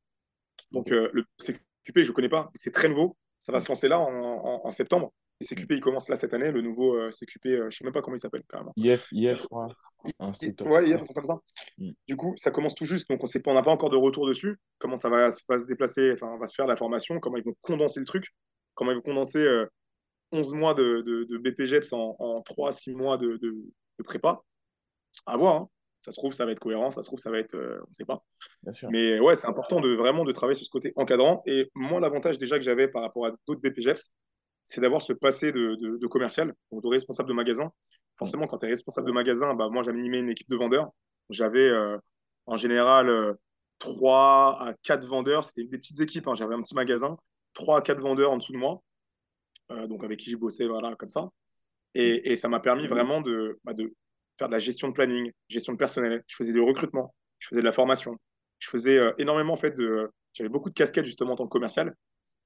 Donc 0.71 0.93
euh, 0.93 1.11
le 1.13 1.25
CQP, 1.39 2.03
je 2.05 2.11
ne 2.11 2.13
connais 2.13 2.29
pas, 2.29 2.51
c'est 2.55 2.73
très 2.73 2.89
nouveau, 2.89 3.17
ça 3.41 3.51
va 3.51 3.59
se 3.59 3.69
lancer 3.69 3.89
là 3.89 3.99
en 3.99 4.71
septembre. 4.71 5.13
Et 5.41 5.45
CQP, 5.45 5.73
il 5.73 5.81
commence 5.81 6.09
là 6.09 6.17
cette 6.17 6.33
année, 6.33 6.53
le 6.53 6.61
nouveau 6.61 6.97
euh, 6.97 7.11
CQP, 7.11 7.47
euh, 7.47 7.59
je 7.63 7.65
ne 7.65 7.71
sais 7.71 7.85
même 7.85 7.93
pas 7.93 8.03
comment 8.03 8.17
il 8.17 8.21
s'appelle 8.21 8.45
carrément. 8.49 8.73
IF, 8.77 9.09
IF, 9.11 9.43
crois. 9.47 9.67
Ouais, 10.61 10.89
IF, 10.89 11.03
comme 11.13 11.25
ça. 11.25 11.41
Mm. 11.79 11.91
Du 12.07 12.17
coup, 12.17 12.35
ça 12.37 12.51
commence 12.53 12.75
tout 12.75 12.85
juste, 12.85 13.09
donc 13.09 13.21
on 13.47 13.55
n'a 13.55 13.63
pas 13.63 13.73
encore 13.73 13.91
de 13.91 13.97
retour 13.97 14.29
dessus. 14.29 14.59
Comment 14.79 14.97
ça 14.97 15.09
va, 15.09 15.31
se 15.33 15.67
déplacer, 15.67 16.13
enfin, 16.13 16.39
va 16.39 16.47
se 16.47 16.55
faire 16.55 16.67
la 16.67 16.77
formation, 16.77 17.19
comment 17.19 17.37
ils 17.37 17.45
vont 17.45 17.57
condenser 17.63 17.99
le 17.99 18.07
truc, 18.07 18.29
comment 18.75 18.93
ils 18.93 18.97
vont 18.97 19.01
condenser 19.01 19.45
11 20.31 20.53
euh, 20.53 20.57
mois 20.57 20.75
de, 20.75 21.03
de, 21.03 21.25
de 21.25 21.39
BPGEPS 21.39 21.93
en, 21.93 22.15
en 22.19 22.41
3-6 22.41 22.95
mois 22.95 23.19
de, 23.19 23.37
de, 23.39 23.55
prépa. 24.05 24.41
À 25.27 25.37
voir. 25.37 25.57
Hein. 25.57 25.69
Ça 26.03 26.13
se 26.13 26.19
trouve, 26.19 26.33
ça 26.33 26.45
va 26.45 26.53
être 26.53 26.61
cohérent, 26.61 26.91
ça 26.91 27.03
se 27.03 27.09
trouve, 27.09 27.19
ça 27.19 27.31
va 27.31 27.39
être. 27.39 27.57
on 27.57 27.89
ne 27.89 27.93
sait 27.93 28.05
pas. 28.05 28.23
Mais 28.91 29.19
ouais, 29.19 29.35
c'est 29.35 29.47
important 29.47 29.81
de 29.81 29.95
vraiment 29.95 30.25
de 30.25 30.33
travailler 30.33 30.55
sur 30.55 30.67
ce 30.67 30.71
côté 30.71 30.93
encadrant. 30.97 31.43
Et 31.47 31.71
moi, 31.75 31.99
l'avantage 31.99 32.37
déjà 32.37 32.59
que 32.59 32.65
j'avais 32.65 32.89
par 32.89 33.03
rapport 33.03 33.27
à 33.27 33.31
d'autres 33.47 33.63
BPGEPS, 33.63 34.13
c'est 34.65 34.81
d'avoir 34.81 35.03
ce 35.03 35.13
passé 35.13 35.53
de, 35.53 35.77
de, 35.77 36.07
commercial, 36.07 36.55
donc 36.73 36.83
de 36.83 36.89
responsable 36.89 37.29
de 37.29 37.35
magasin. 37.35 37.71
Forcément, 38.17 38.47
quand 38.47 38.59
tu 38.59 38.67
es 38.67 38.71
responsable 38.71 39.07
de 39.07 39.13
magasin, 39.13 39.55
bah, 39.55 39.69
moi, 39.71 39.83
j'animais 39.83 40.21
une 40.21 40.31
équipe 40.31 40.49
de 40.49 40.57
vendeurs. 40.57 40.91
J'avais 41.29 41.69
euh, 41.69 41.99
en 42.47 42.57
général 42.57 43.11
euh, 43.11 43.35
trois 43.79 44.55
3 44.57 44.69
à 44.69 44.75
4 44.83 45.07
vendeurs. 45.07 45.45
C'était 45.45 45.65
des 45.65 45.79
petites 45.79 46.01
équipes. 46.01 46.27
Hein. 46.29 46.35
J'avais 46.35 46.55
un 46.55 46.63
petit 46.63 46.75
magasin, 46.75 47.19
3 47.53 47.79
à 47.79 47.83
4 47.83 48.01
vendeurs 48.01 48.33
en 48.33 48.39
dessous 48.39 48.53
de 48.53 48.59
moi, 48.59 48.83
euh, 49.71 49.87
donc 49.87 50.03
avec 50.03 50.19
qui 50.19 50.31
je 50.31 50.37
bossais, 50.37 50.67
voilà, 50.67 50.97
comme 50.97 51.11
ça. 51.11 51.29
Et, 51.95 52.33
et 52.33 52.37
ça 52.37 52.49
m'a 52.49 52.61
permis 52.61 52.87
vraiment 52.87 53.21
de, 53.21 53.59
bah, 53.65 53.75
de 53.75 53.93
faire 54.39 54.49
de 54.49 54.53
la 54.53 54.59
gestion 54.59 54.89
de 54.89 54.95
planning, 54.95 55.31
gestion 55.49 55.75
de 55.75 55.79
personnel. 55.79 56.25
Je 56.27 56.37
faisais 56.37 56.53
du 56.53 56.61
recrutement, 56.61 57.15
je 57.39 57.49
faisais 57.49 57.61
de 57.61 57.67
la 57.67 57.73
formation. 57.73 58.17
Je 58.61 58.71
faisais 58.71 58.99
énormément, 59.19 59.53
en 59.53 59.59
fait, 59.59 59.73
de. 59.73 60.11
J'avais 60.33 60.49
beaucoup 60.49 60.71
de 60.71 60.75
casquettes, 60.75 61.05
justement, 61.05 61.35
en 61.35 61.37
tant 61.37 61.45
que 61.45 61.51
commercial. 61.51 61.95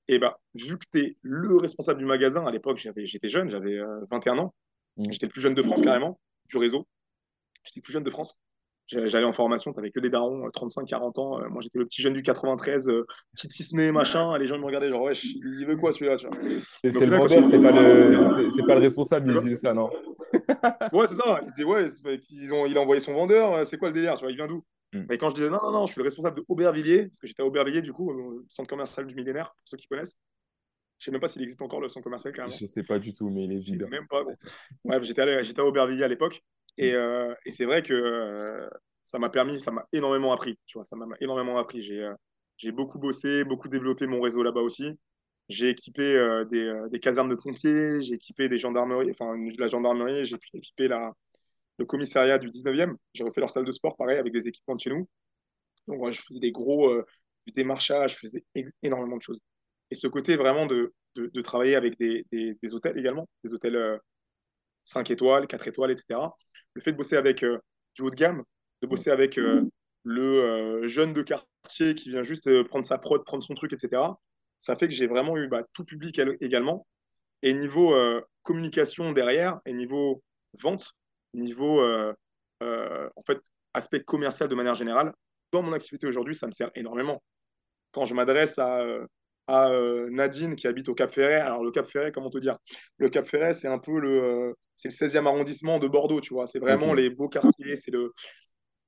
Et 0.08 0.18
bah, 0.18 0.38
vu 0.54 0.78
que 0.78 0.86
tu 0.90 0.98
es 1.00 1.16
le 1.22 1.56
responsable 1.56 1.98
du 1.98 2.06
magasin, 2.06 2.46
à 2.46 2.50
l'époque, 2.50 2.78
j'étais 2.78 3.28
jeune, 3.28 3.50
j'avais 3.50 3.78
21 4.10 4.36
euh, 4.36 4.40
ans. 4.40 4.54
Mmh. 4.96 5.04
J'étais 5.10 5.26
le 5.26 5.32
plus 5.32 5.42
jeune 5.42 5.54
de 5.54 5.62
France, 5.62 5.82
carrément, 5.82 6.18
du 6.46 6.56
réseau. 6.56 6.86
J'étais 7.62 7.80
le 7.80 7.82
plus 7.82 7.92
jeune 7.92 8.04
de 8.04 8.10
France. 8.10 8.40
J'allais 8.86 9.24
en 9.24 9.34
formation, 9.34 9.70
tu 9.70 9.76
n'avais 9.76 9.90
que 9.90 10.00
des 10.00 10.08
darons, 10.08 10.48
35-40 10.48 10.94
euh, 11.18 11.20
ans. 11.20 11.40
Euh, 11.40 11.48
moi, 11.50 11.60
j'étais 11.60 11.78
le 11.78 11.84
petit 11.84 12.00
jeune 12.00 12.14
du 12.14 12.22
93, 12.22 12.90
petit 13.34 13.48
tismé, 13.48 13.92
machin. 13.92 14.38
Les 14.38 14.46
gens 14.46 14.58
me 14.58 14.64
regardaient, 14.64 14.88
genre, 14.88 15.02
ouais, 15.02 15.12
il 15.14 15.66
veut 15.66 15.76
quoi 15.76 15.92
celui-là 15.92 16.16
C'est 16.82 16.98
le 17.00 17.16
vendeur, 17.16 17.28
c'est 17.28 17.62
pas, 17.62 17.70
le... 17.70 18.66
pas 18.66 18.74
le 18.76 18.80
responsable, 18.80 19.30
il 19.30 19.38
disait 19.40 19.56
ça, 19.56 19.74
non 19.74 19.90
Ouais, 20.92 21.06
c'est 21.06 21.16
ça. 21.16 21.40
Il 21.42 21.48
disait, 21.48 21.64
ouais, 21.64 21.86
ils 22.30 22.54
ont... 22.54 22.64
il 22.64 22.78
a 22.78 22.80
envoyé 22.80 23.00
son 23.00 23.12
vendeur, 23.12 23.66
c'est 23.66 23.76
quoi 23.76 23.88
le 23.88 23.94
délire 23.94 24.14
tu 24.14 24.22
vois, 24.22 24.30
Il 24.30 24.36
vient 24.36 24.46
d'où? 24.46 24.64
Mm. 24.92 25.12
Et 25.12 25.18
quand 25.18 25.28
je 25.30 25.34
disais 25.34 25.50
non, 25.50 25.60
non, 25.62 25.72
non, 25.72 25.86
je 25.86 25.92
suis 25.92 26.00
le 26.00 26.04
responsable 26.04 26.36
de 26.36 26.44
Aubervilliers, 26.48 27.06
parce 27.06 27.18
que 27.20 27.26
j'étais 27.26 27.42
à 27.42 27.46
Aubervilliers, 27.46 27.82
du 27.82 27.92
coup, 27.92 28.10
au 28.10 28.44
centre 28.48 28.68
commercial 28.68 29.06
du 29.06 29.14
millénaire, 29.14 29.50
pour 29.50 29.62
ceux 29.64 29.76
qui 29.76 29.86
connaissent. 29.86 30.18
Je 30.98 31.04
sais 31.04 31.10
même 31.12 31.20
pas 31.20 31.28
s'il 31.28 31.42
existe 31.42 31.62
encore 31.62 31.80
le 31.80 31.88
centre 31.88 32.04
commercial 32.04 32.32
carrément. 32.32 32.56
Je 32.56 32.66
sais 32.66 32.82
pas 32.82 32.98
du 32.98 33.12
tout, 33.12 33.28
mais 33.28 33.44
il 33.44 33.52
est 33.52 33.58
vide. 33.58 33.86
Même 33.88 34.08
pas. 34.08 34.24
Bref, 34.84 35.02
j'étais 35.04 35.22
à 35.22 35.64
Aubervilliers 35.64 36.02
à 36.04 36.08
l'époque. 36.08 36.42
Et, 36.76 36.92
mm. 36.92 36.96
euh, 36.96 37.34
et 37.46 37.50
c'est 37.50 37.66
vrai 37.66 37.82
que 37.82 37.94
euh, 37.94 38.68
ça 39.04 39.18
m'a 39.18 39.30
permis, 39.30 39.60
ça 39.60 39.70
m'a 39.70 39.86
énormément 39.92 40.32
appris. 40.32 40.58
Tu 40.66 40.78
vois, 40.78 40.84
ça 40.84 40.96
m'a 40.96 41.06
énormément 41.20 41.58
appris. 41.58 41.82
J'ai 41.82 42.02
euh, 42.02 42.14
j'ai 42.56 42.72
beaucoup 42.72 42.98
bossé, 42.98 43.44
beaucoup 43.44 43.68
développé 43.68 44.08
mon 44.08 44.20
réseau 44.20 44.42
là-bas 44.42 44.62
aussi. 44.62 44.90
J'ai 45.48 45.70
équipé 45.70 46.02
des, 46.50 46.74
des, 46.90 47.00
casernes 47.00 47.30
de 47.30 47.36
pompiers, 47.36 48.02
j'ai 48.02 48.14
équipé 48.14 48.50
des 48.50 48.58
gendarmeries, 48.58 49.10
enfin 49.10 49.34
la 49.58 49.68
gendarmerie, 49.68 50.26
j'ai 50.26 50.36
équipé 50.52 50.88
la, 50.88 51.14
le 51.78 51.86
commissariat 51.86 52.38
du 52.38 52.48
19e. 52.48 52.96
J'ai 53.14 53.24
refait 53.24 53.40
leur 53.40 53.50
salle 53.50 53.64
de 53.64 53.70
sport, 53.70 53.96
pareil, 53.96 54.18
avec 54.18 54.32
des 54.32 54.48
équipements 54.48 54.74
de 54.74 54.80
chez 54.80 54.90
nous. 54.90 55.08
Donc, 55.86 56.10
je 56.10 56.20
faisais 56.20 56.40
des 56.40 56.52
gros 56.52 56.90
euh, 56.90 57.04
du 57.46 57.52
démarchage, 57.52 58.14
je 58.14 58.18
faisais 58.18 58.44
énormément 58.82 59.16
de 59.16 59.22
choses. 59.22 59.40
Et 59.90 59.94
ce 59.94 60.06
côté 60.06 60.36
vraiment 60.36 60.66
de, 60.66 60.92
de, 61.14 61.40
travailler 61.40 61.76
avec 61.76 61.98
des, 61.98 62.26
des, 62.30 62.74
hôtels 62.74 62.98
également, 62.98 63.26
des 63.42 63.54
hôtels 63.54 64.00
5 64.84 65.10
euh, 65.10 65.14
étoiles, 65.14 65.46
4 65.46 65.68
étoiles, 65.68 65.90
etc. 65.92 66.20
Le 66.74 66.82
fait 66.82 66.92
de 66.92 66.96
bosser 66.98 67.16
avec 67.16 67.42
euh, 67.42 67.58
du 67.94 68.02
haut 68.02 68.10
de 68.10 68.16
gamme, 68.16 68.42
de 68.82 68.86
bosser 68.86 69.10
avec 69.10 69.36
le 70.04 70.86
jeune 70.86 71.14
de 71.14 71.22
quartier 71.22 71.94
qui 71.94 72.10
vient 72.10 72.22
juste 72.22 72.62
prendre 72.64 72.84
sa 72.84 72.98
prod, 72.98 73.24
prendre 73.24 73.42
son 73.42 73.54
truc, 73.54 73.72
etc. 73.72 74.02
Ça 74.58 74.76
fait 74.76 74.88
que 74.88 74.94
j'ai 74.94 75.06
vraiment 75.06 75.36
eu 75.38 75.48
bah, 75.48 75.62
tout 75.72 75.84
public 75.84 76.20
également. 76.40 76.86
Et 77.42 77.54
niveau 77.54 77.94
communication 78.42 79.12
derrière, 79.12 79.58
et 79.64 79.72
niveau 79.72 80.22
vente, 80.60 80.92
niveau 81.34 81.80
euh, 81.80 82.12
euh, 82.62 83.08
en 83.16 83.22
fait, 83.22 83.38
aspect 83.74 84.02
commercial 84.02 84.48
de 84.48 84.54
manière 84.54 84.74
générale, 84.74 85.12
dans 85.52 85.62
mon 85.62 85.72
activité 85.72 86.06
aujourd'hui, 86.06 86.34
ça 86.34 86.46
me 86.46 86.52
sert 86.52 86.70
énormément. 86.74 87.22
Quand 87.92 88.04
je 88.04 88.14
m'adresse 88.14 88.58
à, 88.58 88.80
euh, 88.80 89.06
à 89.46 89.70
Nadine 90.10 90.56
qui 90.56 90.66
habite 90.66 90.88
au 90.88 90.94
Cap 90.94 91.10
Ferret. 91.10 91.40
Alors, 91.40 91.64
le 91.64 91.70
Cap 91.70 91.88
Ferret, 91.88 92.12
comment 92.12 92.30
te 92.30 92.38
dire? 92.38 92.58
Le 92.98 93.08
Cap 93.08 93.26
Ferret, 93.26 93.54
c'est 93.54 93.68
un 93.68 93.78
peu 93.78 93.98
le, 93.98 94.54
c'est 94.76 94.88
le 94.88 94.94
16e 94.94 95.26
arrondissement 95.26 95.78
de 95.78 95.88
Bordeaux, 95.88 96.20
tu 96.20 96.34
vois. 96.34 96.46
C'est 96.46 96.58
vraiment 96.58 96.92
les 96.92 97.08
beaux 97.10 97.28
quartiers. 97.28 97.76
C'est 97.76 97.90
le, 97.90 98.12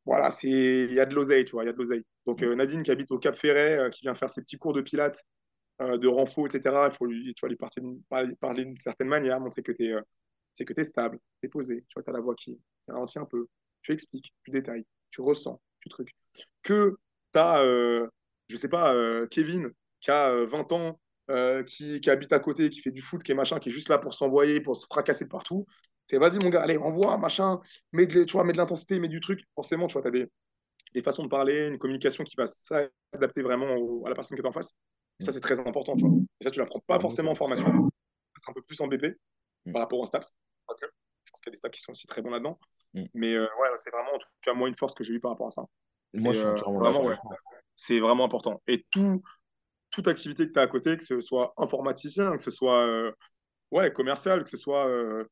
voilà, 0.05 0.31
c'est, 0.31 0.49
il 0.49 0.93
y 0.93 1.01
a 1.01 1.07
de 1.07 1.15
l'oseille, 1.15 1.45
tu 1.45 1.53
vois, 1.53 1.65
il 1.65 1.67
y 1.67 1.71
a 1.71 1.73
de 1.73 1.79
l'oseille. 1.79 2.03
Donc, 2.27 2.43
Nadine 2.43 2.83
qui 2.83 2.91
habite 2.91 3.11
au 3.11 3.19
Cap 3.19 3.37
Ferret, 3.37 3.89
qui 3.91 4.03
vient 4.03 4.15
faire 4.15 4.29
ses 4.29 4.43
petits 4.43 4.59
cours 4.59 4.75
de 4.75 4.83
pilates, 4.83 5.23
de 5.81 6.09
renfort, 6.09 6.47
etc. 6.47 6.89
Il 6.91 6.97
faut 6.97 7.07
lui, 7.07 7.33
tu 7.35 7.41
vois, 7.41 7.49
lui 7.49 7.57
parler, 7.57 8.35
parler 8.39 8.65
d'une 8.67 8.77
certaine 8.77 9.09
manière, 9.09 9.41
montrer 9.41 9.63
que 9.63 9.73
tu 9.73 9.87
es, 9.87 9.95
c'est 10.55 10.65
que 10.65 10.73
tu 10.73 10.81
es 10.81 10.85
stable, 10.85 11.19
tu 11.41 11.47
es 11.47 11.49
posé, 11.49 11.85
tu 11.89 11.95
vois, 11.95 12.03
tu 12.03 12.11
as 12.11 12.13
la 12.13 12.21
voix 12.21 12.35
qui 12.35 12.59
ralentit 12.89 13.19
un 13.19 13.25
peu, 13.25 13.47
tu 13.83 13.93
expliques, 13.93 14.33
tu 14.45 14.51
détailles, 14.51 14.85
tu 15.11 15.21
ressens, 15.21 15.61
tu 15.81 15.89
trucs. 15.89 16.15
Que 16.63 16.97
tu 17.33 17.41
as, 17.41 17.63
euh, 17.63 18.07
je 18.49 18.57
sais 18.57 18.69
pas, 18.69 18.95
euh, 18.95 19.27
Kevin 19.29 19.71
qui 20.01 20.11
a 20.11 20.45
20 20.45 20.73
euh, 20.73 20.77
ans, 20.77 21.01
qui, 21.65 22.01
qui, 22.01 22.11
habite 22.11 22.33
à 22.33 22.41
côté, 22.41 22.71
qui 22.71 22.81
fait 22.81 22.91
du 22.91 23.03
foot, 23.03 23.23
qui 23.23 23.33
est 23.33 23.35
machin, 23.35 23.61
qui 23.61 23.69
est 23.69 23.73
juste 23.73 23.89
là 23.89 23.99
pour 23.99 24.15
s'envoyer, 24.15 24.61
pour 24.61 24.77
se 24.77 24.87
fracasser 24.87 25.25
de 25.25 25.31
partout. 25.31 25.67
C'est 26.09 26.19
vas-y 26.19 26.43
mon 26.43 26.49
gars, 26.49 26.63
allez, 26.63 26.77
envoie, 26.77 27.17
machin, 27.19 27.61
mets 27.93 28.07
de, 28.07 28.25
tu 28.25 28.33
vois, 28.33 28.45
mets 28.45 28.53
de 28.53 28.59
l'intensité, 28.59 28.99
mets 28.99 29.09
du 29.09 29.21
truc. 29.21 29.45
Forcément, 29.55 29.87
tu 29.87 29.93
vois, 29.93 30.03
tu 30.03 30.09
as 30.09 30.11
des, 30.11 30.27
des, 30.95 31.03
façons 31.03 31.23
de 31.23 31.29
parler, 31.29 31.69
une 31.69 31.79
communication 31.79 32.25
qui 32.25 32.35
va 32.37 32.47
s'adapter 32.47 33.43
vraiment 33.43 34.03
à 34.05 34.09
la 34.09 34.15
personne 34.15 34.37
qui 34.37 34.43
est 34.43 34.49
en 34.49 34.53
face. 34.53 34.75
Et 35.21 35.25
ça, 35.25 35.31
c'est 35.31 35.41
très 35.41 35.61
important, 35.61 35.95
tu 35.95 36.05
vois. 36.05 36.19
Et 36.41 36.45
ça, 36.45 36.51
tu 36.51 36.59
l'apprends 36.59 36.81
pas 36.81 36.99
forcément 36.99 37.31
en 37.31 37.37
formation, 37.37 37.67
un 37.69 38.53
peu 38.53 38.63
plus 38.63 38.81
en 38.81 38.89
BP 38.89 39.17
mm. 39.67 39.73
par 39.73 39.83
rapport 39.83 39.99
aux 39.99 40.07
STAPS. 40.07 40.37
Je 40.69 40.87
pense 41.33 41.41
qu'il 41.41 41.47
y 41.47 41.51
a 41.51 41.53
des 41.53 41.57
STAPS 41.57 41.75
qui 41.75 41.81
sont 41.81 41.93
aussi 41.93 42.07
très 42.07 42.23
bons 42.23 42.31
là-dedans. 42.31 42.59
Mm. 42.95 43.05
Mais 43.15 43.39
ouais, 43.39 43.47
c'est 43.77 43.91
vraiment, 43.91 44.15
en 44.15 44.19
tout 44.19 44.29
cas, 44.43 44.55
moi, 44.55 44.69
une 44.69 44.77
force 44.77 44.95
que 44.95 45.05
j'ai 45.05 45.15
eu 45.15 45.21
par 45.21 45.33
rapport 45.33 45.47
à 45.49 45.51
ça. 45.51 45.65
Moi, 46.15 46.33
je 46.33 46.41
suis 46.41 46.65
vraiment, 46.65 47.05
ouais, 47.05 47.17
c'est 47.77 48.01
vraiment 48.01 48.25
important. 48.25 48.63
Et 48.67 48.85
tout, 48.91 49.23
toute 49.91 50.09
activité 50.09 50.47
que 50.47 50.53
tu 50.53 50.59
as 50.59 50.63
à 50.63 50.67
côté, 50.67 50.97
que 50.97 51.05
ce 51.05 51.21
soit 51.21 51.55
informaticien, 51.57 52.37
que 52.37 52.43
ce 52.43 52.51
soit 52.51 52.87
euh, 52.87 53.13
ouais, 53.71 53.93
commercial, 53.93 54.45
que 54.45 54.51
ce 54.51 54.57
soit 54.57 54.87
euh, 54.87 55.25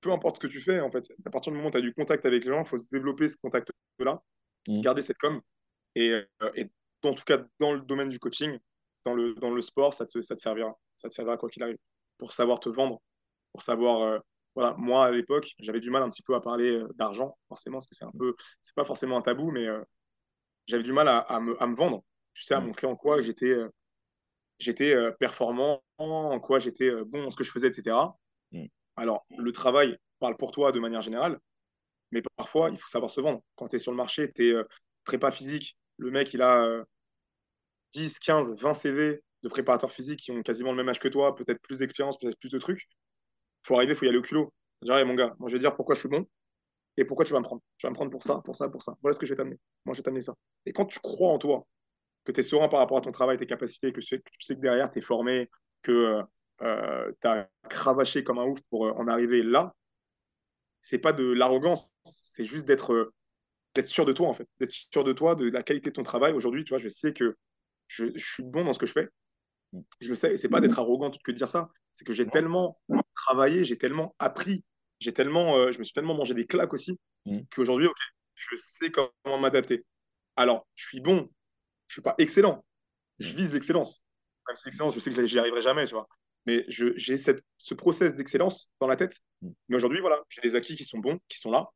peu 0.00 0.12
importe 0.12 0.36
ce 0.36 0.40
que 0.40 0.46
tu 0.46 0.60
fais, 0.60 0.80
en 0.80 0.90
fait, 0.90 1.04
à 1.26 1.30
partir 1.30 1.52
du 1.52 1.58
moment 1.58 1.68
où 1.68 1.72
tu 1.72 1.78
as 1.78 1.82
du 1.82 1.92
contact 1.92 2.24
avec 2.26 2.44
les 2.44 2.50
gens, 2.50 2.62
il 2.62 2.66
faut 2.66 2.78
se 2.78 2.88
développer 2.90 3.28
ce 3.28 3.36
contact-là, 3.36 4.22
mmh. 4.68 4.80
garder 4.80 5.02
cette 5.02 5.18
com. 5.18 5.40
Et, 5.94 6.10
euh, 6.10 6.50
et, 6.54 6.70
en 7.02 7.14
tout 7.14 7.24
cas, 7.24 7.38
dans 7.58 7.72
le 7.72 7.80
domaine 7.80 8.08
du 8.08 8.18
coaching, 8.18 8.58
dans 9.04 9.14
le, 9.14 9.34
dans 9.34 9.50
le 9.50 9.60
sport, 9.60 9.94
ça 9.94 10.06
te, 10.06 10.20
ça 10.20 10.34
te 10.34 10.40
servira. 10.40 10.76
Ça 10.96 11.08
te 11.08 11.14
servira 11.14 11.36
quoi 11.36 11.48
qu'il 11.48 11.62
arrive. 11.62 11.78
Pour 12.18 12.32
savoir 12.32 12.60
te 12.60 12.68
vendre, 12.68 13.00
pour 13.52 13.62
savoir. 13.62 14.20
voilà, 14.54 14.74
moi, 14.78 15.06
à 15.06 15.10
l'époque, 15.10 15.52
j'avais 15.58 15.80
du 15.80 15.90
mal 15.90 16.02
un 16.02 16.08
petit 16.08 16.22
peu 16.22 16.34
à 16.34 16.40
parler 16.40 16.82
d'argent, 16.94 17.36
forcément, 17.48 17.78
parce 17.78 17.86
que 17.86 17.94
c'est 17.94 18.04
un 18.04 18.12
peu. 18.18 18.34
C'est 18.62 18.74
pas 18.74 18.84
forcément 18.84 19.16
un 19.16 19.22
tabou, 19.22 19.50
mais 19.50 19.66
j'avais 20.70 20.82
du 20.82 20.92
mal 20.92 21.08
à, 21.08 21.18
à, 21.18 21.40
me, 21.40 21.60
à, 21.62 21.66
me, 21.66 21.74
vendre, 21.74 22.04
tu 22.32 22.42
sais, 22.42 22.54
à 22.54 22.60
mm. 22.60 22.66
montrer 22.66 22.86
en 22.86 22.96
quoi 22.96 23.20
j'étais 23.20 23.50
euh, 23.50 23.68
j'étais 24.58 24.94
euh, 24.94 25.10
performant, 25.12 25.82
en 25.98 26.38
quoi 26.40 26.58
j'étais 26.58 26.88
euh, 26.88 27.04
bon 27.04 27.22
dans 27.22 27.30
ce 27.30 27.36
que 27.36 27.44
je 27.44 27.50
faisais, 27.50 27.68
etc. 27.68 27.96
Mm. 28.52 28.66
Alors, 28.96 29.26
le 29.36 29.52
travail 29.52 29.98
parle 30.18 30.36
pour 30.36 30.52
toi 30.52 30.72
de 30.72 30.80
manière 30.80 31.02
générale, 31.02 31.38
mais 32.12 32.22
parfois, 32.36 32.70
il 32.70 32.78
faut 32.78 32.88
savoir 32.88 33.10
se 33.10 33.20
vendre. 33.20 33.42
Quand 33.56 33.68
tu 33.68 33.76
es 33.76 33.78
sur 33.78 33.92
le 33.92 33.96
marché, 33.96 34.30
tu 34.32 34.50
es 34.50 34.64
prépa 35.04 35.30
physique, 35.30 35.76
le 35.96 36.10
mec, 36.10 36.32
il 36.34 36.42
a 36.42 36.84
10, 37.92 38.18
15, 38.18 38.56
20 38.60 38.74
CV 38.74 39.22
de 39.42 39.48
préparateurs 39.48 39.92
physiques 39.92 40.20
qui 40.20 40.30
ont 40.32 40.42
quasiment 40.42 40.70
le 40.70 40.76
même 40.76 40.88
âge 40.88 40.98
que 40.98 41.08
toi, 41.08 41.34
peut-être 41.34 41.60
plus 41.62 41.78
d'expérience, 41.78 42.18
peut-être 42.18 42.38
plus 42.38 42.50
de 42.50 42.58
trucs. 42.58 42.88
Faut 43.64 43.76
arriver, 43.76 43.92
il 43.92 43.96
faut 43.96 44.06
y 44.06 44.08
aller 44.08 44.18
au 44.18 44.22
culot. 44.22 44.52
Dire, 44.82 45.04
mon 45.06 45.14
gars, 45.14 45.34
moi 45.38 45.48
je 45.48 45.54
vais 45.54 45.60
dire 45.60 45.76
pourquoi 45.76 45.94
je 45.94 46.00
suis 46.00 46.08
bon, 46.08 46.26
et 46.96 47.04
pourquoi 47.04 47.24
tu 47.24 47.32
vas 47.32 47.40
me 47.40 47.44
prendre 47.44 47.62
Tu 47.78 47.86
vas 47.86 47.90
me 47.90 47.94
prendre 47.94 48.10
pour 48.10 48.22
ça, 48.22 48.40
pour 48.44 48.56
ça, 48.56 48.68
pour 48.68 48.82
ça. 48.82 48.96
Voilà 49.02 49.14
ce 49.14 49.18
que 49.18 49.26
je 49.26 49.32
vais 49.32 49.36
t'amener. 49.36 49.58
Moi, 49.84 49.94
je 49.94 50.00
vais 50.00 50.02
t'amener 50.02 50.22
ça. 50.22 50.34
Et 50.66 50.72
quand 50.72 50.86
tu 50.86 50.98
crois 51.00 51.30
en 51.30 51.38
toi, 51.38 51.66
que 52.24 52.32
tu 52.32 52.40
es 52.40 52.42
serein 52.42 52.68
par 52.68 52.80
rapport 52.80 52.98
à 52.98 53.00
ton 53.00 53.12
travail, 53.12 53.38
tes 53.38 53.46
capacités, 53.46 53.92
que 53.92 54.00
tu 54.00 54.20
sais 54.40 54.54
que, 54.54 54.60
derrière, 54.60 54.90
tu 54.90 54.98
es 54.98 55.02
formé, 55.02 55.48
que 55.82 56.22
euh, 56.62 57.12
tu 57.20 57.28
as 57.28 57.48
cravaché 57.68 58.24
comme 58.24 58.38
un 58.38 58.44
ouf 58.44 58.60
pour 58.70 58.86
euh, 58.86 58.92
en 58.92 59.06
arriver 59.08 59.42
là, 59.42 59.74
c'est 60.80 60.98
pas 60.98 61.12
de 61.12 61.24
l'arrogance, 61.24 61.92
c'est 62.04 62.44
juste 62.44 62.66
d'être 62.66 62.92
euh, 62.92 63.12
d'être 63.74 63.86
sûr 63.86 64.04
de 64.04 64.12
toi, 64.12 64.28
en 64.28 64.34
fait. 64.34 64.48
D'être 64.58 64.70
sûr 64.70 65.04
de 65.04 65.12
toi, 65.12 65.34
de 65.36 65.48
la 65.48 65.62
qualité 65.62 65.90
de 65.90 65.94
ton 65.94 66.02
travail. 66.02 66.32
Aujourd'hui, 66.32 66.64
tu 66.64 66.70
vois, 66.70 66.78
je 66.78 66.88
sais 66.88 67.12
que 67.12 67.36
je, 67.86 68.06
suis 68.16 68.42
bon 68.42 68.64
dans 68.64 68.72
ce 68.72 68.78
que 68.78 68.86
je 68.86 68.92
fais. 68.92 69.08
Je 70.00 70.08
le 70.08 70.14
sais, 70.14 70.32
et 70.32 70.36
c'est 70.36 70.48
pas 70.48 70.60
d'être 70.60 70.78
arrogant 70.78 71.10
que 71.10 71.30
de 71.30 71.36
dire 71.36 71.48
ça. 71.48 71.70
C'est 71.92 72.04
que 72.04 72.12
j'ai 72.12 72.26
tellement 72.26 72.80
travaillé, 73.12 73.64
j'ai 73.64 73.78
tellement 73.78 74.14
appris 74.18 74.64
j'ai 75.00 75.12
tellement, 75.12 75.56
euh, 75.56 75.72
je 75.72 75.78
me 75.78 75.84
suis 75.84 75.92
tellement 75.92 76.14
mangé 76.14 76.34
des 76.34 76.46
claques 76.46 76.72
aussi 76.72 76.98
mmh. 77.26 77.40
qu'aujourd'hui, 77.54 77.86
ok, 77.88 77.96
je 78.34 78.56
sais 78.56 78.90
comment 78.90 79.38
m'adapter. 79.38 79.84
Alors, 80.36 80.66
je 80.74 80.86
suis 80.86 81.00
bon, 81.00 81.28
je 81.88 81.94
suis 81.94 82.02
pas 82.02 82.14
excellent, 82.18 82.64
je 83.18 83.34
vise 83.34 83.52
l'excellence. 83.52 84.04
Même 84.48 84.56
si 84.56 84.66
l'excellence, 84.66 84.94
je 84.94 85.00
sais 85.00 85.10
que 85.10 85.24
j'y 85.24 85.38
arriverai 85.38 85.62
jamais, 85.62 85.86
tu 85.86 85.94
vois. 85.94 86.06
Mais 86.46 86.64
j'ai 86.68 87.16
ce 87.16 87.74
process 87.74 88.14
d'excellence 88.14 88.70
dans 88.80 88.86
la 88.86 88.96
tête. 88.96 89.18
Mmh. 89.42 89.48
Mais 89.68 89.76
aujourd'hui, 89.76 90.00
voilà, 90.00 90.22
j'ai 90.28 90.42
des 90.42 90.54
acquis 90.54 90.76
qui 90.76 90.84
sont 90.84 90.98
bons, 90.98 91.18
qui 91.28 91.38
sont 91.38 91.50
là. 91.50 91.66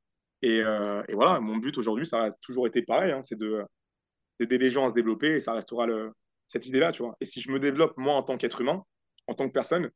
Et, 0.42 0.60
euh, 0.62 1.02
et 1.08 1.14
voilà, 1.14 1.40
mon 1.40 1.56
but 1.56 1.76
aujourd'hui, 1.78 2.06
ça 2.06 2.24
a 2.24 2.28
toujours 2.42 2.66
été 2.66 2.82
pareil, 2.82 3.12
hein, 3.12 3.20
c'est 3.22 3.38
d'aider 3.38 4.58
les 4.58 4.70
gens 4.70 4.84
à 4.84 4.90
se 4.90 4.94
développer 4.94 5.36
et 5.36 5.40
ça 5.40 5.54
restera 5.54 5.86
le, 5.86 6.12
cette 6.48 6.66
idée-là, 6.66 6.92
tu 6.92 7.02
vois. 7.02 7.16
Et 7.20 7.24
si 7.24 7.40
je 7.40 7.50
me 7.50 7.58
développe, 7.58 7.96
moi, 7.96 8.14
en 8.14 8.22
tant 8.22 8.36
qu'être 8.36 8.60
humain, 8.60 8.84
en 9.26 9.34
tant 9.34 9.46
que 9.48 9.52
personne, 9.52 9.90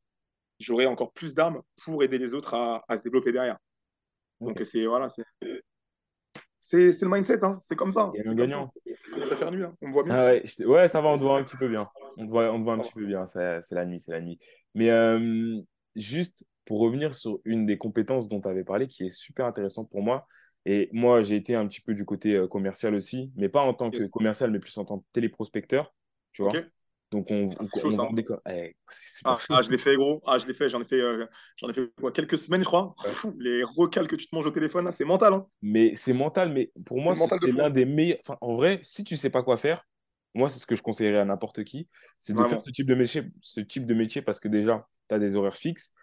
j'aurai 0.59 0.85
encore 0.85 1.13
plus 1.13 1.33
d'armes 1.33 1.61
pour 1.83 2.03
aider 2.03 2.17
les 2.17 2.33
autres 2.33 2.53
à, 2.53 2.83
à 2.87 2.97
se 2.97 3.03
développer 3.03 3.31
derrière. 3.31 3.57
Donc, 4.41 4.59
c'est 4.63 4.85
voilà, 4.85 5.07
c'est 5.09 5.23
le 7.01 7.07
mindset, 7.07 7.43
hein. 7.43 7.57
c'est 7.61 7.75
comme 7.75 7.91
ça. 7.91 8.11
Gagnant, 8.13 8.33
gagnant. 8.35 8.73
Ça 9.25 9.35
fait 9.35 9.51
nuit, 9.51 9.63
hein. 9.63 9.75
on 9.81 9.87
me 9.87 9.93
voit 9.93 10.03
bien. 10.03 10.15
Ah 10.15 10.25
ouais, 10.25 10.43
ouais, 10.65 10.87
ça 10.87 11.01
va, 11.01 11.09
on 11.09 11.17
te 11.17 11.23
voit 11.23 11.37
un 11.37 11.43
petit 11.43 11.57
peu 11.57 11.67
bien. 11.67 11.89
On 12.17 12.25
te 12.25 12.29
voit, 12.29 12.51
on 12.51 12.59
te 12.59 12.63
voit 12.63 12.73
un 12.75 12.79
petit 12.79 12.93
peu 12.93 13.05
bien, 13.05 13.25
c'est 13.25 13.71
la 13.71 13.85
nuit, 13.85 13.99
c'est 13.99 14.11
la 14.11 14.21
nuit. 14.21 14.39
Mais 14.75 14.89
euh, 14.91 15.59
juste 15.95 16.45
pour 16.65 16.79
revenir 16.79 17.13
sur 17.13 17.39
une 17.45 17.65
des 17.65 17.77
compétences 17.77 18.27
dont 18.27 18.39
tu 18.39 18.47
avais 18.47 18.63
parlé, 18.63 18.87
qui 18.87 19.05
est 19.05 19.09
super 19.09 19.45
intéressante 19.45 19.89
pour 19.89 20.01
moi, 20.01 20.27
et 20.65 20.89
moi 20.91 21.21
j'ai 21.21 21.35
été 21.35 21.55
un 21.55 21.67
petit 21.67 21.81
peu 21.81 21.93
du 21.93 22.05
côté 22.05 22.35
euh, 22.35 22.47
commercial 22.47 22.93
aussi, 22.93 23.31
mais 23.35 23.49
pas 23.49 23.61
en 23.61 23.73
tant 23.73 23.89
que 23.89 24.07
commercial, 24.09 24.51
mais 24.51 24.59
plus 24.59 24.77
en 24.77 24.85
tant 24.85 24.99
que 24.99 25.05
téléprospecteur, 25.13 25.93
tu 26.31 26.43
vois. 26.43 26.53
Donc 27.11 27.31
on, 27.31 27.49
ah, 27.49 27.63
on, 27.63 27.91
chaud, 27.91 28.15
eh, 28.47 28.75
ah, 29.25 29.37
ah, 29.49 29.61
je 29.63 29.71
l'ai 29.71 29.79
fait 29.79 29.95
gros. 29.95 30.21
Ah, 30.27 30.37
je 30.37 30.45
l'ai 30.45 30.53
fait. 30.53 30.69
J'en 30.69 30.79
ai 30.79 30.85
fait, 30.85 31.01
euh, 31.01 31.25
j'en 31.55 31.67
ai 31.69 31.73
fait 31.73 31.89
quoi, 31.99 32.11
quelques 32.11 32.37
semaines, 32.37 32.61
je 32.61 32.67
crois. 32.67 32.93
les 33.39 33.63
recals 33.63 34.07
que 34.07 34.15
tu 34.15 34.27
te 34.27 34.35
manges 34.35 34.45
au 34.45 34.51
téléphone, 34.51 34.91
c'est 34.91 35.05
mental. 35.05 35.33
Hein. 35.33 35.47
Mais 35.63 35.95
c'est 35.95 36.13
mental. 36.13 36.51
Mais 36.53 36.71
pour 36.85 37.01
moi, 37.01 37.15
c'est 37.15 37.51
l'un 37.51 37.71
des 37.71 37.85
meilleurs. 37.85 38.19
Enfin, 38.21 38.37
en 38.41 38.55
vrai, 38.55 38.79
si 38.83 39.03
tu 39.03 39.17
sais 39.17 39.31
pas 39.31 39.41
quoi 39.41 39.57
faire, 39.57 39.87
moi, 40.35 40.49
c'est 40.49 40.59
ce 40.59 40.67
que 40.67 40.75
je 40.75 40.83
conseillerais 40.83 41.19
à 41.19 41.25
n'importe 41.25 41.63
qui, 41.63 41.87
c'est 42.19 42.33
de 42.33 42.43
faire 42.43 42.61
ce 42.61 42.69
type 42.69 42.85
de 42.85 42.95
métier, 42.95 43.23
ce 43.41 43.59
type 43.59 43.87
de 43.87 43.93
métier 43.95 44.21
parce 44.21 44.39
que 44.39 44.47
déjà, 44.47 44.87
tu 45.09 45.15
as 45.15 45.19
des 45.19 45.35
horaires 45.35 45.57
fixes, 45.57 45.95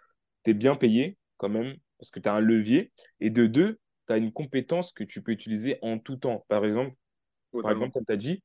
tu 0.43 0.51
es 0.51 0.53
bien 0.53 0.75
payé 0.75 1.17
quand 1.37 1.49
même 1.49 1.75
parce 1.99 2.11
que 2.11 2.19
tu 2.19 2.27
as 2.27 2.33
un 2.33 2.41
levier. 2.41 2.91
Et 3.21 3.29
de 3.29 3.45
deux, 3.45 3.79
tu 4.07 4.13
as 4.13 4.17
une 4.17 4.33
compétence 4.33 4.91
que 4.91 5.05
tu 5.05 5.21
peux 5.21 5.31
utiliser 5.31 5.79
en 5.81 5.99
tout 5.99 6.17
temps. 6.17 6.45
Par 6.49 6.65
exemple, 6.65 6.93
par 7.61 7.71
exemple 7.71 7.93
comme 7.93 8.05
tu 8.05 8.11
as 8.11 8.17
dit, 8.17 8.43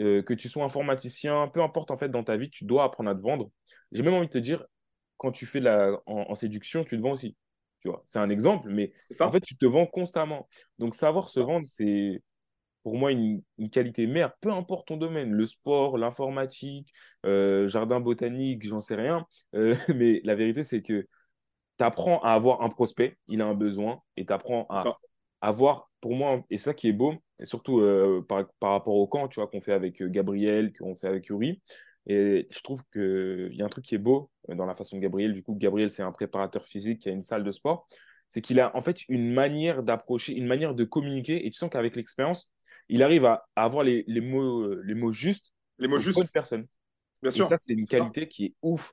euh, 0.00 0.22
que 0.22 0.34
tu 0.34 0.48
sois 0.48 0.64
informaticien, 0.64 1.48
peu 1.48 1.62
importe 1.62 1.90
en 1.90 1.96
fait 1.96 2.08
dans 2.08 2.24
ta 2.24 2.36
vie, 2.36 2.50
tu 2.50 2.64
dois 2.64 2.84
apprendre 2.84 3.10
à 3.10 3.14
te 3.14 3.20
vendre. 3.20 3.50
J'ai 3.92 4.02
même 4.02 4.14
envie 4.14 4.26
de 4.26 4.32
te 4.32 4.38
dire, 4.38 4.64
quand 5.18 5.32
tu 5.32 5.46
fais 5.46 5.60
la 5.60 6.00
en, 6.06 6.34
séduction, 6.34 6.84
tu 6.84 6.96
te 6.96 7.02
vends 7.02 7.12
aussi. 7.12 7.36
Tu 7.80 7.88
vois, 7.88 8.02
c'est 8.06 8.18
un 8.18 8.30
exemple, 8.30 8.68
mais 8.70 8.92
en 9.20 9.30
fait, 9.30 9.40
tu 9.40 9.56
te 9.56 9.66
vends 9.66 9.86
constamment. 9.86 10.48
Donc, 10.78 10.94
savoir 10.94 11.28
se 11.28 11.40
vendre, 11.40 11.66
c'est 11.66 12.22
pour 12.82 12.96
moi 12.96 13.12
une, 13.12 13.42
qualité 13.70 14.06
mère, 14.06 14.36
peu 14.40 14.52
importe 14.52 14.88
ton 14.88 14.96
domaine, 14.96 15.32
le 15.32 15.46
sport, 15.46 15.98
l'informatique, 15.98 16.92
euh, 17.26 17.68
jardin 17.68 18.00
botanique, 18.00 18.66
j'en 18.66 18.80
sais 18.80 18.96
rien. 18.96 19.26
Euh, 19.54 19.74
mais 19.94 20.20
la 20.24 20.34
vérité, 20.34 20.64
c'est 20.64 20.82
que 20.82 21.06
tu 21.78 21.84
apprends 21.84 22.20
à 22.20 22.32
avoir 22.32 22.62
un 22.62 22.68
prospect, 22.68 23.16
il 23.28 23.40
a 23.40 23.46
un 23.46 23.54
besoin, 23.54 24.00
et 24.16 24.26
tu 24.26 24.32
apprends 24.32 24.66
à 24.68 24.84
avoir, 25.42 25.90
pour 26.00 26.14
moi, 26.14 26.42
et 26.48 26.56
ça 26.56 26.72
qui 26.72 26.88
est 26.88 26.92
beau, 26.92 27.14
et 27.38 27.44
surtout 27.44 27.80
euh, 27.80 28.24
par, 28.26 28.46
par, 28.60 28.70
rapport 28.70 28.94
au 28.94 29.06
camp, 29.06 29.28
tu 29.28 29.40
vois, 29.40 29.48
qu'on 29.48 29.60
fait 29.60 29.72
avec 29.72 30.00
euh, 30.00 30.08
Gabriel, 30.08 30.72
qu'on 30.72 30.96
fait 30.96 31.08
avec 31.08 31.26
Yuri. 31.26 31.60
Et 32.06 32.48
je 32.50 32.60
trouve 32.62 32.82
qu'il 32.92 33.54
y 33.54 33.62
a 33.62 33.64
un 33.64 33.68
truc 33.68 33.84
qui 33.84 33.94
est 33.94 33.98
beau 33.98 34.30
euh, 34.48 34.54
dans 34.54 34.66
la 34.66 34.74
façon 34.74 34.96
de 34.96 35.02
Gabriel. 35.02 35.32
Du 35.32 35.42
coup, 35.42 35.54
Gabriel, 35.54 35.90
c'est 35.90 36.02
un 36.02 36.12
préparateur 36.12 36.64
physique 36.64 37.00
qui 37.00 37.08
a 37.08 37.12
une 37.12 37.22
salle 37.22 37.44
de 37.44 37.52
sport. 37.52 37.86
C'est 38.28 38.40
qu'il 38.40 38.60
a 38.60 38.74
en 38.76 38.80
fait 38.80 39.06
une 39.08 39.32
manière 39.32 39.82
d'approcher, 39.82 40.32
une 40.32 40.46
manière 40.46 40.74
de 40.74 40.84
communiquer. 40.84 41.44
Et 41.46 41.50
tu 41.50 41.58
sens 41.58 41.70
qu'avec 41.70 41.96
l'expérience, 41.96 42.50
il 42.88 43.02
arrive 43.02 43.26
à, 43.26 43.46
avoir 43.56 43.84
les, 43.84 44.04
les, 44.06 44.20
mots, 44.20 44.74
les 44.82 44.94
mots 44.94 45.12
justes 45.12 45.52
les 45.78 45.88
mots 45.88 45.98
justes. 45.98 46.18
de 46.18 46.30
personne. 46.30 46.66
Bien 47.20 47.30
sûr. 47.30 47.48
Ça, 47.48 47.58
c'est 47.58 47.74
une 47.74 47.86
qualité 47.86 48.28
qui 48.28 48.46
est 48.46 48.54
ouf 48.62 48.92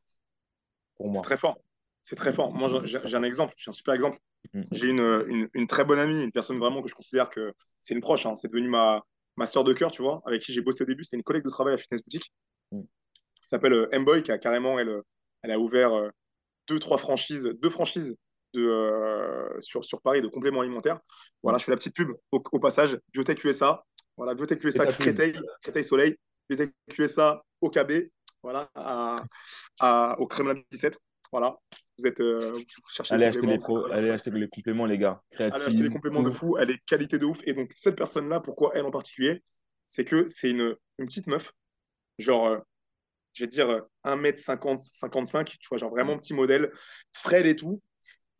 pour 0.96 1.08
moi. 1.08 1.16
C'est 1.16 1.22
très 1.22 1.38
fort. 1.38 1.60
C'est 2.02 2.16
très 2.16 2.34
fort. 2.34 2.52
Moi, 2.54 2.70
j'ai 2.86 3.16
un 3.16 3.24
exemple, 3.24 3.54
j'ai 3.58 3.70
un 3.70 3.72
super 3.72 3.94
exemple. 3.94 4.20
Mm. 4.54 4.62
J'ai 4.72 4.88
une, 4.88 5.50
une, 5.54 5.68
très 5.68 5.86
bonne 5.86 6.00
amie, 6.00 6.24
une 6.24 6.32
personne 6.32 6.58
vraiment 6.58 6.82
que 6.82 6.90
je 6.90 6.96
considère 6.96 7.30
que 7.30 7.54
c'est 7.80 7.94
une 7.94 8.02
proche. 8.02 8.26
Hein. 8.26 8.36
C'est 8.36 8.48
devenu 8.48 8.68
ma, 8.68 9.04
ma 9.36 9.46
soeur 9.46 9.64
de 9.64 9.74
cœur, 9.74 9.92
tu 9.92 10.02
vois, 10.02 10.22
avec 10.26 10.42
qui 10.42 10.54
j'ai 10.54 10.62
bossé 10.62 10.84
au 10.84 10.88
début. 10.88 11.04
C'est 11.04 11.16
une 11.16 11.24
collègue 11.24 11.44
de 11.44 11.50
travail 11.50 11.74
à 11.74 11.78
Fitness 11.78 12.04
Boutique 12.04 12.32
mm. 12.72 12.82
qui 12.82 13.48
s'appelle 13.48 13.74
euh, 13.74 13.90
M-Boy, 13.92 14.24
qui 14.24 14.32
a 14.32 14.38
carrément, 14.38 14.80
elle, 14.80 15.02
elle 15.44 15.52
a 15.52 15.60
ouvert 15.60 15.94
euh, 15.94 16.10
deux, 16.68 16.80
trois 16.80 16.98
franchises, 16.98 17.50
deux 17.62 17.70
franchises 17.70 18.16
de, 18.54 18.68
euh, 18.68 19.60
sur, 19.60 19.86
sur 19.86 20.02
Paris 20.02 20.22
de 20.22 20.28
compléments 20.28 20.62
alimentaires. 20.62 21.00
Voilà, 21.44 21.58
je 21.58 21.66
fais 21.66 21.72
la 21.72 21.78
petite 21.78 21.96
pub 21.96 22.12
au, 22.32 22.60
passage. 22.60 23.00
Biotech 23.14 23.44
USA. 23.44 23.84
Voilà, 24.18 24.34
Biotech 24.34 24.64
USA, 24.64 24.86
Créteil, 24.88 25.40
Créteil 25.62 25.84
Soleil. 25.84 26.18
Biotech 26.50 26.74
USA, 26.98 27.44
OKB. 27.62 28.10
voilà, 28.44 28.70
à, 28.76 30.16
au 30.20 30.28
Kremlin 30.28 30.62
17. 30.72 31.00
Voilà, 31.32 31.58
vous 32.00 32.08
êtes, 32.08 32.22
euh, 32.22 32.52
vous 32.54 32.90
cherchez 32.90 33.14
allez 33.14 33.26
acheter, 33.26 33.46
les 33.46 33.58
allez 33.92 34.10
acheter 34.10 34.32
les 34.32 34.48
compléments, 34.48 34.86
les 34.86 34.98
gars. 34.98 35.22
allez 35.38 35.52
acheter 35.52 35.84
les 35.84 35.90
compléments 35.90 36.24
de 36.24 36.32
fou, 36.32 36.58
elle 36.58 36.72
est 36.72 36.80
qualité 36.86 37.20
de 37.20 37.26
ouf. 37.26 37.40
Et 37.46 37.54
donc, 37.54 37.72
cette 37.74 37.96
personne-là, 37.96 38.40
pourquoi 38.40 38.72
elle 38.74 38.86
en 38.86 38.92
particulier? 38.92 39.44
C'est 39.86 40.06
que 40.06 40.28
c'est 40.28 40.50
une, 40.52 40.76
une, 40.98 41.06
petite 41.08 41.28
meuf, 41.28 41.52
genre, 42.18 42.48
euh, 42.48 42.58
je 43.34 43.44
vais 43.44 43.48
dire 43.50 43.86
1m50, 44.06 44.80
55, 44.80 45.58
tu 45.60 45.68
vois, 45.70 45.78
genre 45.78 45.90
vraiment 45.90 46.18
petit 46.18 46.34
modèle, 46.34 46.72
frêle 47.14 47.48
et 47.48 47.56
tout, 47.56 47.82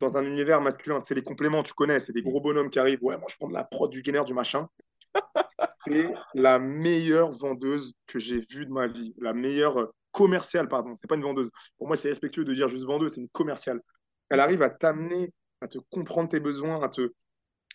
dans 0.00 0.16
un 0.16 0.24
univers 0.24 0.60
masculin. 0.60 1.00
C'est 1.02 1.14
les 1.14 1.22
compléments, 1.22 1.62
tu 1.62 1.74
connais, 1.74 2.00
c'est 2.00 2.12
des 2.12 2.22
gros 2.22 2.40
bonhommes 2.40 2.70
qui 2.70 2.78
arrivent. 2.78 3.02
Ouais, 3.02 3.18
moi, 3.18 3.26
je 3.30 3.36
prends 3.36 3.48
de 3.48 3.54
la 3.54 3.64
prod, 3.64 3.90
du 3.90 4.02
gainer, 4.02 4.24
du 4.24 4.34
machin. 4.34 4.68
c'est 5.84 6.12
la 6.34 6.58
meilleure 6.58 7.32
vendeuse 7.32 7.92
que 8.06 8.18
j'ai 8.18 8.40
vue 8.50 8.66
de 8.66 8.72
ma 8.72 8.86
vie. 8.86 9.14
La 9.18 9.32
meilleure 9.32 9.92
commerciale, 10.12 10.68
pardon. 10.68 10.94
C'est 10.94 11.06
pas 11.06 11.16
une 11.16 11.22
vendeuse. 11.22 11.50
Pour 11.78 11.86
moi, 11.86 11.96
c'est 11.96 12.08
respectueux 12.08 12.44
de 12.44 12.54
dire 12.54 12.68
juste 12.68 12.84
vendeuse, 12.84 13.14
c'est 13.14 13.20
une 13.20 13.28
commerciale. 13.28 13.80
Elle 14.28 14.40
arrive 14.40 14.62
à 14.62 14.70
t'amener, 14.70 15.32
à 15.60 15.68
te 15.68 15.78
comprendre 15.90 16.28
tes 16.28 16.40
besoins, 16.40 16.82
à 16.82 16.88
te, 16.88 17.12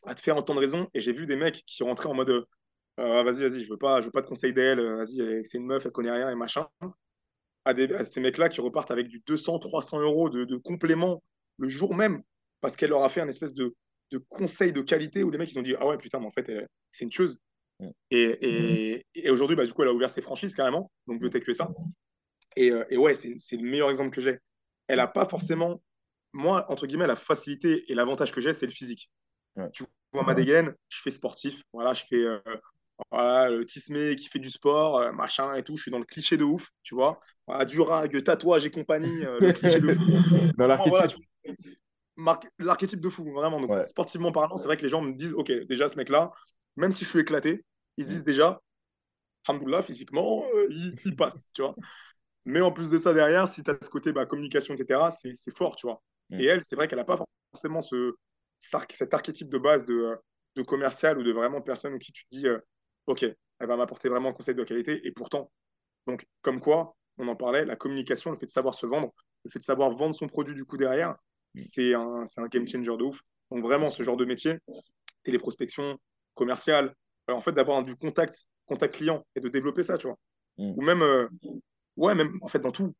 à 0.06 0.16
te 0.16 0.22
faire 0.22 0.38
entendre 0.38 0.60
raison. 0.60 0.90
Et 0.94 1.00
j'ai 1.00 1.14
vu 1.14 1.26
des 1.26 1.36
mecs 1.36 1.64
qui 1.66 1.84
rentraient 1.84 2.10
en 2.10 2.14
mode 2.14 2.46
euh, 3.00 3.24
vas-y, 3.24 3.42
vas-y, 3.42 3.64
je 3.64 3.70
veux 3.70 3.78
pas, 3.78 4.00
je 4.00 4.06
veux 4.06 4.12
pas 4.12 4.22
de 4.22 4.28
conseil 4.28 4.54
d'elle. 4.54 4.80
Vas-y, 4.80 5.44
c'est 5.44 5.58
une 5.58 5.66
meuf, 5.66 5.86
elle 5.86 5.92
connaît 5.92 6.12
rien 6.12 6.30
et 6.30 6.36
machin. 6.36 6.68
À, 7.66 7.74
des, 7.74 8.06
ces 8.06 8.22
mecs-là 8.22 8.48
qui 8.50 8.62
repartent 8.62 8.92
avec 8.92 9.08
du 9.08 9.24
200, 9.26 9.60
300 9.60 10.00
euros 10.02 10.30
de, 10.30 10.46
de 10.46 10.56
compléments 10.56 11.24
le 11.58 11.68
jour 11.68 11.96
même 11.96 12.22
parce 12.62 12.76
qu'elle 12.76 12.92
leur 12.92 13.04
a 13.04 13.10
fait 13.10 13.22
un 13.22 13.28
espèce 13.28 13.54
de, 13.54 13.76
de 14.12 14.18
conseil 14.18 14.72
de 14.72 14.82
qualité 14.82 15.24
où 15.24 15.32
les 15.32 15.38
mecs 15.38 15.52
ils 15.52 15.58
ont 15.58 15.64
dit 15.64 15.76
ah 15.80 15.88
ouais 15.88 15.98
putain 15.98 16.20
mais 16.20 16.28
en 16.28 16.32
fait 16.32 16.52
c'est 16.92 17.06
une 17.06 17.12
chose 17.12 17.40
et, 18.12 19.02
et, 19.16 19.30
aujourd'hui 19.30 19.56
bah, 19.56 19.66
du 19.66 19.74
coup 19.74 19.82
elle 19.82 19.90
a 19.90 19.94
ouvert 19.94 20.10
ses 20.10 20.22
franchises 20.22 20.54
carrément 20.54 20.92
donc 21.08 21.20
Biotech 21.20 21.48
USA 21.48 21.70
et, 22.56 22.72
euh, 22.72 22.86
et 22.90 22.98
ouais 22.98 23.16
c'est 23.16 23.58
le 23.58 23.64
meilleur 23.64 23.90
exemple 23.90 24.12
que 24.12 24.22
j'ai 24.22 24.40
elle 24.88 25.00
a 25.00 25.08
pas 25.08 25.26
forcément 25.26 25.82
moi 26.34 26.66
entre 26.70 26.88
guillemets 26.88 27.08
la 27.08 27.16
facilité 27.16 27.86
et 27.88 27.96
l'avantage 27.96 28.32
que 28.32 28.42
j'ai 28.42 28.54
c'est 28.54 28.66
le 28.66 28.72
physique 28.72 29.10
tu 29.72 29.84
vois 30.12 30.24
ma 30.24 30.34
dégaine 30.34 30.74
je 30.90 31.02
fais 31.02 31.12
sportif 31.12 31.64
voilà 31.74 31.94
je 31.94 32.04
fais 32.10 32.24
euh, 32.24 32.40
voilà, 33.12 33.50
le 33.50 33.66
tismé 33.66 34.16
qui 34.16 34.30
fait 34.30 34.40
du 34.40 34.50
sport, 34.50 35.00
euh, 35.00 35.12
machin 35.12 35.54
et 35.56 35.64
tout. 35.64 35.76
Je 35.76 35.82
suis 35.82 35.92
dans 35.92 36.00
le 36.00 36.06
cliché 36.06 36.38
de 36.38 36.46
ouf, 36.46 36.70
tu 36.82 36.96
vois. 36.96 37.20
Voilà, 37.46 37.66
du 37.66 37.82
rag, 37.82 38.24
tatouage 38.24 38.66
et 38.66 38.72
compagnie, 38.72 39.20
le 39.20 39.52
cliché 39.52 39.82
de 39.82 39.94
fou. 39.94 40.02
Dans 40.58 40.66
l'archétype 40.66 41.20
l'archétype 42.60 43.02
de 43.02 43.10
fou, 43.10 43.32
vraiment. 43.32 43.60
Donc, 43.60 43.84
sportivement 43.84 44.32
parlant, 44.32 44.58
c'est 44.58 44.66
vrai 44.66 44.78
que 44.78 44.84
les 44.84 44.90
gens 44.90 45.02
me 45.02 45.14
disent, 45.14 45.34
OK, 45.34 45.52
déjà, 45.68 45.88
ce 45.88 45.98
mec-là, 45.98 46.32
même 46.76 46.92
si 46.92 47.04
je 47.04 47.10
suis 47.10 47.20
éclaté, 47.20 47.66
ils 47.98 48.06
se 48.06 48.10
disent 48.10 48.24
déjà, 48.24 48.62
Alhamdoulilah, 49.48 49.82
physiquement, 49.82 50.44
euh, 50.56 50.68
il, 51.06 51.16
passe, 51.16 51.48
tu 51.54 51.62
vois. 51.62 51.76
Mais 52.46 52.62
en 52.62 52.72
plus 52.72 52.92
de 52.92 52.98
ça, 52.98 53.14
derrière, 53.14 53.48
si 53.48 53.64
tu 53.64 53.72
as 53.72 53.78
ce 53.82 53.90
côté 53.90 54.12
bah, 54.12 54.26
communication, 54.26 54.74
etc., 54.74 55.08
c'est 55.10 55.56
fort, 55.56 55.76
tu 55.76 55.88
vois. 55.88 56.02
Mm. 56.30 56.40
Et 56.40 56.46
elle, 56.46 56.64
c'est 56.64 56.76
vrai 56.76 56.88
qu'elle 56.88 57.00
n'a 57.00 57.06
pas 57.06 57.18
forcément 57.52 57.82
ce, 57.82 58.14
cet 58.60 59.14
archétype 59.14 59.50
de 59.50 59.58
base 59.58 59.86
de, 59.86 60.16
de 60.56 60.62
commercial 60.62 61.18
ou 61.18 61.24
de 61.24 61.32
vraiment 61.32 61.62
personne 61.62 61.98
qui 62.00 62.12
tu 62.12 62.26
te 62.26 62.36
dis, 62.36 62.48
euh, 62.48 62.60
OK, 63.08 63.24
elle 63.24 63.68
va 63.68 63.76
m'apporter 63.76 64.10
vraiment 64.10 64.30
un 64.30 64.34
conseil 64.34 64.56
de 64.56 64.64
qualité. 64.64 65.06
Et 65.06 65.12
pourtant, 65.12 65.52
donc, 66.08 66.26
comme 66.42 66.62
quoi, 66.62 66.96
on 67.18 67.28
en 67.28 67.36
parlait, 67.36 67.66
la 67.66 67.76
communication, 67.76 68.32
le 68.32 68.38
fait 68.38 68.46
de 68.46 68.52
savoir 68.52 68.74
se 68.74 68.86
vendre, 68.86 69.12
le 69.44 69.50
fait 69.50 69.60
de 69.60 69.64
savoir 69.64 69.92
vendre 69.92 70.16
son 70.16 70.28
produit 70.28 70.56
du 70.56 70.66
coup 70.66 70.78
derrière, 70.78 71.16
c'est 71.56 71.94
un, 71.94 72.24
un, 72.38 72.48
game 72.48 72.68
changer 72.68 72.98
de 72.98 73.04
ouf. 73.04 73.20
Donc 73.52 73.64
vraiment, 73.64 73.90
ce 73.90 74.04
genre 74.04 74.18
de 74.18 74.26
métier, 74.26 74.60
téléprospection, 75.24 75.98
commerciale, 76.34 76.94
euh, 77.30 77.34
en 77.34 77.42
fait, 77.42 77.54
d'avoir 77.54 77.84
du 77.84 77.96
contact, 77.96 78.48
contact 78.66 78.96
client 78.96 79.26
et 79.36 79.40
de 79.40 79.50
développer 79.50 79.84
ça, 79.84 79.98
tu 79.98 80.08
vois. 80.08 80.18
Mm. 80.58 80.74
Ou 80.78 80.82
même, 80.82 81.02
euh, 81.02 81.28
ouais, 81.98 82.16
même 82.16 82.38
en 82.42 82.48
fait 82.48 82.60
dans 82.60 82.72
tout. 82.72 82.96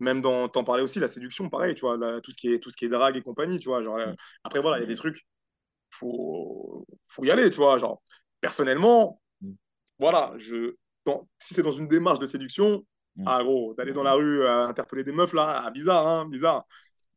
Même 0.00 0.22
dans, 0.22 0.48
t'en 0.48 0.64
parlais 0.64 0.82
aussi, 0.82 0.98
la 0.98 1.08
séduction, 1.08 1.50
pareil, 1.50 1.74
tu 1.74 1.82
vois, 1.82 1.98
tout, 2.22 2.32
ce 2.32 2.36
qui 2.38 2.54
est, 2.54 2.58
tout 2.58 2.70
ce 2.70 2.76
qui 2.76 2.86
est 2.86 2.88
drague 2.88 3.16
et 3.16 3.22
compagnie, 3.22 3.58
tu 3.58 3.68
vois. 3.68 3.82
Genre, 3.82 3.98
euh, 3.98 4.12
mm. 4.12 4.16
après, 4.44 4.60
voilà, 4.60 4.78
il 4.78 4.80
y 4.80 4.84
a 4.84 4.86
des 4.86 4.96
trucs, 4.96 5.26
faut, 5.90 6.86
faut 7.06 7.24
y 7.24 7.30
aller, 7.30 7.50
tu 7.50 7.58
vois. 7.58 7.76
Genre, 7.76 8.00
personnellement, 8.40 9.20
mm. 9.42 9.52
voilà, 9.98 10.32
je, 10.38 10.74
si 11.38 11.52
c'est 11.52 11.62
dans 11.62 11.72
une 11.72 11.86
démarche 11.86 12.18
de 12.18 12.26
séduction, 12.26 12.82
ah 13.26 13.42
gros, 13.42 13.74
d'aller 13.74 13.92
dans 13.92 14.02
la 14.02 14.14
rue 14.14 14.46
interpeller 14.46 15.04
des 15.04 15.12
meufs, 15.12 15.34
là, 15.34 15.64
ah, 15.66 15.70
bizarre, 15.70 16.08
hein, 16.08 16.26
bizarre 16.26 16.64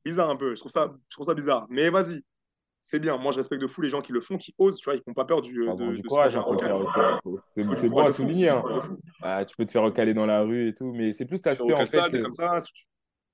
bizarre 0.03 0.29
un 0.29 0.35
peu. 0.35 0.55
Je 0.55 0.59
trouve 0.59 0.71
ça, 0.71 0.93
je 1.09 1.15
trouve 1.15 1.25
ça 1.25 1.33
bizarre. 1.33 1.65
Mais 1.69 1.89
vas-y, 1.89 2.23
c'est 2.83 2.99
bien. 2.99 3.17
Moi, 3.17 3.31
je 3.31 3.37
respecte 3.37 3.61
de 3.61 3.67
fou 3.67 3.81
les 3.81 3.89
gens 3.89 4.01
qui 4.01 4.11
le 4.11 4.19
font, 4.19 4.37
qui 4.37 4.53
osent, 4.57 4.77
tu 4.77 4.85
vois, 4.85 4.95
ils 4.95 5.01
n'ont 5.07 5.13
pas 5.13 5.23
peur 5.23 5.41
du, 5.41 5.67
ah, 5.69 5.73
de, 5.73 5.93
du 5.93 6.03
courage 6.03 6.35
hein, 6.35 6.45
C'est 7.47 7.89
bon 7.89 7.99
à 7.99 8.11
souligner. 8.11 8.49
Hein. 8.49 8.63
Ah, 9.21 9.45
tu 9.45 9.55
peux 9.55 9.65
te 9.65 9.71
faire 9.71 9.83
recaler 9.83 10.13
dans 10.13 10.25
la 10.25 10.41
rue 10.41 10.67
et 10.67 10.75
tout, 10.75 10.91
mais 10.93 11.13
c'est 11.13 11.25
plus 11.25 11.41
l'aspect 11.43 11.73
en 11.73 11.85
fait. 11.85 12.21
comme 12.21 12.33
ça, 12.33 12.59
si 12.59 12.73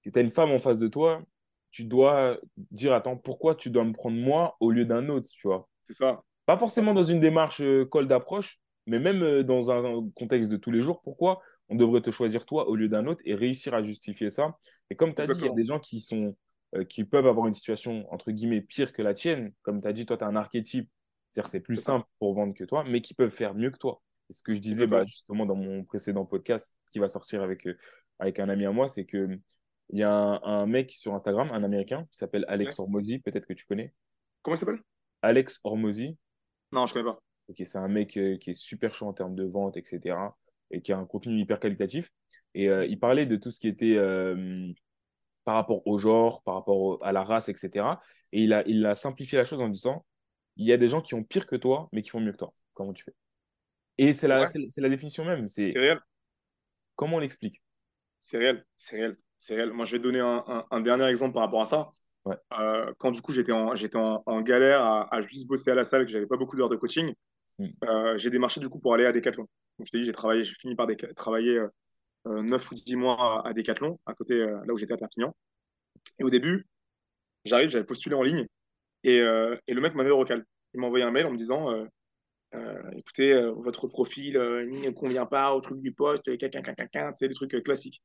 tu 0.04 0.18
as 0.18 0.22
une 0.22 0.30
femme 0.30 0.52
en 0.52 0.60
face 0.60 0.78
de 0.78 0.88
toi, 0.88 1.24
tu 1.72 1.84
dois 1.84 2.38
dire 2.72 2.94
attends, 2.94 3.18
pourquoi 3.18 3.56
tu 3.56 3.72
dois 3.72 3.84
me 3.84 3.94
prendre 3.94 4.18
moi 4.18 4.56
au 4.60 4.70
lieu 4.70 4.86
d'un 4.86 5.10
autre, 5.10 5.28
tu 5.32 5.48
vois? 5.48 5.68
C'est 5.84 5.94
ça. 5.94 6.22
Pas 6.46 6.58
forcément 6.58 6.94
dans 6.94 7.04
une 7.04 7.20
démarche 7.20 7.62
euh, 7.62 7.86
col 7.86 8.08
d'approche, 8.08 8.60
mais 8.86 9.00
même 9.00 9.24
euh, 9.24 9.44
dans 9.44 9.72
un 9.72 10.08
contexte 10.16 10.52
de 10.52 10.58
tous 10.58 10.72
les 10.72 10.82
jours. 10.82 11.02
Pourquoi 11.02 11.42
on 11.70 11.76
devrait 11.76 12.02
te 12.02 12.12
choisir 12.12 12.46
toi 12.46 12.68
au 12.68 12.76
lieu 12.76 12.88
d'un 12.88 13.08
autre 13.08 13.22
et 13.26 13.34
réussir 13.34 13.74
à 13.74 13.82
justifier 13.82 14.30
ça? 14.30 14.56
Et 14.92 14.96
comme 14.96 15.16
tu 15.16 15.22
as 15.22 15.26
dit, 15.26 15.40
il 15.40 15.46
y 15.46 15.50
a 15.50 15.54
des 15.54 15.66
gens 15.66 15.80
qui 15.80 16.02
sont 16.02 16.36
euh, 16.76 16.84
qui 16.84 17.04
peuvent 17.04 17.26
avoir 17.26 17.48
une 17.48 17.56
situation, 17.56 18.12
entre 18.14 18.32
guillemets, 18.32 18.62
pire 18.62 18.94
que 18.94 19.02
la 19.02 19.16
tienne. 19.16 19.54
Comme 19.64 19.82
tu 19.82 19.88
as 19.88 19.94
dit, 19.94 20.06
toi, 20.06 20.18
tu 20.18 20.24
as 20.24 20.28
un 20.28 20.36
archétype, 20.36 20.88
c'est-à-dire 21.30 21.50
c'est 21.50 21.62
plus 21.62 21.82
simple 21.82 22.06
pour 22.20 22.36
vendre 22.36 22.54
que 22.54 22.64
toi, 22.64 22.84
mais 22.84 23.02
qui 23.02 23.16
peuvent 23.16 23.32
faire 23.32 23.56
mieux 23.56 23.72
que 23.72 23.78
toi. 23.78 24.04
Et 24.30 24.34
ce 24.34 24.44
que 24.44 24.54
je 24.54 24.60
disais 24.60 24.86
bah, 24.86 25.04
justement 25.04 25.48
dans 25.48 25.56
mon 25.56 25.84
précédent 25.84 26.26
podcast 26.26 26.76
qui 26.92 27.00
va 27.00 27.10
sortir 27.10 27.42
avec, 27.42 27.66
euh, 27.66 27.76
avec 28.20 28.38
un 28.38 28.50
ami 28.50 28.66
à 28.66 28.72
moi, 28.72 28.88
c'est 28.88 29.04
qu'il 29.06 29.42
y 29.94 30.04
a 30.04 30.12
un, 30.14 30.68
mec 30.68 30.92
sur 30.92 31.16
Instagram, 31.16 31.50
un 31.52 31.64
Américain, 31.64 32.08
qui 32.12 32.20
s'appelle 32.20 32.46
Alex 32.48 32.80
Hormozy, 32.80 33.18
peut-être 33.18 33.48
que 33.48 33.54
tu 33.54 33.66
connais. 33.66 33.92
Comment 34.44 34.54
il 34.54 34.60
s'appelle? 34.60 34.82
Alex 35.24 35.60
Hormozy. 35.64 36.20
Non, 36.72 36.86
je 36.86 36.94
connais 36.94 37.06
pas. 37.06 37.20
Ok, 37.48 37.64
c'est 37.66 37.80
un 37.80 37.88
mec 37.88 38.16
euh, 38.16 38.38
qui 38.38 38.52
est 38.52 38.54
super 38.54 38.94
chaud 38.94 39.08
en 39.08 39.14
termes 39.14 39.34
de 39.34 39.46
vente, 39.46 39.76
etc. 39.76 40.16
Et 40.70 40.82
qui 40.82 40.94
a 40.94 41.00
un 41.00 41.06
contenu 41.06 41.36
hyper 41.40 41.60
qualitatif. 41.60 42.12
Et 42.54 42.66
il 42.66 43.00
parlait 43.00 43.28
de 43.28 43.36
tout 43.36 43.52
ce 43.52 43.60
qui 43.60 43.68
était 43.68 43.96
par 45.50 45.56
rapport 45.56 45.88
au 45.88 45.98
genre, 45.98 46.44
par 46.44 46.54
rapport 46.54 47.04
à 47.04 47.12
la 47.12 47.24
race, 47.24 47.50
etc. 47.50 47.84
Et 48.32 48.44
il 48.44 48.54
a, 48.54 48.62
il 48.68 48.86
a 48.86 48.94
simplifié 48.94 49.36
la 49.36 49.46
chose 49.46 49.60
en 49.60 49.68
disant 49.68 50.06
il 50.58 50.68
y 50.68 50.72
a 50.72 50.78
des 50.78 50.88
gens 50.88 51.02
qui 51.02 51.16
ont 51.16 51.24
pire 51.24 51.48
que 51.48 51.56
toi, 51.56 51.90
mais 51.92 52.04
qui 52.04 52.12
font 52.12 52.20
mieux 52.20 52.34
que 52.34 52.38
toi. 52.38 52.54
Comment 52.74 52.94
tu 52.94 53.04
fais? 53.04 53.16
Et 53.98 54.14
c'est 54.14 54.28
la, 54.28 54.46
c'est 54.46 54.82
la 54.82 54.90
définition 54.90 55.26
même. 55.26 55.48
C'est 55.48 55.64
réel. 55.76 56.00
Comment 56.96 57.16
on 57.16 57.20
l'explique? 57.20 57.64
C'est 58.20 58.38
réel, 58.38 58.64
c'est 58.76 58.98
réel, 58.98 59.18
c'est 59.38 59.56
réel. 59.56 59.72
Moi, 59.74 59.86
je 59.86 59.94
vais 59.94 60.00
donner 60.00 60.20
un, 60.20 60.66
un, 60.70 60.82
dernier 60.82 61.06
exemple 61.06 61.34
par 61.34 61.42
rapport 61.42 61.64
à 61.64 61.66
ça. 61.66 61.90
Euh, 62.28 62.94
quand 63.00 63.10
du 63.10 63.24
coup 63.24 63.32
j'étais 63.32 63.52
en, 63.52 63.74
j'étais 63.74 63.98
en, 63.98 64.42
galère 64.42 64.84
à, 64.84 65.20
juste 65.22 65.48
bosser 65.48 65.72
à 65.72 65.76
la 65.76 65.84
salle, 65.84 66.06
que 66.06 66.12
j'avais 66.12 66.28
pas 66.28 66.38
beaucoup 66.38 66.58
d'heures 66.58 66.70
de 66.70 66.76
coaching, 66.76 67.12
hmm. 67.58 67.66
euh, 67.86 68.18
j'ai 68.20 68.30
démarché 68.30 68.60
du 68.60 68.70
coup 68.70 68.78
pour 68.78 68.94
aller 68.94 69.08
à 69.08 69.12
Decathlon. 69.12 69.48
Donc, 69.80 69.88
je 69.88 69.92
t'ai 69.92 69.98
dit, 69.98 70.06
j'ai 70.06 70.12
travaillé, 70.12 70.44
j'ai 70.44 70.54
fini 70.54 70.76
par 70.76 70.86
travailler 71.16 71.58
euh, 71.58 71.70
9 72.26 72.62
euh, 72.62 72.68
ou 72.72 72.76
10 72.76 72.96
mois 72.96 73.48
à 73.48 73.54
Decathlon, 73.54 74.00
à 74.06 74.14
côté, 74.14 74.34
euh, 74.34 74.60
là 74.66 74.74
où 74.74 74.78
j'étais 74.78 74.94
à 74.94 74.98
Perpignan. 74.98 75.36
Et 76.20 76.24
au 76.24 76.30
début, 76.30 76.68
j'arrive, 77.46 77.70
j'avais 77.70 77.86
postulé 77.86 78.16
en 78.16 78.24
ligne 78.24 78.48
et, 79.04 79.22
euh, 79.22 79.56
et 79.68 79.74
le 79.74 79.82
mec 79.82 79.96
m'avait 79.96 80.12
recal. 80.12 80.46
Il 80.74 80.80
m'a 80.80 80.88
envoyé 80.88 81.06
un 81.06 81.12
mail 81.12 81.26
en 81.26 81.32
me 81.32 81.38
disant 81.38 81.74
écoutez, 82.94 83.34
votre 83.58 83.88
profil 83.88 84.34
ne 84.34 84.90
convient 84.92 85.26
pas 85.26 85.56
au 85.56 85.62
truc 85.62 85.80
du 85.80 85.94
poste, 85.94 86.38
quelqu'un, 86.38 86.62
quelqu'un, 86.62 87.12
c'est 87.14 87.28
des 87.28 87.34
trucs 87.34 87.64
classiques. 87.64 88.04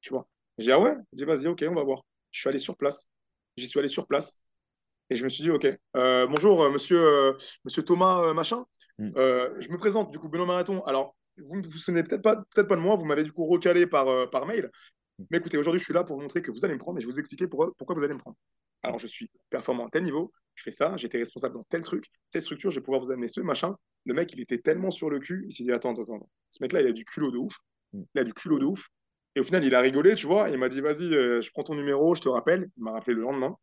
Tu 0.00 0.10
vois. 0.10 0.28
J'ai 0.58 0.66
dit 0.66 0.72
ah 0.72 0.80
ouais? 0.80 0.94
J'ai 1.12 1.24
dit 1.24 1.24
vas-y, 1.24 1.46
ok, 1.48 1.64
on 1.68 1.74
va 1.74 1.82
voir. 1.82 2.02
Je 2.30 2.40
suis 2.40 2.48
allé 2.48 2.58
sur 2.58 2.76
place. 2.76 3.10
J'y 3.56 3.66
suis 3.66 3.78
allé 3.78 3.88
sur 3.88 4.06
place. 4.06 4.38
Et 5.10 5.16
je 5.16 5.24
me 5.24 5.28
suis 5.28 5.42
dit, 5.42 5.50
OK, 5.50 5.66
bonjour, 5.94 6.70
monsieur, 6.70 7.36
monsieur 7.64 7.82
Thomas 7.82 8.32
Machin. 8.32 8.64
Mm. 8.98 9.10
je 9.16 9.68
me 9.70 9.76
présente, 9.76 10.12
du 10.12 10.18
coup, 10.18 10.28
Benoît 10.28 10.46
Marathon. 10.46 10.82
Alors, 10.84 11.16
vous 11.38 11.56
ne 11.56 11.66
vous 11.66 11.78
souvenez 11.78 12.02
peut-être 12.02 12.22
pas, 12.22 12.42
peut 12.54 12.66
pas 12.66 12.76
de 12.76 12.80
moi, 12.80 12.96
vous 12.96 13.04
m'avez 13.04 13.22
du 13.22 13.32
coup 13.32 13.46
recalé 13.46 13.86
par, 13.86 14.08
euh, 14.08 14.26
par 14.26 14.46
mail. 14.46 14.70
Mais 15.30 15.38
écoutez, 15.38 15.56
aujourd'hui, 15.56 15.78
je 15.78 15.84
suis 15.84 15.94
là 15.94 16.04
pour 16.04 16.16
vous 16.16 16.22
montrer 16.22 16.42
que 16.42 16.50
vous 16.50 16.64
allez 16.64 16.74
me 16.74 16.78
prendre 16.78 16.98
et 16.98 17.00
je 17.00 17.06
vais 17.06 17.12
vous 17.12 17.18
expliquer 17.18 17.46
pourquoi, 17.46 17.72
pourquoi 17.76 17.94
vous 17.94 18.04
allez 18.04 18.14
me 18.14 18.18
prendre. 18.18 18.36
Alors, 18.82 18.98
je 18.98 19.06
suis 19.06 19.30
performant 19.48 19.86
à 19.86 19.90
tel 19.90 20.02
niveau, 20.02 20.32
je 20.54 20.62
fais 20.64 20.70
ça, 20.70 20.96
j'étais 20.96 21.18
responsable 21.18 21.54
dans 21.54 21.64
tel 21.64 21.82
truc, 21.82 22.06
telle 22.30 22.42
structure, 22.42 22.70
je 22.70 22.80
vais 22.80 22.84
pouvoir 22.84 23.00
vous 23.00 23.10
amener 23.10 23.28
ce 23.28 23.40
machin. 23.40 23.76
Le 24.04 24.14
mec, 24.14 24.32
il 24.32 24.40
était 24.40 24.58
tellement 24.58 24.90
sur 24.90 25.08
le 25.08 25.20
cul, 25.20 25.46
il 25.48 25.52
s'est 25.52 25.64
dit 25.64 25.72
Attends, 25.72 25.92
attends, 25.92 26.16
attends. 26.16 26.30
Ce 26.50 26.62
mec-là, 26.62 26.82
il 26.82 26.88
a 26.88 26.92
du 26.92 27.04
culot 27.04 27.30
de 27.30 27.38
ouf. 27.38 27.54
Il 27.92 28.20
a 28.20 28.24
du 28.24 28.34
culot 28.34 28.58
de 28.58 28.64
ouf. 28.64 28.88
Et 29.36 29.40
au 29.40 29.44
final, 29.44 29.64
il 29.64 29.74
a 29.74 29.80
rigolé, 29.80 30.14
tu 30.14 30.26
vois. 30.26 30.50
il 30.50 30.58
m'a 30.58 30.68
dit 30.68 30.80
Vas-y, 30.80 31.14
euh, 31.14 31.40
je 31.40 31.50
prends 31.50 31.62
ton 31.62 31.74
numéro, 31.74 32.14
je 32.14 32.22
te 32.22 32.28
rappelle. 32.28 32.68
Il 32.76 32.82
m'a 32.82 32.92
rappelé 32.92 33.14
le 33.14 33.22
lendemain. 33.22 33.56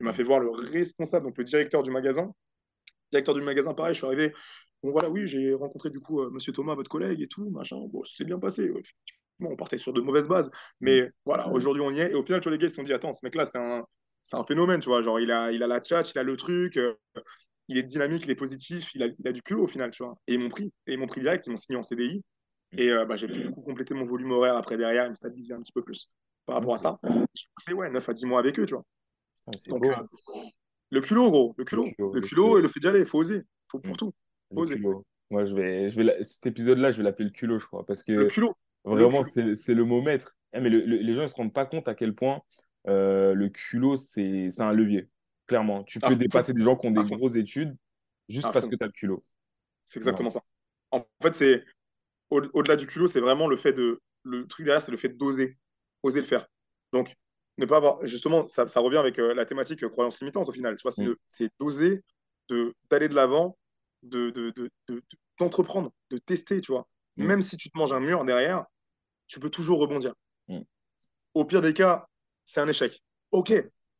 Il 0.00 0.04
m'a 0.04 0.12
fait 0.12 0.22
voir 0.22 0.38
le 0.38 0.50
responsable, 0.50 1.26
donc 1.26 1.36
le 1.38 1.44
directeur 1.44 1.82
du 1.82 1.90
magasin. 1.90 2.32
Directeur 3.10 3.34
du 3.34 3.42
magasin, 3.42 3.74
pareil, 3.74 3.94
je 3.94 3.98
suis 3.98 4.06
arrivé. 4.06 4.32
Bon, 4.82 4.90
voilà, 4.90 5.10
oui, 5.10 5.26
j'ai 5.26 5.54
rencontré 5.54 5.90
du 5.90 6.00
coup 6.00 6.20
euh, 6.20 6.30
Monsieur 6.30 6.52
Thomas, 6.52 6.74
votre 6.74 6.90
collègue 6.90 7.20
et 7.20 7.26
tout, 7.26 7.50
machin. 7.50 7.78
Bon, 7.88 8.02
c'est 8.04 8.24
bien 8.24 8.38
passé. 8.38 8.72
on 9.40 9.56
partait 9.56 9.76
sur 9.76 9.92
de 9.92 10.00
mauvaises 10.00 10.28
bases. 10.28 10.50
Mais 10.80 11.02
mm. 11.02 11.10
voilà, 11.24 11.48
aujourd'hui, 11.48 11.82
on 11.82 11.90
y 11.90 12.00
est. 12.00 12.12
Et 12.12 12.14
au 12.14 12.24
final, 12.24 12.40
tu 12.40 12.48
vois, 12.48 12.52
les 12.52 12.58
gars, 12.58 12.66
ils 12.66 12.70
se 12.70 12.76
sont 12.76 12.82
dit, 12.84 12.92
attends, 12.92 13.12
ce 13.12 13.24
mec-là, 13.24 13.44
c'est 13.44 13.58
un, 13.58 13.84
c'est 14.22 14.36
un 14.36 14.44
phénomène, 14.44 14.80
tu 14.80 14.88
vois. 14.88 15.02
Genre, 15.02 15.20
il 15.20 15.30
a, 15.30 15.52
il 15.52 15.62
a 15.62 15.66
la 15.66 15.82
chat, 15.82 16.10
il 16.14 16.18
a 16.18 16.22
le 16.22 16.36
truc, 16.36 16.76
euh, 16.76 16.94
il 17.68 17.76
est 17.78 17.82
dynamique, 17.82 18.24
il 18.24 18.30
est 18.30 18.36
positif, 18.36 18.94
il 18.94 19.02
a, 19.02 19.06
il 19.06 19.28
a 19.28 19.32
du 19.32 19.42
culot 19.42 19.64
au 19.64 19.66
final, 19.66 19.90
tu 19.90 20.04
vois. 20.04 20.16
Et 20.26 20.34
ils 20.34 20.38
m'ont 20.38 20.48
pris. 20.48 20.72
Et 20.86 20.92
ils 20.92 20.98
m'ont 20.98 21.06
pris 21.06 21.20
direct, 21.20 21.46
ils 21.46 21.50
m'ont 21.50 21.56
signé 21.56 21.78
en 21.78 21.82
CDI. 21.82 22.22
Et 22.72 22.90
euh, 22.90 23.04
bah, 23.04 23.16
j'ai 23.16 23.26
pu 23.26 23.40
du 23.40 23.50
coup 23.50 23.62
compléter 23.62 23.94
mon 23.94 24.04
volume 24.04 24.30
horaire 24.32 24.56
après 24.56 24.76
derrière 24.76 25.06
et 25.06 25.08
me 25.08 25.14
stabiliser 25.14 25.54
un 25.54 25.60
petit 25.60 25.72
peu 25.72 25.82
plus 25.82 26.10
par 26.46 26.56
rapport 26.56 26.74
à 26.74 26.78
ça. 26.78 26.98
J'ai 27.34 27.46
passé 27.56 27.72
ouais, 27.72 27.90
9 27.90 28.08
à 28.08 28.12
10 28.12 28.26
mois 28.26 28.40
avec 28.40 28.58
eux, 28.58 28.66
tu 28.66 28.74
vois. 28.74 28.84
Ah, 29.46 29.50
Donc, 29.68 29.82
beau, 29.82 29.90
hein. 29.90 30.06
le 30.90 31.00
culot, 31.00 31.30
gros, 31.30 31.54
le 31.56 31.64
culot. 31.64 31.86
Le 31.86 31.92
culot, 31.92 32.14
le 32.14 32.20
culot, 32.20 32.58
et 32.58 32.62
le 32.62 32.68
fait 32.68 32.80
d'y 32.80 32.88
aller, 32.88 33.00
il 33.00 33.06
faut 33.06 33.18
oser. 33.18 33.36
Il 33.36 33.70
faut 33.70 33.78
pour 33.78 33.96
tout. 33.96 34.12
Oser. 34.54 34.80
Moi, 35.30 35.44
je 35.44 35.54
vais, 35.54 35.90
je 35.90 36.00
vais 36.00 36.22
cet 36.22 36.46
épisode-là, 36.46 36.90
je 36.90 36.98
vais 36.98 37.02
l'appeler 37.02 37.26
le 37.26 37.34
culot, 37.34 37.58
je 37.58 37.66
crois. 37.66 37.84
Parce 37.84 38.02
que 38.02 38.12
le 38.12 38.26
culot. 38.26 38.54
Vraiment, 38.84 39.24
c'est 39.24 39.74
le 39.74 39.84
mot 39.84 40.00
maître. 40.00 40.36
Eh, 40.54 40.60
mais 40.60 40.70
les 40.70 41.14
gens 41.14 41.22
ne 41.22 41.26
se 41.26 41.34
rendent 41.34 41.52
pas 41.52 41.66
compte 41.66 41.88
à 41.88 41.94
quel 41.94 42.14
point 42.14 42.40
euh, 42.86 43.34
le 43.34 43.48
culot, 43.48 43.96
c'est 43.96 44.48
un 44.60 44.72
levier. 44.72 45.08
Clairement. 45.46 45.84
Tu 45.84 46.00
peux 46.00 46.16
dépasser 46.16 46.52
des 46.52 46.62
gens 46.62 46.76
qui 46.76 46.86
ont 46.86 46.90
des 46.90 47.08
grosses 47.08 47.36
études 47.36 47.76
juste 48.28 48.50
parce 48.52 48.66
que 48.66 48.76
tu 48.76 48.82
as 48.82 48.86
le 48.86 48.92
culot. 48.92 49.24
C'est 49.84 49.98
exactement 49.98 50.28
ça. 50.28 50.42
En 50.90 51.06
fait, 51.22 51.34
c'est 51.34 51.64
au-delà 52.30 52.76
du 52.76 52.86
culot, 52.86 53.08
c'est 53.08 53.20
vraiment 53.20 53.46
le 53.46 53.56
fait 53.56 53.72
de. 53.72 54.00
Le 54.24 54.46
truc 54.46 54.66
derrière, 54.66 54.82
c'est 54.82 54.90
le 54.90 54.98
fait 54.98 55.10
d'oser. 55.10 55.56
Oser 56.02 56.20
le 56.20 56.26
faire. 56.26 56.46
Donc, 56.92 57.14
ne 57.56 57.66
pas 57.66 57.76
avoir. 57.76 58.04
Justement, 58.06 58.46
ça, 58.48 58.64
revient 58.80 58.98
avec 58.98 59.18
euh, 59.18 59.34
la 59.34 59.46
thématique 59.46 59.82
euh, 59.82 59.88
croyance 59.88 60.20
limitante 60.20 60.48
au 60.48 60.52
final. 60.52 60.76
Tu 60.76 60.82
vois, 60.82 60.92
c'est 60.92 61.44
mm. 61.44 61.48
d'oser, 61.58 62.02
d'aller 62.90 63.08
de 63.08 63.14
l'avant, 63.14 63.56
d'entreprendre, 64.02 65.90
de, 66.10 66.16
de, 66.16 66.22
tester, 66.22 66.60
tu 66.60 66.72
vois. 66.72 66.88
Mm. 67.16 67.26
Même 67.26 67.42
si 67.42 67.56
tu 67.56 67.70
te 67.70 67.78
manges 67.78 67.92
un 67.92 68.00
mur 68.00 68.24
derrière, 68.24 68.64
tu 69.26 69.40
peux 69.40 69.50
toujours 69.50 69.80
rebondir. 69.80 70.14
Mm. 70.48 70.60
Au 71.34 71.44
pire 71.44 71.60
des 71.60 71.74
cas, 71.74 72.06
c'est 72.44 72.60
un 72.60 72.68
échec. 72.68 73.02
Ok, 73.30 73.52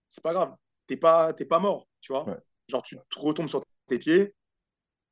c'est 0.09 0.23
pas 0.23 0.33
grave. 0.33 0.55
T'es 0.87 0.97
pas, 0.97 1.33
pas 1.33 1.59
mort, 1.59 1.87
tu 2.01 2.13
vois. 2.13 2.27
Genre, 2.69 2.83
tu 2.83 2.97
te 2.97 3.19
retombes 3.19 3.49
sur 3.49 3.63
tes 3.87 3.99
pieds, 3.99 4.35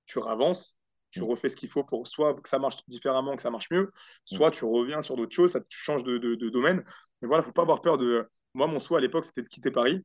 tu 0.07 0.21
avances, 0.23 0.77
tu 1.11 1.21
mm. 1.21 1.25
refais 1.25 1.49
ce 1.49 1.57
qu'il 1.57 1.69
faut 1.69 1.85
pour 1.85 2.07
soit 2.07 2.35
que 2.35 2.49
ça 2.49 2.59
marche 2.59 2.77
différemment, 2.89 3.37
que 3.37 3.43
ça 3.43 3.51
marche 3.51 3.71
mieux, 3.71 3.91
soit 4.25 4.51
tu 4.51 4.65
reviens 4.65 5.03
sur 5.03 5.17
d'autres 5.17 5.35
choses, 5.35 5.53
ça, 5.53 5.61
tu 5.61 5.79
changes 5.79 6.05
de, 6.05 6.19
de, 6.19 6.49
domaine. 6.49 6.85
Mais 7.21 7.29
voilà, 7.29 7.43
faut 7.43 7.53
pas 7.53 7.63
avoir 7.63 7.81
peur 7.81 7.99
de. 7.99 8.29
Moi, 8.55 8.67
mon 8.67 8.79
souhait 8.79 8.99
à 8.99 9.01
l'époque, 9.01 9.25
c'était 9.25 9.43
de 9.43 9.49
quitter 9.49 9.71
Paris. 9.71 10.03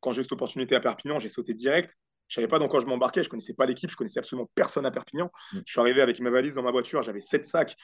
Quand 0.00 0.12
j'ai 0.12 0.20
eu 0.20 0.22
cette 0.22 0.32
opportunité 0.32 0.76
à 0.76 0.80
Perpignan, 0.80 1.18
j'ai 1.18 1.28
sauté 1.28 1.52
direct. 1.54 1.96
Je 2.28 2.34
savais 2.34 2.48
pas 2.48 2.58
dans 2.58 2.68
quoi 2.68 2.80
je 2.80 2.86
m'embarquais, 2.86 3.22
je 3.22 3.28
connaissais 3.28 3.54
pas 3.54 3.66
l'équipe, 3.66 3.90
je 3.90 3.96
connaissais 3.96 4.18
absolument 4.18 4.50
personne 4.54 4.84
à 4.86 4.90
Perpignan. 4.90 5.30
Mm. 5.52 5.58
Je 5.64 5.72
suis 5.72 5.80
arrivé 5.80 6.02
avec 6.02 6.20
ma 6.20 6.30
valise 6.30 6.54
dans 6.54 6.62
ma 6.62 6.70
voiture, 6.70 7.02
j'avais 7.02 7.20
sept 7.20 7.44
sacs. 7.44 7.76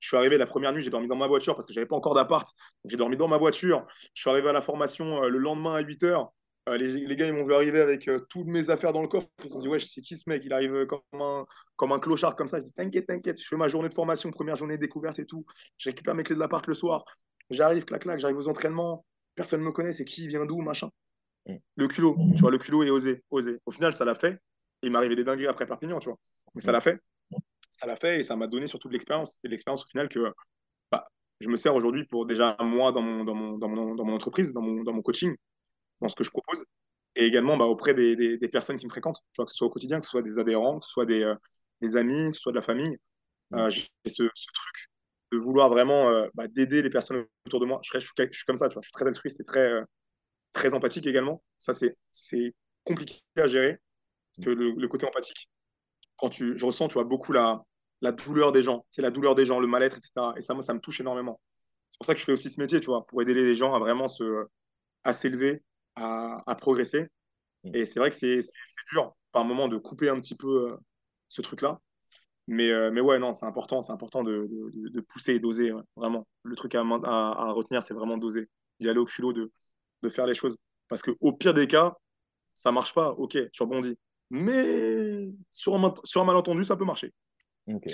Je 0.00 0.08
suis 0.08 0.16
arrivé 0.16 0.38
la 0.38 0.46
première 0.46 0.72
nuit, 0.72 0.82
j'ai 0.82 0.90
dormi 0.90 1.08
dans 1.08 1.16
ma 1.16 1.26
voiture 1.26 1.54
parce 1.54 1.66
que 1.66 1.72
j'avais 1.72 1.86
pas 1.86 1.96
encore 1.96 2.14
d'appart. 2.14 2.46
J'ai 2.84 2.96
dormi 2.96 3.16
dans 3.16 3.28
ma 3.28 3.38
voiture. 3.38 3.86
Je 4.14 4.20
suis 4.20 4.30
arrivé 4.30 4.48
à 4.48 4.52
la 4.52 4.62
formation 4.62 5.24
euh, 5.24 5.28
le 5.28 5.38
lendemain 5.38 5.74
à 5.74 5.80
8 5.80 6.02
h 6.04 6.28
euh, 6.68 6.76
les, 6.76 7.16
gars, 7.16 7.26
ils 7.26 7.32
m'ont 7.32 7.46
vu 7.46 7.54
arriver 7.54 7.80
avec 7.80 8.08
euh, 8.08 8.20
toutes 8.28 8.46
mes 8.46 8.68
affaires 8.68 8.92
dans 8.92 9.00
le 9.00 9.08
coffre. 9.08 9.26
Ils 9.42 9.54
ont 9.54 9.58
dit, 9.58 9.68
ouais, 9.68 9.78
c'est 9.78 10.02
qui 10.02 10.18
ce 10.18 10.28
mec? 10.28 10.42
Il 10.44 10.52
arrive 10.52 10.86
comme 10.86 11.00
un, 11.14 11.46
comme 11.76 11.92
un 11.92 11.98
clochard 11.98 12.36
comme 12.36 12.46
ça. 12.46 12.58
Je 12.58 12.64
dis, 12.64 12.72
t'inquiète, 12.74 13.06
t'inquiète. 13.06 13.40
Je 13.40 13.46
fais 13.46 13.56
ma 13.56 13.68
journée 13.68 13.88
de 13.88 13.94
formation, 13.94 14.30
première 14.30 14.56
journée 14.56 14.76
de 14.76 14.82
découverte 14.82 15.18
et 15.18 15.24
tout. 15.24 15.46
Je 15.78 15.88
récupère 15.88 16.14
mes 16.14 16.24
clés 16.24 16.34
de 16.34 16.40
l'appart 16.40 16.66
le 16.66 16.74
soir. 16.74 17.04
J'arrive, 17.50 17.86
clac, 17.86 18.02
clac, 18.02 18.18
j'arrive 18.18 18.36
aux 18.36 18.48
entraînements. 18.48 19.06
Personne 19.34 19.60
ne 19.60 19.66
me 19.66 19.72
connaît, 19.72 19.92
c'est 19.92 20.04
qui, 20.04 20.28
vient 20.28 20.44
d'où, 20.44 20.60
machin. 20.60 20.90
Le 21.76 21.88
culot, 21.88 22.16
tu 22.34 22.40
vois, 22.40 22.50
le 22.50 22.58
culot 22.58 22.82
et 22.82 22.90
oser, 22.90 23.22
oser. 23.30 23.58
Au 23.66 23.70
final, 23.70 23.92
ça 23.92 24.04
l'a 24.04 24.14
fait 24.14 24.40
il 24.82 24.90
m'est 24.90 24.98
arrivé 24.98 25.16
des 25.16 25.24
dingueries 25.24 25.46
après 25.46 25.66
Perpignan, 25.66 25.98
tu 25.98 26.08
vois. 26.08 26.18
Mais 26.54 26.60
ça 26.60 26.72
l'a 26.72 26.80
fait. 26.80 27.00
Ça 27.70 27.86
l'a 27.86 27.96
fait 27.96 28.20
et 28.20 28.22
ça 28.22 28.36
m'a 28.36 28.46
donné 28.46 28.66
surtout 28.66 28.88
de 28.88 28.92
l'expérience. 28.92 29.38
Et 29.42 29.48
de 29.48 29.50
l'expérience 29.50 29.84
au 29.84 29.88
final 29.88 30.08
que 30.08 30.32
bah, 30.90 31.08
je 31.40 31.48
me 31.48 31.56
sers 31.56 31.74
aujourd'hui 31.74 32.04
pour 32.04 32.26
déjà 32.26 32.56
moi 32.60 32.92
dans 32.92 33.02
mon, 33.02 33.24
dans 33.24 33.34
mon, 33.34 33.58
dans 33.58 33.68
mon, 33.68 33.94
dans 33.94 34.04
mon 34.04 34.14
entreprise, 34.14 34.52
dans 34.52 34.62
mon, 34.62 34.82
dans 34.82 34.92
mon 34.92 35.02
coaching, 35.02 35.36
dans 36.00 36.08
ce 36.08 36.16
que 36.16 36.24
je 36.24 36.30
propose. 36.30 36.64
Et 37.16 37.24
également 37.24 37.56
bah, 37.56 37.66
auprès 37.66 37.94
des, 37.94 38.16
des, 38.16 38.48
personnes 38.48 38.78
qui 38.78 38.86
me 38.86 38.90
fréquentent, 38.90 39.20
tu 39.32 39.38
vois, 39.38 39.44
que 39.44 39.50
ce 39.50 39.56
soit 39.56 39.66
au 39.66 39.70
quotidien, 39.70 39.98
que 39.98 40.04
ce 40.04 40.10
soit 40.10 40.22
des 40.22 40.38
adhérents, 40.38 40.78
que 40.78 40.84
ce 40.84 40.90
soit 40.90 41.06
des, 41.06 41.22
euh, 41.22 41.34
des 41.80 41.96
amis, 41.96 42.30
que 42.30 42.36
ce 42.36 42.40
soit 42.40 42.52
de 42.52 42.56
la 42.56 42.62
famille. 42.62 42.96
Euh, 43.54 43.70
j'ai 43.70 43.88
ce, 44.06 44.22
truc 44.22 44.88
de 45.32 45.38
vouloir 45.38 45.68
vraiment 45.68 46.10
euh, 46.10 46.28
bah, 46.34 46.46
d'aider 46.46 46.82
les 46.82 46.90
personnes 46.90 47.24
autour 47.46 47.60
de 47.60 47.66
moi. 47.66 47.80
Je, 47.82 47.90
je, 47.94 48.06
suis, 48.06 48.12
je, 48.16 48.36
suis, 48.36 48.44
comme 48.44 48.56
ça, 48.56 48.68
tu 48.68 48.74
vois, 48.74 48.82
je 48.82 48.86
suis 48.86 48.92
très 48.92 49.06
altruiste 49.06 49.40
et 49.40 49.44
très, 49.44 49.82
très 50.52 50.74
empathique 50.74 51.06
également. 51.06 51.42
Ça, 51.58 51.72
c'est 51.72 52.54
compliqué 52.84 53.20
à 53.36 53.48
gérer 53.48 53.78
que 54.42 54.50
le, 54.50 54.88
côté 54.88 55.06
empathique, 55.06 55.50
quand 56.16 56.30
tu, 56.30 56.56
je 56.56 56.66
ressens, 56.66 56.88
tu 56.88 56.94
vois, 56.94 57.04
beaucoup 57.04 57.32
la, 57.32 57.64
la 58.00 58.12
douleur 58.12 58.52
des 58.52 58.62
gens. 58.62 58.86
C'est 58.90 59.02
la 59.02 59.10
douleur 59.10 59.34
des 59.34 59.44
gens, 59.44 59.60
le 59.60 59.66
mal-être, 59.66 59.96
etc. 59.96 60.12
Et 60.36 60.42
ça, 60.42 60.54
moi, 60.54 60.62
ça 60.62 60.74
me 60.74 60.80
touche 60.80 61.00
énormément. 61.00 61.40
C'est 61.90 61.98
pour 61.98 62.06
ça 62.06 62.14
que 62.14 62.20
je 62.20 62.24
fais 62.24 62.32
aussi 62.32 62.50
ce 62.50 62.60
métier, 62.60 62.80
tu 62.80 62.86
vois, 62.86 63.06
pour 63.06 63.22
aider 63.22 63.34
les 63.34 63.54
gens 63.54 63.74
à 63.74 63.78
vraiment 63.78 64.08
se, 64.08 64.46
à 65.04 65.12
s'élever, 65.12 65.62
à, 65.96 66.42
à, 66.46 66.54
progresser. 66.54 67.08
Mm. 67.64 67.74
Et 67.74 67.86
c'est 67.86 67.98
vrai 68.00 68.10
que 68.10 68.16
c'est, 68.16 68.40
dur, 68.92 69.14
par 69.32 69.44
moment, 69.44 69.68
de 69.68 69.76
couper 69.76 70.08
un 70.08 70.20
petit 70.20 70.36
peu 70.36 70.70
euh, 70.70 70.76
ce 71.28 71.42
truc-là. 71.42 71.80
Mais, 72.46 72.70
euh, 72.70 72.90
mais 72.90 73.00
ouais, 73.00 73.18
non, 73.18 73.32
c'est 73.32 73.46
important, 73.46 73.82
c'est 73.82 73.92
important 73.92 74.22
de, 74.22 74.48
de, 74.48 75.00
pousser 75.00 75.34
et 75.34 75.38
d'oser, 75.38 75.70
vraiment. 75.96 76.26
Le 76.44 76.56
truc 76.56 76.74
à, 76.74 76.80
à, 76.80 77.52
retenir, 77.52 77.82
c'est 77.82 77.92
vraiment 77.92 78.16
d'oser, 78.16 78.48
d'y 78.80 78.88
aller 78.88 78.98
au 78.98 79.04
culot, 79.04 79.34
de, 79.34 79.52
de 80.02 80.08
faire 80.08 80.26
les 80.26 80.34
choses. 80.34 80.56
Parce 80.88 81.02
qu'au 81.02 81.32
pire 81.32 81.54
des 81.54 81.66
cas, 81.66 81.94
ça 82.54 82.72
marche 82.72 82.94
pas, 82.94 83.10
ok, 83.10 83.38
tu 83.52 83.62
rebondis 83.62 83.98
mais 84.30 85.28
sur 85.50 85.74
un, 85.74 85.94
sur 86.04 86.20
un 86.20 86.24
malentendu, 86.24 86.64
ça 86.64 86.76
peut 86.76 86.84
marcher. 86.84 87.12
Ok. 87.66 87.84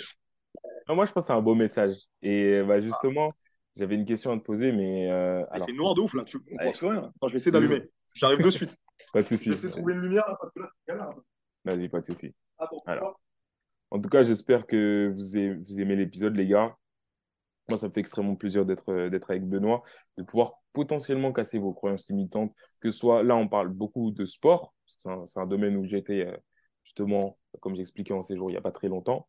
moi, 0.89 1.05
je 1.05 1.13
pense 1.13 1.25
que 1.25 1.27
c'est 1.27 1.33
un 1.33 1.43
beau 1.43 1.55
message. 1.55 1.97
Et 2.23 2.63
bah, 2.63 2.81
justement, 2.81 3.33
j'avais 3.77 3.95
une 3.95 4.05
question 4.05 4.33
à 4.33 4.39
te 4.39 4.43
poser, 4.43 4.73
mais. 4.73 5.11
Euh, 5.11 5.45
alors, 5.51 5.69
il 5.69 5.77
noir 5.77 5.95
de 5.95 6.01
ouf 6.01 6.15
là, 6.15 6.25
tu 6.25 6.39
comprends 6.41 6.89
rien. 6.89 7.13
je 7.23 7.29
vais 7.29 7.37
essayer 7.37 7.53
d'allumer. 7.53 7.89
J'arrive 8.15 8.43
de 8.43 8.51
suite. 8.51 8.77
pas 9.13 9.23
de 9.23 9.29
souci. 9.29 9.47
Je 9.47 9.51
vais 9.51 9.57
essayer 9.57 9.69
de 9.69 9.77
trouver 9.77 9.95
une 9.95 10.01
lumière 10.01 10.25
parce 10.41 10.53
que 10.53 10.61
là, 10.61 10.67
c'est 10.67 10.93
galère. 10.93 11.11
Vas-y, 11.65 11.89
pas 11.89 12.01
de 12.01 12.05
souci. 12.05 12.35
Ah, 12.59 12.69
alors, 12.87 13.21
en 13.91 14.01
tout 14.01 14.09
cas, 14.09 14.23
j'espère 14.23 14.67
que 14.67 15.11
vous, 15.13 15.37
aimez, 15.37 15.55
vous 15.67 15.81
aimez 15.81 15.97
l'épisode, 15.97 16.37
les 16.37 16.47
gars. 16.47 16.77
Moi, 17.69 17.79
ça 17.79 17.89
me 17.89 17.93
fait 17.93 18.01
extrêmement 18.01 18.37
plaisir 18.37 18.67
d'être 18.67 19.31
avec 19.31 19.49
Benoît, 19.49 19.83
de 20.19 20.23
pouvoir 20.23 20.61
potentiellement 20.73 21.33
casser 21.33 21.59
vos 21.59 21.73
croyances 21.73 22.09
limitantes, 22.09 22.53
que 22.81 22.91
ce 22.91 22.99
soit 22.99 23.23
là, 23.23 23.37
on 23.37 23.49
parle 23.49 23.69
beaucoup 23.69 24.11
de 24.11 24.27
sport, 24.27 24.75
c'est 24.87 25.09
un, 25.09 25.47
domaine 25.47 25.77
où 25.77 25.85
j'étais 25.85 26.27
euh, 26.27 26.37
justement, 26.83 27.39
comme 27.61 27.75
j'expliquais 27.75 28.13
en 28.13 28.23
séjour 28.23 28.51
il 28.51 28.55
n'y 28.55 28.59
a 28.59 28.63
pas 28.63 28.73
très 28.73 28.89
longtemps. 28.89 29.29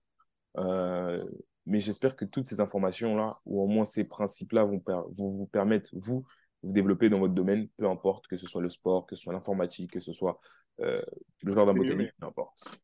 Euh, 0.57 1.23
mais 1.65 1.79
j'espère 1.79 2.15
que 2.15 2.25
toutes 2.25 2.47
ces 2.47 2.59
informations-là, 2.59 3.39
ou 3.45 3.61
au 3.61 3.67
moins 3.67 3.86
ces 3.86 4.03
principes-là, 4.03 4.65
vont, 4.65 4.81
vous 5.09 5.47
permettre, 5.47 5.89
vous, 5.93 6.25
de 6.63 6.67
vous 6.67 6.73
développer 6.73 7.09
dans 7.09 7.19
votre 7.19 7.33
domaine, 7.33 7.67
peu 7.77 7.88
importe 7.88 8.27
que 8.27 8.38
ce 8.38 8.47
soit 8.47 8.61
le 8.61 8.69
sport, 8.69 9.05
que 9.05 9.15
ce 9.15 9.23
soit 9.23 9.33
l'informatique, 9.33 9.91
que 9.91 9.99
ce 9.99 10.13
soit 10.13 10.39
euh, 10.81 11.01
le 11.41 11.53
genre 11.53 11.65
d'un 11.65 11.73
botanique, 11.73 12.11
peu 12.19 12.27
importe. 12.27 12.79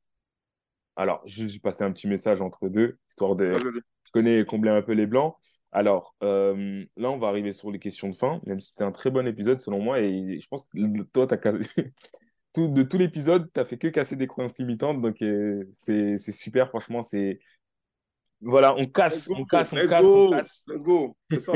Alors, 0.96 1.22
je 1.26 1.46
vais 1.46 1.60
passer 1.60 1.84
un 1.84 1.92
petit 1.92 2.08
message 2.08 2.42
entre 2.42 2.70
deux, 2.70 2.98
histoire 3.08 3.36
de 3.36 3.58
je 3.58 4.20
connais 4.20 4.44
combler 4.44 4.72
un 4.72 4.82
peu 4.82 4.92
les 4.92 5.08
blancs. 5.08 5.36
Alors, 5.72 6.16
euh, 6.22 6.84
là, 6.98 7.12
on 7.12 7.18
va 7.18 7.30
arriver 7.30 7.54
sur 7.54 7.72
les 7.72 7.80
questions 7.80 8.10
de 8.10 8.16
fin, 8.16 8.42
même 8.46 8.60
si 8.60 8.72
c'était 8.72 8.84
un 8.84 8.92
très 8.92 9.10
bon 9.10 9.26
épisode 9.26 9.62
selon 9.62 9.80
moi. 9.80 10.02
Et 10.02 10.38
je 10.38 10.48
pense 10.48 10.64
que 10.64 11.02
toi, 11.04 11.28
as 11.32 11.38
tout, 12.54 12.68
de 12.68 12.84
tout 12.84 12.98
l'épisode, 12.98 13.50
tu 13.54 13.60
n'as 13.60 13.66
fait 13.66 13.78
que 13.78 13.88
casser 13.88 14.18
des 14.18 14.28
croyances 14.28 14.58
limitantes. 14.58 15.02
Donc, 15.02 15.22
euh, 15.22 15.66
c'est 15.72 16.18
super, 16.18 16.68
franchement. 16.68 17.02
c'est 17.02 17.40
Voilà, 18.42 18.76
on 18.76 18.86
casse, 18.86 19.30
on 19.30 19.46
casse, 19.46 19.72
on 19.72 19.78
casse, 19.78 20.04
on 20.04 20.30
casse. 20.32 20.66
Let's 20.68 20.84
go, 20.84 21.16
c'est 21.30 21.40
ça. 21.40 21.54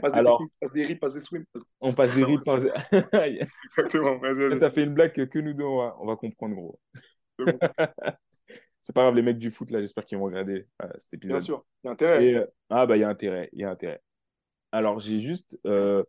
passe 0.00 0.14
Alors, 0.14 0.40
des 0.40 0.46
passe 0.58 0.72
des 0.72 0.84
rips, 0.86 1.00
passe 1.00 1.12
des 1.12 1.20
swims. 1.20 1.44
On 1.82 1.92
passe 1.92 2.14
des 2.14 2.24
rips, 2.24 2.42
passe 2.42 2.64
Exactement. 3.64 4.18
Tu 4.18 4.64
as 4.64 4.70
fait 4.70 4.84
une 4.84 4.94
blague 4.94 5.12
que, 5.12 5.38
nous 5.40 5.52
deux, 5.52 5.64
on 5.64 5.76
va, 5.76 5.96
on 6.00 6.06
va 6.06 6.16
comprendre, 6.16 6.54
gros. 6.54 6.80
C'est 8.90 8.94
pas 8.94 9.02
grave, 9.02 9.14
les 9.14 9.22
mecs 9.22 9.38
du 9.38 9.52
foot, 9.52 9.70
là, 9.70 9.78
j'espère 9.78 10.04
qu'ils 10.04 10.18
vont 10.18 10.24
regarder 10.24 10.66
euh, 10.82 10.88
cet 10.98 11.14
épisode. 11.14 11.36
Bien 11.36 11.44
sûr, 11.44 11.64
il 11.84 11.86
y 11.86 11.88
a 11.90 11.92
intérêt. 11.92 12.34
Euh, 12.34 12.46
ah, 12.70 12.86
bah, 12.86 12.96
il 12.96 13.00
y 13.00 13.04
a 13.04 13.08
intérêt, 13.08 13.48
il 13.52 13.60
y 13.60 13.64
a 13.64 13.70
intérêt. 13.70 14.02
Alors, 14.72 14.98
j'ai 14.98 15.20
juste 15.20 15.56
euh, 15.64 16.02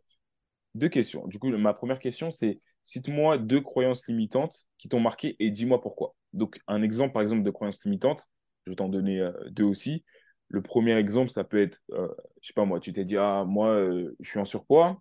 deux 0.74 0.88
questions. 0.88 1.24
Du 1.28 1.38
coup, 1.38 1.56
ma 1.56 1.74
première 1.74 2.00
question, 2.00 2.32
c'est 2.32 2.60
cite-moi 2.82 3.38
deux 3.38 3.60
croyances 3.60 4.08
limitantes 4.08 4.66
qui 4.78 4.88
t'ont 4.88 4.98
marqué 4.98 5.36
et 5.38 5.52
dis-moi 5.52 5.80
pourquoi. 5.80 6.16
Donc, 6.32 6.58
un 6.66 6.82
exemple, 6.82 7.12
par 7.12 7.22
exemple, 7.22 7.44
de 7.44 7.50
croyances 7.52 7.84
limitantes, 7.84 8.28
je 8.66 8.72
vais 8.72 8.74
t'en 8.74 8.88
donner 8.88 9.30
deux 9.50 9.62
aussi. 9.62 10.04
Le 10.48 10.60
premier 10.60 10.96
exemple, 10.96 11.30
ça 11.30 11.44
peut 11.44 11.62
être, 11.62 11.84
je 11.88 12.48
sais 12.48 12.52
pas 12.52 12.64
moi, 12.64 12.80
tu 12.80 12.90
t'es 12.90 13.04
dit, 13.04 13.16
ah, 13.16 13.44
moi, 13.46 13.76
je 14.18 14.28
suis 14.28 14.40
en 14.40 14.44
surpoids, 14.44 15.00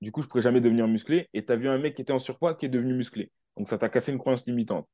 du 0.00 0.10
coup, 0.10 0.20
je 0.20 0.26
pourrais 0.26 0.42
jamais 0.42 0.60
devenir 0.60 0.88
musclé, 0.88 1.28
et 1.32 1.44
tu 1.44 1.52
as 1.52 1.56
vu 1.56 1.68
un 1.68 1.78
mec 1.78 1.94
qui 1.94 2.02
était 2.02 2.12
en 2.12 2.18
surpoids 2.18 2.56
qui 2.56 2.66
est 2.66 2.70
devenu 2.70 2.92
musclé. 2.92 3.30
Donc, 3.56 3.68
ça 3.68 3.78
t'a 3.78 3.88
cassé 3.88 4.10
une 4.10 4.18
croyance 4.18 4.44
limitante. 4.48 4.88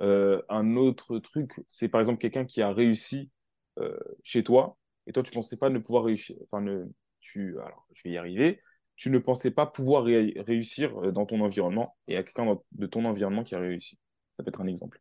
Euh, 0.00 0.42
un 0.48 0.76
autre 0.76 1.18
truc, 1.18 1.52
c'est 1.68 1.88
par 1.88 2.00
exemple 2.00 2.20
quelqu'un 2.20 2.44
qui 2.44 2.62
a 2.62 2.72
réussi 2.72 3.30
euh, 3.78 3.98
chez 4.22 4.44
toi 4.44 4.76
et 5.06 5.12
toi, 5.12 5.22
tu 5.22 5.30
ne 5.30 5.34
pensais 5.34 5.56
pas 5.56 5.70
ne 5.70 5.78
pouvoir 5.78 6.04
réussir. 6.04 6.36
Enfin, 6.44 6.60
ne, 6.60 6.84
tu, 7.20 7.58
alors, 7.60 7.86
je 7.92 8.02
vais 8.04 8.10
y 8.10 8.18
arriver. 8.18 8.60
Tu 8.96 9.10
ne 9.10 9.18
pensais 9.18 9.50
pas 9.50 9.64
pouvoir 9.64 10.04
réussir 10.04 10.96
euh, 11.02 11.12
dans 11.12 11.24
ton 11.24 11.40
environnement 11.40 11.96
et 12.08 12.16
a 12.16 12.22
quelqu'un 12.22 12.58
de 12.72 12.86
ton 12.86 13.04
environnement 13.04 13.42
qui 13.42 13.54
a 13.54 13.60
réussi. 13.60 13.98
Ça 14.32 14.42
peut 14.42 14.48
être 14.48 14.60
un 14.60 14.66
exemple. 14.66 15.00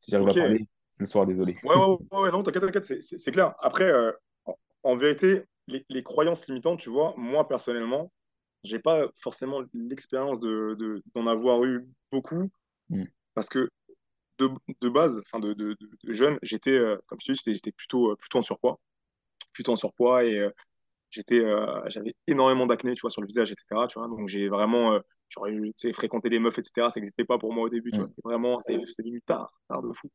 Si 0.00 0.10
j'arrive 0.10 0.28
à 0.28 0.34
parler, 0.34 0.68
c'est 0.92 1.02
le 1.02 1.06
soir, 1.06 1.26
désolé. 1.26 1.56
Ouais, 1.62 1.74
ouais, 1.74 2.18
ouais, 2.18 2.30
non, 2.30 2.42
t'inquiète, 2.42 2.62
t'inquiète, 2.62 3.02
c'est 3.02 3.30
clair. 3.32 3.54
Après, 3.60 3.90
en, 4.82 4.96
vérité, 4.96 5.44
les, 5.68 6.02
croyances 6.02 6.46
limitantes, 6.48 6.80
tu 6.80 6.90
vois, 6.90 7.14
moi 7.16 7.48
personnellement, 7.48 8.12
j'ai 8.62 8.78
pas 8.78 9.08
forcément 9.20 9.62
l'expérience 9.72 10.40
d'en 10.40 10.74
de, 10.74 11.28
avoir 11.28 11.64
eu 11.64 11.88
beaucoup. 12.12 12.50
Hmm. 12.90 13.04
Parce 13.34 13.48
que 13.48 13.68
de, 14.38 14.50
de 14.80 14.88
base, 14.88 15.20
enfin 15.26 15.40
de, 15.40 15.52
de, 15.52 15.76
de, 15.80 16.12
jeune, 16.12 16.38
j'étais, 16.42 16.72
euh, 16.72 16.96
comme 17.06 17.18
je 17.20 17.32
te 17.32 17.50
dis, 17.50 17.54
j'étais 17.54 17.72
plutôt, 17.72 18.12
euh, 18.12 18.16
plutôt 18.16 18.38
en 18.38 18.42
surpoids. 18.42 18.78
Plutôt 19.52 19.72
en 19.72 19.76
surpoids 19.76 20.24
et 20.24 20.38
euh, 20.38 20.50
j'étais, 21.10 21.40
j'avais 21.86 22.14
énormément 22.26 22.66
d'acné, 22.66 22.94
tu 22.94 23.02
vois, 23.02 23.10
sur 23.10 23.22
le 23.22 23.26
visage, 23.26 23.50
etc. 23.50 23.86
Tu 23.88 23.98
vois, 23.98 24.08
donc 24.08 24.28
j'ai 24.28 24.48
vraiment, 24.48 25.00
j'aurais 25.28 25.54
tu 25.54 25.72
sais, 25.76 25.92
fréquenté 25.92 26.28
les 26.28 26.38
meufs, 26.38 26.58
etc. 26.58 26.88
Ça 26.90 27.00
n'existait 27.00 27.24
pas 27.24 27.38
pour 27.38 27.52
moi 27.54 27.64
au 27.64 27.68
début, 27.68 27.90
tu 27.90 27.96
vois. 27.96 28.04
Mm. 28.04 28.08
C'était 28.08 28.22
vraiment, 28.24 28.58
c'est 28.58 28.76
venu 29.02 29.22
tard, 29.22 29.52
tard 29.68 29.82
de 29.82 29.92
fou. 29.92 30.10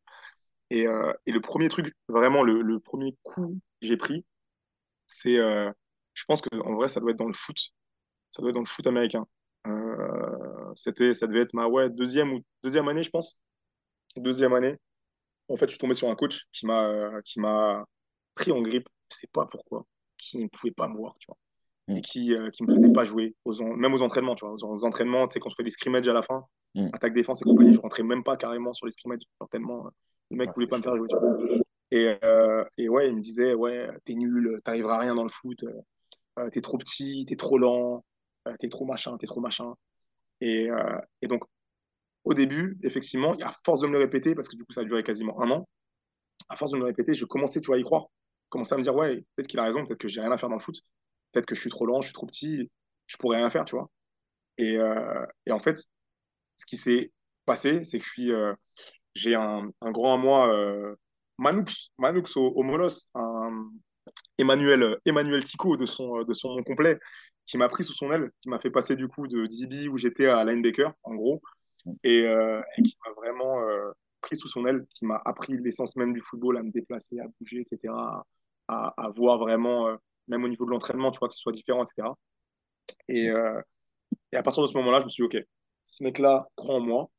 Et, 0.70 0.84
et, 1.26 1.32
le 1.32 1.42
premier 1.42 1.70
truc, 1.70 1.94
vraiment, 2.08 2.44
le, 2.44 2.62
le 2.62 2.80
premier 2.80 3.18
coup 3.24 3.60
que 3.82 3.88
j'ai 3.88 3.98
pris, 3.98 4.26
c'est, 5.08 5.38
je 5.38 6.26
pense 6.28 6.42
qu'en 6.42 6.76
vrai, 6.76 6.88
ça 6.88 7.00
doit 7.00 7.12
être 7.12 7.18
dans 7.18 7.28
le 7.28 7.34
foot. 7.34 7.58
Ça 8.30 8.42
doit 8.42 8.50
être 8.50 8.56
dans 8.56 8.62
le 8.62 8.68
foot 8.68 8.86
américain. 8.86 9.26
c'était, 10.76 11.16
ça 11.16 11.26
devait 11.26 11.42
être 11.42 11.56
ma 11.56 11.68
ouais, 11.68 11.90
deuxième, 11.90 12.34
ou, 12.34 12.42
deuxième 12.64 12.88
année, 12.88 13.04
je 13.04 13.10
pense 13.10 13.42
deuxième 14.20 14.54
année, 14.54 14.78
en 15.48 15.58
fait, 15.58 15.66
je 15.66 15.72
suis 15.72 15.80
tombé 15.80 15.94
sur 15.94 16.10
un 16.10 16.16
coach 16.16 16.46
qui 16.52 16.66
m'a 16.66 17.22
qui 17.24 17.40
m'a 17.40 17.86
pris 18.34 18.52
en 18.52 18.62
grippe, 18.62 18.88
je 19.12 19.18
sais 19.18 19.30
pas 19.32 19.46
pourquoi, 19.46 19.86
qui 20.18 20.38
ne 20.38 20.48
pouvait 20.48 20.72
pas 20.72 20.88
me 20.88 20.96
voir, 20.96 21.16
tu 21.20 21.28
vois, 21.28 21.38
mm. 21.88 21.98
et 21.98 22.02
qui 22.02 22.34
euh, 22.34 22.50
qui 22.50 22.64
me 22.64 22.70
faisait 22.70 22.92
pas 22.92 23.04
jouer, 23.04 23.36
aux 23.46 23.54
même 23.76 23.94
aux 23.94 24.02
entraînements, 24.02 24.36
tu 24.36 24.46
vois, 24.46 24.54
aux, 24.54 24.86
entraînements, 24.86 25.28
tu 25.28 25.34
sais, 25.34 25.40
quand 25.40 25.50
on 25.50 25.56
fait 25.56 25.64
des 25.64 25.72
scrimmages 25.72 26.08
à 26.08 26.14
la 26.14 26.22
fin, 26.22 26.46
mm. 26.76 26.90
attaque 26.94 27.14
défense 27.14 27.42
et 27.42 27.46
compagnie, 27.46 27.74
je 27.74 27.82
rentrais 27.82 28.04
même 28.04 28.24
pas 28.24 28.38
carrément 28.38 28.74
sur 28.74 28.86
les 28.86 28.92
scrimmages, 28.92 29.22
tellement 29.52 29.88
euh, 29.88 29.90
le 30.32 30.38
mec 30.38 30.48
ne 30.48 30.52
ah, 30.52 30.54
voulait 30.56 30.68
pas 30.68 30.78
me 30.78 30.84
faire 30.84 30.98
jouer, 30.98 31.08
tu 31.10 31.18
vois. 31.18 31.38
Et, 31.94 32.18
euh, 32.24 32.64
et 32.78 32.88
ouais, 32.88 33.10
il 33.10 33.18
me 33.18 33.22
disait, 33.22 33.54
ouais, 33.54 33.90
t'es 34.06 34.14
nul, 34.14 34.62
t'arriveras 34.64 34.96
à 34.96 35.00
rien 35.00 35.14
dans 35.14 35.26
le 35.26 35.30
foot, 35.30 35.66
t'es 36.54 36.62
trop 36.62 36.78
petit, 36.78 37.26
t'es 37.28 37.36
trop 37.36 37.58
lent, 37.58 38.06
t'es 38.60 38.70
trop 38.70 38.86
machin, 38.86 39.18
t'es 39.18 39.28
trop 39.28 39.42
machin. 39.42 39.74
Et, 40.40 40.70
et 41.22 41.28
donc, 41.28 41.44
au 42.24 42.34
début, 42.34 42.78
effectivement, 42.84 43.36
à 43.42 43.54
force 43.66 43.80
de 43.82 43.88
me 43.88 43.94
le 43.94 44.00
répéter, 44.00 44.36
parce 44.36 44.48
que 44.48 44.56
du 44.56 44.64
coup, 44.64 44.74
ça 44.74 44.82
a 44.82 44.84
duré 44.84 45.04
quasiment 45.04 45.42
un 45.42 45.52
an, 45.52 45.68
à 46.50 46.56
force 46.56 46.72
de 46.72 46.78
me 46.78 46.82
le 46.82 46.88
répéter, 46.88 47.14
je 47.14 47.26
commençais, 47.26 47.62
tu 47.62 47.68
vois, 47.68 47.78
à 47.78 47.80
y 47.80 47.84
croire. 47.84 48.06
Je 48.46 48.50
commençais 48.50 48.76
à 48.76 48.78
me 48.78 48.84
dire, 48.84 48.96
ouais, 48.96 49.24
peut-être 49.36 49.48
qu'il 49.48 49.60
a 49.60 49.64
raison, 49.64 49.86
peut-être 49.86 50.00
que 50.00 50.08
j'ai 50.08 50.22
rien 50.22 50.32
à 50.32 50.38
faire 50.38 50.50
dans 50.50 50.56
le 50.56 50.62
foot, 50.62 50.76
peut-être 51.32 51.46
que 51.46 51.56
je 51.56 51.62
suis 51.62 51.70
trop 51.70 51.86
lent, 51.86 52.02
je 52.02 52.08
suis 52.08 52.14
trop 52.14 52.28
petit, 52.28 52.70
je 53.08 53.18
pourrais 53.18 53.38
rien 53.38 53.50
faire, 53.50 53.66
tu 53.66 53.76
vois. 53.76 53.90
Et, 54.58 54.78
euh, 54.78 55.26
en 55.50 55.60
fait, 55.60 55.84
ce 56.58 56.66
qui 56.66 56.78
s'est 56.78 57.12
passé, 57.46 57.84
c'est 57.84 58.00
que 58.00 58.06
je 58.06 58.10
suis, 58.10 58.32
euh, 58.32 58.54
j'ai 59.16 59.36
un, 59.36 59.72
grand 59.82 60.14
à 60.16 60.18
moi, 60.18 60.54
euh, 60.54 60.96
Manoux 61.38 61.66
au, 62.36 62.40
au, 62.40 62.64
Molos, 62.64 63.10
un 63.16 63.72
Emmanuel, 64.38 64.98
Emmanuel 65.06 65.44
Tico 65.44 65.78
de 65.78 65.86
son, 65.86 66.24
de 66.24 66.34
son 66.34 66.56
nom 66.56 66.64
complet, 66.64 67.00
qui 67.46 67.58
m'a 67.58 67.70
pris 67.70 67.84
sous 67.84 67.94
son 67.94 68.12
aile, 68.12 68.32
qui 68.42 68.50
m'a 68.50 68.60
fait 68.60 68.70
passer 68.70 68.96
du 68.96 69.08
coup 69.08 69.28
de 69.28 69.46
DB 69.46 69.88
où 69.88 69.98
j'étais 69.98 70.28
à 70.28 70.44
linebacker, 70.44 70.94
en 71.04 71.16
gros, 71.16 71.42
euh, 71.88 72.62
et, 72.78 72.82
qui 72.84 72.98
m'a 73.06 73.14
vraiment 73.14 73.62
euh, 73.62 73.92
pris 74.22 74.36
sous 74.36 74.48
son 74.48 74.66
aile, 74.66 74.86
qui 74.94 75.06
m'a 75.06 75.22
appris 75.26 75.58
l'essence 75.58 75.96
même 75.96 76.14
du 76.14 76.22
football, 76.22 76.58
à 76.58 76.64
me 76.64 76.72
déplacer, 76.72 77.20
à 77.20 77.26
bouger, 77.40 77.62
etc., 77.62 77.94
à, 78.68 78.94
à 78.98 79.10
voir 79.10 79.40
vraiment, 79.40 79.88
euh, 79.88 79.96
même 80.28 80.44
au 80.44 80.48
niveau 80.48 80.66
de 80.66 80.72
l'entraînement, 80.72 81.12
tu 81.12 81.20
vois, 81.20 81.28
que 81.28 81.34
ce 81.34 81.40
soit 81.40 81.52
différent, 81.52 81.84
etc. 81.84 82.08
Et, 83.08 83.28
et 84.32 84.38
à 84.38 84.44
partir 84.44 84.64
de 84.64 84.68
ce 84.68 84.74
moment-là, 84.78 85.00
je 85.00 85.06
me 85.06 85.10
suis 85.10 85.28
dit, 85.28 85.38
OK, 85.38 85.46
ce 85.84 86.04
mec-là 86.04 86.48
croit 86.56 86.76
en 86.76 86.80
moi, 86.82 87.10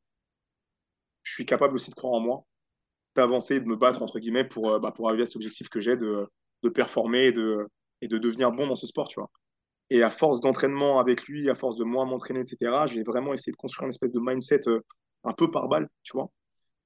je 1.22 1.34
suis 1.34 1.46
capable 1.46 1.74
aussi 1.74 1.90
de 1.90 1.94
croire 1.94 2.14
en 2.14 2.20
moi, 2.20 2.44
d'avancer, 3.16 3.60
de 3.60 3.66
me 3.66 3.76
battre, 3.76 4.02
entre 4.02 4.18
guillemets, 4.18 4.44
pour, 4.44 4.80
bah, 4.80 4.92
pour 4.92 5.08
arriver 5.08 5.24
à 5.24 5.26
cet 5.26 5.36
objectif 5.36 5.68
que 5.68 5.80
j'ai 5.80 5.96
de, 5.96 6.26
de 6.62 6.68
performer 6.68 7.26
et 7.26 7.32
de, 7.32 7.68
et 8.00 8.08
de 8.08 8.18
devenir 8.18 8.52
bon 8.52 8.66
dans 8.66 8.74
ce 8.74 8.86
sport, 8.86 9.08
tu 9.08 9.20
vois. 9.20 9.30
Et 9.92 10.02
à 10.02 10.08
force 10.08 10.40
d'entraînement 10.40 10.98
avec 11.00 11.24
lui, 11.24 11.50
à 11.50 11.54
force 11.54 11.76
de 11.76 11.84
moi 11.84 12.06
m'entraîner, 12.06 12.40
etc., 12.40 12.86
j'ai 12.86 13.02
vraiment 13.02 13.34
essayé 13.34 13.52
de 13.52 13.58
construire 13.58 13.84
une 13.84 13.90
espèce 13.90 14.10
de 14.10 14.20
mindset 14.20 14.66
euh, 14.66 14.80
un 15.22 15.34
peu 15.34 15.50
par 15.50 15.68
balle, 15.68 15.86
tu 16.02 16.14
vois, 16.14 16.30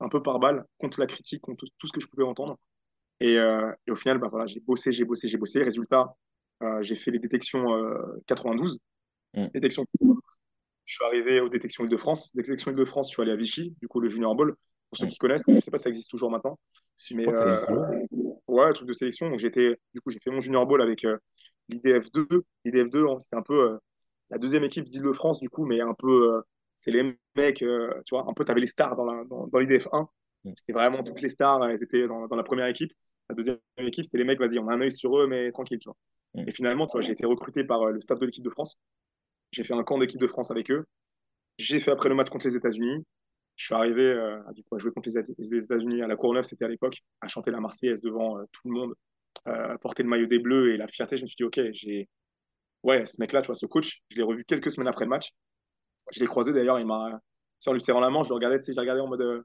un 0.01 0.09
peu 0.09 0.20
par 0.24 0.41
balle, 0.41 0.65
contre 0.78 0.99
la 0.99 1.07
critique, 1.07 1.41
contre 1.41 1.66
tout 1.78 1.87
ce 1.87 1.93
que 1.93 2.01
je 2.01 2.09
pouvais 2.09 2.24
entendre. 2.24 2.59
Et, 3.20 3.39
euh, 3.39 3.70
et 3.87 3.93
au 3.93 3.95
final, 3.95 4.19
bah, 4.19 4.27
voilà, 4.28 4.47
j'ai 4.47 4.59
bossé, 4.59 4.91
j'ai 4.91 5.05
bossé, 5.05 5.28
j'ai 5.28 5.39
bossé. 5.39 5.62
Résultat, 5.62 6.16
euh, 6.65 6.83
j'ai 6.83 6.97
fait 6.97 7.12
les 7.12 7.20
détections 7.20 7.65
92. 8.27 8.81
Mm. 9.35 9.47
Détection 9.55 9.85
Je 10.85 10.93
suis 10.93 11.05
arrivé 11.05 11.39
aux 11.39 11.49
détections 11.49 11.85
Île-de-France. 11.85 12.35
Détection 12.35 12.73
Île-de-France, 12.73 13.09
je 13.09 13.12
suis 13.12 13.23
allé 13.23 13.31
à 13.31 13.37
Vichy, 13.37 13.73
du 13.81 13.87
coup, 13.87 14.01
le 14.01 14.09
Junior 14.09 14.35
Ball. 14.35 14.53
Pour 14.91 14.99
ceux 14.99 15.07
qui 15.07 15.19
connaissent, 15.19 15.45
je 15.47 15.53
ne 15.53 15.61
sais 15.61 15.70
pas 15.70 15.78
si 15.78 15.85
ça 15.85 15.91
existe 15.91 16.11
toujours 16.11 16.33
maintenant. 16.33 16.59
Mais, 17.12 17.24
ouais, 18.49 18.73
truc 18.73 18.89
de 18.89 18.93
sélection. 18.93 19.31
Donc, 19.31 19.39
j'étais, 19.39 19.78
du 19.95 20.01
coup, 20.01 20.11
j'ai 20.11 20.19
fait 20.19 20.31
mon 20.33 20.41
Junior 20.41 20.66
Ball 20.66 20.83
avec 20.83 21.07
l'IDF2. 21.68 22.43
L'IDF2, 22.64 23.09
hein, 23.09 23.20
c'était 23.20 23.36
un 23.36 23.43
peu 23.43 23.72
euh, 23.72 23.78
la 24.30 24.38
deuxième 24.38 24.64
équipe 24.64 24.84
d'Île-de-France, 24.84 25.40
du 25.40 25.48
coup, 25.48 25.64
mais 25.64 25.80
un 25.80 25.94
peu, 25.94 26.34
euh, 26.34 26.40
c'est 26.76 26.90
les 26.90 27.16
mecs, 27.36 27.62
euh, 27.62 27.93
tu 28.05 28.14
vois, 28.14 28.28
un 28.28 28.34
peu, 28.34 28.44
tu 28.44 28.51
avais 28.51 28.60
les 28.60 28.66
stars 28.66 28.97
dans, 28.97 29.05
la, 29.05 29.24
dans, 29.24 29.47
dans 29.47 29.59
l'IDF1. 29.59 30.06
Mm. 30.44 30.52
C'était 30.56 30.72
vraiment 30.72 31.02
toutes 31.02 31.20
les 31.20 31.28
stars, 31.28 31.64
elles 31.68 31.82
étaient 31.82 32.06
dans, 32.06 32.26
dans, 32.26 32.36
la 32.36 32.43
première 32.43 32.66
équipe. 32.66 32.93
La 33.28 33.34
deuxième 33.34 33.59
équipe, 33.78 34.05
c'était 34.05 34.18
les 34.18 34.24
mecs, 34.24 34.38
vas-y, 34.38 34.59
on 34.59 34.68
a 34.68 34.74
un 34.74 34.80
œil 34.80 34.93
sur 34.93 35.18
eux, 35.18 35.26
mais 35.26 35.51
tranquille, 35.51 35.78
tu 35.78 35.88
vois. 35.88 35.97
Mm. 36.34 36.48
Et 36.48 36.52
finalement, 36.52 36.86
tu 36.86 36.93
vois, 36.93 37.01
j'ai 37.01 37.12
été 37.12 37.26
recruté 37.26 37.64
par 37.64 37.86
le 37.86 38.01
staff 38.01 38.18
de 38.18 38.26
l'équipe 38.26 38.44
de 38.44 38.51
France. 38.51 38.78
J'ai 39.52 39.64
fait 39.64 39.74
un 39.74 39.84
camp 39.84 39.98
d'équipe 39.98 40.20
de 40.20 40.26
France 40.26 40.51
avec 40.51 40.70
eux. 40.70 40.86
J'ai 41.59 41.80
fait 41.80 41.90
après 41.90 42.09
le 42.09 42.14
match 42.14 42.28
contre 42.28 42.47
les 42.47 42.56
États-Unis. 42.56 43.05
Je 43.55 43.64
suis 43.64 43.74
arrivé 43.74 44.12
à, 44.12 44.52
du 44.52 44.62
coup, 44.62 44.74
à 44.74 44.78
jouer 44.78 44.93
contre 44.93 45.09
les 45.09 45.55
États-Unis 45.55 46.02
à 46.02 46.06
la 46.06 46.16
Courneuve, 46.16 46.44
c'était 46.44 46.66
à 46.66 46.68
l'époque, 46.68 47.02
à 47.22 47.28
chanter 47.28 47.51
la 47.51 47.60
Marseillaise 47.60 48.02
devant 48.02 48.38
tout 48.52 48.68
le 48.68 48.74
monde. 48.74 48.94
Euh, 49.48 49.77
porter 49.78 50.02
le 50.02 50.09
maillot 50.09 50.27
des 50.27 50.39
Bleus 50.39 50.74
et 50.74 50.77
la 50.77 50.89
fierté, 50.89 51.16
je 51.16 51.23
me 51.23 51.27
suis 51.27 51.36
dit, 51.36 51.44
OK, 51.44 51.60
j'ai. 51.73 52.09
Ouais, 52.82 53.06
ce 53.06 53.20
mec-là, 53.20 53.43
tu 53.43 53.47
vois, 53.47 53.55
ce 53.55 53.66
coach, 53.66 54.02
je 54.10 54.16
l'ai 54.16 54.23
revu 54.23 54.44
quelques 54.44 54.70
semaines 54.70 54.89
après 54.89 55.05
le 55.05 55.10
match. 55.10 55.31
Je 56.12 56.20
l'ai 56.20 56.27
croisé 56.27 56.52
d'ailleurs, 56.52 56.78
il 56.78 56.86
m'a. 56.86 57.20
En 57.66 57.73
lui 57.73 57.81
serrant 57.81 58.01
la 58.01 58.10
main, 58.10 58.23
je 58.23 58.28
le 58.28 58.35
regardais, 58.35 58.59
tu 58.59 58.64
sais, 58.64 58.73
j'ai 58.73 58.81
regardé 58.81 59.01
en 59.01 59.09
mode. 59.09 59.23
Euh, 59.23 59.43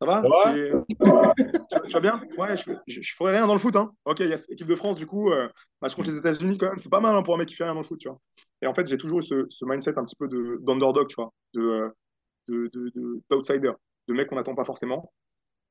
ça 0.00 0.06
va, 0.06 0.22
tu, 0.22 1.92
vas 1.92 2.00
bien? 2.00 2.20
Ouais, 2.36 2.56
je, 2.56 2.72
je, 2.86 3.14
ferais 3.14 3.36
rien 3.36 3.46
dans 3.46 3.52
le 3.54 3.60
foot. 3.60 3.76
Hein. 3.76 3.92
Ok, 4.04 4.20
il 4.20 4.28
y 4.28 4.32
a 4.32 4.36
l'équipe 4.48 4.66
de 4.66 4.74
France, 4.74 4.96
du 4.96 5.06
coup, 5.06 5.30
euh, 5.30 5.48
match 5.80 5.94
contre 5.94 6.10
les 6.10 6.16
États-Unis, 6.16 6.58
quand 6.58 6.66
même, 6.66 6.78
c'est 6.78 6.90
pas 6.90 7.00
mal 7.00 7.14
hein, 7.14 7.22
pour 7.22 7.34
un 7.34 7.38
mec 7.38 7.48
qui 7.48 7.54
fait 7.54 7.64
rien 7.64 7.74
dans 7.74 7.80
le 7.80 7.86
foot, 7.86 8.00
tu 8.00 8.08
vois. 8.08 8.18
Et 8.62 8.66
en 8.66 8.74
fait, 8.74 8.86
j'ai 8.86 8.98
toujours 8.98 9.20
eu 9.20 9.22
ce, 9.22 9.46
ce, 9.48 9.64
mindset 9.64 9.98
un 9.98 10.04
petit 10.04 10.16
peu 10.16 10.28
d'underdog, 10.60 11.08
tu 11.08 11.16
vois, 11.16 11.32
de, 11.54 11.92
de, 12.48 12.70
de, 12.72 12.92
de, 12.94 13.74
de 14.08 14.12
mec 14.12 14.28
qu'on 14.28 14.36
n'attend 14.36 14.54
pas 14.54 14.64
forcément. 14.64 15.12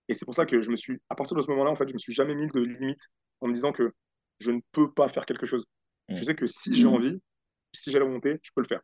Et 0.09 0.13
c'est 0.13 0.25
pour 0.25 0.35
ça 0.35 0.45
que 0.45 0.61
je 0.61 0.71
me 0.71 0.75
suis, 0.75 0.99
à 1.09 1.15
partir 1.15 1.37
de 1.37 1.41
ce 1.41 1.47
moment-là, 1.47 1.71
en 1.71 1.75
fait, 1.75 1.87
je 1.87 1.93
me 1.93 1.99
suis 1.99 2.13
jamais 2.13 2.35
mis 2.35 2.47
de 2.47 2.59
limite 2.59 3.07
en 3.41 3.47
me 3.47 3.53
disant 3.53 3.71
que 3.71 3.91
je 4.39 4.51
ne 4.51 4.59
peux 4.71 4.91
pas 4.91 5.07
faire 5.07 5.25
quelque 5.25 5.45
chose. 5.45 5.65
Mm. 6.09 6.15
Je 6.15 6.23
sais 6.23 6.35
que 6.35 6.47
si 6.47 6.75
j'ai 6.75 6.87
envie, 6.87 7.21
si 7.73 7.91
j'ai 7.91 7.99
la 7.99 8.05
volonté, 8.05 8.39
je 8.41 8.51
peux 8.55 8.61
le 8.61 8.67
faire. 8.67 8.81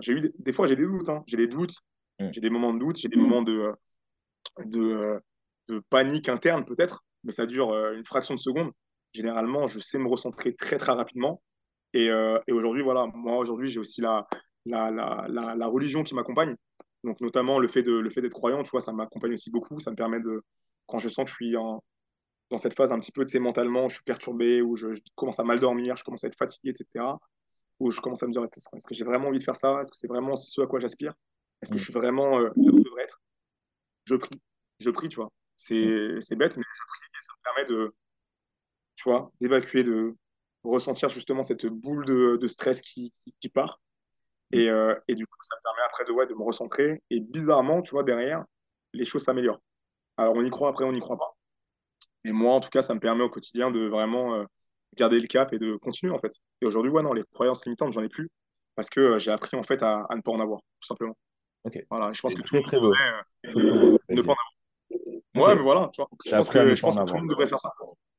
j'ai 0.00 0.12
eu 0.12 0.32
des, 0.38 0.52
fois, 0.52 0.66
j'ai 0.66 0.76
des 0.76 0.84
doutes. 0.84 1.08
Hein. 1.08 1.22
J'ai 1.26 1.36
des 1.36 1.48
doutes. 1.48 1.74
Mm. 2.18 2.30
J'ai 2.32 2.40
des 2.40 2.50
moments 2.50 2.72
de 2.72 2.78
doute. 2.78 2.96
J'ai 2.96 3.08
des 3.08 3.16
moments 3.16 3.42
de, 3.42 3.72
de, 4.64 5.20
de 5.68 5.82
panique 5.90 6.28
interne, 6.28 6.64
peut-être. 6.64 7.04
Mais 7.24 7.32
ça 7.32 7.46
dure 7.46 7.72
euh, 7.72 7.94
une 7.94 8.04
fraction 8.04 8.34
de 8.34 8.40
seconde. 8.40 8.70
Généralement, 9.12 9.66
je 9.66 9.78
sais 9.78 9.98
me 9.98 10.08
recentrer 10.08 10.54
très, 10.54 10.78
très 10.78 10.92
rapidement. 10.92 11.42
Et, 11.92 12.10
euh, 12.10 12.38
et 12.46 12.52
aujourd'hui, 12.52 12.82
voilà, 12.82 13.06
moi, 13.14 13.38
aujourd'hui, 13.38 13.68
j'ai 13.68 13.80
aussi 13.80 14.00
la, 14.00 14.26
la, 14.66 14.90
la, 14.90 15.54
la, 15.56 15.66
religion 15.66 16.02
qui 16.02 16.14
m'accompagne. 16.14 16.54
Donc, 17.06 17.20
notamment, 17.20 17.58
le 17.58 17.68
fait, 17.68 17.82
de, 17.82 17.92
le 17.92 18.10
fait 18.10 18.20
d'être 18.20 18.34
croyant, 18.34 18.62
tu 18.62 18.70
vois, 18.70 18.80
ça 18.80 18.92
m'accompagne 18.92 19.32
aussi 19.32 19.50
beaucoup. 19.50 19.80
Ça 19.80 19.90
me 19.90 19.96
permet 19.96 20.20
de, 20.20 20.42
quand 20.86 20.98
je 20.98 21.08
sens 21.08 21.24
que 21.24 21.30
je 21.30 21.36
suis 21.36 21.56
en, 21.56 21.82
dans 22.50 22.58
cette 22.58 22.74
phase 22.74 22.92
un 22.92 22.98
petit 22.98 23.12
peu, 23.12 23.24
tu 23.24 23.32
sais, 23.32 23.38
mentalement, 23.38 23.88
je 23.88 23.94
suis 23.94 24.04
perturbé, 24.04 24.60
où 24.60 24.76
je, 24.76 24.88
commence 25.14 25.38
à 25.38 25.44
mal 25.44 25.60
dormir, 25.60 25.96
je 25.96 26.04
commence 26.04 26.24
à 26.24 26.26
être 26.26 26.36
fatigué, 26.36 26.70
etc. 26.70 27.04
Où 27.78 27.90
je 27.90 28.00
commence 28.00 28.22
à 28.22 28.26
me 28.26 28.32
dire, 28.32 28.44
est-ce 28.44 28.86
que 28.86 28.94
j'ai 28.94 29.04
vraiment 29.04 29.28
envie 29.28 29.38
de 29.38 29.44
faire 29.44 29.56
ça? 29.56 29.80
Est-ce 29.80 29.90
que 29.90 29.98
c'est 29.98 30.08
vraiment 30.08 30.34
ce 30.36 30.60
à 30.60 30.66
quoi 30.66 30.80
j'aspire? 30.80 31.14
Est-ce 31.62 31.72
que 31.72 31.78
je 31.78 31.84
suis 31.84 31.92
vraiment 31.92 32.38
euh, 32.38 32.48
là 32.56 32.72
où 32.72 32.76
je 32.78 32.82
devrais 32.82 33.04
être 33.04 33.20
Je 34.04 34.16
prie. 34.16 34.40
Je 34.78 34.90
prie, 34.90 35.08
tu 35.08 35.16
vois. 35.16 35.30
C'est 35.56 35.76
bête, 36.36 36.56
mais 36.56 36.64
je 36.64 36.82
prie 36.88 37.06
et 37.06 37.20
ça 37.20 37.32
me 37.38 37.42
permet 37.42 37.68
de, 37.68 37.94
tu 38.96 39.08
vois, 39.08 39.30
d'évacuer, 39.40 39.84
de 39.84 40.14
ressentir 40.64 41.08
justement 41.08 41.42
cette 41.42 41.66
boule 41.66 42.04
de, 42.04 42.36
de 42.36 42.46
stress 42.46 42.80
qui, 42.80 43.12
qui, 43.40 43.48
part. 43.48 43.80
Et, 44.52 44.68
euh, 44.68 44.94
et, 45.08 45.14
du 45.14 45.26
coup, 45.26 45.38
ça 45.40 45.56
me 45.56 45.62
permet 45.62 45.82
après 45.86 46.04
de, 46.04 46.12
ouais, 46.12 46.26
de 46.26 46.34
me 46.34 46.42
recentrer. 46.42 47.02
Et 47.10 47.20
bizarrement, 47.20 47.82
tu 47.82 47.92
vois, 47.92 48.04
derrière, 48.04 48.44
les 48.92 49.04
choses 49.04 49.22
s'améliorent. 49.24 49.60
Alors, 50.16 50.34
on 50.34 50.44
y 50.44 50.50
croit, 50.50 50.68
après, 50.68 50.84
on 50.84 50.92
n'y 50.92 51.00
croit 51.00 51.16
pas. 51.16 51.36
Et 52.24 52.32
moi, 52.32 52.54
en 52.54 52.60
tout 52.60 52.70
cas, 52.70 52.82
ça 52.82 52.94
me 52.94 53.00
permet 53.00 53.24
au 53.24 53.28
quotidien 53.28 53.70
de 53.70 53.86
vraiment 53.86 54.34
euh, 54.34 54.44
garder 54.94 55.20
le 55.20 55.26
cap 55.26 55.52
et 55.52 55.58
de 55.58 55.76
continuer, 55.76 56.12
en 56.12 56.18
fait. 56.18 56.32
Et 56.60 56.66
aujourd'hui, 56.66 56.90
ouais, 56.90 57.02
non, 57.02 57.12
les 57.12 57.24
croyances 57.32 57.64
limitantes, 57.64 57.92
j'en 57.92 58.02
ai 58.02 58.08
plus 58.08 58.30
parce 58.74 58.90
que 58.90 59.00
euh, 59.00 59.18
j'ai 59.18 59.32
appris, 59.32 59.56
en 59.56 59.62
fait, 59.62 59.82
à, 59.82 60.06
ne 60.14 60.20
pas 60.20 60.32
en 60.32 60.40
avoir, 60.40 60.60
tout 60.80 60.86
simplement. 60.86 61.16
Ok. 61.64 61.84
Voilà, 61.90 62.12
je 62.12 62.20
pense 62.20 62.34
que 62.34 62.42
tout 62.42 62.54
le 62.54 62.60
monde 62.60 62.70
devrait 62.70 64.04
ne 64.10 64.22
pas 64.22 64.32
en 64.32 64.34
avoir. 64.34 65.48
Ouais, 65.48 65.54
mais 65.54 65.62
voilà, 65.62 65.90
tu 65.92 66.00
vois, 66.00 66.08
je 66.24 66.30
pense 66.30 66.48
que, 66.48 66.74
je 66.74 66.80
pense 66.80 66.96
que 66.96 67.04
tout 67.04 67.14
le 67.14 67.20
monde 67.20 67.30
devrait 67.30 67.46
faire 67.46 67.58
ça. 67.58 67.70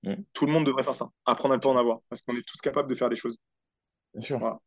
Mm. 0.03 0.13
Tout 0.33 0.45
le 0.45 0.51
monde 0.51 0.65
devrait 0.65 0.83
faire 0.83 0.93
ça, 0.93 1.09
apprendre 1.25 1.53
à 1.53 1.57
ne 1.57 1.61
pas 1.61 1.69
en 1.69 1.77
avoir, 1.77 1.99
parce 2.09 2.21
qu'on 2.21 2.35
est 2.35 2.45
tous 2.45 2.61
capables 2.61 2.89
de 2.89 2.95
faire 2.95 3.09
des 3.09 3.15
choses. 3.15 3.37
Bien 4.13 4.21
sûr. 4.21 4.59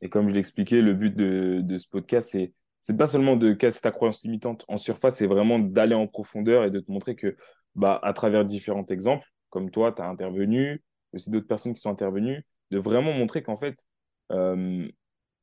Et 0.00 0.08
comme 0.08 0.28
je 0.28 0.34
l'expliquais, 0.34 0.82
le 0.82 0.94
but 0.94 1.14
de, 1.14 1.60
de 1.62 1.78
ce 1.78 1.88
podcast, 1.88 2.30
c'est 2.30 2.52
c'est 2.80 2.96
pas 2.96 3.06
seulement 3.06 3.36
de 3.36 3.52
casser 3.52 3.80
ta 3.80 3.90
croyance 3.90 4.22
limitante 4.22 4.64
en 4.68 4.78
surface, 4.78 5.16
c'est 5.16 5.26
vraiment 5.26 5.58
d'aller 5.58 5.94
en 5.94 6.06
profondeur 6.06 6.64
et 6.64 6.70
de 6.70 6.80
te 6.80 6.90
montrer 6.90 7.16
que, 7.16 7.36
bah, 7.74 7.98
à 8.02 8.12
travers 8.12 8.44
différents 8.44 8.86
exemples, 8.86 9.28
comme 9.50 9.70
toi, 9.70 9.92
tu 9.92 10.00
as 10.00 10.06
intervenu, 10.06 10.82
aussi 11.12 11.30
d'autres 11.30 11.46
personnes 11.46 11.74
qui 11.74 11.80
sont 11.80 11.90
intervenues, 11.90 12.46
de 12.70 12.78
vraiment 12.78 13.12
montrer 13.12 13.42
qu'en 13.42 13.56
fait, 13.56 13.76
euh, 14.32 14.88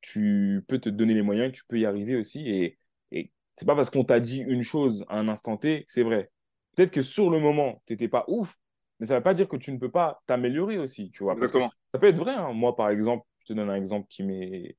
tu 0.02 0.64
peux 0.68 0.80
te 0.80 0.90
donner 0.90 1.14
les 1.14 1.22
moyens, 1.22 1.52
tu 1.52 1.64
peux 1.68 1.80
y 1.80 1.86
arriver 1.86 2.16
aussi. 2.16 2.48
Et, 2.50 2.78
et 3.12 3.32
c'est 3.54 3.66
pas 3.66 3.76
parce 3.76 3.90
qu'on 3.90 4.04
t'a 4.04 4.20
dit 4.20 4.40
une 4.40 4.64
chose 4.64 5.06
à 5.10 5.18
un 5.18 5.28
instant 5.28 5.58
T 5.58 5.82
que 5.82 5.92
c'est 5.92 6.04
vrai. 6.04 6.32
Peut-être 6.76 6.92
que 6.92 7.02
sur 7.02 7.30
le 7.30 7.40
moment, 7.40 7.82
tu 7.86 7.94
n'étais 7.94 8.08
pas 8.08 8.26
ouf, 8.28 8.56
mais 9.00 9.06
ça 9.06 9.16
ne 9.16 9.20
veut 9.20 9.24
pas 9.24 9.34
dire 9.34 9.48
que 9.48 9.58
tu 9.58 9.72
ne 9.72 9.78
peux 9.78 9.92
pas 9.92 10.22
t'améliorer 10.26 10.78
aussi, 10.78 11.12
tu 11.12 11.24
vois. 11.24 11.34
Exactement. 11.34 11.72
Ça 11.94 12.00
peut 12.00 12.08
être 12.08 12.20
vrai. 12.20 12.34
Hein. 12.34 12.54
Moi, 12.54 12.76
par 12.76 12.90
exemple, 12.90 13.26
te 13.46 13.54
donne 13.54 13.70
un 13.70 13.76
exemple 13.76 14.08
qui 14.10 14.24
m'est 14.24 14.78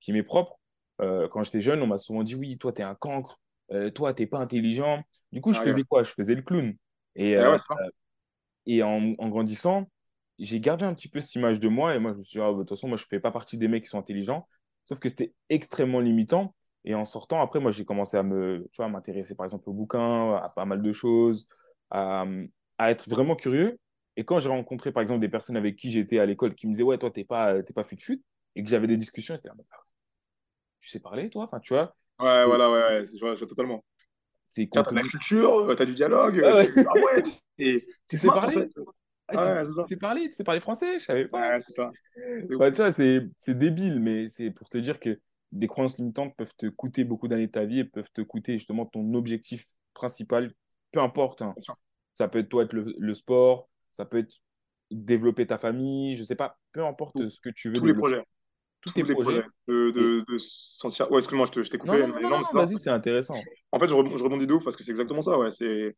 qui 0.00 0.12
m'est 0.12 0.22
propre. 0.22 0.58
Euh, 1.00 1.28
quand 1.28 1.42
j'étais 1.42 1.60
jeune, 1.60 1.82
on 1.82 1.86
m'a 1.86 1.98
souvent 1.98 2.22
dit 2.22 2.34
oui, 2.34 2.58
toi, 2.58 2.72
tu 2.72 2.82
es 2.82 2.84
un 2.84 2.94
cancre, 2.94 3.40
euh, 3.72 3.90
toi, 3.90 4.14
tu 4.14 4.22
n'es 4.22 4.26
pas 4.26 4.38
intelligent. 4.38 5.02
Du 5.32 5.40
coup, 5.40 5.52
je 5.52 5.58
ah, 5.60 5.64
faisais 5.64 5.82
quoi? 5.82 6.02
Je 6.02 6.10
faisais 6.10 6.34
le 6.34 6.42
clown. 6.42 6.74
Et, 7.16 7.36
ah 7.36 7.54
euh, 7.54 7.90
et 8.66 8.82
en, 8.82 9.12
grandissant, 9.28 9.90
j'ai 10.38 10.60
gardé 10.60 10.84
un 10.84 10.94
petit 10.94 11.08
peu 11.08 11.20
cette 11.20 11.34
image 11.34 11.60
de 11.60 11.68
moi. 11.68 11.94
Et 11.94 11.98
moi, 11.98 12.12
je 12.12 12.18
me 12.18 12.22
suis 12.24 12.38
dit, 12.38 12.44
ah, 12.44 12.50
bah, 12.50 12.58
de 12.58 12.58
toute 12.58 12.70
façon, 12.70 12.88
moi, 12.88 12.96
je 12.96 13.04
ne 13.04 13.08
fais 13.08 13.20
pas 13.20 13.30
partie 13.30 13.58
des 13.58 13.68
mecs 13.68 13.84
qui 13.84 13.90
sont 13.90 13.98
intelligents. 13.98 14.46
Sauf 14.84 15.00
que 15.00 15.08
c'était 15.08 15.32
extrêmement 15.48 16.00
limitant. 16.00 16.54
Et 16.84 16.94
en 16.94 17.04
sortant, 17.04 17.40
après, 17.40 17.60
moi, 17.60 17.70
j'ai 17.70 17.84
commencé 17.84 18.16
à 18.16 18.22
me, 18.22 18.68
tu 18.72 18.76
vois, 18.76 18.88
m'intéresser, 18.88 19.34
par 19.34 19.46
exemple, 19.46 19.68
aux 19.70 19.72
bouquins, 19.72 20.34
à 20.36 20.50
pas 20.54 20.66
mal 20.66 20.82
de 20.82 20.92
choses, 20.92 21.48
à, 21.90 22.26
à 22.78 22.90
être 22.90 23.08
vraiment 23.08 23.36
curieux. 23.36 23.78
Et 24.16 24.24
quand 24.24 24.40
j'ai 24.40 24.48
rencontré, 24.48 24.92
par 24.92 25.02
exemple, 25.02 25.20
des 25.20 25.28
personnes 25.28 25.56
avec 25.56 25.76
qui 25.76 25.90
j'étais 25.90 26.18
à 26.18 26.26
l'école 26.26 26.54
qui 26.54 26.66
me 26.66 26.72
disaient, 26.72 26.84
ouais, 26.84 26.98
toi, 26.98 27.10
t'es 27.10 27.24
pas, 27.24 27.62
t'es 27.62 27.72
pas 27.72 27.84
fut-fut, 27.84 28.22
et 28.54 28.62
que 28.62 28.70
j'avais 28.70 28.86
des 28.86 28.96
discussions, 28.96 29.36
c'était, 29.36 29.48
bah, 29.48 29.64
tu 30.80 30.88
sais 30.88 31.00
parler, 31.00 31.30
toi? 31.30 31.44
Enfin, 31.44 31.60
tu 31.60 31.74
vois? 31.74 31.96
Ouais, 32.20 32.46
voilà, 32.46 32.70
ouais, 32.70 32.78
ouais, 32.78 33.04
je 33.04 33.24
vois, 33.24 33.36
totalement. 33.36 33.84
C'est 34.46 34.68
Tiens, 34.70 34.82
t'as 34.82 34.90
de 34.90 34.96
la 34.96 35.02
culture, 35.02 35.74
t'as 35.76 35.84
du 35.84 35.94
dialogue. 35.94 36.42
Ah 36.44 36.54
ouais, 36.54 36.72
tu, 36.72 36.86
ah 36.86 36.94
ouais, 36.94 37.22
tu 38.06 38.18
sais 38.18 38.28
parler. 38.28 38.56
En 38.56 38.60
fait. 38.60 38.70
Ah, 39.28 39.62
tu, 39.64 39.72
sais 39.88 39.96
parler, 39.96 40.28
tu 40.28 40.32
sais 40.32 40.44
parler 40.44 40.60
français, 40.60 40.98
je 40.98 41.04
savais 41.04 41.26
pas. 41.26 41.40
Ouais, 41.40 41.60
c'est 41.60 41.72
ça. 41.72 41.90
Ouais, 42.16 42.70
tu 42.70 42.76
vois, 42.76 42.92
c'est 42.92 43.30
débile, 43.48 44.00
mais 44.00 44.28
c'est 44.28 44.50
pour 44.50 44.68
te 44.68 44.76
dire 44.76 45.00
que 45.00 45.18
des 45.50 45.66
croyances 45.66 45.98
limitantes 45.98 46.34
peuvent 46.36 46.54
te 46.56 46.66
coûter 46.66 47.04
beaucoup 47.04 47.28
d'années 47.28 47.46
de 47.46 47.52
ta 47.52 47.64
vie 47.64 47.80
et 47.80 47.84
peuvent 47.84 48.10
te 48.12 48.20
coûter 48.20 48.54
justement 48.54 48.86
ton 48.86 49.14
objectif 49.14 49.64
principal, 49.94 50.52
peu 50.92 51.00
importe. 51.00 51.42
Hein. 51.42 51.54
Ça 52.14 52.28
peut 52.28 52.40
être 52.40 52.48
toi 52.48 52.64
être 52.64 52.74
le, 52.74 53.14
sport, 53.14 53.68
ça 53.94 54.04
peut 54.04 54.18
être 54.18 54.36
développer 54.90 55.46
ta 55.46 55.58
famille, 55.58 56.16
je 56.16 56.24
sais 56.24 56.36
pas, 56.36 56.58
peu 56.72 56.84
importe 56.84 57.28
ce 57.28 57.40
que 57.40 57.48
tu 57.48 57.70
veux. 57.70 57.78
Tous 57.78 57.86
les 57.86 57.94
projets. 57.94 58.22
Tous, 58.80 58.92
tes 58.92 59.02
les 59.02 59.14
projets. 59.14 59.42
De, 59.66 59.90
de, 59.90 60.24
de 60.30 60.38
sentir. 60.38 61.10
Ouais, 61.10 61.18
excuse-moi, 61.18 61.46
je 61.46 61.62
t'ai 61.62 61.78
coupé. 61.78 62.06
Non, 62.06 62.20
non, 62.20 62.30
non, 62.30 62.40
vas-y, 62.52 62.76
c'est 62.76 62.90
intéressant. 62.90 63.34
En 63.72 63.78
fait, 63.78 63.88
je, 63.88 63.94
rebondis 63.94 64.46
de 64.46 64.52
ouf 64.52 64.62
parce 64.62 64.76
que 64.76 64.84
c'est 64.84 64.90
exactement 64.90 65.22
ça. 65.22 65.38
Ouais. 65.38 65.50
C'est 65.50 65.96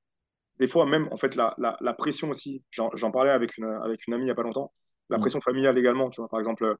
des 0.59 0.69
fois 0.69 0.87
même 0.87 1.09
en 1.11 1.17
fait 1.17 1.35
la, 1.35 1.55
la, 1.59 1.77
la 1.81 1.95
pression 1.95 2.31
aussi. 2.31 2.63
J'en 2.71 3.11
parlais 3.11 3.33
avec 3.33 3.59
une 3.59 3.65
avec 3.65 4.07
une 4.07 4.15
amie 4.15 4.27
il 4.27 4.29
y 4.29 4.31
a 4.31 4.37
pas 4.37 4.45
longtemps. 4.45 4.73
La 5.11 5.19
mm. 5.19 5.21
pression 5.21 5.41
familiale 5.41 5.77
également. 5.79 6.11
Tu 6.11 6.21
vois, 6.21 6.29
par 6.29 6.39
exemple, 6.39 6.77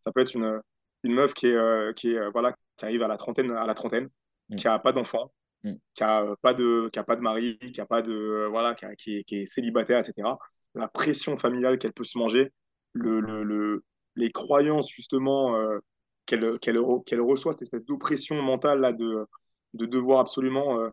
ça 0.00 0.12
peut 0.12 0.20
être 0.20 0.34
une 0.34 0.60
une 1.02 1.14
meuf 1.14 1.34
qui 1.34 1.46
est, 1.46 1.54
euh, 1.54 1.92
qui 1.92 2.12
est 2.12 2.18
euh, 2.18 2.30
voilà 2.30 2.54
qui 2.76 2.84
arrive 2.84 3.02
à 3.02 3.08
la 3.08 3.16
trentaine 3.16 3.50
à 3.52 3.66
la 3.66 3.74
trentaine, 3.74 4.08
mm. 4.50 4.56
qui 4.56 4.68
a 4.68 4.78
pas 4.78 4.92
d'enfant, 4.92 5.32
mm. 5.64 5.74
qui 5.94 6.04
a 6.04 6.34
pas 6.42 6.54
de 6.54 6.90
qui 6.92 6.98
a 6.98 7.04
pas 7.04 7.16
de 7.16 7.22
mari, 7.22 7.58
qui 7.58 7.80
a 7.80 7.86
pas 7.86 8.02
de 8.02 8.46
voilà 8.50 8.74
qui, 8.74 9.24
qui, 9.24 9.36
est, 9.36 9.44
célibataire, 9.44 9.98
etc. 9.98 10.28
La 10.76 10.88
pression 10.88 11.36
familiale 11.36 11.78
qu'elle 11.78 11.92
peut 11.92 12.04
se 12.04 12.18
manger, 12.18 12.52
le, 12.92 13.20
le, 13.20 13.84
les 14.14 14.30
croyances 14.30 14.88
justement 14.88 15.56
euh, 15.56 15.78
qu'elle 16.26 16.58
qu'elle 16.60 17.20
reçoit 17.20 17.52
cette 17.52 17.62
espèce 17.62 17.84
d'oppression 17.84 18.40
mentale 18.42 18.80
là 18.80 18.92
de 18.92 19.26
de 19.74 19.86
devoir 19.86 20.20
absolument 20.20 20.90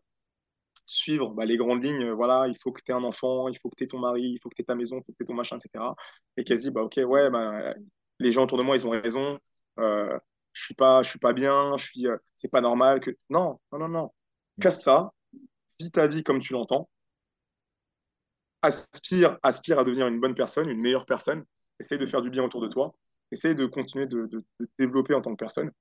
suivre 0.86 1.30
bah, 1.34 1.46
les 1.46 1.58
grandes 1.58 1.84
lignes. 1.84 2.12
voilà, 2.12 2.48
il 2.48 2.58
faut 2.62 2.72
que 2.72 2.82
tu 2.84 2.92
aies 2.92 2.96
un 2.96 3.04
enfant, 3.04 3.48
il 3.48 3.58
faut 3.60 3.70
que 3.70 3.76
tu 3.78 3.84
aies 3.84 3.88
ton 3.88 4.00
mari, 4.00 4.24
il 4.24 4.40
faut 4.42 4.50
que 4.50 4.56
tu 4.56 4.62
aies 4.62 4.66
ta 4.66 4.76
maison, 4.76 4.98
il 4.98 5.04
faut 5.06 5.12
que 5.12 5.18
tu 5.18 5.24
aies 5.24 5.28
ton 5.28 5.34
machin, 5.34 5.58
etc. 5.58 5.86
Et 6.38 6.44
qu'elle 6.44 6.58
se 6.60 6.64
dit, 6.64 6.72
bah, 6.72 6.82
ok, 6.82 7.00
ouais, 7.06 7.30
bah, 7.30 7.74
les 8.20 8.32
gens 8.32 8.44
autour 8.44 8.58
de 8.58 8.64
moi, 8.64 8.76
ils 8.76 8.86
ont 8.86 8.92
raison. 8.92 9.40
Euh, 9.80 10.18
je 10.54 10.64
suis 10.66 10.76
pas, 10.76 11.02
je 11.04 11.10
suis 11.10 11.20
pas 11.20 11.34
bien, 11.34 11.78
je 11.78 11.86
suis, 11.86 12.08
euh, 12.08 12.18
c'est 12.36 12.50
pas 12.50 12.62
normal 12.62 13.00
que. 13.00 13.12
Non, 13.30 13.60
non, 13.72 13.80
non, 13.80 13.90
non. 13.90 14.12
Casse 14.62 14.84
ça, 14.84 15.12
vis 15.80 15.92
ta 15.92 16.08
vie 16.08 16.24
comme 16.24 16.40
tu 16.40 16.54
l'entends. 16.54 16.90
Aspire, 18.64 19.38
aspire 19.44 19.78
à 19.78 19.84
devenir 19.84 20.08
une 20.08 20.20
bonne 20.20 20.34
personne, 20.34 20.70
une 20.70 20.82
meilleure 20.82 21.06
personne. 21.06 21.44
Essaye 21.80 22.00
de 22.00 22.06
faire 22.06 22.22
du 22.22 22.32
bien 22.32 22.44
autour 22.44 22.62
de 22.62 22.68
toi. 22.68 22.96
Essaye 23.32 23.56
de 23.56 23.68
continuer 23.68 24.08
de, 24.08 24.26
de, 24.26 24.44
développer 24.80 25.14
en 25.14 25.22
tant 25.22 25.32
que 25.32 25.40
personne. 25.40 25.72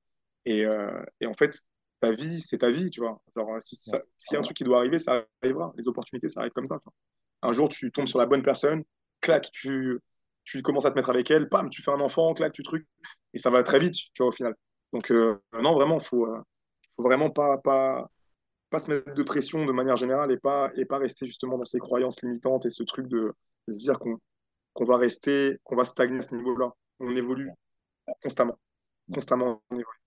Et, 0.44 0.66
euh, 0.66 1.02
et 1.20 1.26
en 1.26 1.34
fait, 1.34 1.62
ta 2.00 2.12
vie, 2.12 2.40
c'est 2.40 2.58
ta 2.58 2.70
vie, 2.70 2.90
tu 2.90 3.00
vois. 3.00 3.22
Genre, 3.36 3.56
si 3.62 3.76
s'il 3.76 3.94
y 4.32 4.36
a 4.36 4.38
un 4.38 4.42
truc 4.42 4.56
qui 4.56 4.64
doit 4.64 4.78
arriver, 4.78 4.98
ça 4.98 5.24
arrivera. 5.42 5.72
Les 5.78 5.86
opportunités, 5.86 6.28
ça 6.28 6.40
arrive 6.40 6.52
comme 6.52 6.66
ça. 6.66 6.78
Un 7.42 7.52
jour, 7.52 7.68
tu 7.68 7.90
tombes 7.92 8.08
sur 8.08 8.18
la 8.18 8.26
bonne 8.26 8.42
personne, 8.42 8.82
clac, 9.20 9.50
tu, 9.52 10.00
tu 10.44 10.62
commences 10.62 10.84
à 10.84 10.90
te 10.90 10.96
mettre 10.96 11.10
avec 11.10 11.30
elle, 11.30 11.48
pam, 11.48 11.70
tu 11.70 11.82
fais 11.82 11.92
un 11.92 12.00
enfant, 12.00 12.34
clac, 12.34 12.52
tu 12.52 12.62
trucs, 12.62 12.86
et 13.32 13.38
ça 13.38 13.50
va 13.50 13.62
très 13.62 13.78
vite, 13.78 13.94
tu 13.94 14.10
vois, 14.18 14.28
au 14.28 14.32
final. 14.32 14.54
Donc, 14.92 15.10
euh, 15.10 15.38
non, 15.60 15.74
vraiment, 15.74 15.98
il 15.98 16.04
faut, 16.04 16.26
euh, 16.26 16.40
faut 16.96 17.02
vraiment 17.02 17.30
pas, 17.30 17.58
pas, 17.58 18.10
pas 18.72 18.80
se 18.80 18.90
mettre 18.90 19.14
de 19.14 19.22
pression 19.22 19.64
de 19.64 19.72
manière 19.72 19.96
générale 19.96 20.32
et 20.32 20.38
pas, 20.38 20.70
et 20.76 20.84
pas 20.84 20.98
rester 20.98 21.26
justement 21.26 21.58
dans 21.58 21.64
ces 21.64 21.78
croyances 21.78 22.22
limitantes 22.22 22.66
et 22.66 22.70
ce 22.70 22.82
truc 22.82 23.06
de, 23.06 23.32
se 23.68 23.78
dire 23.78 23.98
qu'on 23.98 24.84
va 24.84 24.96
rester, 24.96 25.58
qu'on 25.62 25.76
va 25.76 25.84
stagner 25.84 26.18
à 26.18 26.22
ce 26.22 26.34
niveau-là. 26.34 26.72
On 26.98 27.14
évolue 27.14 27.50
constamment. 28.22 28.58
Constamment, 29.12 29.62
on 29.70 29.74
évolue. 29.74 30.00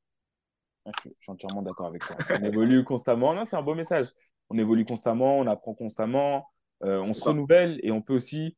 Je 0.87 1.09
suis 1.19 1.31
entièrement 1.31 1.61
d'accord 1.61 1.87
avec 1.87 2.01
toi. 2.01 2.15
On 2.31 2.43
évolue 2.43 2.83
constamment. 2.83 3.33
Non, 3.33 3.45
c'est 3.45 3.55
un 3.55 3.61
beau 3.61 3.75
message. 3.75 4.07
On 4.49 4.57
évolue 4.57 4.85
constamment, 4.85 5.39
on 5.39 5.47
apprend 5.47 5.73
constamment, 5.73 6.47
euh, 6.83 6.99
on 6.99 7.13
se 7.13 7.27
renouvelle 7.27 7.79
et 7.81 7.91
on 7.91 8.01
peut 8.01 8.15
aussi 8.15 8.57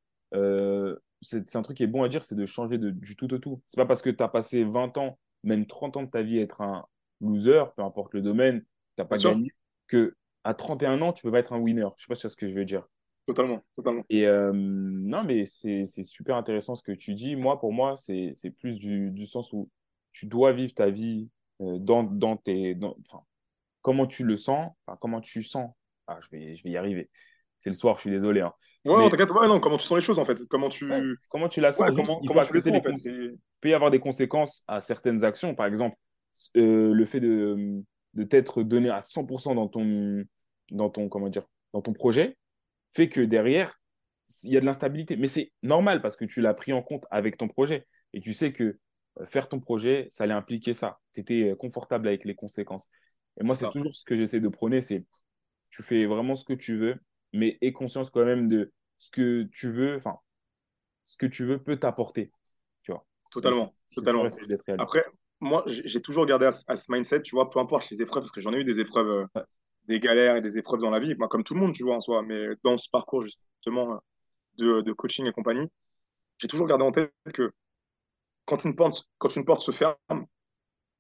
c'est 1.22 1.56
un 1.56 1.62
truc 1.62 1.78
qui 1.78 1.84
est 1.84 1.88
bon 1.88 2.04
à 2.04 2.10
dire, 2.10 2.24
c'est 2.24 2.36
de 2.36 2.46
changer 2.46 2.78
de, 2.78 2.90
du 2.90 3.16
tout 3.16 3.34
au 3.34 3.38
tout. 3.38 3.62
C'est 3.68 3.78
pas 3.78 3.86
parce 3.86 4.02
que 4.02 4.10
tu 4.10 4.24
as 4.24 4.28
passé 4.28 4.64
20 4.64 4.98
ans, 4.98 5.18
même 5.44 5.66
30 5.66 5.98
ans 5.98 6.04
de 6.04 6.10
ta 6.10 6.22
vie 6.22 6.40
à 6.40 6.44
être 6.44 6.62
un 6.62 6.86
loser, 7.22 7.64
peu 7.76 7.84
importe 7.84 8.14
le 8.14 8.22
domaine, 8.22 8.62
tu 8.62 8.68
n'as 9.00 9.06
pas 9.06 9.18
gagné, 9.18 9.52
que 9.88 10.16
à 10.44 10.54
31 10.54 11.02
ans, 11.02 11.14
tu 11.14 11.24
peux 11.24 11.32
pas 11.32 11.40
être 11.40 11.54
un 11.54 11.60
winner. 11.60 11.88
Je 11.98 12.04
sais 12.04 12.08
pas 12.08 12.16
sur 12.16 12.32
ce 12.32 12.38
que 12.38 12.48
je 12.48 12.54
veux 12.54 12.66
dire. 12.66 12.88
Totalement, 13.26 13.62
totalement. 13.76 14.06
Et 14.10 14.26
euh, 14.26 14.52
non, 14.54 15.24
mais 15.24 15.44
c'est 15.46 15.86
super 16.04 16.38
intéressant 16.38 16.76
ce 16.76 16.84
que 16.84 16.94
tu 16.94 17.14
dis. 17.14 17.36
Moi, 17.36 17.60
pour 17.60 17.74
moi, 17.74 17.96
c'est 17.98 18.34
plus 18.58 18.80
du, 18.80 19.12
du, 19.12 19.28
sens 19.28 19.52
où 19.52 19.70
tu 20.14 20.28
dois 20.28 20.54
vivre 20.54 20.74
ta 20.74 20.90
vie 20.90 21.30
euh, 21.62 21.78
dans, 21.80 22.04
dans 22.04 22.38
tes. 22.38 22.78
enfin, 22.82 23.24
comment 23.82 24.08
tu 24.08 24.24
le 24.24 24.38
sens, 24.38 24.72
comment 25.02 25.20
tu 25.20 25.44
sens. 25.44 25.72
Ah, 26.08 26.20
je 26.22 26.30
vais, 26.38 26.56
je 26.56 26.64
vais 26.64 26.70
y 26.70 26.78
arriver 26.78 27.10
c'est 27.60 27.70
le 27.70 27.76
soir, 27.76 27.96
je 27.98 28.02
suis 28.02 28.12
désolé. 28.12 28.42
Hein. 28.42 28.54
Ouais, 28.86 28.96
non, 28.96 29.10
t'inquiète, 29.10 29.32
ouais, 29.32 29.48
non, 29.48 29.60
comment 29.60 29.78
tu 29.78 29.86
sens 29.86 29.98
les 29.98 30.04
choses 30.04 30.20
en 30.20 30.26
fait 30.26 30.44
Comment 30.48 30.70
tu, 30.70 30.90
comment 31.30 31.50
tu 31.50 31.62
la 31.62 31.72
sens 31.72 31.90
Comment, 31.96 32.22
comment 32.26 32.42
tu 32.44 32.54
les 32.54 32.60
sens 32.60 33.06
Il 33.06 33.38
peut 33.62 33.70
y 33.70 33.74
avoir 33.74 33.92
des 33.92 34.00
conséquences 34.00 34.64
à 34.68 34.80
certaines 34.80 35.24
actions. 35.24 35.56
Par 35.56 35.66
exemple, 35.66 35.96
euh, 36.56 36.94
le 36.94 37.06
fait 37.06 37.20
de, 37.20 37.82
de 38.18 38.24
t'être 38.24 38.64
donné 38.64 38.90
à 38.90 39.00
100% 39.00 39.56
dans 39.56 39.70
ton, 39.70 40.26
dans, 40.72 40.90
ton, 40.90 41.08
comment 41.08 41.30
dire, 41.30 41.48
dans 41.72 41.82
ton 41.82 41.94
projet 41.94 42.38
fait 42.92 43.08
que 43.08 43.22
derrière, 43.22 43.80
il 44.44 44.52
y 44.52 44.58
a 44.58 44.60
de 44.60 44.66
l'instabilité. 44.66 45.16
Mais 45.16 45.28
c'est 45.28 45.54
normal 45.64 46.02
parce 46.02 46.18
que 46.18 46.26
tu 46.26 46.42
l'as 46.42 46.54
pris 46.54 46.74
en 46.74 46.82
compte 46.82 47.06
avec 47.12 47.38
ton 47.38 47.48
projet. 47.48 47.88
Et 48.14 48.20
tu 48.20 48.34
sais 48.34 48.52
que 48.52 48.78
euh, 49.20 49.26
faire 49.26 49.48
ton 49.48 49.60
projet, 49.60 50.08
ça 50.10 50.26
allait 50.26 50.34
impliquer 50.34 50.74
ça. 50.74 51.00
Tu 51.14 51.22
étais 51.22 51.52
euh, 51.52 51.56
confortable 51.56 52.08
avec 52.10 52.26
les 52.26 52.36
conséquences. 52.36 52.90
Et 53.40 53.44
moi, 53.44 53.56
c'est 53.56 53.70
toujours 53.70 53.96
ce 53.96 54.04
que 54.04 54.18
j'essaie 54.18 54.40
de 54.40 54.50
prôner, 54.50 54.82
c'est 54.82 55.06
tu 55.70 55.84
fais 55.84 56.06
vraiment 56.06 56.36
ce 56.36 56.44
que 56.44 56.54
tu 56.54 56.78
veux 56.78 57.00
mais 57.34 57.58
aie 57.62 57.74
conscience 57.74 58.10
quand 58.10 58.26
même 58.26 58.50
de 58.50 58.72
ce 58.98 59.10
que 59.12 59.44
tu 59.52 59.72
veux, 59.72 59.96
enfin, 59.98 60.18
ce 61.06 61.18
que 61.18 61.26
tu 61.26 61.46
veux 61.46 61.62
peut 61.62 61.78
t'apporter. 61.78 62.32
Tu 62.82 62.92
vois. 62.92 63.06
Totalement. 63.32 63.74
totalement. 63.94 64.28
Après, 64.80 65.06
moi, 65.40 65.64
j'ai 65.68 66.02
toujours 66.02 66.26
gardé 66.26 66.46
à, 66.46 66.52
ce 66.52 66.92
mindset, 66.92 67.22
tu 67.22 67.36
vois, 67.36 67.50
peu 67.50 67.60
importe 67.60 67.90
les 67.90 68.02
épreuves, 68.02 68.24
parce 68.24 68.32
que 68.32 68.42
j'en 68.42 68.54
ai 68.54 68.58
eu 68.58 68.64
des 68.64 68.80
épreuves, 68.80 69.28
euh, 69.36 69.42
des 69.86 70.00
galères 70.00 70.36
et 70.36 70.42
des 70.42 70.58
épreuves 70.58 70.82
dans 70.82 70.90
la 70.90 71.00
vie, 71.00 71.16
moi, 71.16 71.28
comme 71.28 71.44
tout 71.44 71.54
le 71.54 71.60
monde, 71.60 71.74
tu 71.74 71.84
vois, 71.84 71.96
en 71.96 72.02
soi, 72.02 72.22
mais 72.24 72.48
dans 72.64 72.78
ce 72.78 72.90
parcours, 72.90 73.22
justement, 73.22 74.02
de, 74.58 74.82
de 74.82 74.94
coaching 74.94 75.26
et 75.28 75.32
compagnie, 75.32 75.68
j'ai 76.40 76.48
toujours 76.48 76.68
gardé 76.68 76.84
en 76.84 76.92
tête 76.92 77.14
que 77.34 77.52
quand 78.46 78.64
une 78.66 78.76
porte, 78.76 79.08
quand 79.18 79.36
une 79.36 79.46
porte 79.46 79.62
se 79.62 79.72
ferme, 79.72 79.96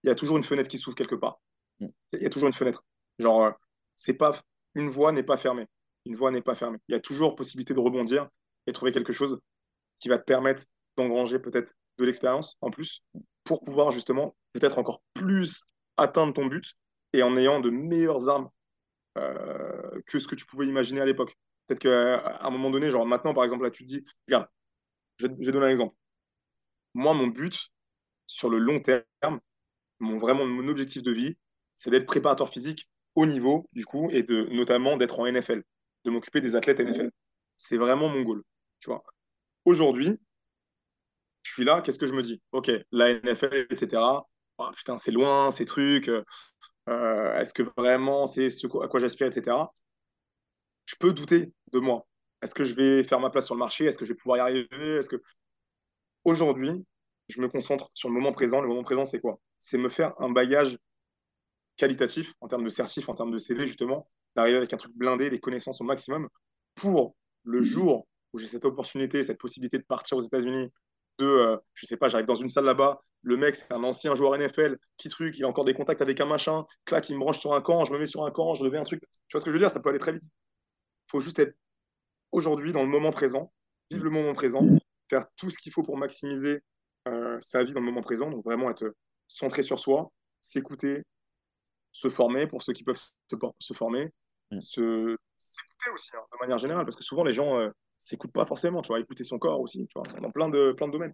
il 0.04 0.08
y 0.08 0.10
a 0.10 0.16
toujours 0.16 0.38
une 0.38 0.44
fenêtre 0.44 0.70
qui 0.70 0.78
s'ouvre 0.78 0.96
quelque 0.96 1.16
part. 1.16 1.40
Mm. 1.80 1.88
Il 2.14 2.22
y 2.22 2.26
a 2.26 2.30
toujours 2.30 2.48
une 2.48 2.54
fenêtre. 2.54 2.84
Genre, 3.20 3.46
euh, 3.46 3.52
c'est 3.96 4.14
pas, 4.14 4.40
une 4.76 4.90
voie 4.90 5.12
n'est 5.12 5.24
pas 5.24 5.38
fermée 5.38 5.68
une 6.08 6.16
voie 6.16 6.32
n'est 6.32 6.42
pas 6.42 6.56
fermée. 6.56 6.80
Il 6.88 6.94
y 6.94 6.96
a 6.96 7.00
toujours 7.00 7.36
possibilité 7.36 7.74
de 7.74 7.80
rebondir 7.80 8.30
et 8.66 8.74
trouver 8.74 8.92
quelque 8.92 9.14
chose 9.14 9.40
qui 10.00 10.10
va 10.10 10.18
te 10.18 10.24
permettre 10.24 10.64
d'engranger 10.96 11.40
peut-être 11.40 11.74
de 11.98 12.06
l'expérience 12.06 12.58
en 12.62 12.72
plus 12.72 13.04
pour 13.48 13.64
pouvoir 13.64 13.92
justement 13.92 14.36
peut-être 14.54 14.78
encore 14.78 15.02
plus 15.14 15.66
atteindre 15.96 16.34
ton 16.34 16.46
but 16.46 16.76
et 17.14 17.24
en 17.24 17.38
ayant 17.38 17.60
de 17.62 17.70
meilleures 17.70 18.28
armes 18.28 18.50
euh, 19.18 20.02
que 20.06 20.20
ce 20.20 20.28
que 20.28 20.36
tu 20.36 20.46
pouvais 20.46 20.68
imaginer 20.68 21.02
à 21.02 21.06
l'époque. 21.06 21.36
Peut-être 21.66 21.80
qu'à 21.80 22.38
un 22.42 22.50
moment 22.50 22.70
donné, 22.70 22.92
genre 22.92 23.06
maintenant 23.06 23.34
par 23.34 23.44
exemple, 23.44 23.64
là 23.64 23.72
tu 23.72 23.84
te 23.84 23.88
dis, 23.88 24.06
regarde, 24.28 24.48
je, 25.18 25.28
je 25.28 25.46
vais 25.46 25.52
donner 25.52 25.68
un 25.68 25.72
exemple. 25.72 25.96
Moi, 26.94 27.14
mon 27.14 27.28
but 27.28 27.72
sur 28.26 28.50
le 28.50 28.58
long 28.58 28.82
terme, 28.82 29.40
mon, 30.00 30.20
vraiment 30.20 30.46
mon 30.46 30.68
objectif 30.68 31.02
de 31.02 31.12
vie, 31.12 31.38
c'est 31.74 31.90
d'être 31.90 32.06
préparateur 32.06 32.50
physique 32.50 32.90
au 33.16 33.26
niveau 33.26 33.68
du 33.72 33.86
coup 33.86 34.10
et 34.12 34.24
de 34.24 34.46
notamment 34.52 34.98
d'être 34.98 35.20
en 35.20 35.32
NFL 35.32 35.64
de 36.06 36.12
m'occuper 36.12 36.42
des 36.42 36.56
athlètes 36.56 36.80
NFL. 36.80 37.12
C'est 37.56 37.78
vraiment 37.78 38.10
mon 38.10 38.22
goal. 38.22 38.44
Tu 38.80 38.90
vois. 38.90 39.04
Aujourd'hui, 39.66 40.20
je 41.48 41.54
suis 41.54 41.64
là, 41.64 41.82
qu'est-ce 41.82 42.00
que 42.00 42.08
je 42.08 42.14
me 42.14 42.22
dis? 42.22 42.42
Ok, 42.52 42.72
la 42.92 43.12
NFL, 43.12 43.68
etc. 43.70 44.26
Oh, 44.58 44.70
putain, 44.76 44.98
c'est 44.98 45.12
loin, 45.12 45.52
ces 45.52 45.66
trucs. 45.66 46.10
euh, 46.10 46.24
Est-ce 47.40 47.54
que 47.54 47.64
vraiment 47.78 48.26
c'est 48.28 48.50
ce 48.50 48.68
à 48.84 48.88
quoi 48.88 49.00
j'aspire, 49.00 49.28
etc. 49.28 49.74
Je 50.86 50.96
peux 51.00 51.14
douter 51.14 51.52
de 51.74 51.80
moi. 51.80 52.08
Est-ce 52.42 52.56
que 52.56 52.64
je 52.64 52.76
vais 52.76 53.04
faire 53.04 53.20
ma 53.20 53.30
place 53.30 53.46
sur 53.46 53.56
le 53.56 53.60
marché? 53.60 53.86
Est-ce 53.86 53.98
que 53.98 54.06
je 54.06 54.14
vais 54.14 54.18
pouvoir 54.18 54.38
y 54.38 54.42
arriver? 54.42 54.98
Est-ce 54.98 55.10
que 55.10 55.22
aujourd'hui, 56.24 56.86
je 57.30 57.42
me 57.42 57.48
concentre 57.50 57.90
sur 57.94 58.10
le 58.10 58.16
moment 58.16 58.32
présent. 58.32 58.62
Le 58.62 58.68
moment 58.68 58.84
présent, 58.84 59.06
c'est 59.06 59.20
quoi? 59.20 59.40
C'est 59.60 59.78
me 59.78 59.90
faire 59.90 60.14
un 60.22 60.30
bagage 60.30 60.78
qualitatif 61.78 62.34
en 62.42 62.48
termes 62.48 62.64
de 62.64 62.70
certif, 62.70 63.10
en 63.10 63.14
termes 63.14 63.32
de 63.32 63.38
CV, 63.38 63.68
justement, 63.68 64.10
d'arriver 64.36 64.58
avec 64.58 64.74
un 64.74 64.78
truc 64.78 64.94
blindé, 64.96 65.30
des 65.30 65.40
connaissances 65.40 65.82
au 65.82 65.84
maximum 65.84 66.28
pour 66.76 67.16
le 67.44 67.62
jour 67.62 68.08
où 68.34 68.40
j'ai 68.40 68.48
cette 68.48 68.66
opportunité, 68.66 69.24
cette 69.24 69.40
possibilité 69.40 69.78
de 69.78 69.84
partir 69.84 70.18
aux 70.18 70.22
États-Unis, 70.22 70.70
de, 71.20 71.26
euh, 71.26 71.58
je 71.74 71.86
sais 71.86 71.98
pas, 71.98 72.08
j'arrive 72.08 72.28
dans 72.28 72.36
une 72.36 72.50
salle 72.50 72.66
là-bas, 72.66 73.02
le 73.24 73.38
mec, 73.38 73.56
c'est 73.56 73.72
un 73.72 73.84
ancien 73.84 74.16
joueur 74.16 74.36
NFL, 74.36 74.78
qui 74.98 75.10
truc, 75.10 75.38
il 75.38 75.44
a 75.44 75.48
encore 75.48 75.66
des 75.66 75.74
contacts 75.74 76.02
avec 76.02 76.20
un 76.22 76.26
machin, 76.26 76.66
clac, 76.86 77.10
il 77.10 77.16
me 77.16 77.20
branche 77.20 77.40
sur 77.40 77.54
un 77.54 77.62
camp, 77.62 77.84
je 77.86 77.94
me 77.94 78.00
mets 78.00 78.06
sur 78.06 78.26
un 78.26 78.32
camp, 78.32 78.54
je 78.54 78.64
deviens 78.64 78.82
un 78.82 78.86
truc. 78.86 79.02
Tu 79.02 79.34
vois 79.34 79.40
ce 79.40 79.46
que 79.46 79.52
je 79.52 79.56
veux 79.56 79.60
dire? 79.60 79.72
Ça 79.72 79.80
peut 79.80 79.90
aller 79.90 80.00
très 80.00 80.14
vite. 80.14 80.26
Il 80.26 81.12
faut 81.12 81.20
juste 81.20 81.40
être 81.40 81.56
aujourd'hui 82.32 82.72
dans 82.72 82.84
le 82.84 82.90
moment 82.90 83.12
présent, 83.12 83.52
vivre 83.90 84.04
le 84.04 84.10
moment 84.10 84.34
présent, 84.34 84.66
faire 85.10 85.26
tout 85.36 85.50
ce 85.50 85.58
qu'il 85.58 85.72
faut 85.72 85.84
pour 85.84 85.98
maximiser 85.98 86.62
euh, 87.08 87.38
sa 87.42 87.64
vie 87.64 87.72
dans 87.72 87.80
le 87.80 87.86
moment 87.86 88.02
présent, 88.02 88.30
donc 88.30 88.44
vraiment 88.44 88.70
être 88.70 88.94
centré 89.28 89.64
sur 89.64 89.80
soi, 89.80 90.12
s'écouter, 90.42 91.04
se 91.92 92.10
former 92.10 92.48
pour 92.48 92.62
ceux 92.62 92.74
qui 92.74 92.84
peuvent 92.84 92.98
se, 92.98 93.12
se 93.60 93.74
former, 93.74 94.12
mm. 94.52 94.60
se 94.60 95.18
s'écouter 95.38 95.92
aussi 95.94 96.12
hein, 96.16 96.26
de 96.32 96.38
manière 96.40 96.58
générale, 96.58 96.84
parce 96.86 96.96
que 96.96 97.04
souvent 97.04 97.24
les 97.24 97.34
gens 97.34 97.60
euh, 97.60 97.70
s'écoutent 97.98 98.34
pas 98.34 98.46
forcément, 98.46 98.82
tu 98.82 98.88
vois, 98.88 99.00
écouter 99.00 99.24
son 99.24 99.40
corps 99.40 99.60
aussi, 99.60 99.88
tu 99.88 100.00
vois, 100.00 100.20
dans 100.20 100.32
plein 100.32 100.50
de, 100.50 100.74
plein 100.74 100.88
de 100.88 100.94
domaines, 100.94 101.14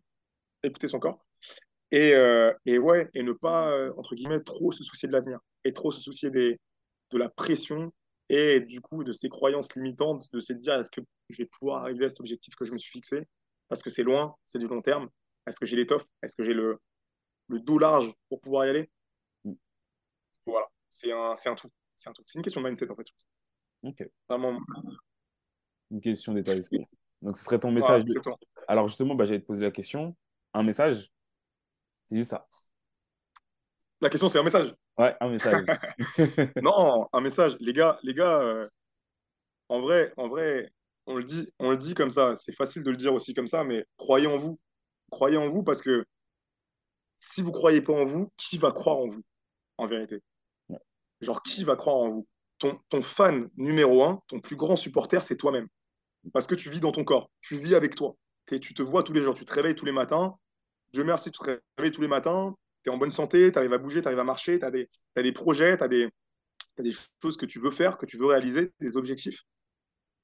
écouter 0.63 0.87
son 0.87 0.99
corps. 0.99 1.25
Et, 1.91 2.13
euh, 2.15 2.51
et 2.65 2.79
ouais, 2.79 3.09
et 3.13 3.21
ne 3.21 3.33
pas, 3.33 3.69
euh, 3.69 3.93
entre 3.97 4.15
guillemets, 4.15 4.41
trop 4.41 4.71
se 4.71 4.83
soucier 4.83 5.07
de 5.07 5.13
l'avenir, 5.13 5.39
et 5.63 5.73
trop 5.73 5.91
se 5.91 6.01
soucier 6.01 6.31
des, 6.31 6.59
de 7.11 7.17
la 7.17 7.29
pression 7.29 7.93
et 8.29 8.61
du 8.61 8.81
coup 8.81 9.03
de 9.03 9.11
ces 9.11 9.29
croyances 9.29 9.75
limitantes, 9.75 10.31
de 10.31 10.39
se 10.39 10.53
dire 10.53 10.75
est-ce 10.75 10.89
que 10.89 11.01
je 11.29 11.37
vais 11.37 11.45
pouvoir 11.45 11.83
arriver 11.83 12.05
à 12.05 12.09
cet 12.09 12.19
objectif 12.19 12.55
que 12.55 12.65
je 12.65 12.71
me 12.71 12.77
suis 12.77 12.91
fixé, 12.91 13.27
parce 13.67 13.83
que 13.83 13.89
c'est 13.89 14.03
loin, 14.03 14.35
c'est 14.45 14.59
du 14.59 14.67
long 14.67 14.81
terme, 14.81 15.09
est-ce 15.45 15.59
que 15.59 15.65
j'ai 15.65 15.75
l'étoffe, 15.75 16.05
est-ce 16.21 16.35
que 16.35 16.43
j'ai 16.43 16.53
le, 16.53 16.79
le 17.49 17.59
dos 17.59 17.77
large 17.77 18.11
pour 18.29 18.39
pouvoir 18.41 18.65
y 18.65 18.69
aller? 18.69 18.89
Mm. 19.43 19.53
Voilà, 20.45 20.67
c'est 20.89 21.11
un, 21.11 21.33
un 21.33 21.55
tout. 21.55 21.69
C'est 21.95 22.09
un 22.09 22.13
tout. 22.13 22.23
C'est 22.25 22.37
une 22.39 22.43
question 22.43 22.61
de 22.61 22.67
mindset 22.67 22.89
en 22.89 22.95
fait. 22.95 23.05
Ok. 23.83 24.09
Vraiment. 24.29 24.59
Une 25.91 26.01
question 26.01 26.33
d'état 26.33 26.55
d'esprit. 26.55 26.85
Donc 27.21 27.37
ce 27.37 27.43
serait 27.43 27.59
ton 27.59 27.71
message. 27.71 28.03
Alors 28.67 28.87
justement, 28.87 29.15
bah, 29.15 29.25
j'allais 29.25 29.41
te 29.41 29.45
poser 29.45 29.63
la 29.63 29.71
question. 29.71 30.15
Un 30.53 30.63
message, 30.63 31.11
c'est 32.07 32.17
juste 32.17 32.31
ça. 32.31 32.47
La 34.01 34.09
question, 34.09 34.27
c'est 34.27 34.39
un 34.39 34.43
message. 34.43 34.75
Ouais, 34.97 35.15
un 35.21 35.29
message. 35.29 35.63
non, 36.61 37.07
un 37.13 37.21
message. 37.21 37.55
Les 37.59 37.73
gars, 37.73 37.99
les 38.03 38.13
gars, 38.13 38.41
euh, 38.41 38.67
en 39.69 39.81
vrai, 39.81 40.13
en 40.17 40.27
vrai, 40.27 40.71
on 41.05 41.15
le 41.15 41.23
dit, 41.23 41.49
on 41.59 41.71
le 41.71 41.77
dit 41.77 41.93
comme 41.93 42.09
ça. 42.09 42.35
C'est 42.35 42.51
facile 42.53 42.83
de 42.83 42.91
le 42.91 42.97
dire 42.97 43.13
aussi 43.13 43.33
comme 43.33 43.47
ça, 43.47 43.63
mais 43.63 43.85
croyez 43.97 44.27
en 44.27 44.37
vous. 44.37 44.59
Croyez 45.09 45.37
en 45.37 45.49
vous 45.49 45.63
parce 45.63 45.81
que 45.81 46.05
si 47.17 47.41
vous 47.41 47.51
croyez 47.51 47.81
pas 47.81 47.93
en 47.93 48.05
vous, 48.05 48.31
qui 48.35 48.57
va 48.57 48.71
croire 48.71 48.97
en 48.97 49.07
vous, 49.07 49.23
en 49.77 49.87
vérité? 49.87 50.21
Genre, 51.23 51.41
qui 51.43 51.63
va 51.63 51.75
croire 51.75 51.95
en 51.95 52.09
vous 52.09 52.27
ton, 52.59 52.79
ton 52.89 53.03
fan 53.03 53.49
numéro 53.57 54.03
un, 54.03 54.21
ton 54.27 54.39
plus 54.39 54.55
grand 54.55 54.75
supporter, 54.75 55.21
c'est 55.21 55.37
toi-même. 55.37 55.67
Parce 56.33 56.47
que 56.47 56.55
tu 56.55 56.69
vis 56.69 56.79
dans 56.79 56.91
ton 56.91 57.03
corps, 57.03 57.29
tu 57.41 57.57
vis 57.57 57.75
avec 57.75 57.95
toi. 57.95 58.15
tu 58.47 58.73
te 58.73 58.81
vois 58.81 59.03
tous 59.03 59.13
les 59.13 59.21
jours, 59.21 59.33
tu 59.33 59.45
te 59.45 59.53
réveilles 59.53 59.75
tous 59.75 59.85
les 59.85 59.91
matins. 59.91 60.35
Dieu 60.93 61.03
merci, 61.03 61.31
tu 61.31 61.39
te 61.39 61.43
réveilles 61.77 61.91
tous 61.91 62.01
les 62.01 62.07
matins, 62.07 62.55
tu 62.83 62.89
es 62.89 62.93
en 62.93 62.97
bonne 62.97 63.11
santé, 63.11 63.51
tu 63.51 63.57
arrives 63.57 63.73
à 63.73 63.77
bouger, 63.77 64.01
tu 64.01 64.07
arrives 64.07 64.19
à 64.19 64.23
marcher, 64.23 64.59
tu 64.59 64.65
as, 64.65 64.71
des 64.71 65.31
projets, 65.31 65.77
tu 65.77 65.83
as, 65.83 65.87
des, 65.87 66.09
choses 67.21 67.35
que 67.35 67.45
tu 67.45 67.59
veux 67.59 67.71
faire, 67.71 67.97
que 67.97 68.05
tu 68.05 68.17
veux 68.17 68.27
réaliser, 68.27 68.71
des 68.79 68.95
objectifs. 68.95 69.43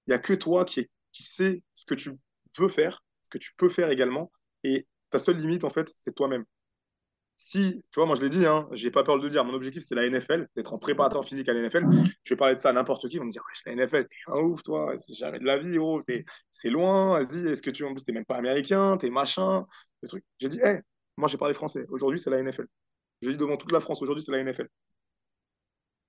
Il 0.08 0.12
n'y 0.12 0.16
a 0.16 0.20
que 0.20 0.34
toi 0.34 0.66
qui, 0.66 0.88
qui 1.12 1.24
sais 1.24 1.64
ce 1.74 1.86
que 1.86 1.96
tu 1.96 2.12
veux 2.58 2.70
faire, 2.70 3.04
ce 3.24 3.30
que 3.30 3.38
tu 3.38 3.52
peux 3.58 3.70
faire 3.70 3.90
également. 3.90 4.32
Et 4.64 4.88
ta 5.10 5.20
seule 5.20 5.38
limite, 5.38 5.64
en 5.64 5.70
fait, 5.70 5.90
c'est 5.90 6.14
toi-même 6.14 6.46
si, 7.42 7.82
tu 7.92 8.00
vois, 8.02 8.06
moi 8.06 8.18
je 8.18 8.22
l'ai 8.22 8.30
dit, 8.30 8.46
hein, 8.46 8.68
j'ai 8.74 8.92
pas 8.92 9.06
peur 9.06 9.18
de 9.18 9.24
le 9.24 9.30
dire, 9.30 9.46
mon 9.46 9.54
objectif 9.54 9.82
c'est 9.82 9.96
la 9.96 10.08
NFL, 10.10 10.50
d'être 10.58 10.74
en 10.74 10.78
préparateur 10.78 11.24
physique 11.24 11.48
à 11.48 11.54
la 11.54 11.62
NFL. 11.62 11.86
Je 12.22 12.34
vais 12.34 12.38
parler 12.38 12.56
de 12.56 12.60
ça 12.60 12.70
à 12.70 12.74
n'importe 12.74 13.08
qui, 13.08 13.16
ils 13.16 13.20
vont 13.20 13.26
me 13.26 13.32
dire, 13.32 13.42
ouais, 13.44 13.74
la 13.74 13.86
NFL, 13.86 14.08
t'es 14.10 14.16
un 14.28 14.40
ouf, 14.42 14.62
toi, 14.62 14.92
c'est 14.98 15.14
jamais 15.14 15.40
de 15.40 15.46
la 15.46 15.58
vie, 15.58 15.78
oh, 15.80 16.04
c'est 16.52 16.70
loin, 16.70 17.18
vas-y, 17.18 17.48
est-ce 17.48 17.62
que 17.62 17.70
tu, 17.70 17.86
en 17.86 17.94
plus, 17.94 18.04
t'es 18.04 18.12
même 18.12 18.26
pas 18.26 18.36
américain, 18.36 18.98
t'es 18.98 19.10
machin, 19.10 19.66
des 20.04 20.10
trucs. 20.10 20.26
J'ai 20.38 20.50
dit, 20.50 20.60
hé, 20.62 20.82
moi 21.16 21.30
j'ai 21.30 21.38
parlé 21.38 21.54
français, 21.54 21.86
aujourd'hui 21.88 22.20
c'est 22.20 22.30
la 22.30 22.44
NFL. 22.44 22.68
J'ai 23.22 23.32
dit 23.32 23.38
devant 23.38 23.56
toute 23.56 23.72
la 23.72 23.80
France, 23.80 24.02
aujourd'hui 24.02 24.22
c'est 24.22 24.34
la 24.34 24.44
NFL. 24.44 24.68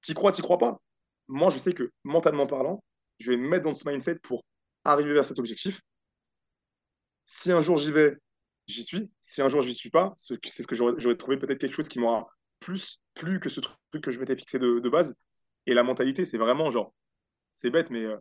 T'y 0.03 0.15
crois, 0.15 0.33
t'y 0.33 0.43
crois 0.43 0.59
pas 0.59 0.81
Moi 1.29 1.51
je 1.51 1.61
sais 1.61 1.75
que 1.75 1.93
mentalement 2.03 2.49
parlant, 2.49 2.83
je 3.21 3.31
vais 3.31 3.37
me 3.37 3.49
mettre 3.49 3.67
dans 3.67 3.75
ce 3.77 3.89
mindset 3.89 4.17
pour 4.17 4.45
arriver 4.85 5.13
vers 5.13 5.25
cet 5.25 5.39
objectif. 5.39 5.81
Si 7.25 7.53
un 7.53 7.61
jour 7.61 7.77
j'y 7.77 7.93
vais 7.93 8.17
j'y 8.71 8.85
suis. 8.85 9.11
Si 9.21 9.43
un 9.43 9.49
jour 9.49 9.63
j'y 9.63 9.75
suis 9.75 9.91
pas, 9.91 10.13
c'est 10.17 10.39
ce 10.45 10.67
que 10.67 10.75
j'aurais 10.75 11.17
trouvé 11.17 11.37
peut-être 11.37 11.59
quelque 11.59 11.75
chose 11.75 11.89
qui 11.89 11.99
m'aura 11.99 12.29
plus 12.61 13.01
plu 13.15 13.41
que 13.41 13.49
ce 13.49 13.61
truc 13.61 14.03
que 14.03 14.11
je 14.11 14.21
m'étais 14.21 14.37
fixé 14.37 14.59
de, 14.59 14.89
base. 14.89 15.15
Et 15.67 15.75
la 15.75 15.83
mentalité, 15.83 16.25
c'est 16.25 16.39
vraiment 16.39 16.71
genre, 16.71 16.95
c'est 17.53 17.71
bête, 17.71 17.91
mais 17.91 18.05
euh, 18.05 18.17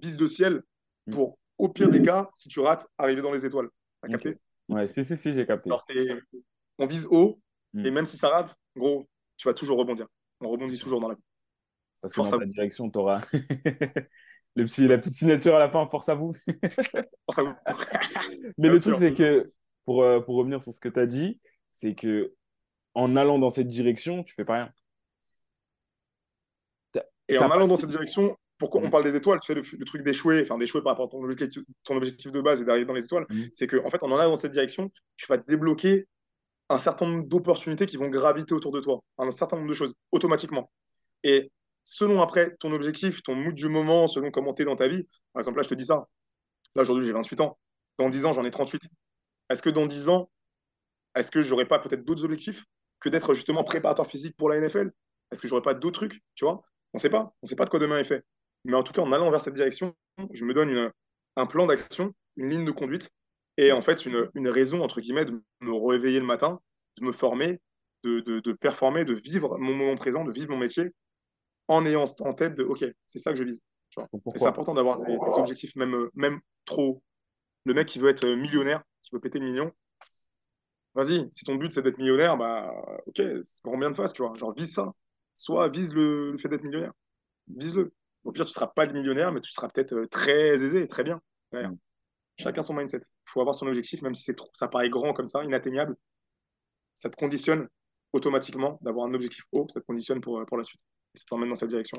vise 0.00 0.20
le 0.20 0.28
ciel 0.28 0.62
mm. 1.06 1.12
pour, 1.12 1.38
au 1.58 1.68
pire 1.68 1.88
des 1.88 2.02
cas, 2.02 2.28
si 2.32 2.48
tu 2.48 2.60
rates, 2.60 2.86
arriver 2.98 3.22
dans 3.22 3.32
les 3.32 3.46
étoiles. 3.46 3.68
T'as 4.02 4.08
capté? 4.08 4.36
Ouais, 4.68 4.86
si, 4.86 5.04
si, 5.04 5.16
si, 5.16 5.32
j'ai 5.32 5.46
capté. 5.46 5.70
Alors, 5.70 5.82
on 6.78 6.86
vise 6.86 7.06
haut, 7.10 7.40
mm. 7.72 7.86
et 7.86 7.90
même 7.90 8.04
si 8.04 8.16
ça 8.16 8.28
rate, 8.28 8.56
gros, 8.76 9.08
tu 9.36 9.48
vas 9.48 9.54
toujours 9.54 9.78
rebondir. 9.78 10.06
On 10.40 10.48
rebondit 10.48 10.78
toujours 10.78 11.00
dans 11.00 11.08
la 11.08 11.14
vie. 11.14 11.22
Parce 12.00 12.12
que 12.12 12.20
dans 12.20 12.38
ta 12.38 12.44
direction, 12.44 12.90
tu 12.90 12.98
auras 12.98 13.22
le 14.56 14.64
petit, 14.64 14.86
la 14.86 14.98
petite 14.98 15.14
signature 15.14 15.56
à 15.56 15.58
la 15.58 15.70
fin, 15.70 15.86
force 15.88 16.08
à 16.08 16.14
vous. 16.14 16.34
force 17.26 17.38
à 17.38 17.42
vous. 17.42 17.54
Mais 18.58 18.68
le 18.68 18.78
truc, 18.78 18.96
c'est 18.98 19.14
que 19.14 19.50
pour, 19.84 20.02
euh, 20.02 20.20
pour 20.20 20.36
revenir 20.36 20.62
sur 20.62 20.72
ce 20.72 20.80
que 20.80 20.88
tu 20.88 21.00
as 21.00 21.06
dit, 21.06 21.40
c'est 21.70 21.94
que 21.94 22.34
en 22.94 23.16
allant 23.16 23.38
dans 23.38 23.50
cette 23.50 23.66
direction, 23.66 24.22
tu 24.22 24.34
fais 24.34 24.44
pas 24.44 24.54
rien. 24.54 24.72
Et 27.28 27.38
en 27.38 27.50
allant 27.50 27.66
dans 27.66 27.76
cette 27.76 27.90
direction, 27.90 28.36
pourquoi 28.58 28.82
on 28.82 28.86
mm. 28.86 28.90
parle 28.90 29.04
des 29.04 29.16
étoiles, 29.16 29.40
tu 29.40 29.52
sais, 29.52 29.54
le, 29.54 29.84
truc 29.84 30.02
d'échouer, 30.02 30.42
enfin 30.42 30.58
d'échouer 30.58 30.82
par 30.82 30.92
rapport 30.92 31.06
à 31.06 31.10
ton 31.10 31.22
objectif, 31.24 31.62
ton 31.82 31.96
objectif 31.96 32.30
de 32.30 32.40
base 32.40 32.60
et 32.60 32.64
d'arriver 32.64 32.86
dans 32.86 32.92
les 32.92 33.04
étoiles, 33.04 33.26
mm. 33.28 33.44
c'est 33.52 33.66
qu'en 33.66 33.84
en 33.84 33.90
fait, 33.90 34.02
en 34.02 34.12
allant 34.12 34.30
dans 34.30 34.36
cette 34.36 34.52
direction, 34.52 34.90
tu 35.16 35.26
vas 35.26 35.38
débloquer 35.38 36.06
un 36.68 36.78
certain 36.78 37.06
nombre 37.06 37.24
d'opportunités 37.26 37.86
qui 37.86 37.96
vont 37.96 38.08
graviter 38.08 38.54
autour 38.54 38.72
de 38.72 38.80
toi, 38.80 39.02
un 39.18 39.30
certain 39.30 39.56
nombre 39.56 39.68
de 39.68 39.74
choses, 39.74 39.94
automatiquement. 40.12 40.70
Et 41.22 41.50
selon 41.82 42.22
après 42.22 42.56
ton 42.56 42.72
objectif, 42.72 43.22
ton 43.22 43.34
mood 43.34 43.54
du 43.54 43.68
moment, 43.68 44.06
selon 44.06 44.30
comment 44.30 44.54
tu 44.54 44.62
es 44.62 44.64
dans 44.64 44.76
ta 44.76 44.88
vie, 44.88 45.06
par 45.32 45.40
exemple, 45.40 45.58
là, 45.58 45.62
je 45.62 45.68
te 45.68 45.74
dis 45.74 45.84
ça, 45.84 46.06
là, 46.74 46.82
aujourd'hui, 46.82 47.06
j'ai 47.06 47.12
28 47.12 47.40
ans, 47.40 47.58
dans 47.98 48.08
10 48.08 48.24
ans, 48.26 48.32
j'en 48.32 48.44
ai 48.44 48.50
38. 48.50 48.82
Est-ce 49.50 49.62
que 49.62 49.70
dans 49.70 49.86
10 49.86 50.08
ans, 50.08 50.30
est-ce 51.14 51.30
que 51.30 51.40
j'aurais 51.40 51.66
pas 51.66 51.78
peut-être 51.78 52.04
d'autres 52.04 52.24
objectifs 52.24 52.64
que 53.00 53.08
d'être 53.08 53.34
justement 53.34 53.64
préparateur 53.64 54.06
physique 54.06 54.36
pour 54.36 54.48
la 54.48 54.60
NFL 54.60 54.90
Est-ce 55.30 55.40
que 55.40 55.48
j'aurais 55.48 55.62
pas 55.62 55.74
d'autres 55.74 56.00
trucs 56.00 56.22
Tu 56.34 56.44
vois? 56.44 56.62
On 56.92 56.96
ne 56.96 57.00
sait 57.00 57.10
pas. 57.10 57.34
On 57.42 57.44
ne 57.44 57.48
sait 57.48 57.56
pas 57.56 57.64
de 57.64 57.70
quoi 57.70 57.78
demain 57.78 57.98
est 57.98 58.04
fait. 58.04 58.24
Mais 58.64 58.74
en 58.74 58.82
tout 58.82 58.92
cas, 58.92 59.02
en 59.02 59.12
allant 59.12 59.30
vers 59.30 59.40
cette 59.40 59.54
direction, 59.54 59.94
je 60.32 60.44
me 60.44 60.54
donne 60.54 60.90
un 61.36 61.46
plan 61.46 61.66
d'action, 61.66 62.14
une 62.36 62.50
ligne 62.50 62.64
de 62.64 62.70
conduite 62.70 63.10
et 63.56 63.72
en 63.72 63.82
fait 63.82 64.06
une, 64.06 64.48
raison, 64.48 64.82
entre 64.82 65.00
guillemets, 65.00 65.24
de 65.24 65.40
me 65.60 65.72
réveiller 65.72 66.18
le 66.18 66.26
matin, 66.26 66.60
de 66.98 67.04
me 67.04 67.12
former, 67.12 67.60
de, 68.02 68.52
performer, 68.52 69.04
de 69.04 69.14
vivre 69.14 69.58
mon 69.58 69.74
moment 69.74 69.96
présent, 69.96 70.24
de 70.24 70.32
vivre 70.32 70.50
mon 70.50 70.58
métier 70.58 70.90
en 71.68 71.86
ayant 71.86 72.04
en 72.20 72.34
tête 72.34 72.54
de 72.54 72.64
OK, 72.64 72.84
c'est 73.06 73.18
ça 73.18 73.32
que 73.32 73.38
je 73.38 73.44
vise. 73.44 73.60
c'est 74.36 74.46
important 74.46 74.74
d'avoir 74.74 75.02
des, 75.04 75.16
objectifs 75.36 75.76
même, 75.76 76.08
même 76.14 76.40
trop. 76.64 77.02
Le 77.64 77.74
mec 77.74 77.88
qui 77.88 77.98
veut 77.98 78.10
être 78.10 78.26
millionnaire, 78.26 78.82
qui 79.04 79.10
veut 79.12 79.20
péter 79.20 79.38
le 79.38 79.46
million, 79.46 79.72
vas-y, 80.94 81.26
si 81.30 81.44
ton 81.44 81.56
but 81.56 81.70
c'est 81.72 81.82
d'être 81.82 81.98
millionnaire, 81.98 82.36
bah 82.36 82.72
ok, 83.06 83.20
c'est 83.42 83.64
grand 83.64 83.78
bien 83.78 83.90
de 83.90 83.96
face, 83.96 84.12
tu 84.12 84.22
vois. 84.22 84.34
Genre 84.36 84.54
vise 84.54 84.72
ça. 84.72 84.92
Soit 85.34 85.68
vise 85.68 85.92
le, 85.94 86.36
fait 86.38 86.48
d'être 86.48 86.62
millionnaire. 86.62 86.92
Vise-le. 87.48 87.92
Au 88.24 88.32
pire, 88.32 88.44
tu 88.44 88.50
ne 88.50 88.54
seras 88.54 88.68
pas 88.68 88.86
le 88.86 88.92
millionnaire, 88.92 89.32
mais 89.32 89.40
tu 89.40 89.50
seras 89.50 89.68
peut-être 89.68 89.92
euh, 89.94 90.06
très 90.06 90.54
aisé, 90.54 90.86
très 90.88 91.02
bien. 91.02 91.20
Mm. 91.52 91.74
Chacun 92.38 92.62
son 92.62 92.74
mindset. 92.74 92.98
Il 92.98 93.30
faut 93.30 93.40
avoir 93.40 93.54
son 93.54 93.66
objectif, 93.66 94.02
même 94.02 94.14
si 94.14 94.24
c'est 94.24 94.34
trop, 94.34 94.48
ça 94.52 94.68
paraît 94.68 94.88
grand 94.88 95.12
comme 95.12 95.26
ça, 95.26 95.44
inatteignable. 95.44 95.96
Ça 96.94 97.10
te 97.10 97.16
conditionne 97.16 97.68
automatiquement 98.12 98.78
d'avoir 98.82 99.06
un 99.06 99.14
objectif 99.14 99.44
haut, 99.52 99.66
ça 99.68 99.80
te 99.80 99.86
conditionne 99.86 100.20
pour, 100.20 100.44
pour 100.46 100.56
la 100.56 100.64
suite. 100.64 100.80
Et 101.14 101.18
ça 101.18 101.24
t'emmène 101.28 101.48
dans 101.48 101.56
cette 101.56 101.68
direction. 101.68 101.98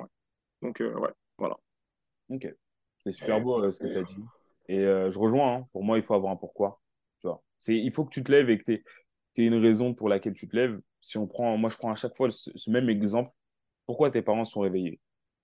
Donc, 0.62 0.82
euh, 0.82 0.94
ouais, 0.98 1.12
voilà. 1.38 1.58
Ok. 2.30 2.48
C'est 3.00 3.12
super 3.12 3.42
beau 3.42 3.62
euh, 3.62 3.72
ce 3.72 3.80
que 3.84 3.88
tu 3.88 3.98
as 3.98 4.04
dit. 4.04 4.16
Et 4.68 4.80
je 4.82 5.20
rejoins, 5.20 5.58
hein. 5.58 5.68
pour 5.74 5.84
moi, 5.84 5.98
il 5.98 6.04
faut 6.04 6.16
avoir 6.16 6.32
un 6.32 6.38
pourquoi 6.38 6.82
il 7.68 7.92
faut 7.92 8.06
que 8.06 8.14
tu 8.14 8.24
te 8.24 8.32
lèves 8.32 8.50
et 8.50 8.58
que 8.58 8.64
tu 8.64 8.84
aies, 9.38 9.46
une 9.46 9.56
raison 9.56 9.94
pour 9.94 10.10
laquelle 10.10 10.34
tu 10.34 10.48
te 10.48 10.56
lèves. 10.56 10.80
Si 11.02 11.18
on 11.18 11.28
prend, 11.28 11.58
moi, 11.58 11.70
je 11.70 11.78
prends 11.78 11.92
à 11.92 11.96
chaque 11.96 12.16
fois 12.16 12.30
ce, 12.32 12.70
même 12.70 12.90
exemple. 12.90 13.32
Pourquoi 13.86 14.10
tes 14.10 14.22
parents 14.22 14.46
sont 14.46 14.62
réveillés? 14.62 15.00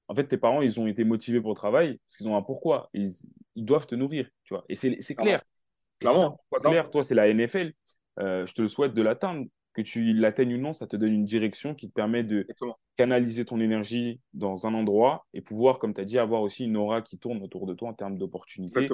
En 0.07 0.15
fait, 0.15 0.25
tes 0.25 0.37
parents, 0.37 0.61
ils 0.61 0.79
ont 0.79 0.87
été 0.87 1.03
motivés 1.03 1.39
pour 1.39 1.51
le 1.51 1.55
travail 1.55 1.99
parce 1.99 2.17
qu'ils 2.17 2.27
ont 2.27 2.35
un 2.35 2.41
pourquoi. 2.41 2.89
Ils, 2.93 3.11
doivent 3.55 3.85
te 3.85 3.95
nourrir, 3.95 4.29
tu 4.43 4.53
vois. 4.53 4.65
Et 4.67 4.75
c'est 4.75 5.15
clair. 5.15 5.43
Clairement. 5.99 6.39
C'est 6.57 6.69
clair. 6.69 6.89
Toi, 6.89 7.03
c'est 7.03 7.15
la 7.15 7.31
NFL. 7.31 7.73
Euh, 8.19 8.45
je 8.45 8.53
te 8.53 8.61
le 8.61 8.67
souhaite 8.67 8.93
de 8.93 9.01
l'atteindre. 9.01 9.45
que 9.73 9.81
tu 9.81 10.13
l'atteignes 10.13 10.55
ou 10.55 10.57
non, 10.57 10.73
ça 10.73 10.87
te 10.87 10.97
donne 10.97 11.13
une 11.13 11.25
direction 11.25 11.75
qui 11.75 11.87
te 11.87 11.93
permet 11.93 12.23
de 12.23 12.45
canaliser 12.97 13.45
ton 13.45 13.59
énergie 13.59 14.19
dans 14.33 14.67
un 14.67 14.73
endroit 14.73 15.25
et 15.33 15.41
pouvoir, 15.41 15.79
comme 15.79 15.93
tu 15.93 16.01
as 16.01 16.05
dit, 16.05 16.19
avoir 16.19 16.41
aussi 16.41 16.65
une 16.65 16.75
aura 16.75 17.01
qui 17.01 17.17
tourne 17.17 17.41
autour 17.41 17.65
de 17.67 17.73
toi 17.73 17.89
en 17.89 17.93
termes 17.93 18.17
d'opportunités. 18.17 18.87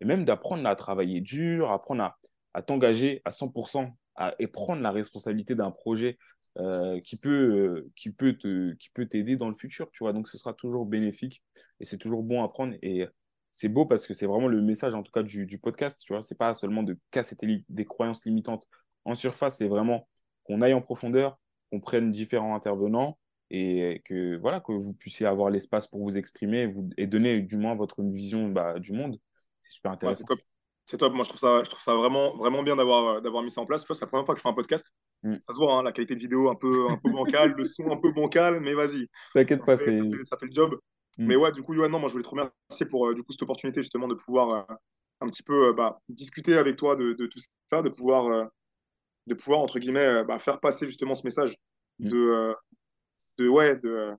Et 0.00 0.04
même 0.04 0.24
d'apprendre 0.24 0.66
à 0.68 0.76
travailler 0.76 1.20
dur, 1.20 1.72
apprendre 1.72 2.02
à, 2.02 2.18
à 2.54 2.62
t'engager 2.62 3.22
à 3.24 3.30
100% 3.30 3.90
et 4.38 4.46
prendre 4.48 4.82
la 4.82 4.90
responsabilité 4.90 5.54
d'un 5.54 5.70
projet 5.70 6.18
euh, 6.58 6.98
qui 7.00 7.16
peut 7.16 7.30
euh, 7.30 7.90
qui 7.94 8.10
peut 8.10 8.32
te 8.32 8.72
qui 8.74 8.90
peut 8.90 9.06
t'aider 9.06 9.36
dans 9.36 9.48
le 9.48 9.54
futur 9.54 9.90
tu 9.92 10.02
vois. 10.02 10.12
Donc 10.12 10.28
ce 10.28 10.38
sera 10.38 10.54
toujours 10.54 10.86
bénéfique 10.86 11.42
et 11.78 11.84
c'est 11.84 11.98
toujours 11.98 12.22
bon 12.22 12.42
à 12.42 12.48
prendre. 12.48 12.74
Et 12.82 13.06
c'est 13.52 13.68
beau 13.68 13.86
parce 13.86 14.06
que 14.06 14.14
c'est 14.14 14.26
vraiment 14.26 14.48
le 14.48 14.60
message 14.60 14.94
en 14.94 15.02
tout 15.02 15.12
cas 15.12 15.22
du, 15.22 15.46
du 15.46 15.58
podcast 15.58 16.00
tu 16.04 16.12
vois. 16.12 16.22
C'est 16.22 16.36
pas 16.36 16.54
seulement 16.54 16.82
de 16.82 16.98
casser 17.10 17.36
des 17.68 17.84
croyances 17.84 18.24
limitantes 18.24 18.66
en 19.04 19.14
surface 19.14 19.58
c'est 19.58 19.68
vraiment 19.68 20.08
qu'on 20.44 20.60
aille 20.60 20.74
en 20.74 20.82
profondeur 20.82 21.38
qu'on 21.70 21.80
prenne 21.80 22.10
différents 22.10 22.54
intervenants 22.56 23.18
et 23.50 24.02
que 24.04 24.36
voilà 24.36 24.60
que 24.60 24.72
vous 24.72 24.94
puissiez 24.94 25.26
avoir 25.26 25.50
l'espace 25.50 25.86
pour 25.86 26.02
vous 26.02 26.16
exprimer 26.16 26.66
vous, 26.66 26.88
et 26.96 27.06
donner 27.06 27.40
du 27.40 27.56
moins 27.56 27.74
votre 27.74 28.02
vision 28.02 28.48
bah, 28.48 28.78
du 28.78 28.92
monde. 28.92 29.18
C'est 29.62 29.72
super 29.72 29.92
intéressant 29.92 30.24
c'est 30.88 30.96
top. 30.96 31.12
Moi, 31.12 31.22
je 31.22 31.28
trouve 31.28 31.40
ça, 31.40 31.62
je 31.62 31.68
trouve 31.68 31.82
ça 31.82 31.94
vraiment, 31.94 32.34
vraiment 32.38 32.62
bien 32.62 32.74
d'avoir, 32.74 33.16
euh, 33.16 33.20
d'avoir 33.20 33.42
mis 33.42 33.50
ça 33.50 33.60
en 33.60 33.66
place. 33.66 33.82
Tu 33.82 33.88
vois, 33.88 33.94
c'est 33.94 34.06
la 34.06 34.08
première 34.08 34.24
fois 34.24 34.34
que 34.34 34.38
je 34.38 34.42
fais 34.42 34.48
un 34.48 34.54
podcast. 34.54 34.90
Mm. 35.22 35.34
Ça 35.38 35.52
se 35.52 35.58
voit, 35.58 35.74
hein, 35.74 35.82
la 35.82 35.92
qualité 35.92 36.14
de 36.14 36.20
vidéo 36.20 36.48
un 36.48 36.54
peu, 36.54 36.88
un 36.88 36.96
peu 36.96 37.12
bancale, 37.12 37.52
le 37.58 37.64
son 37.64 37.90
un 37.90 37.98
peu 37.98 38.10
bancal, 38.10 38.60
mais 38.60 38.72
vas-y. 38.72 39.06
T'inquiète 39.34 39.66
pas, 39.66 39.76
c'est... 39.76 40.00
Ça, 40.24 40.38
fait, 40.38 40.46
le 40.46 40.52
job. 40.52 40.80
Mm. 41.18 41.26
Mais 41.26 41.36
ouais, 41.36 41.52
du 41.52 41.62
coup, 41.62 41.74
Yoann, 41.74 41.92
non, 41.92 41.98
moi, 41.98 42.08
je 42.08 42.12
voulais 42.12 42.24
te 42.24 42.30
remercier 42.30 42.86
pour 42.88 43.06
euh, 43.06 43.14
du 43.14 43.22
coup 43.22 43.32
cette 43.32 43.42
opportunité 43.42 43.82
justement 43.82 44.08
de 44.08 44.14
pouvoir 44.14 44.48
euh, 44.50 44.74
un 45.20 45.28
petit 45.28 45.42
peu 45.42 45.74
bah, 45.74 46.00
discuter 46.08 46.56
avec 46.56 46.76
toi 46.76 46.96
de, 46.96 47.12
de, 47.12 47.26
tout 47.26 47.40
ça, 47.66 47.82
de 47.82 47.90
pouvoir, 47.90 48.48
de 49.26 49.34
pouvoir 49.34 49.60
entre 49.60 49.78
guillemets, 49.78 50.24
bah, 50.24 50.38
faire 50.38 50.58
passer 50.58 50.86
justement 50.86 51.14
ce 51.14 51.24
message 51.24 51.54
mm. 51.98 52.08
de, 52.08 52.54
de 53.36 53.46
ouais, 53.46 53.76
de 53.76 54.14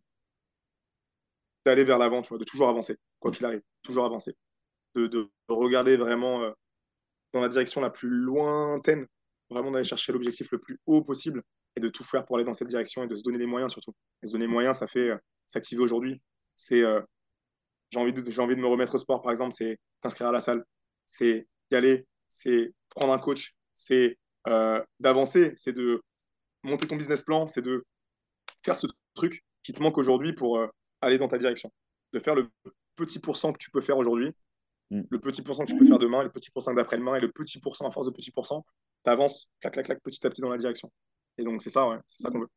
d'aller 1.66 1.84
vers 1.84 1.98
l'avant, 1.98 2.22
tu 2.22 2.30
vois, 2.30 2.38
de 2.38 2.44
toujours 2.44 2.70
avancer, 2.70 2.96
quoi 3.20 3.32
qu'il 3.32 3.46
arrive, 3.46 3.62
toujours 3.82 4.06
avancer 4.06 4.36
de, 4.96 5.30
regarder 5.48 5.98
vraiment 5.98 6.44
euh, 6.44 6.52
dans 7.34 7.42
la 7.42 7.50
direction 7.50 7.82
la 7.82 7.90
plus 7.90 8.10
lointaine, 8.10 9.08
vraiment 9.50 9.72
d'aller 9.72 9.86
chercher 9.86 10.12
l'objectif 10.12 10.52
le 10.52 10.60
plus 10.60 10.80
haut 10.86 11.02
possible 11.04 11.44
et 11.76 11.80
de 11.80 11.90
tout 11.90 12.04
faire 12.04 12.26
pour 12.26 12.36
aller 12.36 12.46
dans 12.46 12.54
cette 12.54 12.68
direction 12.68 13.04
et 13.04 13.08
de 13.08 13.16
se 13.16 13.24
donner 13.24 13.38
les 13.38 13.46
moyens 13.46 13.72
surtout. 13.72 13.94
Et 14.22 14.28
se 14.28 14.32
donner 14.32 14.46
les 14.46 14.52
moyens, 14.52 14.78
ça 14.78 14.88
fait 14.88 15.10
euh, 15.10 15.18
s'activer 15.46 15.82
aujourd'hui. 15.82 16.22
C'est 16.56 16.82
euh, 16.82 17.02
j'ai 17.92 18.00
envie, 18.00 18.14
de, 18.14 18.30
j'ai 18.30 18.42
envie 18.42 18.56
de 18.56 18.62
me 18.62 18.68
remettre 18.68 18.96
au 18.96 19.00
sport, 19.00 19.22
par 19.22 19.32
exemple, 19.32 19.54
c'est 19.54 19.80
t'inscrire 20.02 20.28
à 20.28 20.32
la 20.32 20.40
salle, 20.40 20.64
c'est 21.06 21.48
y 21.72 21.76
aller, 21.76 22.06
c'est 22.28 22.72
prendre 22.90 23.14
un 23.14 23.20
coach, 23.20 23.56
c'est 23.74 24.18
d'avancer, 25.00 25.54
c'est 25.56 25.74
de 25.74 26.02
monter 26.64 26.88
ton 26.88 26.96
business 26.96 27.24
plan, 27.24 27.46
c'est 27.46 27.62
de 27.62 27.86
faire 28.64 28.76
ce 28.76 28.88
truc 29.14 29.44
qui 29.62 29.74
te 29.74 29.82
manque 29.82 29.98
aujourd'hui 29.98 30.34
pour 30.34 30.60
aller 31.02 31.18
dans 31.18 31.28
ta 31.28 31.38
direction. 31.38 31.72
De 32.14 32.20
faire 32.20 32.36
le 32.36 32.50
petit 32.96 33.20
pourcent 33.20 33.54
que 33.54 33.60
tu 33.60 33.70
peux 33.70 33.82
faire 33.82 33.98
aujourd'hui 33.98 34.34
Mm. 34.92 35.02
Le 35.10 35.20
petit 35.20 35.42
pourcent 35.42 35.64
que 35.64 35.72
tu 35.72 35.78
peux 35.78 35.86
faire 35.86 36.00
demain, 36.00 36.24
le 36.24 36.30
petit 36.30 36.52
pourcent 36.52 36.74
d'après-demain, 36.74 37.16
et 37.16 37.20
le 37.20 37.32
petit 37.32 37.60
pourcent 37.60 37.86
à 37.88 37.92
force 37.92 38.06
de 38.08 38.12
petit 38.12 38.32
pourcent, 38.32 38.66
tu 39.04 39.12
avances, 39.12 39.50
clac, 39.60 39.74
clac, 39.74 39.86
clac, 39.86 40.02
petit 40.02 40.26
à 40.26 40.30
petit 40.30 40.42
dans 40.42 40.50
la 40.50 40.58
direction. 40.58 40.92
Et 41.38 41.44
donc, 41.44 41.62
c'est 41.62 41.70
ça, 41.70 41.88
ouais, 41.88 41.98
c'est 42.08 42.24
ça 42.24 42.30
qu'on 42.30 42.40
veut. 42.40 42.50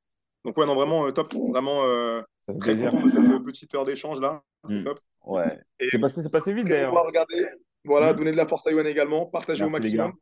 Donc, 0.44 0.56
ouais, 0.56 0.66
non, 0.66 0.74
vraiment 0.74 1.06
euh, 1.06 1.12
top. 1.12 1.32
Vraiment 1.34 1.84
euh, 1.84 2.20
très 2.58 2.74
content 2.76 3.02
de 3.02 3.08
cette 3.08 3.28
euh, 3.28 3.38
petite 3.40 3.74
heure 3.74 3.84
d'échange 3.84 4.20
là. 4.20 4.42
C'est 4.64 4.80
mm. 4.80 4.84
top. 4.84 4.98
Ouais. 5.24 5.60
C'est 5.90 6.00
passé, 6.00 6.22
passé, 6.30 6.52
vite 6.52 6.66
d'ailleurs. 6.66 6.92
regarder. 6.92 7.46
Voilà, 7.84 8.12
mm. 8.12 8.16
donner 8.16 8.32
de 8.32 8.36
la 8.36 8.46
force 8.46 8.66
à 8.66 8.72
Yohan 8.72 8.84
également, 8.84 9.26
partager 9.26 9.64
au 9.64 9.70
maximum. 9.70 10.12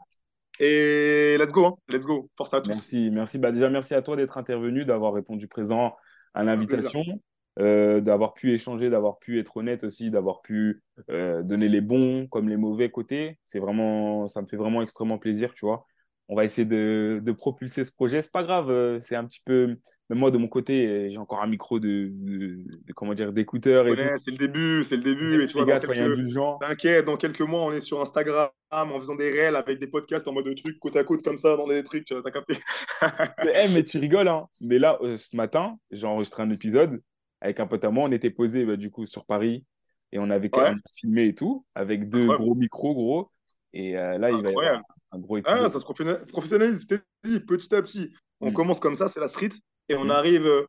Et 0.58 1.38
let's 1.38 1.52
go, 1.52 1.64
hein. 1.64 1.74
let's 1.88 2.04
go. 2.04 2.28
Force 2.36 2.52
à 2.52 2.60
tous. 2.60 2.68
Merci, 2.68 3.08
merci. 3.14 3.38
Bah, 3.38 3.50
déjà, 3.50 3.70
merci 3.70 3.94
à 3.94 4.02
toi 4.02 4.16
d'être 4.16 4.36
intervenu, 4.36 4.84
d'avoir 4.84 5.14
répondu 5.14 5.48
présent 5.48 5.96
à 6.34 6.44
l'invitation. 6.44 7.02
Euh, 7.58 8.00
d'avoir 8.00 8.32
pu 8.34 8.54
échanger, 8.54 8.90
d'avoir 8.90 9.18
pu 9.18 9.40
être 9.40 9.56
honnête 9.56 9.82
aussi, 9.82 10.10
d'avoir 10.10 10.40
pu 10.40 10.82
euh, 11.10 11.42
donner 11.42 11.68
les 11.68 11.80
bons 11.80 12.28
comme 12.28 12.48
les 12.48 12.56
mauvais 12.56 12.90
côtés. 12.90 13.38
C'est 13.44 13.58
vraiment, 13.58 14.28
ça 14.28 14.40
me 14.40 14.46
fait 14.46 14.56
vraiment 14.56 14.82
extrêmement 14.82 15.18
plaisir, 15.18 15.52
tu 15.52 15.66
vois. 15.66 15.84
On 16.28 16.36
va 16.36 16.44
essayer 16.44 16.64
de, 16.64 17.20
de 17.22 17.32
propulser 17.32 17.84
ce 17.84 17.90
projet. 17.90 18.22
C'est 18.22 18.30
pas 18.30 18.44
grave, 18.44 18.70
euh, 18.70 19.00
c'est 19.00 19.16
un 19.16 19.24
petit 19.24 19.42
peu. 19.44 19.76
Même 20.08 20.18
moi, 20.18 20.30
de 20.30 20.38
mon 20.38 20.46
côté, 20.46 21.10
j'ai 21.10 21.18
encore 21.18 21.42
un 21.42 21.46
micro 21.48 21.80
de, 21.80 22.12
comment 22.94 23.14
dire, 23.14 23.32
d'écouteurs 23.32 23.86
et 23.88 24.18
C'est 24.18 24.30
le 24.30 24.38
début, 24.38 24.82
c'est 24.82 24.96
le 24.96 25.02
début. 25.02 25.42
Et 25.42 25.46
tu 25.46 25.54
vois, 25.54 25.66
gars, 25.66 25.80
T'inquiète, 26.60 27.04
dans 27.04 27.16
quelques 27.16 27.40
mois, 27.42 27.62
on 27.62 27.72
est 27.72 27.80
sur 27.80 28.00
Instagram 28.00 28.48
en 28.70 28.98
faisant 28.98 29.16
des 29.16 29.30
réels 29.30 29.56
avec 29.56 29.78
des 29.78 29.86
podcasts 29.86 30.26
en 30.26 30.32
mode 30.32 30.46
de 30.46 30.54
trucs 30.54 30.78
côte 30.80 30.96
à 30.96 31.04
côte 31.04 31.22
comme 31.22 31.36
ça, 31.36 31.56
dans 31.56 31.66
des 31.66 31.82
trucs, 31.82 32.04
tu 32.06 32.14
as 32.14 32.30
capté. 32.30 32.54
mais, 33.44 33.68
mais 33.72 33.84
tu 33.84 33.98
rigoles, 33.98 34.28
hein. 34.28 34.46
Mais 34.60 34.78
là, 34.78 34.98
ce 35.16 35.36
matin, 35.36 35.78
j'ai 35.92 36.06
enregistré 36.06 36.42
un 36.42 36.50
épisode 36.50 37.00
avec 37.40 37.60
un 37.60 37.66
pote 37.66 37.84
à 37.84 37.90
moi, 37.90 38.08
on 38.08 38.12
était 38.12 38.30
posé 38.30 38.64
bah, 38.64 38.76
du 38.76 38.90
coup 38.90 39.06
sur 39.06 39.24
Paris 39.24 39.64
et 40.12 40.18
on 40.18 40.30
avait 40.30 40.50
quand 40.50 40.62
même 40.62 40.80
filmé 40.94 41.28
et 41.28 41.34
tout 41.34 41.64
avec 41.74 42.08
deux 42.08 42.26
gros 42.26 42.54
micros 42.54 42.94
gros 42.94 43.30
et 43.72 43.96
euh, 43.96 44.18
là 44.18 44.30
il 44.30 44.42
va 44.42 44.50
y 44.50 44.56
avoir 44.56 44.82
un 45.12 45.18
gros 45.18 45.38
épisode. 45.38 45.60
Ah, 45.62 45.68
ça 45.68 45.78
se 45.78 45.84
professionnalise 46.26 46.86
petit 47.22 47.74
à 47.74 47.82
petit. 47.82 48.12
On 48.40 48.50
mm. 48.50 48.54
commence 48.54 48.80
comme 48.80 48.94
ça, 48.94 49.08
c'est 49.08 49.20
la 49.20 49.28
street 49.28 49.50
et 49.88 49.94
on 49.94 50.06
mm. 50.06 50.10
arrive 50.10 50.46
euh, 50.46 50.66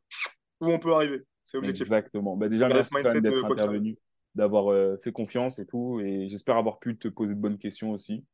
où 0.60 0.68
on 0.68 0.78
peut 0.78 0.92
arriver. 0.92 1.22
C'est 1.42 1.56
l'objectif. 1.56 1.86
Exactement. 1.86 2.36
Bah, 2.36 2.48
déjà 2.48 2.68
merci 2.68 2.92
d'être 2.94 3.26
euh, 3.26 3.44
intervenu, 3.44 3.96
d'avoir 4.34 4.98
fait 5.02 5.12
confiance 5.12 5.58
et 5.58 5.66
tout 5.66 6.00
et 6.00 6.28
j'espère 6.28 6.56
avoir 6.56 6.78
pu 6.78 6.96
te 6.96 7.08
poser 7.08 7.34
de 7.34 7.40
bonnes 7.40 7.58
questions 7.58 7.90
aussi. 7.90 8.24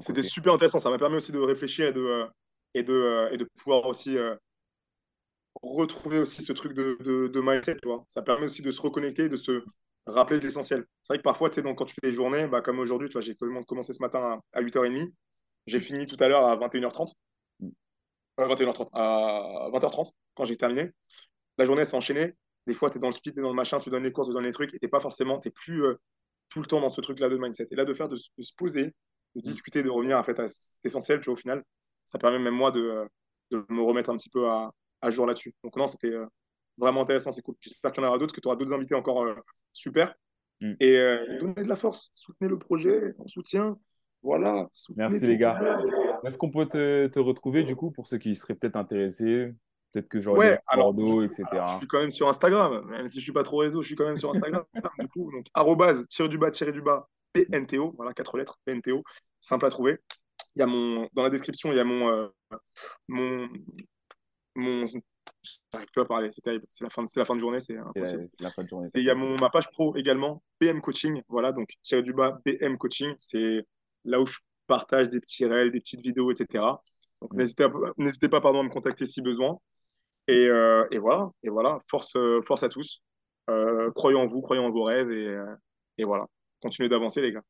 C'était 0.00 0.22
super 0.22 0.52
intéressant, 0.52 0.78
ça 0.78 0.90
m'a 0.90 0.98
permis 0.98 1.16
aussi 1.16 1.32
de 1.32 1.38
réfléchir 1.38 1.86
et 1.88 1.92
de, 1.92 2.26
et 2.74 2.82
de, 2.82 3.32
et 3.32 3.38
de 3.38 3.48
pouvoir 3.56 3.86
aussi 3.86 4.18
retrouver 5.62 6.18
aussi 6.18 6.42
ce 6.42 6.52
truc 6.52 6.72
de, 6.74 6.96
de, 7.28 7.40
mindset, 7.40 7.76
tu 7.82 7.88
vois. 7.88 8.04
Ça 8.08 8.22
permet 8.22 8.46
aussi 8.46 8.62
de 8.62 8.70
se 8.70 8.80
reconnecter, 8.80 9.28
de 9.28 9.36
se 9.36 9.64
rappeler 10.06 10.38
de 10.38 10.44
l'essentiel. 10.44 10.84
C'est 11.02 11.14
vrai 11.14 11.18
que 11.18 11.22
parfois, 11.22 11.48
tu 11.48 11.56
sais, 11.56 11.62
donc, 11.62 11.78
quand 11.78 11.86
tu 11.86 11.94
fais 11.94 12.08
des 12.08 12.12
journées, 12.12 12.46
bah, 12.46 12.60
comme 12.60 12.78
aujourd'hui, 12.78 13.08
tu 13.08 13.14
vois, 13.14 13.22
j'ai 13.22 13.36
commencé 13.66 13.92
ce 13.92 14.02
matin 14.02 14.40
à, 14.52 14.62
8h30, 14.62 15.12
j'ai 15.66 15.80
fini 15.80 16.06
tout 16.06 16.16
à 16.20 16.28
l'heure 16.28 16.46
à 16.46 16.56
21h30. 16.56 17.12
21h30, 18.36 18.88
euh, 18.94 18.98
à 18.98 19.70
20h30, 19.72 20.12
quand 20.34 20.44
j'ai 20.44 20.56
terminé. 20.56 20.90
La 21.56 21.64
journée 21.64 21.84
s'est 21.84 21.96
enchaînée. 21.96 22.34
Des 22.66 22.74
fois, 22.74 22.90
tu 22.90 22.98
es 22.98 23.00
dans 23.00 23.08
le 23.08 23.12
speed, 23.12 23.34
tu 23.34 23.40
es 23.40 23.42
dans 23.42 23.50
le 23.50 23.54
machin, 23.54 23.78
tu 23.78 23.90
donnes 23.90 24.02
les 24.02 24.12
courses, 24.12 24.28
tu 24.28 24.34
donnes 24.34 24.44
les 24.44 24.52
trucs, 24.52 24.74
et 24.74 24.78
tu 24.78 24.88
pas 24.88 25.00
forcément, 25.00 25.38
tu 25.38 25.50
plus 25.50 25.84
euh, 25.84 25.94
tout 26.48 26.60
le 26.60 26.66
temps 26.66 26.80
dans 26.80 26.88
ce 26.88 27.00
truc-là 27.00 27.28
de 27.28 27.36
mindset. 27.36 27.66
Et 27.70 27.76
là, 27.76 27.84
de 27.84 27.94
faire, 27.94 28.08
de, 28.08 28.16
se 28.16 28.54
poser, 28.56 28.94
de 29.34 29.40
discuter, 29.40 29.82
de 29.82 29.90
revenir 29.90 30.18
en 30.18 30.22
fait, 30.22 30.38
à 30.40 30.48
cet 30.48 30.84
essentiel, 30.84 31.20
tu 31.20 31.26
vois, 31.26 31.34
au 31.34 31.36
final, 31.36 31.62
ça 32.04 32.18
permet 32.18 32.38
même 32.38 32.54
moi 32.54 32.70
de, 32.70 33.06
de 33.50 33.64
me 33.68 33.82
remettre 33.82 34.10
un 34.10 34.16
petit 34.16 34.30
peu 34.30 34.48
à, 34.48 34.72
à 35.04 35.10
jour 35.10 35.26
là-dessus. 35.26 35.54
Donc 35.62 35.76
non, 35.76 35.86
c'était 35.86 36.08
euh, 36.08 36.26
vraiment 36.78 37.02
intéressant, 37.02 37.30
c'est 37.30 37.42
cool. 37.42 37.54
J'espère 37.60 37.92
qu'il 37.92 38.02
y 38.02 38.06
en 38.06 38.08
aura 38.08 38.18
d'autres, 38.18 38.34
que 38.34 38.40
tu 38.40 38.48
auras 38.48 38.56
d'autres 38.56 38.72
invités 38.72 38.94
encore 38.94 39.22
euh, 39.22 39.34
super. 39.72 40.14
Mm. 40.60 40.72
Et 40.80 40.96
euh, 40.96 41.38
donnez 41.40 41.62
de 41.62 41.68
la 41.68 41.76
force, 41.76 42.10
soutenez 42.14 42.48
le 42.48 42.58
projet, 42.58 43.14
on 43.18 43.28
soutient. 43.28 43.78
Voilà. 44.22 44.68
Merci 44.96 45.26
les 45.26 45.36
gars. 45.36 45.60
Est-ce 46.24 46.38
qu'on 46.38 46.50
peut 46.50 46.66
te, 46.66 47.06
te, 47.08 47.18
retrouver 47.18 47.62
du 47.62 47.76
coup 47.76 47.90
pour 47.90 48.08
ceux 48.08 48.16
qui 48.16 48.34
seraient 48.34 48.54
peut-être 48.54 48.76
intéressés? 48.76 49.52
Peut-être 49.92 50.08
que 50.08 50.20
j'aurais 50.20 50.38
ouais, 50.38 50.60
Bordeaux, 50.74 51.22
etc. 51.22 51.44
je 51.52 51.76
suis 51.78 51.86
quand 51.86 52.00
même 52.00 52.10
sur 52.10 52.28
Instagram, 52.28 52.84
même 52.88 53.06
si 53.06 53.18
je 53.18 53.22
suis 53.22 53.32
pas 53.32 53.44
trop 53.44 53.58
réseau, 53.58 53.80
je 53.82 53.86
suis 53.86 53.94
quand 53.94 54.06
même 54.06 54.16
sur 54.16 54.30
Instagram. 54.30 54.64
du 54.98 55.08
coup, 55.08 55.30
donc 55.30 55.46
arrobase, 55.52 56.08
tiré 56.08 56.28
du 56.28 56.38
bas, 56.38 56.50
tiré 56.50 56.72
du 56.72 56.82
bas, 56.82 57.08
PNTO, 57.32 57.92
voilà, 57.96 58.12
quatre 58.12 58.36
lettres, 58.38 58.58
PNTO, 58.64 59.04
simple 59.38 59.66
à 59.66 59.70
trouver. 59.70 59.98
Il 60.56 60.60
y 60.60 60.62
a 60.62 60.66
mon, 60.66 61.08
dans 61.12 61.22
la 61.22 61.30
description, 61.30 61.70
il 61.70 61.76
y 61.76 61.80
a 61.80 61.84
mon, 61.84 62.28
mon, 63.06 63.48
mon. 64.54 64.84
J'arrive 65.72 65.88
plus 65.92 66.02
à 66.02 66.04
parler, 66.04 66.28
c'est 66.30 66.40
terrible. 66.40 66.64
C'est 66.68 66.84
la, 66.84 66.90
fin, 66.90 67.06
c'est 67.06 67.20
la 67.20 67.26
fin 67.26 67.34
de 67.34 67.40
journée, 67.40 67.60
c'est 67.60 67.76
impossible. 67.76 68.26
la 68.40 68.50
fin 68.50 68.62
de 68.62 68.68
journée. 68.68 68.88
Et 68.94 69.00
il 69.00 69.04
y 69.04 69.10
a 69.10 69.14
mon, 69.14 69.36
ma 69.40 69.50
page 69.50 69.70
pro 69.70 69.96
également, 69.96 70.42
BM 70.60 70.80
Coaching. 70.80 71.22
Voilà, 71.28 71.52
donc 71.52 71.68
tiré 71.82 72.02
du 72.02 72.12
bas, 72.12 72.38
BM 72.44 72.76
Coaching. 72.76 73.14
C'est 73.18 73.66
là 74.04 74.20
où 74.20 74.26
je 74.26 74.38
partage 74.66 75.10
des 75.10 75.20
petits 75.20 75.44
réels, 75.44 75.70
des 75.70 75.80
petites 75.80 76.00
vidéos, 76.00 76.30
etc. 76.30 76.64
Donc 77.20 77.32
mm. 77.32 77.36
n'hésitez, 77.36 77.66
n'hésitez 77.98 78.28
pas 78.28 78.40
pardon, 78.40 78.60
à 78.60 78.62
me 78.62 78.70
contacter 78.70 79.06
si 79.06 79.22
besoin. 79.22 79.58
Et, 80.26 80.48
euh, 80.48 80.86
et 80.90 80.98
voilà, 80.98 81.30
et 81.42 81.50
voilà. 81.50 81.80
Force, 81.88 82.16
force 82.46 82.62
à 82.62 82.68
tous. 82.68 83.02
Euh, 83.50 83.90
croyons 83.92 84.20
en 84.20 84.26
vous, 84.26 84.40
croyons 84.40 84.66
en 84.66 84.70
vos 84.70 84.84
rêves 84.84 85.10
et, 85.10 85.28
euh, 85.28 85.54
et 85.98 86.04
voilà. 86.04 86.26
Continuez 86.62 86.88
d'avancer, 86.88 87.20
les 87.20 87.32
gars. 87.32 87.42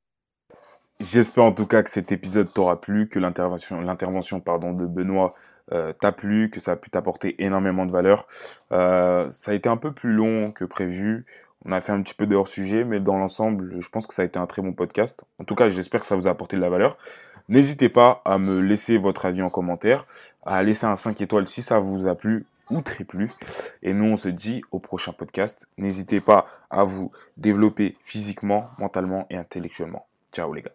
J'espère 1.01 1.44
en 1.44 1.52
tout 1.52 1.66
cas 1.66 1.82
que 1.82 1.90
cet 1.90 2.12
épisode 2.12 2.52
t'aura 2.52 2.81
plu, 2.81 3.09
que 3.09 3.18
l'intervention, 3.18 3.81
l'intervention 3.81 4.40
pardon, 4.40 4.72
de 4.72 4.86
Benoît 4.86 5.35
euh, 5.73 5.93
t'a 5.93 6.12
plu, 6.12 6.51
que 6.51 6.61
ça 6.61 6.73
a 6.73 6.77
pu 6.77 6.91
t'apporter 6.91 7.43
énormément 7.43 7.86
de 7.86 7.93
valeur. 7.93 8.27
Euh, 8.73 9.28
ça 9.31 9.53
a 9.53 9.55
été 9.55 9.69
un 9.69 9.77
peu 9.77 9.93
plus 9.93 10.12
long 10.12 10.53
que 10.53 10.65
prévu. 10.65 11.24
On 11.65 11.73
a 11.73 11.81
fait 11.81 11.93
un 11.93 12.03
petit 12.03 12.15
peu 12.15 12.27
de 12.27 12.36
hors 12.36 12.49
sujet, 12.49 12.85
mais 12.85 13.01
dans 13.01 13.16
l'ensemble, 13.16 13.81
je 13.81 13.89
pense 13.89 14.07
que 14.07 14.12
ça 14.12 14.23
a 14.23 14.24
été 14.24 14.39
un 14.39 14.47
très 14.47 14.61
bon 14.61 14.73
podcast. 14.73 15.24
En 15.39 15.45
tout 15.45 15.55
cas, 15.55 15.69
j'espère 15.69 16.01
que 16.01 16.07
ça 16.07 16.16
vous 16.16 16.28
a 16.28 16.31
apporté 16.31 16.57
de 16.57 16.61
la 16.61 16.69
valeur. 16.69 16.99
N'hésitez 17.49 17.89
pas 17.89 18.23
à 18.24 18.39
me 18.39 18.61
laisser 18.61 18.99
votre 18.99 19.27
avis 19.27 19.43
en 19.43 19.51
commentaire, 19.51 20.07
à 20.45 20.62
laisser 20.62 20.86
un 20.86 20.97
5 20.97 21.20
étoiles 21.20 21.49
si 21.49 21.62
ça 21.62 21.78
vous 21.78 22.07
a 22.07 22.15
plu 22.15 22.47
ou 22.70 22.81
très 22.81 23.05
plu. 23.05 23.31
Et 23.82 23.93
nous, 23.93 24.05
on 24.05 24.16
se 24.16 24.28
dit 24.28 24.62
au 24.70 24.78
prochain 24.78 25.12
podcast. 25.12 25.66
N'hésitez 25.77 26.20
pas 26.20 26.47
à 26.70 26.85
vous 26.85 27.12
développer 27.36 27.97
physiquement, 28.03 28.69
mentalement 28.78 29.27
et 29.31 29.36
intellectuellement. 29.36 30.07
Ciao 30.32 30.53
les 30.53 30.62
gars. 30.62 30.74